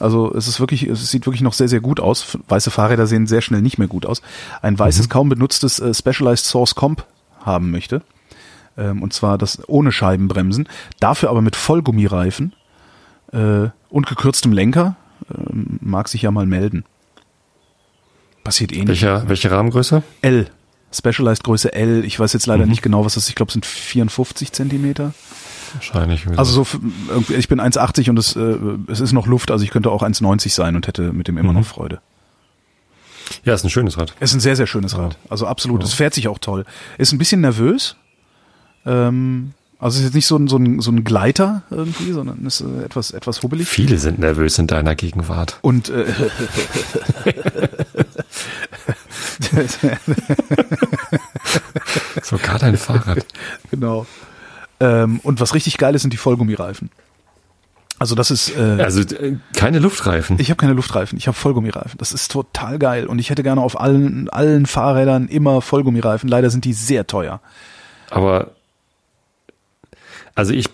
also 0.00 0.34
es 0.34 0.48
ist 0.48 0.60
wirklich, 0.60 0.84
es 0.84 1.10
sieht 1.10 1.26
wirklich 1.26 1.42
noch 1.42 1.52
sehr, 1.52 1.68
sehr 1.68 1.80
gut 1.80 2.00
aus. 2.00 2.38
Weiße 2.48 2.70
Fahrräder 2.70 3.06
sehen 3.06 3.26
sehr 3.26 3.40
schnell 3.40 3.62
nicht 3.62 3.78
mehr 3.78 3.88
gut 3.88 4.06
aus. 4.06 4.22
Ein 4.62 4.78
weißes, 4.78 5.08
kaum 5.08 5.28
benutztes 5.28 5.78
äh, 5.78 5.94
Specialized 5.94 6.44
Source 6.44 6.74
Comp 6.74 7.04
haben 7.40 7.70
möchte. 7.70 8.02
Ähm, 8.76 9.02
und 9.02 9.12
zwar 9.12 9.38
das 9.38 9.66
ohne 9.68 9.92
Scheibenbremsen. 9.92 10.68
Dafür 11.00 11.30
aber 11.30 11.42
mit 11.42 11.56
Vollgummireifen 11.56 12.54
äh, 13.32 13.68
und 13.88 14.06
gekürztem 14.06 14.52
Lenker. 14.52 14.96
Ähm, 15.32 15.78
mag 15.80 16.08
sich 16.08 16.22
ja 16.22 16.30
mal 16.30 16.46
melden. 16.46 16.84
Passiert 18.42 18.72
eh 18.72 18.78
nicht. 18.78 18.88
Welcher, 18.88 19.28
welche 19.28 19.50
Rahmengröße? 19.50 20.02
L. 20.22 20.50
Specialized 20.92 21.42
Größe 21.44 21.72
L. 21.72 22.04
Ich 22.04 22.20
weiß 22.20 22.32
jetzt 22.34 22.46
leider 22.46 22.66
nicht 22.66 22.82
genau, 22.82 23.04
was 23.04 23.14
das 23.14 23.24
ist. 23.24 23.30
Ich 23.30 23.34
glaube, 23.34 23.48
es 23.48 23.54
sind 23.54 23.66
54 23.66 24.52
Zentimeter. 24.52 25.12
Wahrscheinlich. 25.74 26.26
Also 26.36 26.64
so, 26.64 26.78
ich 27.36 27.48
bin 27.48 27.60
1,80 27.60 28.10
und 28.10 28.18
es, 28.18 28.36
äh, 28.36 28.56
es 28.88 29.00
ist 29.00 29.12
noch 29.12 29.26
Luft, 29.26 29.50
also 29.50 29.64
ich 29.64 29.70
könnte 29.70 29.90
auch 29.90 30.02
1,90 30.02 30.50
sein 30.50 30.76
und 30.76 30.86
hätte 30.86 31.12
mit 31.12 31.28
dem 31.28 31.38
immer 31.38 31.52
noch 31.52 31.66
Freude. 31.66 32.00
ja, 33.44 33.54
ist 33.54 33.64
ein 33.64 33.70
schönes 33.70 33.98
Rad. 33.98 34.14
Es 34.20 34.30
ist 34.30 34.36
ein 34.36 34.40
sehr, 34.40 34.56
sehr 34.56 34.66
schönes 34.66 34.96
Rad. 34.96 35.16
Also 35.28 35.46
absolut. 35.46 35.82
Es 35.82 35.94
fährt 35.94 36.14
sich 36.14 36.28
auch 36.28 36.38
toll. 36.38 36.64
Ist 36.98 37.12
ein 37.12 37.18
bisschen 37.18 37.40
nervös. 37.40 37.96
Ähm, 38.86 39.52
also 39.78 39.96
es 39.96 40.00
ist 40.00 40.04
jetzt 40.06 40.14
nicht 40.14 40.26
so 40.26 40.36
ein, 40.36 40.48
so 40.48 40.56
ein, 40.56 40.80
so 40.80 40.90
ein 40.90 41.04
Gleiter 41.04 41.62
irgendwie, 41.70 42.12
sondern 42.12 42.44
ist 42.46 42.60
äh, 42.62 42.84
etwas, 42.84 43.10
etwas 43.10 43.42
hubbelig. 43.42 43.68
Viele 43.68 43.98
sind 43.98 44.18
nervös 44.18 44.58
in 44.58 44.66
deiner 44.66 44.94
Gegenwart. 44.94 45.58
Und 45.62 45.88
äh, 45.90 46.06
Sogar 52.22 52.58
dein 52.58 52.76
Fahrrad. 52.76 53.24
genau. 53.70 54.06
Ähm, 54.80 55.20
und 55.22 55.40
was 55.40 55.54
richtig 55.54 55.78
geil 55.78 55.94
ist, 55.94 56.02
sind 56.02 56.12
die 56.12 56.16
Vollgummireifen. 56.18 56.90
Also 57.98 58.14
das 58.16 58.30
ist 58.32 58.56
äh, 58.56 58.82
Also 58.82 59.00
äh, 59.02 59.36
keine 59.56 59.78
Luftreifen. 59.78 60.38
Ich 60.40 60.50
habe 60.50 60.58
keine 60.58 60.72
Luftreifen, 60.72 61.16
ich 61.16 61.28
habe 61.28 61.36
Vollgummireifen. 61.36 61.96
Das 61.98 62.12
ist 62.12 62.30
total 62.32 62.78
geil 62.80 63.06
und 63.06 63.18
ich 63.20 63.30
hätte 63.30 63.42
gerne 63.44 63.60
auf 63.60 63.80
allen 63.80 64.28
allen 64.30 64.66
Fahrrädern 64.66 65.28
immer 65.28 65.60
Vollgummireifen. 65.60 66.28
Leider 66.28 66.50
sind 66.50 66.64
die 66.64 66.72
sehr 66.72 67.06
teuer. 67.06 67.40
Aber 68.10 68.50
also 70.34 70.52
ich 70.52 70.68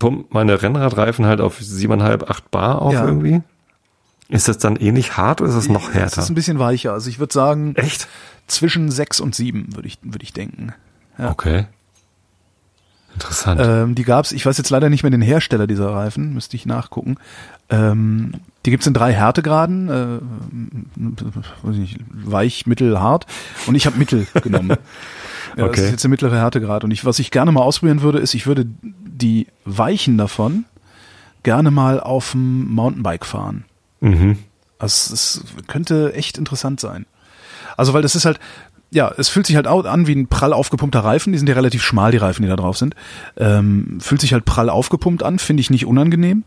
pump 0.00 0.34
meine 0.34 0.60
Rennradreifen 0.62 1.26
halt 1.26 1.40
auf 1.40 1.58
siebeneinhalb, 1.60 2.28
acht 2.28 2.50
Bar 2.50 2.82
auf 2.82 2.92
Ja. 2.92 3.04
irgendwie. 3.06 3.40
Ist 4.28 4.48
das 4.48 4.58
dann 4.58 4.74
ähnlich 4.76 5.16
hart 5.16 5.40
oder 5.40 5.50
ist 5.50 5.56
das 5.56 5.68
noch 5.68 5.90
Es 5.90 5.94
härter? 5.94 6.22
ist 6.22 6.28
ein 6.30 6.34
bisschen 6.34 6.58
weicher. 6.58 6.92
Also 6.92 7.08
ich 7.08 7.20
würde 7.20 7.32
sagen 7.32 7.76
Echt? 7.76 8.08
zwischen 8.48 8.90
sechs 8.90 9.20
und 9.20 9.34
sieben 9.36 9.76
würde 9.76 9.86
ich 9.86 9.98
würde 10.02 10.24
ich 10.24 10.32
denken. 10.32 10.74
Ja. 11.18 11.30
Okay. 11.30 11.66
Interessant. 13.14 13.60
Ähm, 13.62 13.94
die 13.94 14.02
gab's. 14.02 14.32
Ich 14.32 14.44
weiß 14.44 14.58
jetzt 14.58 14.70
leider 14.70 14.90
nicht 14.90 15.02
mehr 15.04 15.10
den 15.10 15.22
Hersteller 15.22 15.66
dieser 15.66 15.90
Reifen. 15.90 16.34
Müsste 16.34 16.56
ich 16.56 16.66
nachgucken. 16.66 17.16
Ähm, 17.70 18.32
die 18.66 18.70
gibt's 18.70 18.86
in 18.86 18.94
drei 18.94 19.12
Härtegraden. 19.12 19.88
Äh, 19.88 20.18
weiß 21.62 21.74
ich 21.74 21.80
nicht, 21.80 21.96
weich, 22.12 22.66
mittel, 22.66 23.00
hart. 23.00 23.26
Und 23.66 23.74
ich 23.74 23.86
habe 23.86 23.96
mittel 23.98 24.26
genommen. 24.42 24.70
Ja, 24.70 24.76
Das 25.56 25.68
Okay. 25.68 25.84
ist 25.84 25.90
jetzt 25.92 26.02
der 26.04 26.10
mittlere 26.10 26.36
Härtegrad. 26.36 26.82
Und 26.84 26.90
ich, 26.90 27.04
was 27.04 27.18
ich 27.20 27.30
gerne 27.30 27.52
mal 27.52 27.62
ausprobieren 27.62 28.02
würde, 28.02 28.18
ist, 28.18 28.34
ich 28.34 28.46
würde 28.46 28.66
die 28.82 29.46
Weichen 29.64 30.18
davon 30.18 30.64
gerne 31.44 31.70
mal 31.70 32.00
auf 32.00 32.32
dem 32.32 32.68
Mountainbike 32.74 33.24
fahren. 33.26 33.64
mhm. 34.00 34.38
Also 34.80 35.14
es 35.14 35.44
könnte 35.68 36.12
echt 36.14 36.36
interessant 36.36 36.80
sein. 36.80 37.06
Also 37.76 37.94
weil 37.94 38.02
das 38.02 38.16
ist 38.16 38.24
halt, 38.26 38.38
ja, 38.94 39.12
es 39.18 39.28
fühlt 39.28 39.46
sich 39.46 39.56
halt 39.56 39.66
au- 39.66 39.80
an 39.82 40.06
wie 40.06 40.14
ein 40.14 40.28
prall 40.28 40.52
aufgepumpter 40.52 41.00
Reifen. 41.00 41.32
Die 41.32 41.38
sind 41.38 41.48
ja 41.48 41.54
relativ 41.54 41.82
schmal, 41.82 42.12
die 42.12 42.16
Reifen, 42.18 42.42
die 42.42 42.48
da 42.48 42.56
drauf 42.56 42.78
sind. 42.78 42.94
Ähm, 43.36 43.98
fühlt 44.00 44.20
sich 44.20 44.32
halt 44.32 44.44
prall 44.44 44.70
aufgepumpt 44.70 45.22
an, 45.22 45.38
finde 45.38 45.60
ich 45.60 45.68
nicht 45.70 45.84
unangenehm. 45.84 46.44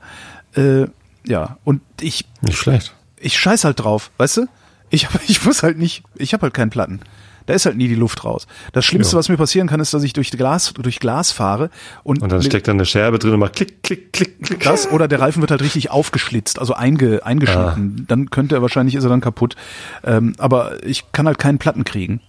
Äh, 0.56 0.86
ja, 1.26 1.58
und 1.66 1.82
ich, 2.02 2.26
Nicht 2.42 2.58
schlecht. 2.58 2.96
ich 3.20 3.38
scheiß 3.38 3.66
halt 3.66 3.80
drauf, 3.82 4.12
weißt 4.18 4.38
du? 4.38 4.46
Ich, 4.90 5.06
hab, 5.08 5.20
ich 5.28 5.44
muss 5.46 5.62
halt 5.62 5.78
nicht, 5.78 6.04
ich 6.16 6.34
habe 6.34 6.44
halt 6.44 6.54
keinen 6.54 6.70
Platten. 6.70 7.02
Da 7.48 7.54
ist 7.54 7.66
halt 7.66 7.78
nie 7.78 7.88
die 7.88 7.96
Luft 7.96 8.26
raus. 8.26 8.46
Das 8.74 8.84
Schlimmste, 8.86 9.14
Ja. 9.16 9.20
was 9.20 9.30
mir 9.30 9.38
passieren 9.38 9.68
kann, 9.70 9.80
ist, 9.80 9.94
dass 9.94 10.04
ich 10.04 10.12
durch 10.12 10.32
Glas, 10.32 10.74
durch 10.74 11.00
Glas 11.00 11.32
fahre 11.32 11.70
und, 12.04 12.22
Und 12.22 12.30
dann 12.30 12.42
steckt 12.42 12.68
da 12.68 12.74
eine 12.74 12.86
Scherbe 12.86 13.20
drin 13.20 13.34
und 13.34 13.40
macht 13.40 13.56
klick, 13.56 13.84
klick, 13.84 14.12
klick, 14.12 14.42
klick. 14.44 14.60
das 14.64 14.90
oder 14.92 15.08
der 15.08 15.22
Reifen 15.22 15.42
wird 15.42 15.52
halt 15.52 15.62
richtig 15.62 15.90
aufgeschlitzt, 15.90 16.60
also 16.60 16.74
einge, 16.74 17.26
eingeschnitten. 17.26 18.04
Dann 18.10 18.30
könnte 18.32 18.56
er 18.56 18.62
wahrscheinlich 18.62 18.96
ist 18.96 19.06
er 19.06 19.10
dann 19.10 19.22
kaputt. 19.22 19.56
Ähm, 20.04 20.34
aber 20.38 20.84
ich 20.86 21.10
kann 21.14 21.26
halt 21.26 21.40
keinen 21.40 21.58
Platten 21.58 21.86
kriegen. 21.86 22.20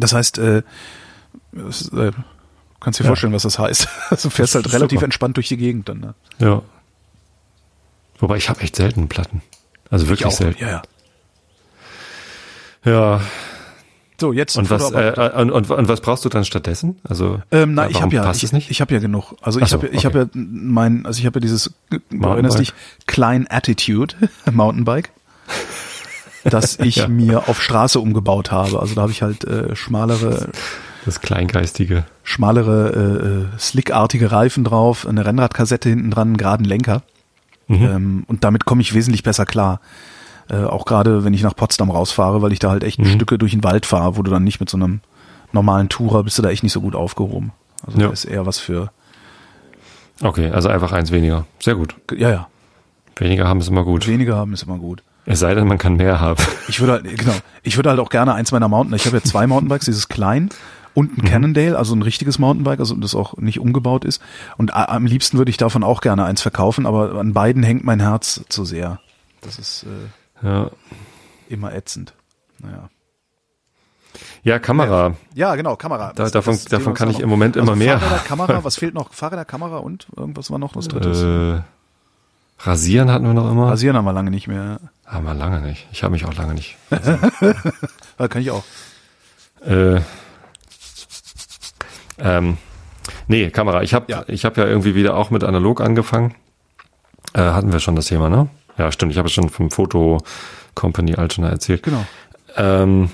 Das 0.00 0.12
heißt, 0.12 0.38
äh, 0.38 0.62
es, 1.68 1.88
äh, 1.92 2.12
kannst 2.80 3.00
dir 3.00 3.04
Ja. 3.04 3.08
vorstellen, 3.08 3.32
was 3.32 3.42
das 3.42 3.58
heißt. 3.58 3.88
Also 4.10 4.28
du 4.28 4.34
fährst 4.34 4.54
halt 4.54 4.72
relativ 4.72 4.98
super. 4.98 5.04
entspannt 5.04 5.36
durch 5.36 5.48
die 5.48 5.56
Gegend 5.56 5.88
dann. 5.88 6.00
Ne? 6.00 6.14
Ja. 6.38 6.62
Wobei 8.18 8.36
ich 8.36 8.48
habe 8.48 8.60
echt 8.60 8.76
selten 8.76 9.08
Platten. 9.08 9.42
Also 9.90 10.08
wirklich 10.08 10.32
selten. 10.34 10.60
Ja, 10.62 10.68
ja. 10.70 10.82
Ja. 12.84 13.20
So 14.20 14.32
jetzt 14.32 14.56
Und 14.56 14.68
was, 14.68 14.90
äh, 14.90 15.30
und, 15.36 15.52
und, 15.52 15.70
und 15.70 15.88
was 15.88 16.00
brauchst 16.00 16.24
du 16.24 16.28
dann 16.28 16.44
stattdessen? 16.44 16.98
Also 17.04 17.40
Ähm, 17.52 17.74
nein, 17.74 17.88
äh, 17.88 17.92
ich 17.92 18.02
habe 18.02 18.12
ja, 18.14 18.22
passt 18.24 18.38
ich, 18.38 18.44
es 18.44 18.52
nicht? 18.52 18.68
ich 18.68 18.80
habe 18.80 18.92
ja 18.92 18.98
genug. 18.98 19.34
Also 19.42 19.60
ich 19.60 19.68
so, 19.68 19.76
habe, 19.76 19.86
ich 19.88 19.98
okay. 20.06 20.18
habe 20.18 20.18
ja 20.18 20.28
mein, 20.34 21.06
also 21.06 21.20
ich 21.20 21.26
habe 21.26 21.36
ja 21.38 21.40
dieses, 21.40 21.72
du 21.90 21.98
Mountainbike. 22.10 22.30
erinnerst 22.32 22.58
dich, 22.58 22.72
Klein 23.06 23.46
Attitude 23.48 24.16
Mountainbike, 24.50 25.10
das 26.44 26.78
ich 26.80 26.96
Ja. 26.96 27.08
mir 27.08 27.48
auf 27.48 27.62
Straße 27.62 28.00
umgebaut 28.00 28.50
habe. 28.50 28.80
Also 28.80 28.94
da 28.94 29.02
habe 29.02 29.12
ich 29.12 29.22
halt 29.22 29.44
äh, 29.44 29.74
schmalere, 29.76 30.48
das 31.04 31.20
Kleingeistige. 31.20 32.04
schmalere, 32.22 33.48
äh, 33.52 33.54
äh, 33.56 33.58
slickartige 33.58 34.30
Reifen 34.32 34.64
drauf, 34.64 35.06
eine 35.06 35.24
Rennradkassette 35.24 35.88
hinten 35.88 36.10
dran, 36.10 36.28
einen 36.28 36.36
geraden 36.36 36.64
Lenker. 36.64 37.02
Mhm. 37.66 37.82
Ähm, 37.84 38.24
und 38.28 38.44
damit 38.44 38.64
komme 38.64 38.80
ich 38.82 38.94
wesentlich 38.94 39.22
besser 39.22 39.44
klar. 39.46 39.80
Äh, 40.50 40.64
auch 40.64 40.86
gerade 40.86 41.24
wenn 41.24 41.34
ich 41.34 41.42
nach 41.42 41.54
Potsdam 41.54 41.90
rausfahre, 41.90 42.40
weil 42.40 42.52
ich 42.52 42.58
da 42.58 42.70
halt 42.70 42.82
echt 42.84 42.98
Mhm. 42.98 43.06
Stücke 43.06 43.36
durch 43.38 43.52
den 43.52 43.64
Wald 43.64 43.84
fahre, 43.84 44.16
wo 44.16 44.22
du 44.22 44.30
dann 44.30 44.44
nicht 44.44 44.60
mit 44.60 44.70
so 44.70 44.76
einem 44.78 45.00
normalen 45.52 45.88
Tourer 45.88 46.24
bist 46.24 46.38
du 46.38 46.42
da 46.42 46.48
echt 46.50 46.62
nicht 46.62 46.72
so 46.72 46.80
gut 46.80 46.94
aufgehoben. 46.94 47.52
Also 47.86 48.00
Ja. 48.00 48.08
das 48.08 48.24
ist 48.24 48.30
eher 48.30 48.46
was 48.46 48.58
für 48.58 48.90
Okay, 50.22 50.50
also 50.50 50.68
einfach 50.68 50.92
eins 50.92 51.10
weniger. 51.12 51.46
Sehr 51.60 51.74
gut. 51.76 51.94
ja, 52.16 52.30
ja. 52.30 52.48
Weniger 53.16 53.46
haben 53.46 53.60
ist 53.60 53.68
immer 53.68 53.84
gut. 53.84 54.06
Weniger 54.08 54.36
haben 54.36 54.52
ist 54.52 54.62
immer 54.64 54.78
gut. 54.78 55.02
Es 55.30 55.40
sei 55.40 55.54
denn, 55.54 55.66
man 55.68 55.76
kann 55.78 55.96
mehr 55.96 56.20
haben. 56.20 56.42
Ich 56.68 56.80
würde 56.80 56.94
halt, 56.94 57.18
genau, 57.18 57.34
ich 57.62 57.76
würde 57.76 57.90
halt 57.90 58.00
auch 58.00 58.08
gerne 58.08 58.32
eins 58.34 58.50
meiner 58.50 58.68
Mountain, 58.68 58.94
ich 58.96 59.04
habe 59.06 59.18
ja 59.18 59.22
zwei 59.22 59.46
Mountainbikes, 59.46 59.84
dieses 59.84 60.08
klein 60.08 60.48
und 60.94 61.18
ein 61.18 61.24
Cannondale, 61.24 61.76
also 61.76 61.94
ein 61.94 62.00
richtiges 62.02 62.38
Mountainbike, 62.38 62.80
also 62.80 62.94
das 62.96 63.14
auch 63.14 63.36
nicht 63.36 63.60
umgebaut 63.60 64.06
ist. 64.06 64.22
Und 64.56 64.72
a- 64.74 64.86
am 64.86 65.04
liebsten 65.04 65.36
würde 65.36 65.50
ich 65.50 65.58
davon 65.58 65.84
auch 65.84 66.00
gerne 66.00 66.24
eins 66.24 66.40
verkaufen, 66.40 66.86
aber 66.86 67.14
an 67.20 67.34
beiden 67.34 67.62
hängt 67.62 67.84
mein 67.84 68.00
Herz 68.00 68.40
zu 68.48 68.64
sehr. 68.64 69.00
Das 69.42 69.58
ist 69.58 69.84
äh, 70.42 70.46
Ja, 70.46 70.70
immer 71.50 71.74
ätzend. 71.74 72.14
Naja. 72.60 72.88
ja 74.42 74.58
Kamera. 74.58 75.12
Ja, 75.34 75.54
genau, 75.56 75.76
Kamera. 75.76 76.12
Da- 76.14 76.30
davon- 76.30 76.58
davon 76.70 76.94
kann 76.94 77.10
ich 77.10 77.20
im 77.20 77.28
Moment 77.28 77.56
immer 77.56 77.76
mehr 77.76 78.00
Fahrräder. 78.00 78.22
Kamera, 78.24 78.64
was 78.64 78.76
fehlt 78.78 78.94
noch? 78.94 79.12
Fahrräder, 79.12 79.44
Kamera 79.44 79.76
und 79.76 80.08
irgendwas 80.16 80.50
war 80.50 80.58
noch 80.58 80.74
was 80.74 80.88
drittes. 80.88 81.22
Äh, 81.22 81.60
rasieren 82.60 83.10
hatten 83.10 83.26
wir 83.26 83.34
noch 83.34 83.50
immer. 83.50 83.68
Rasieren 83.68 83.96
haben 83.96 84.06
wir 84.06 84.12
lange 84.14 84.30
nicht 84.30 84.48
mehr. 84.48 84.80
Haben 85.08 85.24
wir 85.24 85.34
lange 85.34 85.60
nicht. 85.60 85.86
Ich 85.90 86.02
habe 86.02 86.12
mich 86.12 86.24
auch 86.24 86.34
lange 86.34 86.54
nicht. 86.54 86.76
Ja, 88.18 88.26
kann 88.26 88.42
ich 88.42 88.50
auch. 88.50 88.64
Äh, 89.64 90.00
ähm, 92.18 92.58
nee, 93.28 93.48
Kamera. 93.50 93.82
Ich 93.84 93.94
habe 93.94 94.06
Ja. 94.10 94.24
ich 94.26 94.44
hab 94.44 94.56
ja 94.56 94.66
irgendwie 94.66 94.96
wieder 94.96 95.16
auch 95.16 95.30
mit 95.30 95.44
analog 95.44 95.80
angefangen. 95.80 96.34
Äh, 97.32 97.40
hatten 97.42 97.72
wir 97.72 97.78
schon 97.78 97.94
das 97.94 98.06
Thema, 98.06 98.28
ne? 98.28 98.48
Ja, 98.76 98.90
stimmt. 98.90 99.12
Ich 99.12 99.18
habe 99.18 99.28
schon 99.28 99.48
vom 99.50 99.70
Foto 99.70 100.18
Company 100.74 101.14
Altona 101.14 101.48
erzählt. 101.48 101.84
Genau. 101.84 102.04
Ähm, 102.56 103.10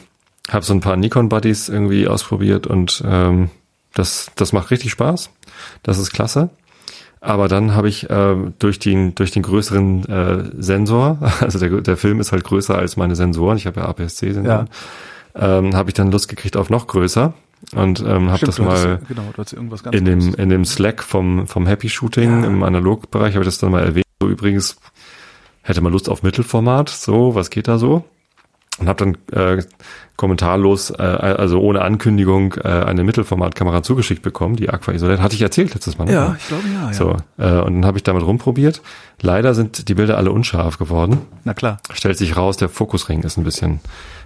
habe 0.51 0.65
so 0.65 0.73
ein 0.73 0.81
paar 0.81 0.97
Nikon 0.97 1.29
Buddies 1.29 1.69
irgendwie 1.69 2.09
ausprobiert 2.09 2.67
und 2.67 3.03
ähm, 3.07 3.51
das, 3.93 4.31
das 4.37 4.53
macht 4.55 4.71
richtig 4.71 4.91
Spaß. 4.91 5.31
Das 5.83 5.99
ist 5.99 6.13
klasse. 6.13 6.49
Aber 7.25 7.49
dann 7.49 7.75
habe 7.75 7.89
ich 7.89 8.11
äh, 8.11 8.37
durch 8.59 8.79
den 8.79 9.15
durch 9.15 9.31
den 9.31 9.43
größeren 9.43 10.05
äh, 10.05 10.45
Sensor, 10.59 11.19
also 11.41 11.59
der, 11.59 11.81
der 11.81 11.97
Film 11.97 12.21
ist 12.21 12.33
halt 12.33 12.45
größer 12.45 12.77
als 12.77 12.97
meine 12.99 13.17
Sensoren. 13.17 13.57
Ich 13.57 13.67
habe 13.67 13.81
ja 13.81 13.87
APS-C-Sensoren. 13.87 14.69
Ähm, 15.35 15.75
habe 15.75 15.89
ich 15.91 15.95
dann 15.95 16.13
Lust 16.13 16.29
gekriegt 16.29 16.57
auf 16.57 16.69
noch 16.71 16.87
größer 16.87 17.33
und 17.75 18.01
ähm, 18.07 18.31
habe 18.31 18.45
das 18.45 18.59
mal 18.59 19.01
genau, 19.09 19.23
irgendwas 19.37 19.83
ganz 19.83 19.97
in 19.97 20.05
dem 20.05 20.35
in 20.35 20.49
dem 20.51 20.65
Slack 20.67 21.03
vom 21.03 21.47
vom 21.47 21.67
Happy 21.67 21.89
Shooting 21.89 22.43
Ja. 22.43 22.47
im 22.47 22.63
Analogbereich 22.63 23.35
habe 23.35 23.43
ich 23.43 23.49
das 23.49 23.59
dann 23.59 23.73
mal 23.73 23.83
erwähnt. 23.83 24.05
So 24.21 24.29
übrigens 24.29 24.77
hätte 25.63 25.81
man 25.81 25.93
Lust 25.93 26.09
auf 26.11 26.23
Mittelformat. 26.23 26.91
So, 26.91 27.35
was 27.35 27.49
geht 27.51 27.69
da 27.69 27.79
so? 27.79 28.05
Und 28.81 28.89
habe 28.89 29.05
dann 29.33 29.59
äh, 29.59 29.63
kommentarlos, 30.17 30.91
äh, 30.91 31.03
also 31.03 31.61
ohne 31.61 31.83
Ankündigung, 31.83 32.55
äh, 32.55 32.69
eine 32.69 33.05
Mittelformatkamera 33.05 33.83
zugeschickt 33.83 34.23
bekommen, 34.23 34.57
die 34.57 34.69
Aqua 34.69 34.93
Isolate. 34.93 35.23
Hatte 35.23 35.37
ich 35.37 35.43
erzählt 35.43 35.75
letztes 35.75 35.97
Mal. 35.97 36.07
ne? 36.07 36.13
Ja, 36.13 36.37
ich 36.39 36.49
glaube 36.49 36.65
ja, 36.73 36.87
ja. 36.87 36.93
So, 36.93 37.17
äh, 37.39 37.61
und 37.61 37.75
dann 37.75 37.87
habe 37.87 37.99
ich 37.99 38.03
damit 38.05 38.25
rumprobiert. 38.25 38.83
Leider 39.21 39.55
sind 39.55 39.89
die 39.89 39.95
Bilder 39.95 40.17
alle 40.17 40.33
unscharf 40.33 40.79
geworden. 40.79 41.19
Na 41.45 41.55
klar. 41.55 41.79
Stellt 41.93 42.19
sich 42.19 42.37
raus, 42.37 42.57
der 42.57 42.69
Fokusring 42.69 43.23
ist 43.23 43.37
ein 43.37 43.45
bisschen 43.45 43.81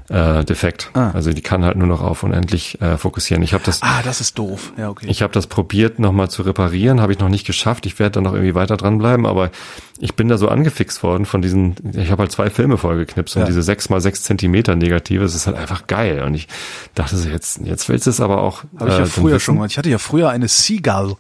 äh, 0.09 0.45
defekt. 0.45 0.91
Ah. 0.95 1.11
Also 1.11 1.33
die 1.33 1.43
kann 1.43 1.65
halt 1.65 1.77
nur 1.77 1.87
noch 1.87 2.01
auf 2.03 2.23
unendlich 2.23 2.81
äh, 2.81 2.97
fokussieren. 2.97 3.43
Ich 3.43 3.53
habe 3.53 3.63
das 3.65 3.83
Ah, 3.83 4.01
das 4.03 4.21
ist 4.23 4.39
doof. 4.39 4.73
Ja, 4.79 4.89
okay. 4.89 5.07
ich 5.09 5.21
habe 5.23 5.33
das 5.33 5.47
probiert 5.47 5.99
nochmal 5.99 6.31
zu 6.31 6.43
reparieren, 6.43 7.01
habe 7.01 7.13
ich 7.13 7.19
noch 7.19 7.29
nicht 7.29 7.47
geschafft. 7.47 7.85
Ich 7.87 7.99
werde 7.99 8.13
da 8.13 8.21
noch 8.23 8.33
irgendwie 8.33 8.55
weiter 8.55 8.77
dranbleiben, 8.79 9.27
aber 9.27 9.51
ich 9.99 10.15
bin 10.15 10.29
da 10.29 10.39
so 10.39 10.49
angefixt 10.49 11.03
worden 11.03 11.27
von 11.27 11.43
diesen, 11.43 11.75
ich 11.95 12.11
habe 12.11 12.23
halt 12.23 12.33
zwei 12.33 12.49
Filme 12.51 12.79
vollgeknipst 12.79 13.37
und 13.37 13.41
Ja. 13.43 13.47
diese 13.47 13.63
sechs 13.63 13.91
mal 13.91 14.01
sechs 14.01 14.23
Zentimeter 14.23 14.77
Negative, 14.77 15.23
das 15.25 15.35
ist 15.35 15.47
halt 15.47 15.57
einfach 15.59 15.87
geil. 15.87 16.23
Und 16.23 16.35
ich 16.35 16.49
dachte 16.95 17.17
so, 17.17 17.29
jetzt, 17.29 17.61
jetzt 17.65 17.89
willst 17.89 18.07
du 18.07 18.11
es 18.11 18.21
aber 18.21 18.43
auch. 18.43 18.63
Habe 18.79 18.91
ich 18.91 18.97
ja 18.99 19.03
äh, 19.05 19.07
früher 19.07 19.41
schon 19.41 19.57
gemacht. 19.57 19.73
Ich 19.73 19.79
hatte 19.79 19.91
ja 19.91 19.99
früher 19.99 20.31
eine 20.31 20.49
Seagull. 20.49 21.17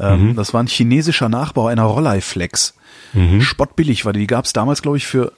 Ähm, 0.00 0.36
Das 0.36 0.52
war 0.54 0.62
ein 0.62 0.66
chinesischer 0.68 1.28
Nachbau 1.28 1.66
einer 1.68 1.84
Rolleiflex. 1.84 2.74
Spottbillig 3.40 4.04
war 4.04 4.12
die. 4.12 4.20
Die 4.20 4.26
gab 4.26 4.44
es 4.44 4.52
damals, 4.52 4.82
glaube 4.82 4.96
ich, 4.98 5.06
für 5.06 5.32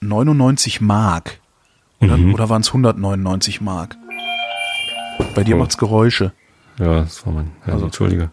99 0.00 0.80
Mark. 0.80 1.38
Oder, 2.04 2.34
oder 2.34 2.48
waren 2.48 2.62
es 2.62 2.68
199 2.68 3.60
Mark? 3.60 3.96
Bei 5.34 5.44
dir 5.44 5.56
Oh. 5.56 5.58
macht's 5.58 5.78
Geräusche. 5.78 6.32
Ja, 6.78 7.00
das 7.00 7.24
war 7.26 7.32
mein, 7.32 7.50
ja, 7.66 7.74
Also- 7.74 7.86
Entschuldige. 7.86 8.30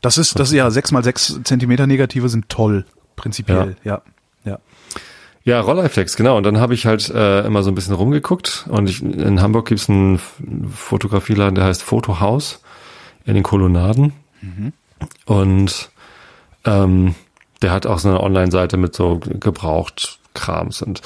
Das 0.00 0.18
ist, 0.18 0.38
das 0.38 0.48
ist 0.48 0.54
ja 0.54 0.70
6 0.70 0.92
mal 0.92 1.02
6 1.02 1.40
Zentimeter 1.44 1.86
Negative 1.86 2.28
sind 2.28 2.48
toll. 2.50 2.84
Prinzipiell, 3.16 3.76
ja. 3.84 4.02
ja. 4.44 4.58
Ja, 5.44 5.60
Rolleiflex, 5.60 6.16
genau. 6.16 6.36
Und 6.36 6.42
dann 6.44 6.58
habe 6.58 6.74
ich 6.74 6.84
halt 6.86 7.08
äh, 7.10 7.46
immer 7.46 7.62
so 7.62 7.70
ein 7.70 7.74
bisschen 7.74 7.94
rumgeguckt. 7.94 8.66
Und 8.68 8.88
ich, 8.90 9.02
in 9.02 9.40
Hamburg 9.40 9.68
gibt's 9.68 9.88
einen 9.88 10.18
Fotografieladen, 10.74 11.54
der 11.54 11.64
heißt 11.64 11.82
Fotohaus 11.82 12.60
in 13.24 13.34
den 13.34 13.42
Kolonnaden. 13.42 14.12
Und 15.26 15.90
ähm, 16.64 17.14
der 17.62 17.72
hat 17.72 17.86
auch 17.86 17.98
so 17.98 18.08
eine 18.08 18.20
Online-Seite 18.20 18.76
mit 18.76 18.94
so 18.94 19.18
gebraucht 19.18 20.18
Krams. 20.34 20.82
Und 20.82 21.00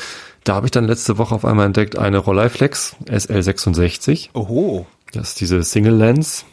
da 0.49 0.55
habe 0.55 0.67
ich 0.67 0.71
dann 0.71 0.87
letzte 0.87 1.19
Woche 1.19 1.35
auf 1.35 1.45
einmal 1.45 1.67
entdeckt 1.67 1.99
eine 1.99 2.19
Rolleiflex 2.19 2.97
SL66. 3.05 4.31
Oho. 4.33 4.87
Das 5.13 5.31
ist 5.31 5.41
diese 5.41 5.63
Single 5.63 5.95
Lens. 5.95 6.47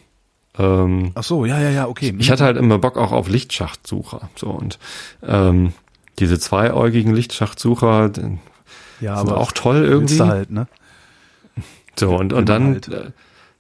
Ähm, 0.57 1.11
Ach 1.15 1.23
so, 1.23 1.45
ja, 1.45 1.59
ja, 1.59 1.69
ja, 1.69 1.87
okay. 1.87 2.13
ich 2.17 2.29
hatte 2.29 2.43
halt 2.43 2.57
immer 2.57 2.77
Bock 2.77 2.97
auch 2.97 3.13
auf 3.13 3.29
Lichtschachtsucher. 3.29 4.29
So 4.35 4.47
und 4.47 4.79
ähm, 5.25 5.73
diese 6.19 6.39
zweiäugigen 6.39 7.13
Lichtschachtsucher 7.15 8.11
ja, 8.99 9.17
sind 9.17 9.31
auch 9.31 9.51
toll 9.53 9.85
irgendwie. 9.85 10.19
halt, 10.19 10.51
ne? 10.51 10.67
So 11.97 12.15
und 12.15 12.33
und 12.33 12.49
dann 12.49 12.73
halt. 12.73 12.87
äh, 12.89 13.11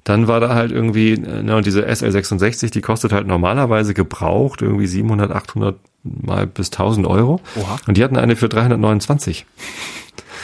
dann 0.03 0.27
war 0.27 0.39
da 0.39 0.53
halt 0.53 0.71
irgendwie 0.71 1.13
äh, 1.13 1.43
ne, 1.43 1.55
und 1.55 1.65
diese 1.65 1.87
SL66, 1.87 2.71
die 2.71 2.81
kostet 2.81 3.11
halt 3.11 3.25
normalerweise 3.27 3.93
gebraucht 3.93 4.61
irgendwie 4.61 4.87
700, 4.87 5.31
800 5.31 5.77
mal 6.03 6.45
bis 6.45 6.71
1000 6.71 7.07
Euro. 7.07 7.41
Oha. 7.55 7.77
Und 7.87 7.97
die 7.97 8.03
hatten 8.03 8.17
eine 8.17 8.35
für 8.35 8.47
329. 8.47 9.45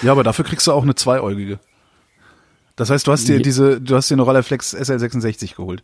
Ja, 0.01 0.11
aber 0.11 0.23
dafür 0.23 0.45
kriegst 0.45 0.67
du 0.67 0.71
auch 0.71 0.83
eine 0.83 0.95
zweieugige. 0.95 1.59
Das 2.75 2.89
heißt, 2.89 3.05
du 3.05 3.11
hast 3.11 3.27
dir 3.27 3.41
diese, 3.41 3.79
du 3.79 3.95
hast 3.95 4.09
dir 4.09 4.15
eine 4.15 4.23
Rolleiflex 4.23 4.75
SL66 4.75 5.55
geholt. 5.55 5.83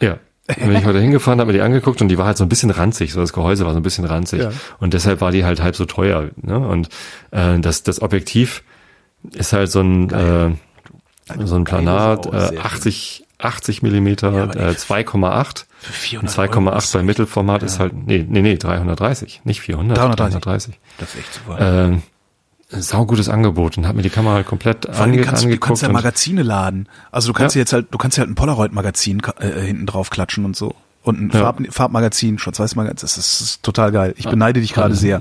Ja. 0.00 0.18
Und 0.46 0.66
bin 0.66 0.76
ich 0.76 0.84
heute 0.84 1.00
hingefahren, 1.00 1.40
habe 1.40 1.48
mir 1.52 1.58
die 1.58 1.62
angeguckt 1.62 2.02
und 2.02 2.08
die 2.08 2.18
war 2.18 2.26
halt 2.26 2.36
so 2.36 2.44
ein 2.44 2.50
bisschen 2.50 2.70
ranzig, 2.70 3.14
so 3.14 3.20
das 3.20 3.32
Gehäuse 3.32 3.64
war 3.64 3.72
so 3.72 3.78
ein 3.78 3.82
bisschen 3.82 4.04
ranzig. 4.04 4.42
Ja. 4.42 4.52
Und 4.78 4.92
deshalb 4.92 5.22
war 5.22 5.30
die 5.30 5.44
halt 5.44 5.62
halb 5.62 5.74
so 5.74 5.86
teuer. 5.86 6.30
Ne? 6.36 6.58
Und 6.58 6.90
äh, 7.30 7.58
das, 7.60 7.82
das 7.82 8.02
Objektiv 8.02 8.62
ist 9.32 9.54
halt 9.54 9.70
so 9.70 9.80
ein, 9.80 10.10
äh, 10.10 10.50
so 11.46 11.54
ein 11.56 11.64
Planar, 11.64 12.18
auch 12.18 12.34
äh, 12.34 12.48
sehr 12.48 12.64
80, 12.64 13.24
80 13.38 13.82
Millimeter, 13.82 14.32
Ja, 14.32 14.44
äh, 14.50 14.68
ey, 14.68 14.74
2,8. 14.74 15.64
Für 15.78 16.18
Und 16.18 16.30
400 16.30 16.38
Euro 16.38 16.68
2,8 16.68 16.76
ist 16.76 16.92
bei 16.92 17.02
Mittelformat 17.02 17.62
ist 17.62 17.78
halt, 17.78 17.94
nee, 17.94 18.26
nee, 18.28 18.42
nee, 18.42 18.56
330, 18.56 19.42
nicht 19.44 19.62
400, 19.62 19.96
330. 19.96 20.40
330. 20.40 20.78
Das 20.98 21.14
ist 21.14 21.20
echt 21.20 21.34
super. 21.34 21.58
Ähm, 21.58 22.02
saugutes 22.70 23.28
Angebot 23.28 23.78
und 23.78 23.86
hat 23.86 23.94
mir 23.94 24.02
die 24.02 24.10
Kamera 24.10 24.34
halt 24.34 24.46
komplett 24.46 24.84
Vor 24.86 24.94
allem 24.94 25.12
ange 25.12 25.22
kannst, 25.22 25.42
du 25.42 25.46
angeguckt. 25.46 25.66
kannst 25.68 25.82
ja 25.82 25.88
Magazine 25.90 26.42
laden. 26.42 26.88
Also 27.12 27.28
du 27.28 27.32
kannst 27.38 27.54
Ja. 27.56 27.60
jetzt 27.60 27.72
halt, 27.72 27.86
du 27.90 27.98
kannst 27.98 28.16
ja 28.16 28.22
halt 28.22 28.30
ein 28.30 28.34
Polaroid-Magazin 28.34 29.22
ka- 29.22 29.34
äh, 29.38 29.60
hinten 29.66 29.86
drauf 29.86 30.10
klatschen 30.10 30.44
und 30.44 30.56
so. 30.56 30.74
Und 31.02 31.20
ein 31.20 31.30
Ja. 31.32 31.40
Farb, 31.40 31.60
Farbmagazin, 31.70 32.38
Schwarz-Weiß-Magazin. 32.38 32.96
Das 33.02 33.18
ist, 33.18 33.40
das 33.40 33.48
ist 33.48 33.62
total 33.62 33.92
geil. 33.92 34.14
Ich 34.16 34.26
beneide 34.28 34.60
dich 34.60 34.72
gerade 34.72 34.86
alles. 34.86 35.00
sehr. 35.00 35.20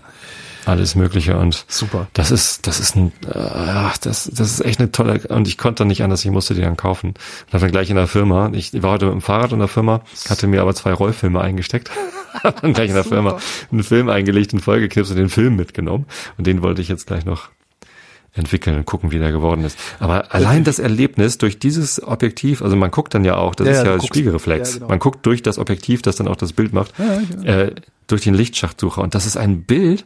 Alles 0.66 0.96
Mögliche 0.96 1.38
und 1.38 1.66
Super. 1.68 2.08
das 2.14 2.32
ist, 2.32 2.68
das 2.68 2.80
ist 2.80 2.96
ein, 2.96 3.12
äh, 3.26 3.38
ach, 3.38 3.98
das, 3.98 4.30
das 4.34 4.52
ist 4.52 4.62
echt 4.62 4.80
eine 4.80 4.92
tolle, 4.92 5.20
und 5.30 5.48
ich 5.48 5.58
konnte 5.58 5.86
nicht 5.86 6.04
anders, 6.04 6.24
ich 6.26 6.32
musste 6.32 6.54
die 6.54 6.62
dann 6.62 6.78
kaufen. 6.78 7.10
Und 7.52 7.62
dann 7.62 7.72
gleich 7.72 7.90
in 7.90 7.96
der 7.96 8.08
Firma, 8.08 8.50
ich 8.54 8.82
war 8.82 8.92
heute 8.92 9.06
mit 9.06 9.16
dem 9.16 9.22
Fahrrad 9.22 9.52
in 9.52 9.60
der 9.60 9.68
Firma, 9.68 10.02
hatte 10.30 10.48
mir 10.48 10.62
aber 10.62 10.74
zwei 10.76 10.94
Rollfilme 10.94 11.42
eingesteckt, 11.42 11.92
dann 12.62 12.74
gleich 12.74 12.90
in 12.90 12.96
der 12.96 13.04
Firma 13.04 13.38
einen 13.72 13.84
Film 13.84 14.10
eingelegt, 14.10 14.54
einen 14.54 14.62
vollgeknipst 14.62 15.12
und 15.12 15.18
den 15.18 15.30
Film 15.30 15.56
mitgenommen 15.56 16.06
und 16.38 16.48
den 16.48 16.62
wollte 16.62 16.82
ich 16.82 16.88
jetzt 16.88 17.08
gleich 17.08 17.26
noch 17.26 17.50
entwickeln 18.34 18.76
und 18.78 18.86
gucken, 18.86 19.12
wie 19.12 19.20
der 19.20 19.32
geworden 19.32 19.64
ist. 19.64 19.78
Aber 20.00 20.34
allein 20.34 20.64
das 20.64 20.80
Erlebnis 20.80 21.38
durch 21.38 21.60
dieses 21.60 22.02
Objektiv, 22.02 22.62
also 22.62 22.76
man 22.76 22.90
guckt 22.92 23.14
dann 23.14 23.24
ja 23.26 23.36
auch, 23.38 23.54
das 23.56 23.68
Ja, 23.68 23.74
ist 23.74 23.80
ja, 23.80 23.86
ja 23.92 23.96
guckst- 23.98 24.08
Spiegelreflex. 24.08 24.70
ja, 24.74 24.78
genau. 24.80 24.90
Man 24.90 25.00
guckt 25.00 25.26
durch 25.26 25.42
das 25.44 25.60
Objektiv, 25.60 26.02
das 26.02 26.16
dann 26.16 26.28
auch 26.28 26.36
das 26.36 26.54
Bild 26.54 26.74
macht, 26.74 26.94
äh, 27.44 27.72
durch 28.08 28.22
den 28.24 28.34
Lichtschachtsucher. 28.34 29.02
Und 29.02 29.14
das 29.16 29.26
ist 29.26 29.38
ein 29.38 29.64
Bild, 29.64 30.06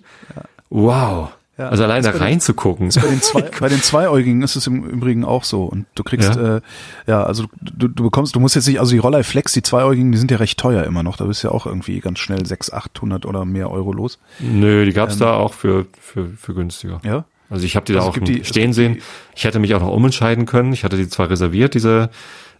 wow. 0.69 1.29
Ja. 1.57 1.69
Also 1.69 1.85
allein 1.85 2.03
da 2.03 2.11
reinzugucken. 2.11 2.89
Bei 2.93 3.01
den, 3.07 3.19
zwei, 3.23 3.41
bei 3.41 3.67
den 3.67 3.81
Zweiäugigen 3.81 4.43
ist 4.43 4.55
es 4.55 4.67
im 4.67 4.83
Übrigen 4.83 5.25
auch 5.25 5.43
so. 5.43 5.63
Und 5.63 5.87
du 5.95 6.03
kriegst, 6.03 6.35
Ja. 6.35 6.41
ja, 6.41 6.57
äh, 6.57 6.61
ja 7.07 7.23
also 7.23 7.45
du, 7.61 7.87
du 7.87 8.03
bekommst, 8.03 8.35
du 8.35 8.39
musst 8.39 8.53
jetzt 8.53 8.67
nicht, 8.67 8.79
also 8.79 8.91
die 8.91 8.99
Rollei 8.99 9.23
Flex, 9.23 9.53
die 9.53 9.63
Zweiäugigen, 9.63 10.11
die 10.11 10.19
sind 10.19 10.29
ja 10.29 10.37
recht 10.37 10.59
teuer 10.59 10.83
immer 10.83 11.01
noch. 11.01 11.17
Da 11.17 11.25
bist 11.25 11.43
du 11.43 11.47
ja 11.47 11.53
auch 11.55 11.65
irgendwie 11.65 11.99
ganz 11.99 12.19
schnell 12.19 12.45
600, 12.45 12.85
800 12.85 13.25
oder 13.25 13.43
mehr 13.45 13.71
Euro 13.71 13.91
los. 13.91 14.19
Nö, 14.39 14.85
die 14.85 14.93
gab's 14.93 15.17
da 15.17 15.33
auch 15.33 15.53
für, 15.55 15.87
für, 15.99 16.27
für 16.37 16.53
günstiger. 16.53 16.99
Ja. 17.03 17.25
Also 17.49 17.65
ich 17.65 17.75
habe 17.75 17.85
die 17.85 17.93
da 17.93 17.99
Also 17.99 18.11
es 18.11 18.17
auch 18.17 18.23
die- 18.23 18.43
stehen 18.43 18.73
sehen. 18.73 19.01
Ich 19.35 19.43
hätte 19.45 19.59
mich 19.59 19.73
auch 19.75 19.79
noch 19.81 19.91
umentscheiden 19.91 20.45
können. 20.45 20.73
Ich 20.73 20.83
hatte 20.83 20.97
die 20.97 21.07
zwar 21.07 21.29
reserviert, 21.29 21.73
diese 21.73 22.09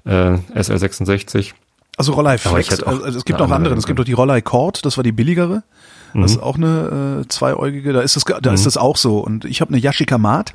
äh, 0.05 0.38
SL66. 0.55 1.51
Also 1.97 2.13
Rollei 2.13 2.38
Flex, 2.38 2.83
auch 2.83 3.03
also 3.03 3.17
es 3.17 3.25
gibt 3.25 3.39
noch 3.39 3.49
andere. 3.51 3.73
Es 3.75 3.85
gibt 3.88 3.97
doch 3.99 4.05
die 4.05 4.13
Rollei 4.13 4.41
Cord, 4.41 4.85
das 4.85 4.97
war 4.97 5.03
die 5.03 5.11
billigere. 5.11 5.63
Das 6.13 6.31
ist 6.31 6.41
auch 6.41 6.55
eine 6.55 7.21
äh, 7.23 7.27
zweiäugige, 7.27 7.91
da 7.93 8.01
ist 8.01 8.15
das, 8.15 8.23
da 8.41 8.53
ist 8.53 8.65
das 8.65 8.77
auch 8.77 8.97
so. 8.97 9.19
Und 9.19 9.45
ich 9.45 9.61
habe 9.61 9.73
eine 9.73 9.79
Yashica 9.81 10.17
Mat, 10.17 10.53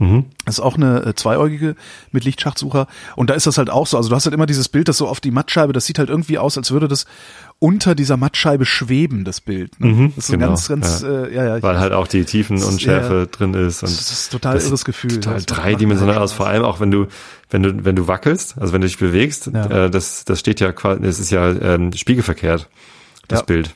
Mhm. 0.00 0.24
das 0.46 0.56
ist 0.56 0.60
auch 0.60 0.76
eine 0.76 1.04
äh, 1.04 1.14
zweiäugige 1.14 1.76
mit 2.10 2.24
Lichtschachtsucher. 2.24 2.86
Und 3.16 3.28
da 3.28 3.34
ist 3.34 3.46
das 3.46 3.58
halt 3.58 3.68
auch 3.68 3.86
so. 3.86 3.98
Also 3.98 4.08
du 4.08 4.16
hast 4.16 4.24
halt 4.24 4.34
immer 4.34 4.46
dieses 4.46 4.70
Bild, 4.70 4.88
das 4.88 4.96
so 4.96 5.06
auf 5.06 5.20
die 5.20 5.30
Mattscheibe, 5.30 5.74
das 5.74 5.84
sieht 5.84 5.98
halt 5.98 6.08
irgendwie 6.08 6.38
aus, 6.38 6.56
als 6.56 6.70
würde 6.70 6.88
das 6.88 7.04
unter 7.58 7.94
dieser 7.94 8.16
Mattscheibe 8.16 8.64
schweben, 8.64 9.24
das 9.24 9.42
Bild. 9.42 9.78
Ne? 9.78 9.88
Mhm, 9.88 10.08
das 10.16 10.24
ist 10.24 10.26
so 10.28 10.32
genau, 10.32 10.48
ganz, 10.48 10.68
ganz, 10.68 11.02
ja. 11.02 11.24
Äh, 11.24 11.34
ja, 11.34 11.44
ja. 11.56 11.62
Weil 11.62 11.78
halt 11.78 11.92
auch 11.92 12.08
die 12.08 12.24
Tiefenunschärfe 12.24 13.14
Ja. 13.14 13.26
drin 13.26 13.52
ist. 13.52 13.82
Und 13.82 13.90
das 13.92 14.10
ist 14.10 14.32
total 14.32 14.54
das 14.54 14.66
irres 14.66 14.86
Gefühl. 14.86 15.20
Total 15.20 15.42
dreidimensional 15.42 16.16
aus. 16.16 16.32
Vor 16.32 16.46
allem 16.46 16.64
auch 16.64 16.80
wenn 16.80 16.90
du, 16.90 17.06
wenn 17.50 17.62
du, 17.62 17.84
wenn 17.84 17.94
du 17.94 18.08
wackelst, 18.08 18.56
also 18.58 18.72
wenn 18.72 18.80
du 18.80 18.86
dich 18.86 18.96
bewegst, 18.96 19.48
äh, 19.48 19.90
das, 19.90 20.24
das 20.24 20.40
steht 20.40 20.60
ja 20.60 20.72
quasi, 20.72 21.02
das 21.02 21.18
ist 21.20 21.30
ja 21.30 21.50
ähm, 21.50 21.92
spiegelverkehrt, 21.92 22.70
das. 23.28 23.44
Bild. 23.44 23.74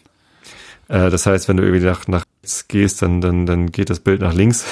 Äh, 0.89 1.11
das 1.11 1.27
heißt, 1.27 1.49
wenn 1.49 1.59
du 1.59 1.65
irgendwie 1.65 1.85
nach, 1.85 2.09
nach 2.09 2.25
rechts 2.43 2.67
gehst, 2.69 3.03
dann, 3.03 3.21
dann, 3.21 3.45
dann 3.45 3.71
geht 3.73 3.91
das 3.91 4.01
Bild 4.01 4.23
nach 4.23 4.33
links. 4.33 4.65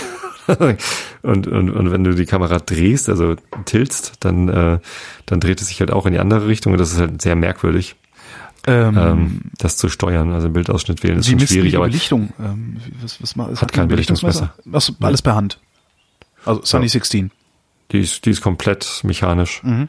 und, 1.23 1.47
und, 1.47 1.71
und 1.71 1.91
wenn 1.91 2.05
du 2.05 2.15
die 2.15 2.27
Kamera 2.27 2.59
drehst, 2.59 3.09
also 3.09 3.37
tiltst, 3.65 4.15
dann, 4.21 4.49
äh, 4.49 4.79
dann 5.27 5.41
dreht 5.41 5.61
es 5.61 5.69
sich 5.69 5.81
halt 5.81 5.91
auch 5.93 6.07
in 6.07 6.13
die 6.13 6.19
andere 6.19 6.47
Richtung 6.49 6.73
und 6.73 6.79
das 6.79 6.93
ist 6.93 6.99
halt 6.99 7.23
sehr 7.23 7.37
merkwürdig, 7.37 7.97
Ähm, 8.67 8.97
ähm, 8.97 9.41
das 9.59 9.77
zu 9.77 9.89
steuern. 9.89 10.33
Also 10.33 10.49
Bildausschnitt 10.49 11.03
wählen 11.03 11.19
ist 11.19 11.29
schon 11.29 11.41
schwierig, 11.41 11.77
aber 11.77 11.87
Belichtung? 11.87 12.33
Ähm, 12.39 12.77
was, 13.01 13.21
was, 13.21 13.51
es 13.51 13.61
Hat 13.63 13.71
die 13.71 13.75
kein 13.75 13.85
ein 13.85 13.89
Belichtungsmesser. 13.89 14.55
Was, 14.65 14.93
alles 15.01 15.23
per 15.23 15.35
Hand. 15.35 15.59
Also 16.45 16.63
Sunny 16.65 16.87
Ja. 16.87 16.91
16. 16.91 17.31
die 17.91 18.01
ist, 18.01 18.25
die 18.25 18.31
ist 18.31 18.41
komplett 18.41 19.01
mechanisch. 19.05 19.63
Mhm. 19.63 19.89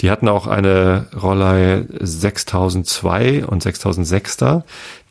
Die 0.00 0.10
hatten 0.10 0.28
auch 0.28 0.46
eine 0.46 1.06
Rollei 1.20 1.84
6002 2.00 3.44
und 3.44 3.64
6006er. 3.64 4.62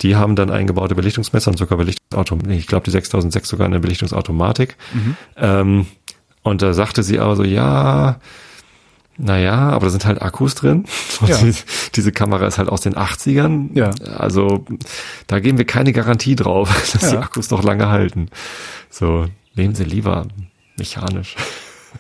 Die 0.02 0.16
haben 0.16 0.36
dann 0.36 0.50
eingebaute 0.50 0.96
Belichtungsmesser 0.96 1.52
und 1.52 1.58
sogar 1.58 1.78
Belichtungsautomatik. 1.78 2.58
Ich 2.58 2.68
glaube, 2.68 2.86
die 2.86 2.92
6006 2.92 3.48
sogar 3.50 3.68
eine 3.68 3.80
Belichtungsautomatik. 3.80 4.76
Mhm. 4.94 5.18
Ähm, 5.38 5.86
und 6.42 6.62
da 6.62 6.74
sagte 6.74 7.04
sie 7.04 7.20
aber 7.20 7.36
so, 7.36 7.44
ja, 7.44 8.20
naja, 9.18 9.56
aber 9.70 9.88
da 9.88 9.90
sind 9.92 10.06
halt 10.06 10.22
Akkus 10.22 10.56
drin. 10.56 10.86
Ja. 11.28 11.38
die, 11.38 11.54
diese 11.96 12.14
Kamera 12.14 12.48
ist 12.48 12.58
halt 12.58 12.70
aus 12.70 12.80
den 12.82 12.96
80ern. 12.96 13.78
Ja. 13.78 13.92
Also 14.18 14.66
da 15.28 15.40
geben 15.40 15.58
wir 15.58 15.66
keine 15.66 15.92
Garantie 15.92 16.36
drauf, 16.38 16.70
dass 16.94 17.10
die 17.10 17.16
Ja. 17.16 17.22
Akkus 17.22 17.52
noch 17.52 17.62
lange 17.62 17.90
halten. 17.90 18.30
So, 18.90 19.28
nehmen 19.54 19.76
Sie 19.76 19.84
lieber 19.84 20.26
mechanisch. 20.78 21.36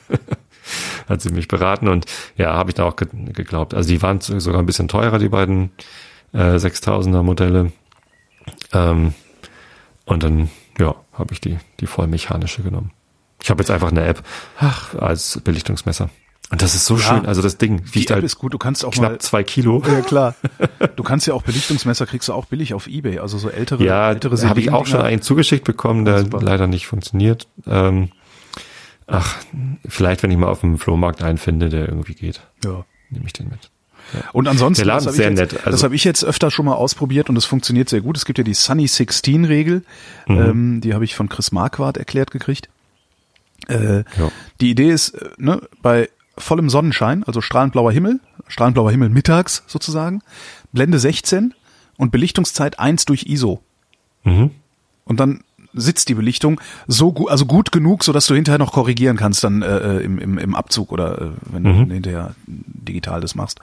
Hat 1.09 1.21
sie 1.21 1.29
mich 1.31 1.47
beraten 1.47 1.87
und 1.87 2.05
ja, 2.37 2.53
habe 2.53 2.69
ich 2.69 2.75
da 2.75 2.85
auch 2.85 2.95
ge 2.95 3.07
geglaubt. 3.33 3.73
Also 3.73 3.89
die 3.89 4.01
waren 4.01 4.21
sogar 4.21 4.59
ein 4.61 4.65
bisschen 4.67 4.87
teurer, 4.87 5.17
die 5.19 5.29
beiden 5.29 5.71
äh, 6.33 6.55
6000er 6.55 7.23
Modelle. 7.23 7.71
Ähm, 8.73 9.13
und 10.05 10.23
dann, 10.23 10.49
ja, 10.79 10.95
habe 11.13 11.33
ich 11.33 11.41
die, 11.41 11.57
die 11.79 11.87
voll 11.87 12.07
mechanische 12.07 12.61
genommen. 12.61 12.91
Ich 13.41 13.49
habe 13.49 13.61
jetzt 13.61 13.71
einfach 13.71 13.89
eine 13.91 14.05
App 14.05 14.23
als 14.99 15.39
Belichtungsmesser. 15.43 16.09
Und 16.51 16.61
das 16.63 16.73
ist 16.73 16.85
so 16.85 16.95
Ja. 16.95 17.01
schön. 17.01 17.25
Also 17.27 17.41
das 17.41 17.57
Ding 17.57 17.83
Die 17.85 17.95
wiegt 17.95 18.09
App 18.09 18.15
halt 18.15 18.25
ist 18.25 18.37
gut, 18.39 18.53
du 18.53 18.57
kannst 18.57 18.83
auch 18.83 18.91
knapp 18.91 19.11
mal. 19.11 19.19
zwei 19.19 19.43
Kilo. 19.43 19.83
Ja, 19.87 20.01
klar. 20.01 20.35
Du 20.95 21.03
kannst 21.03 21.27
ja 21.27 21.33
auch 21.33 21.43
Belichtungsmesser 21.43 22.05
kriegst 22.05 22.27
du 22.27 22.33
auch 22.33 22.45
billig 22.45 22.73
auf 22.73 22.87
Ebay, 22.87 23.19
also 23.19 23.37
so 23.37 23.49
ältere, 23.49 23.83
Ja, 23.83 24.09
ältere 24.09 24.37
habe 24.49 24.59
ich 24.59 24.71
auch 24.71 24.85
schon 24.85 25.01
einen 25.01 25.21
zugeschickt 25.21 25.63
bekommen, 25.63 26.05
der 26.05 26.23
leider 26.23 26.67
nicht 26.67 26.87
funktioniert. 26.87 27.47
Ähm, 27.67 28.09
ach, 29.09 29.37
vielleicht, 29.87 30.23
wenn 30.23 30.31
ich 30.31 30.37
mal 30.37 30.47
auf 30.47 30.61
dem 30.61 30.77
Flohmarkt 30.77 31.21
einen 31.23 31.37
finde, 31.37 31.69
der 31.69 31.87
irgendwie 31.89 32.13
geht, 32.13 32.41
Ja. 32.63 32.85
nehme 33.09 33.25
ich 33.25 33.33
den 33.33 33.49
mit. 33.49 33.69
Und 34.33 34.47
ansonsten, 34.47 34.81
Der 34.85 34.93
Laden 34.95 35.05
das 35.05 35.13
ist 35.15 35.19
habe 35.21 35.31
ich 35.31 35.37
sehr 35.37 35.43
jetzt, 35.45 35.53
nett, 35.53 35.59
also- 35.65 35.71
das 35.71 35.83
habe 35.83 35.95
ich 35.95 36.03
jetzt 36.03 36.23
öfter 36.25 36.49
schon 36.49 36.65
mal 36.65 36.73
ausprobiert 36.73 37.29
und 37.29 37.37
es 37.37 37.45
funktioniert 37.45 37.89
sehr 37.89 38.01
gut. 38.01 38.17
Es 38.17 38.25
gibt 38.25 38.37
ja 38.39 38.43
die 38.43 38.53
Sunny 38.55 38.87
16 38.87 39.45
Regel, 39.45 39.83
Mhm. 40.27 40.37
ähm, 40.41 40.81
die 40.81 40.93
habe 40.95 41.03
ich 41.05 41.15
von 41.15 41.29
Chris 41.29 41.51
Marquardt 41.51 41.97
erklärt 41.97 42.31
gekriegt. 42.31 42.69
Äh, 43.67 43.99
Ja. 44.17 44.31
Die 44.61 44.71
Idee 44.71 44.89
ist, 44.89 45.09
äh, 45.09 45.29
ne, 45.37 45.61
bei 45.81 46.09
vollem 46.37 46.69
Sonnenschein, 46.69 47.23
also 47.25 47.41
strahlend 47.41 47.73
blauer 47.73 47.91
Himmel, 47.91 48.19
strahlend 48.47 48.73
blauer 48.75 48.89
Himmel 48.91 49.09
mittags 49.09 49.63
sozusagen, 49.67 50.21
Blende 50.71 50.97
16 50.97 51.53
und 51.97 52.11
Belichtungszeit 52.11 52.79
1 52.79 53.05
durch 53.05 53.23
ISO. 53.27 53.61
Mhm. 54.23 54.51
Und 55.05 55.19
dann 55.19 55.43
sitzt 55.73 56.09
die 56.09 56.15
Belichtung 56.15 56.59
so 56.87 57.11
gut, 57.11 57.29
also 57.29 57.45
gut 57.45 57.71
genug, 57.71 58.03
so 58.03 58.11
dass 58.11 58.25
du 58.25 58.33
hinterher 58.35 58.57
noch 58.57 58.71
korrigieren 58.73 59.17
kannst 59.17 59.43
dann 59.43 59.61
äh, 59.61 59.97
äh, 59.97 60.03
im, 60.03 60.17
im, 60.17 60.37
im 60.37 60.55
Abzug 60.55 60.91
oder 60.91 61.21
äh, 61.21 61.29
wenn 61.51 61.61
Mhm. 61.63 61.87
du 61.89 61.93
hinterher 61.93 62.35
digital 62.47 63.21
das 63.21 63.35
machst. 63.35 63.59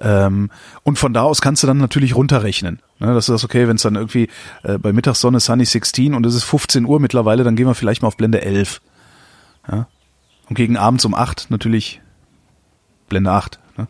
Ähm, 0.00 0.50
und 0.82 0.98
von 0.98 1.12
da 1.12 1.22
aus 1.22 1.40
kannst 1.42 1.62
du 1.62 1.66
dann 1.66 1.78
natürlich 1.78 2.16
runterrechnen. 2.16 2.80
Ne, 3.00 3.12
dass 3.14 3.26
du 3.26 3.32
sagst, 3.32 3.44
okay, 3.44 3.68
wenn 3.68 3.76
es 3.76 3.82
dann 3.82 3.96
irgendwie 3.96 4.28
äh, 4.62 4.78
bei 4.78 4.92
Mittagssonne 4.92 5.40
Sunny 5.40 5.64
16 5.66 6.14
und 6.14 6.24
es 6.24 6.34
ist 6.34 6.44
15 6.44 6.84
Uhr 6.86 7.00
mittlerweile, 7.00 7.44
dann 7.44 7.56
gehen 7.56 7.66
wir 7.66 7.74
vielleicht 7.74 8.00
mal 8.02 8.08
auf 8.08 8.16
Blende 8.16 8.40
11. 8.42 8.80
Ja? 9.70 9.86
Und 10.48 10.54
gegen 10.56 10.76
abends 10.76 11.04
um 11.04 11.14
8 11.14 11.50
natürlich 11.50 12.00
Blende 13.08 13.30
8. 13.30 13.58
Ne? 13.76 13.88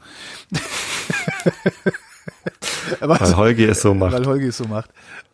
Weil 3.01 3.37
Holgi 3.37 3.65
es 3.65 3.83
so 3.83 3.95
macht. 3.95 4.13
weil 4.13 4.27
Holgi 4.27 4.47
es 4.47 4.57
so 4.57 4.65
macht. 4.65 4.91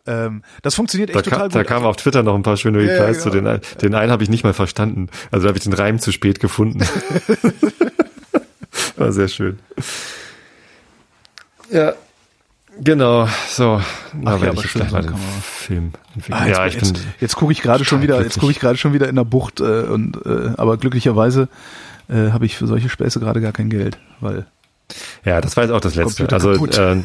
Ähm, 0.07 0.43
das 0.61 0.75
funktioniert 0.75 1.09
Da, 1.13 1.19
echt 1.19 1.25
total 1.25 1.39
kam, 1.39 1.49
da 1.49 1.59
gut. 1.59 1.67
kamen 1.67 1.85
auf 1.85 1.95
Twitter 1.97 2.23
noch 2.23 2.35
ein 2.35 2.43
paar 2.43 2.57
schöne 2.57 2.79
Replies 2.79 3.17
ja, 3.17 3.23
zu 3.23 3.29
den, 3.29 3.39
genau. 3.45 3.49
einen- 3.51 3.61
den 3.81 3.95
einen 3.95 4.11
habe 4.11 4.23
ich 4.23 4.29
nicht 4.29 4.43
mal 4.43 4.53
verstanden. 4.53 5.07
Also 5.31 5.43
da 5.43 5.47
habe 5.49 5.57
ich 5.57 5.63
den 5.63 5.73
Reim 5.73 5.99
zu 5.99 6.11
spät 6.11 6.39
gefunden. 6.39 6.79
War 8.97 9.11
sehr 9.11 9.27
schön. 9.27 9.59
Ja, 11.71 11.93
genau. 12.79 13.27
So, 13.49 13.81
da 14.13 14.35
Ach 14.35 14.41
ja, 14.43 14.49
aber 14.49 14.63
schön, 14.63 14.81
gleich 14.81 14.91
mal 14.91 15.01
den 15.03 15.15
Film. 15.41 15.91
Ah, 16.31 16.45
jetzt, 16.47 16.57
ja, 16.57 16.65
ich 16.65 16.73
jetzt, 16.75 16.93
bin 16.93 17.03
jetzt 17.19 17.35
gucke 17.35 17.51
ich 17.51 17.61
gerade 17.61 17.85
schon 17.85 18.01
wieder, 18.01 18.21
jetzt 18.21 18.39
gucke 18.39 18.51
ich 18.51 18.59
gerade 18.59 18.77
schon 18.77 18.93
wieder 18.93 19.07
in 19.07 19.15
der 19.15 19.23
Bucht 19.25 19.59
äh, 19.59 19.63
und 19.63 20.17
äh, 20.25 20.51
aber 20.57 20.77
glücklicherweise 20.77 21.47
äh, 22.09 22.31
habe 22.31 22.45
ich 22.45 22.57
für 22.57 22.67
solche 22.67 22.89
Späße 22.89 23.19
gerade 23.19 23.41
gar 23.41 23.51
kein 23.51 23.69
Geld, 23.69 23.97
weil 24.19 24.45
Ja, 25.25 25.41
das 25.41 25.55
war 25.55 25.63
jetzt 25.63 25.73
auch 25.73 25.81
das 25.81 25.95
letzte. 25.95 26.25
Computer 26.25 26.35
Also 26.35 26.65
äh, 26.65 27.03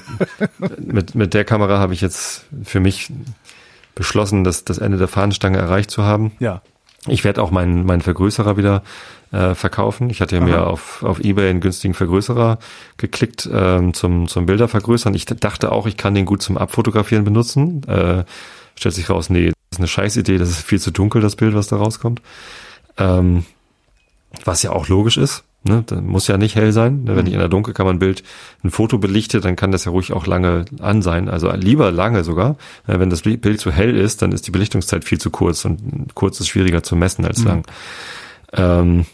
mit, 0.79 1.15
mit 1.15 1.35
der 1.35 1.45
Kamera 1.45 1.79
habe 1.79 1.95
ich 1.95 2.01
jetzt 2.01 2.45
für 2.63 2.81
mich 2.81 3.13
beschlossen, 3.95 4.45
dass 4.45 4.65
das 4.65 4.79
Ende 4.79 4.99
der 4.99 5.09
Fahnenstange 5.09 5.59
erreicht 5.59 5.91
zu 5.91 6.03
haben. 6.03 6.33
ja, 6.41 6.63
Ich 7.07 7.25
werde 7.25 7.43
auch 7.43 7.51
meinen 7.51 7.87
meinen 7.87 8.01
Vergrößerer 8.01 8.57
wieder 8.57 8.83
äh, 9.33 9.55
verkaufen. 9.55 10.11
Ich 10.11 10.21
hatte 10.21 10.37
ja 10.37 10.41
mir 10.41 10.67
auf, 10.67 11.03
auf 11.03 11.21
Ebay 11.21 11.51
einen 11.51 11.61
günstigen 11.61 11.95
Vergrößerer 11.95 12.59
geklickt 12.97 13.49
ähm, 13.53 13.95
zum, 13.95 14.29
zum 14.29 14.47
Bilder 14.47 14.69
vergrößern. 14.69 15.15
Ich 15.15 15.27
dachte 15.27 15.73
auch, 15.73 15.87
ich 15.87 15.97
kann 15.97 16.15
den 16.15 16.25
gut 16.25 16.43
zum 16.43 16.57
Abfotografieren 16.57 17.25
benutzen. 17.25 17.83
Äh, 17.89 18.25
stellt 18.77 18.95
sich 18.95 19.11
raus, 19.11 19.31
nee, 19.31 19.47
das 19.47 19.55
ist 19.73 19.79
eine 19.79 19.89
Scheißidee, 19.89 20.39
das 20.39 20.51
ist 20.51 20.63
viel 20.63 20.81
zu 20.81 20.91
dunkel, 20.91 21.21
das 21.21 21.37
Bild, 21.37 21.55
was 21.55 21.69
da 21.69 21.77
rauskommt. 21.77 22.23
Ähm, 22.97 23.45
was 24.45 24.63
ja 24.63 24.71
auch 24.71 24.89
logisch 24.89 25.17
ist. 25.17 25.45
Ne? 25.65 25.83
Das 25.87 26.01
muss 26.03 26.29
ja 26.29 26.37
nicht 26.37 26.57
hell 26.57 26.73
sein. 26.73 27.05
Ne? 27.05 27.17
Wenn 27.17 27.27
ich 27.27 27.33
in 27.33 27.39
der 27.39 27.49
Dunkelkammer 27.49 27.91
ein 27.91 27.99
Bild, 27.99 28.23
ein 28.63 28.71
Foto 28.71 28.99
belichte, 28.99 29.41
dann 29.41 29.57
kann 29.57 29.73
das 29.73 29.87
ja 29.87 29.91
ruhig 29.91 30.13
auch 30.13 30.27
lange 30.27 30.67
an 30.81 31.01
sein. 31.01 31.29
Also 31.29 31.51
lieber 31.53 31.91
lange 31.91 32.23
sogar. 32.23 32.57
Äh, 32.87 32.99
Wenn 32.99 33.11
das 33.11 33.23
Bild 33.23 33.61
zu 33.61 33.73
hell 33.73 33.97
ist, 33.97 34.21
dann 34.21 34.33
ist 34.33 34.47
die 34.47 34.51
Belichtungszeit 34.51 35.05
viel 35.05 35.19
zu 35.19 35.31
kurz 35.31 35.65
und 35.65 36.15
kurz 36.15 36.39
ist 36.41 36.49
schwieriger 36.49 36.83
zu 36.83 36.97
messen 36.97 37.25
als 37.25 37.43
lang. 37.45 37.65
Ähm, 38.53 39.07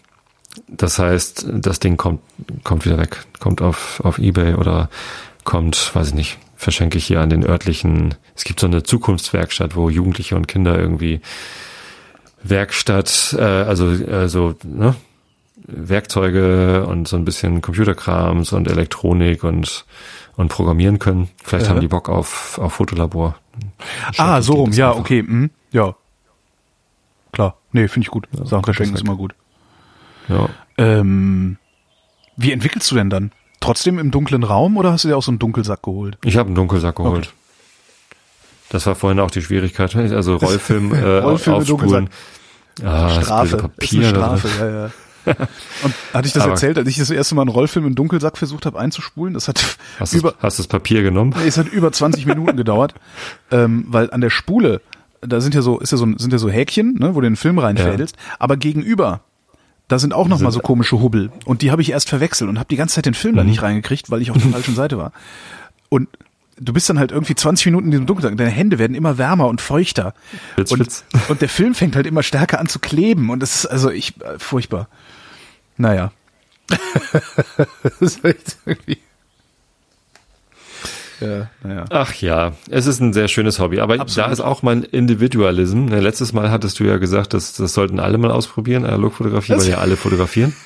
das 0.66 0.98
heißt, 0.98 1.46
das 1.48 1.78
Ding 1.78 1.96
kommt, 1.96 2.20
kommt 2.64 2.84
wieder 2.84 2.98
weg, 2.98 3.24
kommt 3.38 3.62
auf, 3.62 4.01
auf 4.05 4.18
Ebay 4.18 4.55
oder 4.55 4.90
kommt, 5.44 5.94
weiß 5.94 6.09
ich 6.09 6.14
nicht, 6.14 6.38
verschenke 6.57 6.98
ich 6.98 7.07
hier 7.07 7.20
an 7.20 7.30
den 7.30 7.44
örtlichen, 7.44 8.14
es 8.34 8.44
gibt 8.44 8.61
so 8.61 8.66
eine 8.66 8.82
Zukunftswerkstatt, 8.82 9.76
wo 9.76 9.88
Jugendliche 9.88 10.36
und 10.36 10.48
Kinder 10.48 10.78
irgendwie 10.78 11.20
Werkstatt, 12.42 13.36
äh, 13.38 13.42
also, 13.42 13.86
also, 14.11 14.55
ne, 14.64 14.96
Werkzeuge 15.66 16.86
und 16.86 17.08
so 17.08 17.16
ein 17.16 17.24
bisschen 17.24 17.61
Computerkrams 17.62 18.52
und 18.52 18.68
Elektronik 18.68 19.44
und, 19.44 19.84
und 20.36 20.48
programmieren 20.48 20.98
können. 20.98 21.28
Vielleicht 21.42 21.66
Ja. 21.66 21.70
haben 21.72 21.80
die 21.80 21.88
Bock 21.88 22.08
auf, 22.08 22.58
auf 22.58 22.72
Fotolabor. 22.74 23.36
ah, 24.18 24.40
so 24.42 24.54
rum, 24.54 24.72
ja, 24.72 24.88
einfach. 24.88 25.00
okay, 25.00 25.22
mhm, 25.22 25.50
ja, 25.72 25.94
klar, 27.32 27.56
nee, 27.72 27.88
finde 27.88 28.06
ich 28.06 28.11
gut, 28.11 28.26
Sachen 28.32 28.48
kommt 28.50 28.64
verschenken 28.66 28.94
ist 28.96 29.02
immer 29.02 29.16
gut. 29.16 29.34
Ja. 30.28 30.48
Ähm, 30.78 31.56
wie 32.36 32.52
entwickelst 32.52 32.90
du 32.90 32.94
denn 32.94 33.11
dann? 33.11 33.32
Trotzdem 33.61 33.98
im 33.98 34.11
dunklen 34.11 34.42
Raum 34.42 34.76
oder 34.78 34.92
hast 34.92 35.04
du 35.04 35.08
dir 35.08 35.16
auch 35.16 35.22
so 35.22 35.30
einen 35.30 35.38
Dunkelsack 35.38 35.82
geholt? 35.82 36.16
Ich 36.24 36.36
habe 36.38 36.46
einen 36.46 36.54
Dunkelsack 36.54 36.96
geholt. 36.96 37.26
Okay. 37.26 37.34
Das 38.70 38.86
war 38.86 38.94
vorhin 38.94 39.20
auch 39.20 39.30
die 39.30 39.42
Schwierigkeit. 39.42 39.94
Also 39.96 40.36
Rollfilm, 40.42 40.94
äh, 40.94 41.18
Rollfilm 41.18 41.58
mit 41.58 41.70
aufspulen. 41.70 42.08
Ah, 42.82 43.20
Strafe, 43.20 43.56
ist 43.56 43.62
Papier. 43.62 44.08
Strafe, 44.08 44.48
ja, 44.58 44.70
ja. 44.86 44.90
Und 45.83 45.95
hatte 46.12 46.27
ich 46.27 46.33
das 46.33 46.43
Aber- 46.45 46.53
erzählt, 46.53 46.79
als 46.79 46.89
ich 46.89 46.97
das 46.99 47.11
erste 47.11 47.35
Mal 47.35 47.43
einen 47.43 47.51
Rollfilm 47.51 47.87
im 47.87 47.95
Dunkelsack 47.95 48.39
versucht 48.39 48.66
habe 48.66 48.79
einzuspulen? 48.79 49.35
Das 49.35 49.49
hat 49.49 49.76
Hast, 49.99 50.14
über, 50.14 50.33
das, 50.33 50.42
hast 50.42 50.59
das 50.59 50.67
Papier 50.67 51.03
genommen? 51.03 51.34
Nee, 51.37 51.47
es 51.49 51.59
hat 51.59 51.68
über 51.68 51.92
20 51.92 52.26
Minuten 52.26 52.57
gedauert, 52.57 52.95
ähm, 53.51 53.84
weil 53.88 54.11
an 54.11 54.21
der 54.21 54.30
Spule, 54.30 54.80
da 55.21 55.41
sind 55.41 55.55
ja 55.55 55.63
so, 55.63 55.79
ist 55.79 55.92
ja 55.92 55.99
so, 55.99 56.07
sind 56.17 56.33
ja 56.33 56.38
so 56.38 56.49
Häkchen, 56.49 56.95
ne, 56.95 57.14
wo 57.14 57.21
du 57.21 57.29
den 57.29 57.37
Film 57.37 57.59
reinfädelst, 57.59 58.17
aber 58.38 58.57
gegenüber, 58.57 59.21
da 59.88 59.99
sind 59.99 60.14
auch 60.14 60.29
noch 60.29 60.38
mal 60.41 60.53
so 60.53 60.61
komische 60.61 61.01
Hubbel 61.01 61.30
und 61.45 61.63
die 61.63 61.71
habe 61.71 61.83
ich 61.83 61.91
erst 61.91 62.09
verwechselt 62.09 62.49
und 62.49 62.59
habe 62.59 62.68
die 62.68 62.76
ganze 62.76 62.95
Zeit 62.95 63.07
den 63.07 63.14
Film 63.14 63.37
da 63.37 63.45
nicht 63.45 63.61
reingekriegt, 63.63 64.11
weil 64.11 64.22
ich 64.22 64.30
auf 64.30 64.38
der 64.38 64.47
falschen 64.53 64.75
Seite 64.76 64.97
war. 64.99 65.13
Und 65.88 66.09
du 66.63 66.72
bist 66.72 66.88
dann 66.88 66.99
halt 66.99 67.11
irgendwie 67.11 67.34
20 67.34 67.67
Minuten 67.67 67.87
in 67.87 67.91
diesem 67.91 68.07
Dunkelsack, 68.07 68.37
deine 68.37 68.51
Hände 68.51 68.79
werden 68.79 68.95
immer 68.95 69.18
wärmer 69.18 69.49
und 69.49 69.61
feuchter. 69.61 70.14
Schwitz, 70.55 70.71
und, 70.72 70.79
schwitz. 70.79 71.05
und 71.29 71.41
der 71.41 71.49
Film 71.49 71.75
fängt 71.75 71.97
halt 71.97 72.07
immer 72.07 72.22
stärker 72.22 72.61
an 72.61 72.68
zu 72.68 72.79
kleben 72.79 73.30
und 73.30 73.41
das 73.41 73.57
ist 73.57 73.67
also 73.67 73.91
ich 73.91 74.14
äh, 74.22 74.38
furchtbar. 74.38 74.88
Naja. 75.80 76.12
das 76.68 78.02
ist 78.02 78.22
echt 78.22 78.58
irgendwie. 78.66 78.98
Ja, 81.21 81.49
naja. 81.63 81.84
Ach 81.91 82.14
ja, 82.14 82.53
es 82.71 82.87
ist 82.87 83.01
ein 83.01 83.13
sehr 83.13 83.29
schönes 83.29 83.59
Hobby. 83.59 83.80
Aber 83.80 84.01
Absolut. 84.01 84.29
da 84.29 84.33
ist 84.33 84.41
auch 84.41 84.63
mein 84.63 84.83
Individualism. 84.83 85.87
Ne, 85.87 86.01
Letztes 86.01 86.33
Mal 86.33 86.51
hattest 86.51 86.80
du 86.80 86.84
ja 86.84 86.99
gesagt, 86.99 87.34
dass 87.34 87.55
das 87.55 87.75
sollten 87.75 88.01
alle 88.01 88.18
mal 88.18 88.30
ausprobieren, 88.30 88.84
Analogfotografie, 88.84 89.53
weil 89.53 89.68
ja 89.68 89.79
alle 89.79 89.97
fotografieren. 89.97 90.55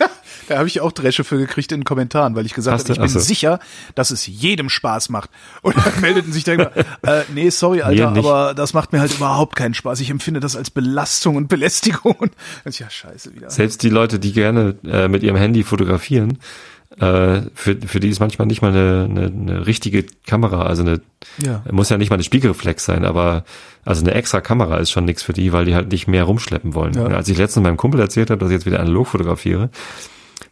Da 0.48 0.58
habe 0.58 0.68
ich 0.68 0.80
auch 0.80 0.92
Dresche 0.92 1.24
für 1.24 1.38
gekriegt 1.38 1.72
in 1.72 1.80
den 1.80 1.84
Kommentaren, 1.84 2.34
weil 2.34 2.46
ich 2.46 2.54
gesagt 2.54 2.82
habe, 2.82 2.92
ich 2.92 2.98
bin 2.98 3.08
so. 3.08 3.18
sicher, 3.18 3.58
dass 3.94 4.10
es 4.10 4.26
jedem 4.26 4.68
Spaß 4.68 5.08
macht. 5.08 5.30
Und 5.62 5.76
dann 5.76 5.92
meldeten 6.00 6.32
sich 6.32 6.44
dann, 6.44 6.60
äh, 6.60 7.22
nee, 7.32 7.50
sorry, 7.50 7.82
Alter, 7.82 8.08
aber 8.08 8.54
das 8.54 8.74
macht 8.74 8.92
mir 8.92 9.00
halt 9.00 9.14
überhaupt 9.14 9.56
keinen 9.56 9.74
Spaß. 9.74 10.00
Ich 10.00 10.10
empfinde 10.10 10.40
das 10.40 10.56
als 10.56 10.70
Belastung 10.70 11.36
und 11.36 11.48
Belästigung. 11.48 12.14
Und 12.64 12.78
ja, 12.78 12.88
scheiße 12.88 13.34
wieder. 13.34 13.50
Selbst 13.50 13.82
die 13.82 13.88
Leute, 13.88 14.18
die 14.18 14.32
gerne 14.32 14.76
äh, 14.84 15.08
mit 15.08 15.22
ihrem 15.22 15.36
Handy 15.36 15.62
fotografieren, 15.62 16.38
äh, 16.98 17.42
für, 17.54 17.76
für 17.86 18.00
die 18.00 18.08
ist 18.08 18.20
manchmal 18.20 18.46
nicht 18.46 18.62
mal 18.62 18.68
eine, 18.70 19.08
eine, 19.10 19.26
eine 19.26 19.66
richtige 19.66 20.04
Kamera, 20.26 20.62
also 20.66 20.82
eine 20.82 21.00
Ja. 21.42 21.62
muss 21.70 21.88
ja 21.90 21.98
nicht 21.98 22.10
mal 22.10 22.14
eine 22.16 22.22
Spiegelreflex 22.24 22.84
sein, 22.84 23.04
aber 23.04 23.44
also 23.84 24.02
eine 24.02 24.14
extra 24.14 24.40
Kamera 24.40 24.78
ist 24.78 24.90
schon 24.90 25.04
nichts 25.04 25.22
für 25.22 25.32
die, 25.32 25.52
weil 25.52 25.64
die 25.64 25.74
halt 25.74 25.90
nicht 25.90 26.06
mehr 26.06 26.24
rumschleppen 26.24 26.74
wollen. 26.74 26.94
Ja. 26.94 27.06
Als 27.06 27.28
ich 27.28 27.36
letztens 27.38 27.64
meinem 27.64 27.76
Kumpel 27.76 28.00
erzählt 28.00 28.30
habe, 28.30 28.38
dass 28.38 28.48
ich 28.50 28.54
jetzt 28.54 28.66
wieder 28.66 28.80
analog 28.80 29.08
fotografiere, 29.08 29.70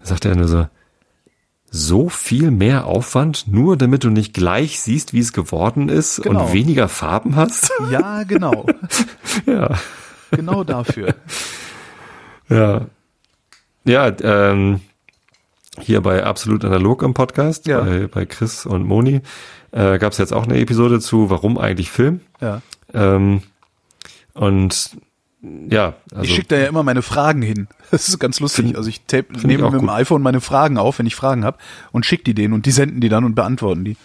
sagte 0.03 0.29
er 0.31 0.37
nur 0.37 0.49
so, 0.49 0.67
so 1.75 2.09
viel 2.11 2.51
mehr 2.51 2.85
Aufwand, 2.87 3.47
nur 3.49 3.79
damit 3.79 4.05
du 4.05 4.11
nicht 4.11 4.35
gleich 4.35 4.79
siehst, 4.81 5.15
wie 5.15 5.21
es 5.21 5.33
geworden 5.33 5.89
ist 5.89 6.23
Genau. 6.23 6.45
und 6.47 6.53
weniger 6.53 6.89
Farben 6.89 7.37
hast? 7.37 7.71
Ja, 7.91 8.25
genau. 8.25 8.67
ja. 9.47 9.71
genau 10.31 10.65
dafür. 10.65 11.15
Ja. 12.49 12.87
Ja, 13.85 14.13
ähm, 14.23 14.81
hier 15.81 16.01
bei 16.03 16.23
Absolut 16.25 16.65
Analog 16.65 17.03
im 17.03 17.15
Podcast, 17.15 17.67
Ja. 17.67 17.81
bei, 17.81 18.07
bei 18.07 18.27
Chris 18.27 18.67
und 18.67 18.85
Moni, 18.85 19.21
äh, 19.73 19.99
gab 19.99 20.13
es 20.13 20.19
jetzt 20.19 20.33
auch 20.33 20.45
eine 20.45 20.59
Episode 20.59 21.01
zu, 21.01 21.31
warum 21.31 21.57
eigentlich 21.59 21.91
Film? 21.91 22.21
Ja. 22.41 22.61
Ähm, 22.93 23.43
und 24.35 24.91
ja, 25.71 25.95
also 26.13 26.23
ich 26.25 26.35
schicke 26.35 26.49
da 26.49 26.57
ja 26.57 26.67
immer 26.67 26.83
meine 26.83 27.03
Fragen 27.03 27.43
hin. 27.43 27.69
Das 27.91 28.09
ist 28.09 28.19
ganz 28.19 28.41
lustig. 28.41 28.65
Find- 28.67 28.77
also 28.79 28.89
ich 28.89 29.03
tape, 29.07 29.27
ich 29.37 29.45
nehme 29.45 29.67
auch 29.67 29.71
mit 29.71 29.83
dem 29.83 29.89
gut. 29.89 29.97
iPhone 29.97 30.23
meine 30.23 30.41
Fragen 30.41 30.79
auf, 30.79 30.99
wenn 30.99 31.05
ich 31.07 31.15
Fragen 31.15 31.45
habe, 31.45 31.59
und 31.91 32.07
schicke 32.07 32.25
die 32.25 32.33
denen 32.33 32.55
und 32.55 32.65
die 32.65 32.71
senden 32.71 33.03
die 33.03 33.11
dann 33.11 33.25
und 33.25 33.35
beantworten 33.35 33.85
die. 33.85 33.97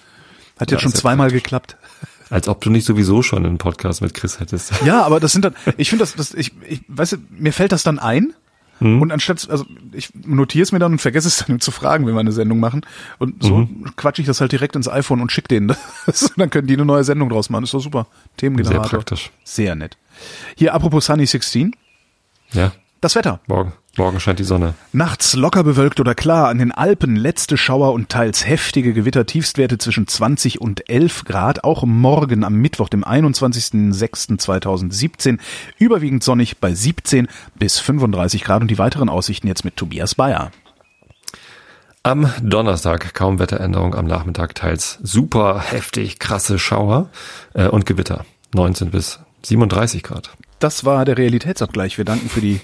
Hat 0.60 0.72
Ja, 0.72 0.76
jetzt 0.76 0.81
schon 0.84 0.94
zweimal 0.94 1.31
geklappt. 1.31 1.77
als 2.30 2.49
ob 2.49 2.60
du 2.60 2.69
nicht 2.69 2.84
sowieso 2.85 3.22
schon 3.22 3.45
einen 3.45 3.57
Podcast 3.60 4.02
mit 4.02 4.14
Chris 4.14 4.41
hättest. 4.41 4.73
Ja, 4.84 5.03
aber 5.03 5.22
das 5.22 5.31
sind 5.31 5.45
dann, 5.45 5.56
ich 5.77 5.89
finde 5.89 6.03
das, 6.03 6.15
das 6.15 6.34
ich, 6.34 6.52
ich 6.68 6.81
weißt 6.89 7.14
du, 7.14 7.18
mir 7.30 7.53
fällt 7.53 7.72
das 7.72 7.84
dann 7.84 7.98
ein. 7.99 8.34
Hm? 8.80 9.02
Und 9.02 9.12
anstatt, 9.12 9.49
also 9.49 9.66
ich 9.91 10.14
notiere 10.14 10.64
es 10.64 10.72
mir 10.72 10.80
dann 10.80 10.94
und 10.94 10.99
vergesse 10.99 11.28
es 11.28 11.45
dann 11.48 11.60
zu 11.60 11.72
fragen, 11.72 12.06
wenn 12.06 12.14
wir 12.14 12.20
eine 12.20 12.32
Sendung 12.32 12.60
machen. 12.60 12.82
Und 13.18 13.41
so 13.44 13.58
Mhm. 13.60 13.95
quatsche 13.95 14.22
ich 14.22 14.28
das 14.28 14.40
halt 14.41 14.52
direkt 14.52 14.76
ins 14.76 14.88
iPhone 14.88 15.22
und 15.22 15.32
schicke 15.32 15.48
denen 15.48 15.68
das. 16.06 16.32
dann 16.38 16.49
können 16.49 16.68
die 16.68 16.74
eine 16.76 16.86
neue 16.86 17.04
Sendung 17.04 17.30
draus 17.30 17.49
machen. 17.49 17.64
Ist 17.64 17.74
doch 17.74 17.80
super. 17.80 18.08
Themengenerator. 18.38 18.84
Sehr 18.84 18.90
praktisch. 18.98 19.32
Sehr 19.44 19.76
nett. 19.76 19.98
Hier, 20.56 20.74
apropos 20.74 21.06
Sunny 21.06 21.26
16, 21.26 21.76
Ja, 22.54 22.72
das 23.02 23.15
Wetter. 23.15 23.40
morgen, 23.48 23.74
morgen 23.98 24.19
scheint 24.19 24.38
die 24.40 24.44
Sonne. 24.44 24.74
Nachts 24.91 25.36
locker 25.36 25.64
bewölkt 25.64 25.99
oder 25.99 26.15
klar, 26.15 26.49
an 26.49 26.57
den 26.57 26.72
Alpen 26.72 27.15
letzte 27.15 27.57
Schauer 27.57 27.94
und 27.94 28.10
teils 28.10 28.48
heftige 28.48 28.94
Gewitter, 28.94 29.26
Tiefstwerte 29.26 29.78
zwischen 29.78 30.07
20 30.07 30.60
und 30.61 30.90
11 30.90 31.26
Grad, 31.26 31.64
auch 31.64 31.84
morgen 31.84 32.44
am 32.44 32.56
Mittwoch, 32.56 32.90
dem 32.90 33.03
21.06.2017, 33.03 35.40
überwiegend 35.78 36.24
sonnig 36.24 36.57
bei 36.60 36.74
17 36.74 37.28
bis 37.56 37.80
35 37.80 38.44
Grad 38.44 38.61
und 38.61 38.69
die 38.69 38.78
weiteren 38.78 39.10
Aussichten 39.10 39.48
jetzt 39.48 39.65
mit 39.65 39.78
Tobias 39.78 40.15
Bayer. 40.15 40.52
Am 42.03 42.32
Donnerstag 42.41 43.14
kaum 43.14 43.38
Wetteränderung, 43.38 43.94
am 43.94 44.06
Nachmittag 44.06 44.56
teils 44.56 44.98
super 45.03 45.60
heftig 45.60 46.19
krasse 46.19 46.57
Schauer 46.57 47.10
äh, 47.53 47.68
und 47.68 47.86
Gewitter. 47.86 48.26
19 48.53 48.91
bis 48.91 49.19
37 49.44 50.03
Grad. 50.03 50.30
Das 50.60 50.86
war 50.86 51.03
der 51.03 51.18
Realitätsabgleich. 51.18 51.98
Wir 51.98 52.06
danken 52.06 52.30
für 52.30 52.40
die, 52.40 52.61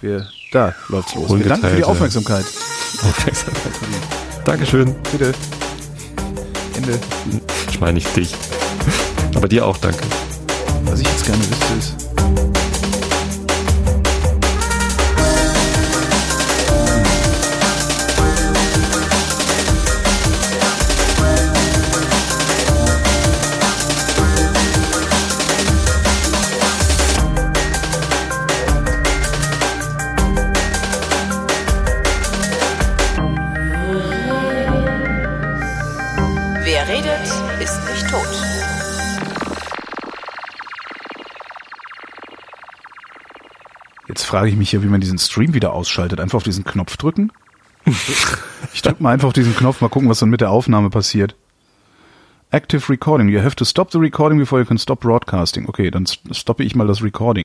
wir, 0.00 0.26
da 0.52 0.74
läuft's 0.88 1.14
los. 1.14 1.28
Wir 1.30 1.44
danken 1.48 1.68
für 1.68 1.76
die 1.76 1.82
Ungeteilte- 1.82 1.86
Aufmerksamkeit. 1.88 2.44
Dankeschön. 4.44 4.94
Bitte. 5.12 5.32
Ende. 6.76 6.98
Ich 7.70 7.80
meine 7.80 7.94
nicht 7.94 8.14
dich. 8.16 8.34
Aber 9.34 9.48
dir 9.48 9.66
auch 9.66 9.76
danke. 9.76 10.02
Was 10.84 11.00
ich 11.00 11.06
jetzt 11.08 11.26
gerne 11.26 11.40
wüsste 11.40 11.74
ist, 11.78 12.07
frage 44.28 44.48
ich 44.48 44.56
mich 44.56 44.70
ja, 44.72 44.82
wie 44.82 44.86
man 44.86 45.00
diesen 45.00 45.18
Stream 45.18 45.54
wieder 45.54 45.72
ausschaltet. 45.72 46.20
Einfach 46.20 46.36
auf 46.36 46.42
diesen 46.44 46.64
Knopf 46.64 46.96
drücken? 46.96 47.32
Ich 48.74 48.82
drücke 48.82 49.02
mal 49.02 49.12
einfach 49.12 49.28
auf 49.28 49.32
diesen 49.32 49.56
Knopf, 49.56 49.80
mal 49.80 49.88
gucken, 49.88 50.08
was 50.08 50.18
dann 50.20 50.28
mit 50.30 50.40
der 50.40 50.50
Aufnahme 50.50 50.90
passiert. 50.90 51.34
Active 52.50 52.88
Recording. 52.88 53.28
You 53.28 53.40
have 53.42 53.56
to 53.56 53.64
stop 53.64 53.90
the 53.92 53.98
recording 53.98 54.38
before 54.38 54.60
you 54.60 54.66
can 54.66 54.78
stop 54.78 55.00
broadcasting. 55.00 55.68
Okay, 55.68 55.90
dann 55.90 56.04
st- 56.06 56.34
stoppe 56.34 56.64
ich 56.64 56.74
mal 56.74 56.86
das 56.86 57.02
Recording. 57.02 57.36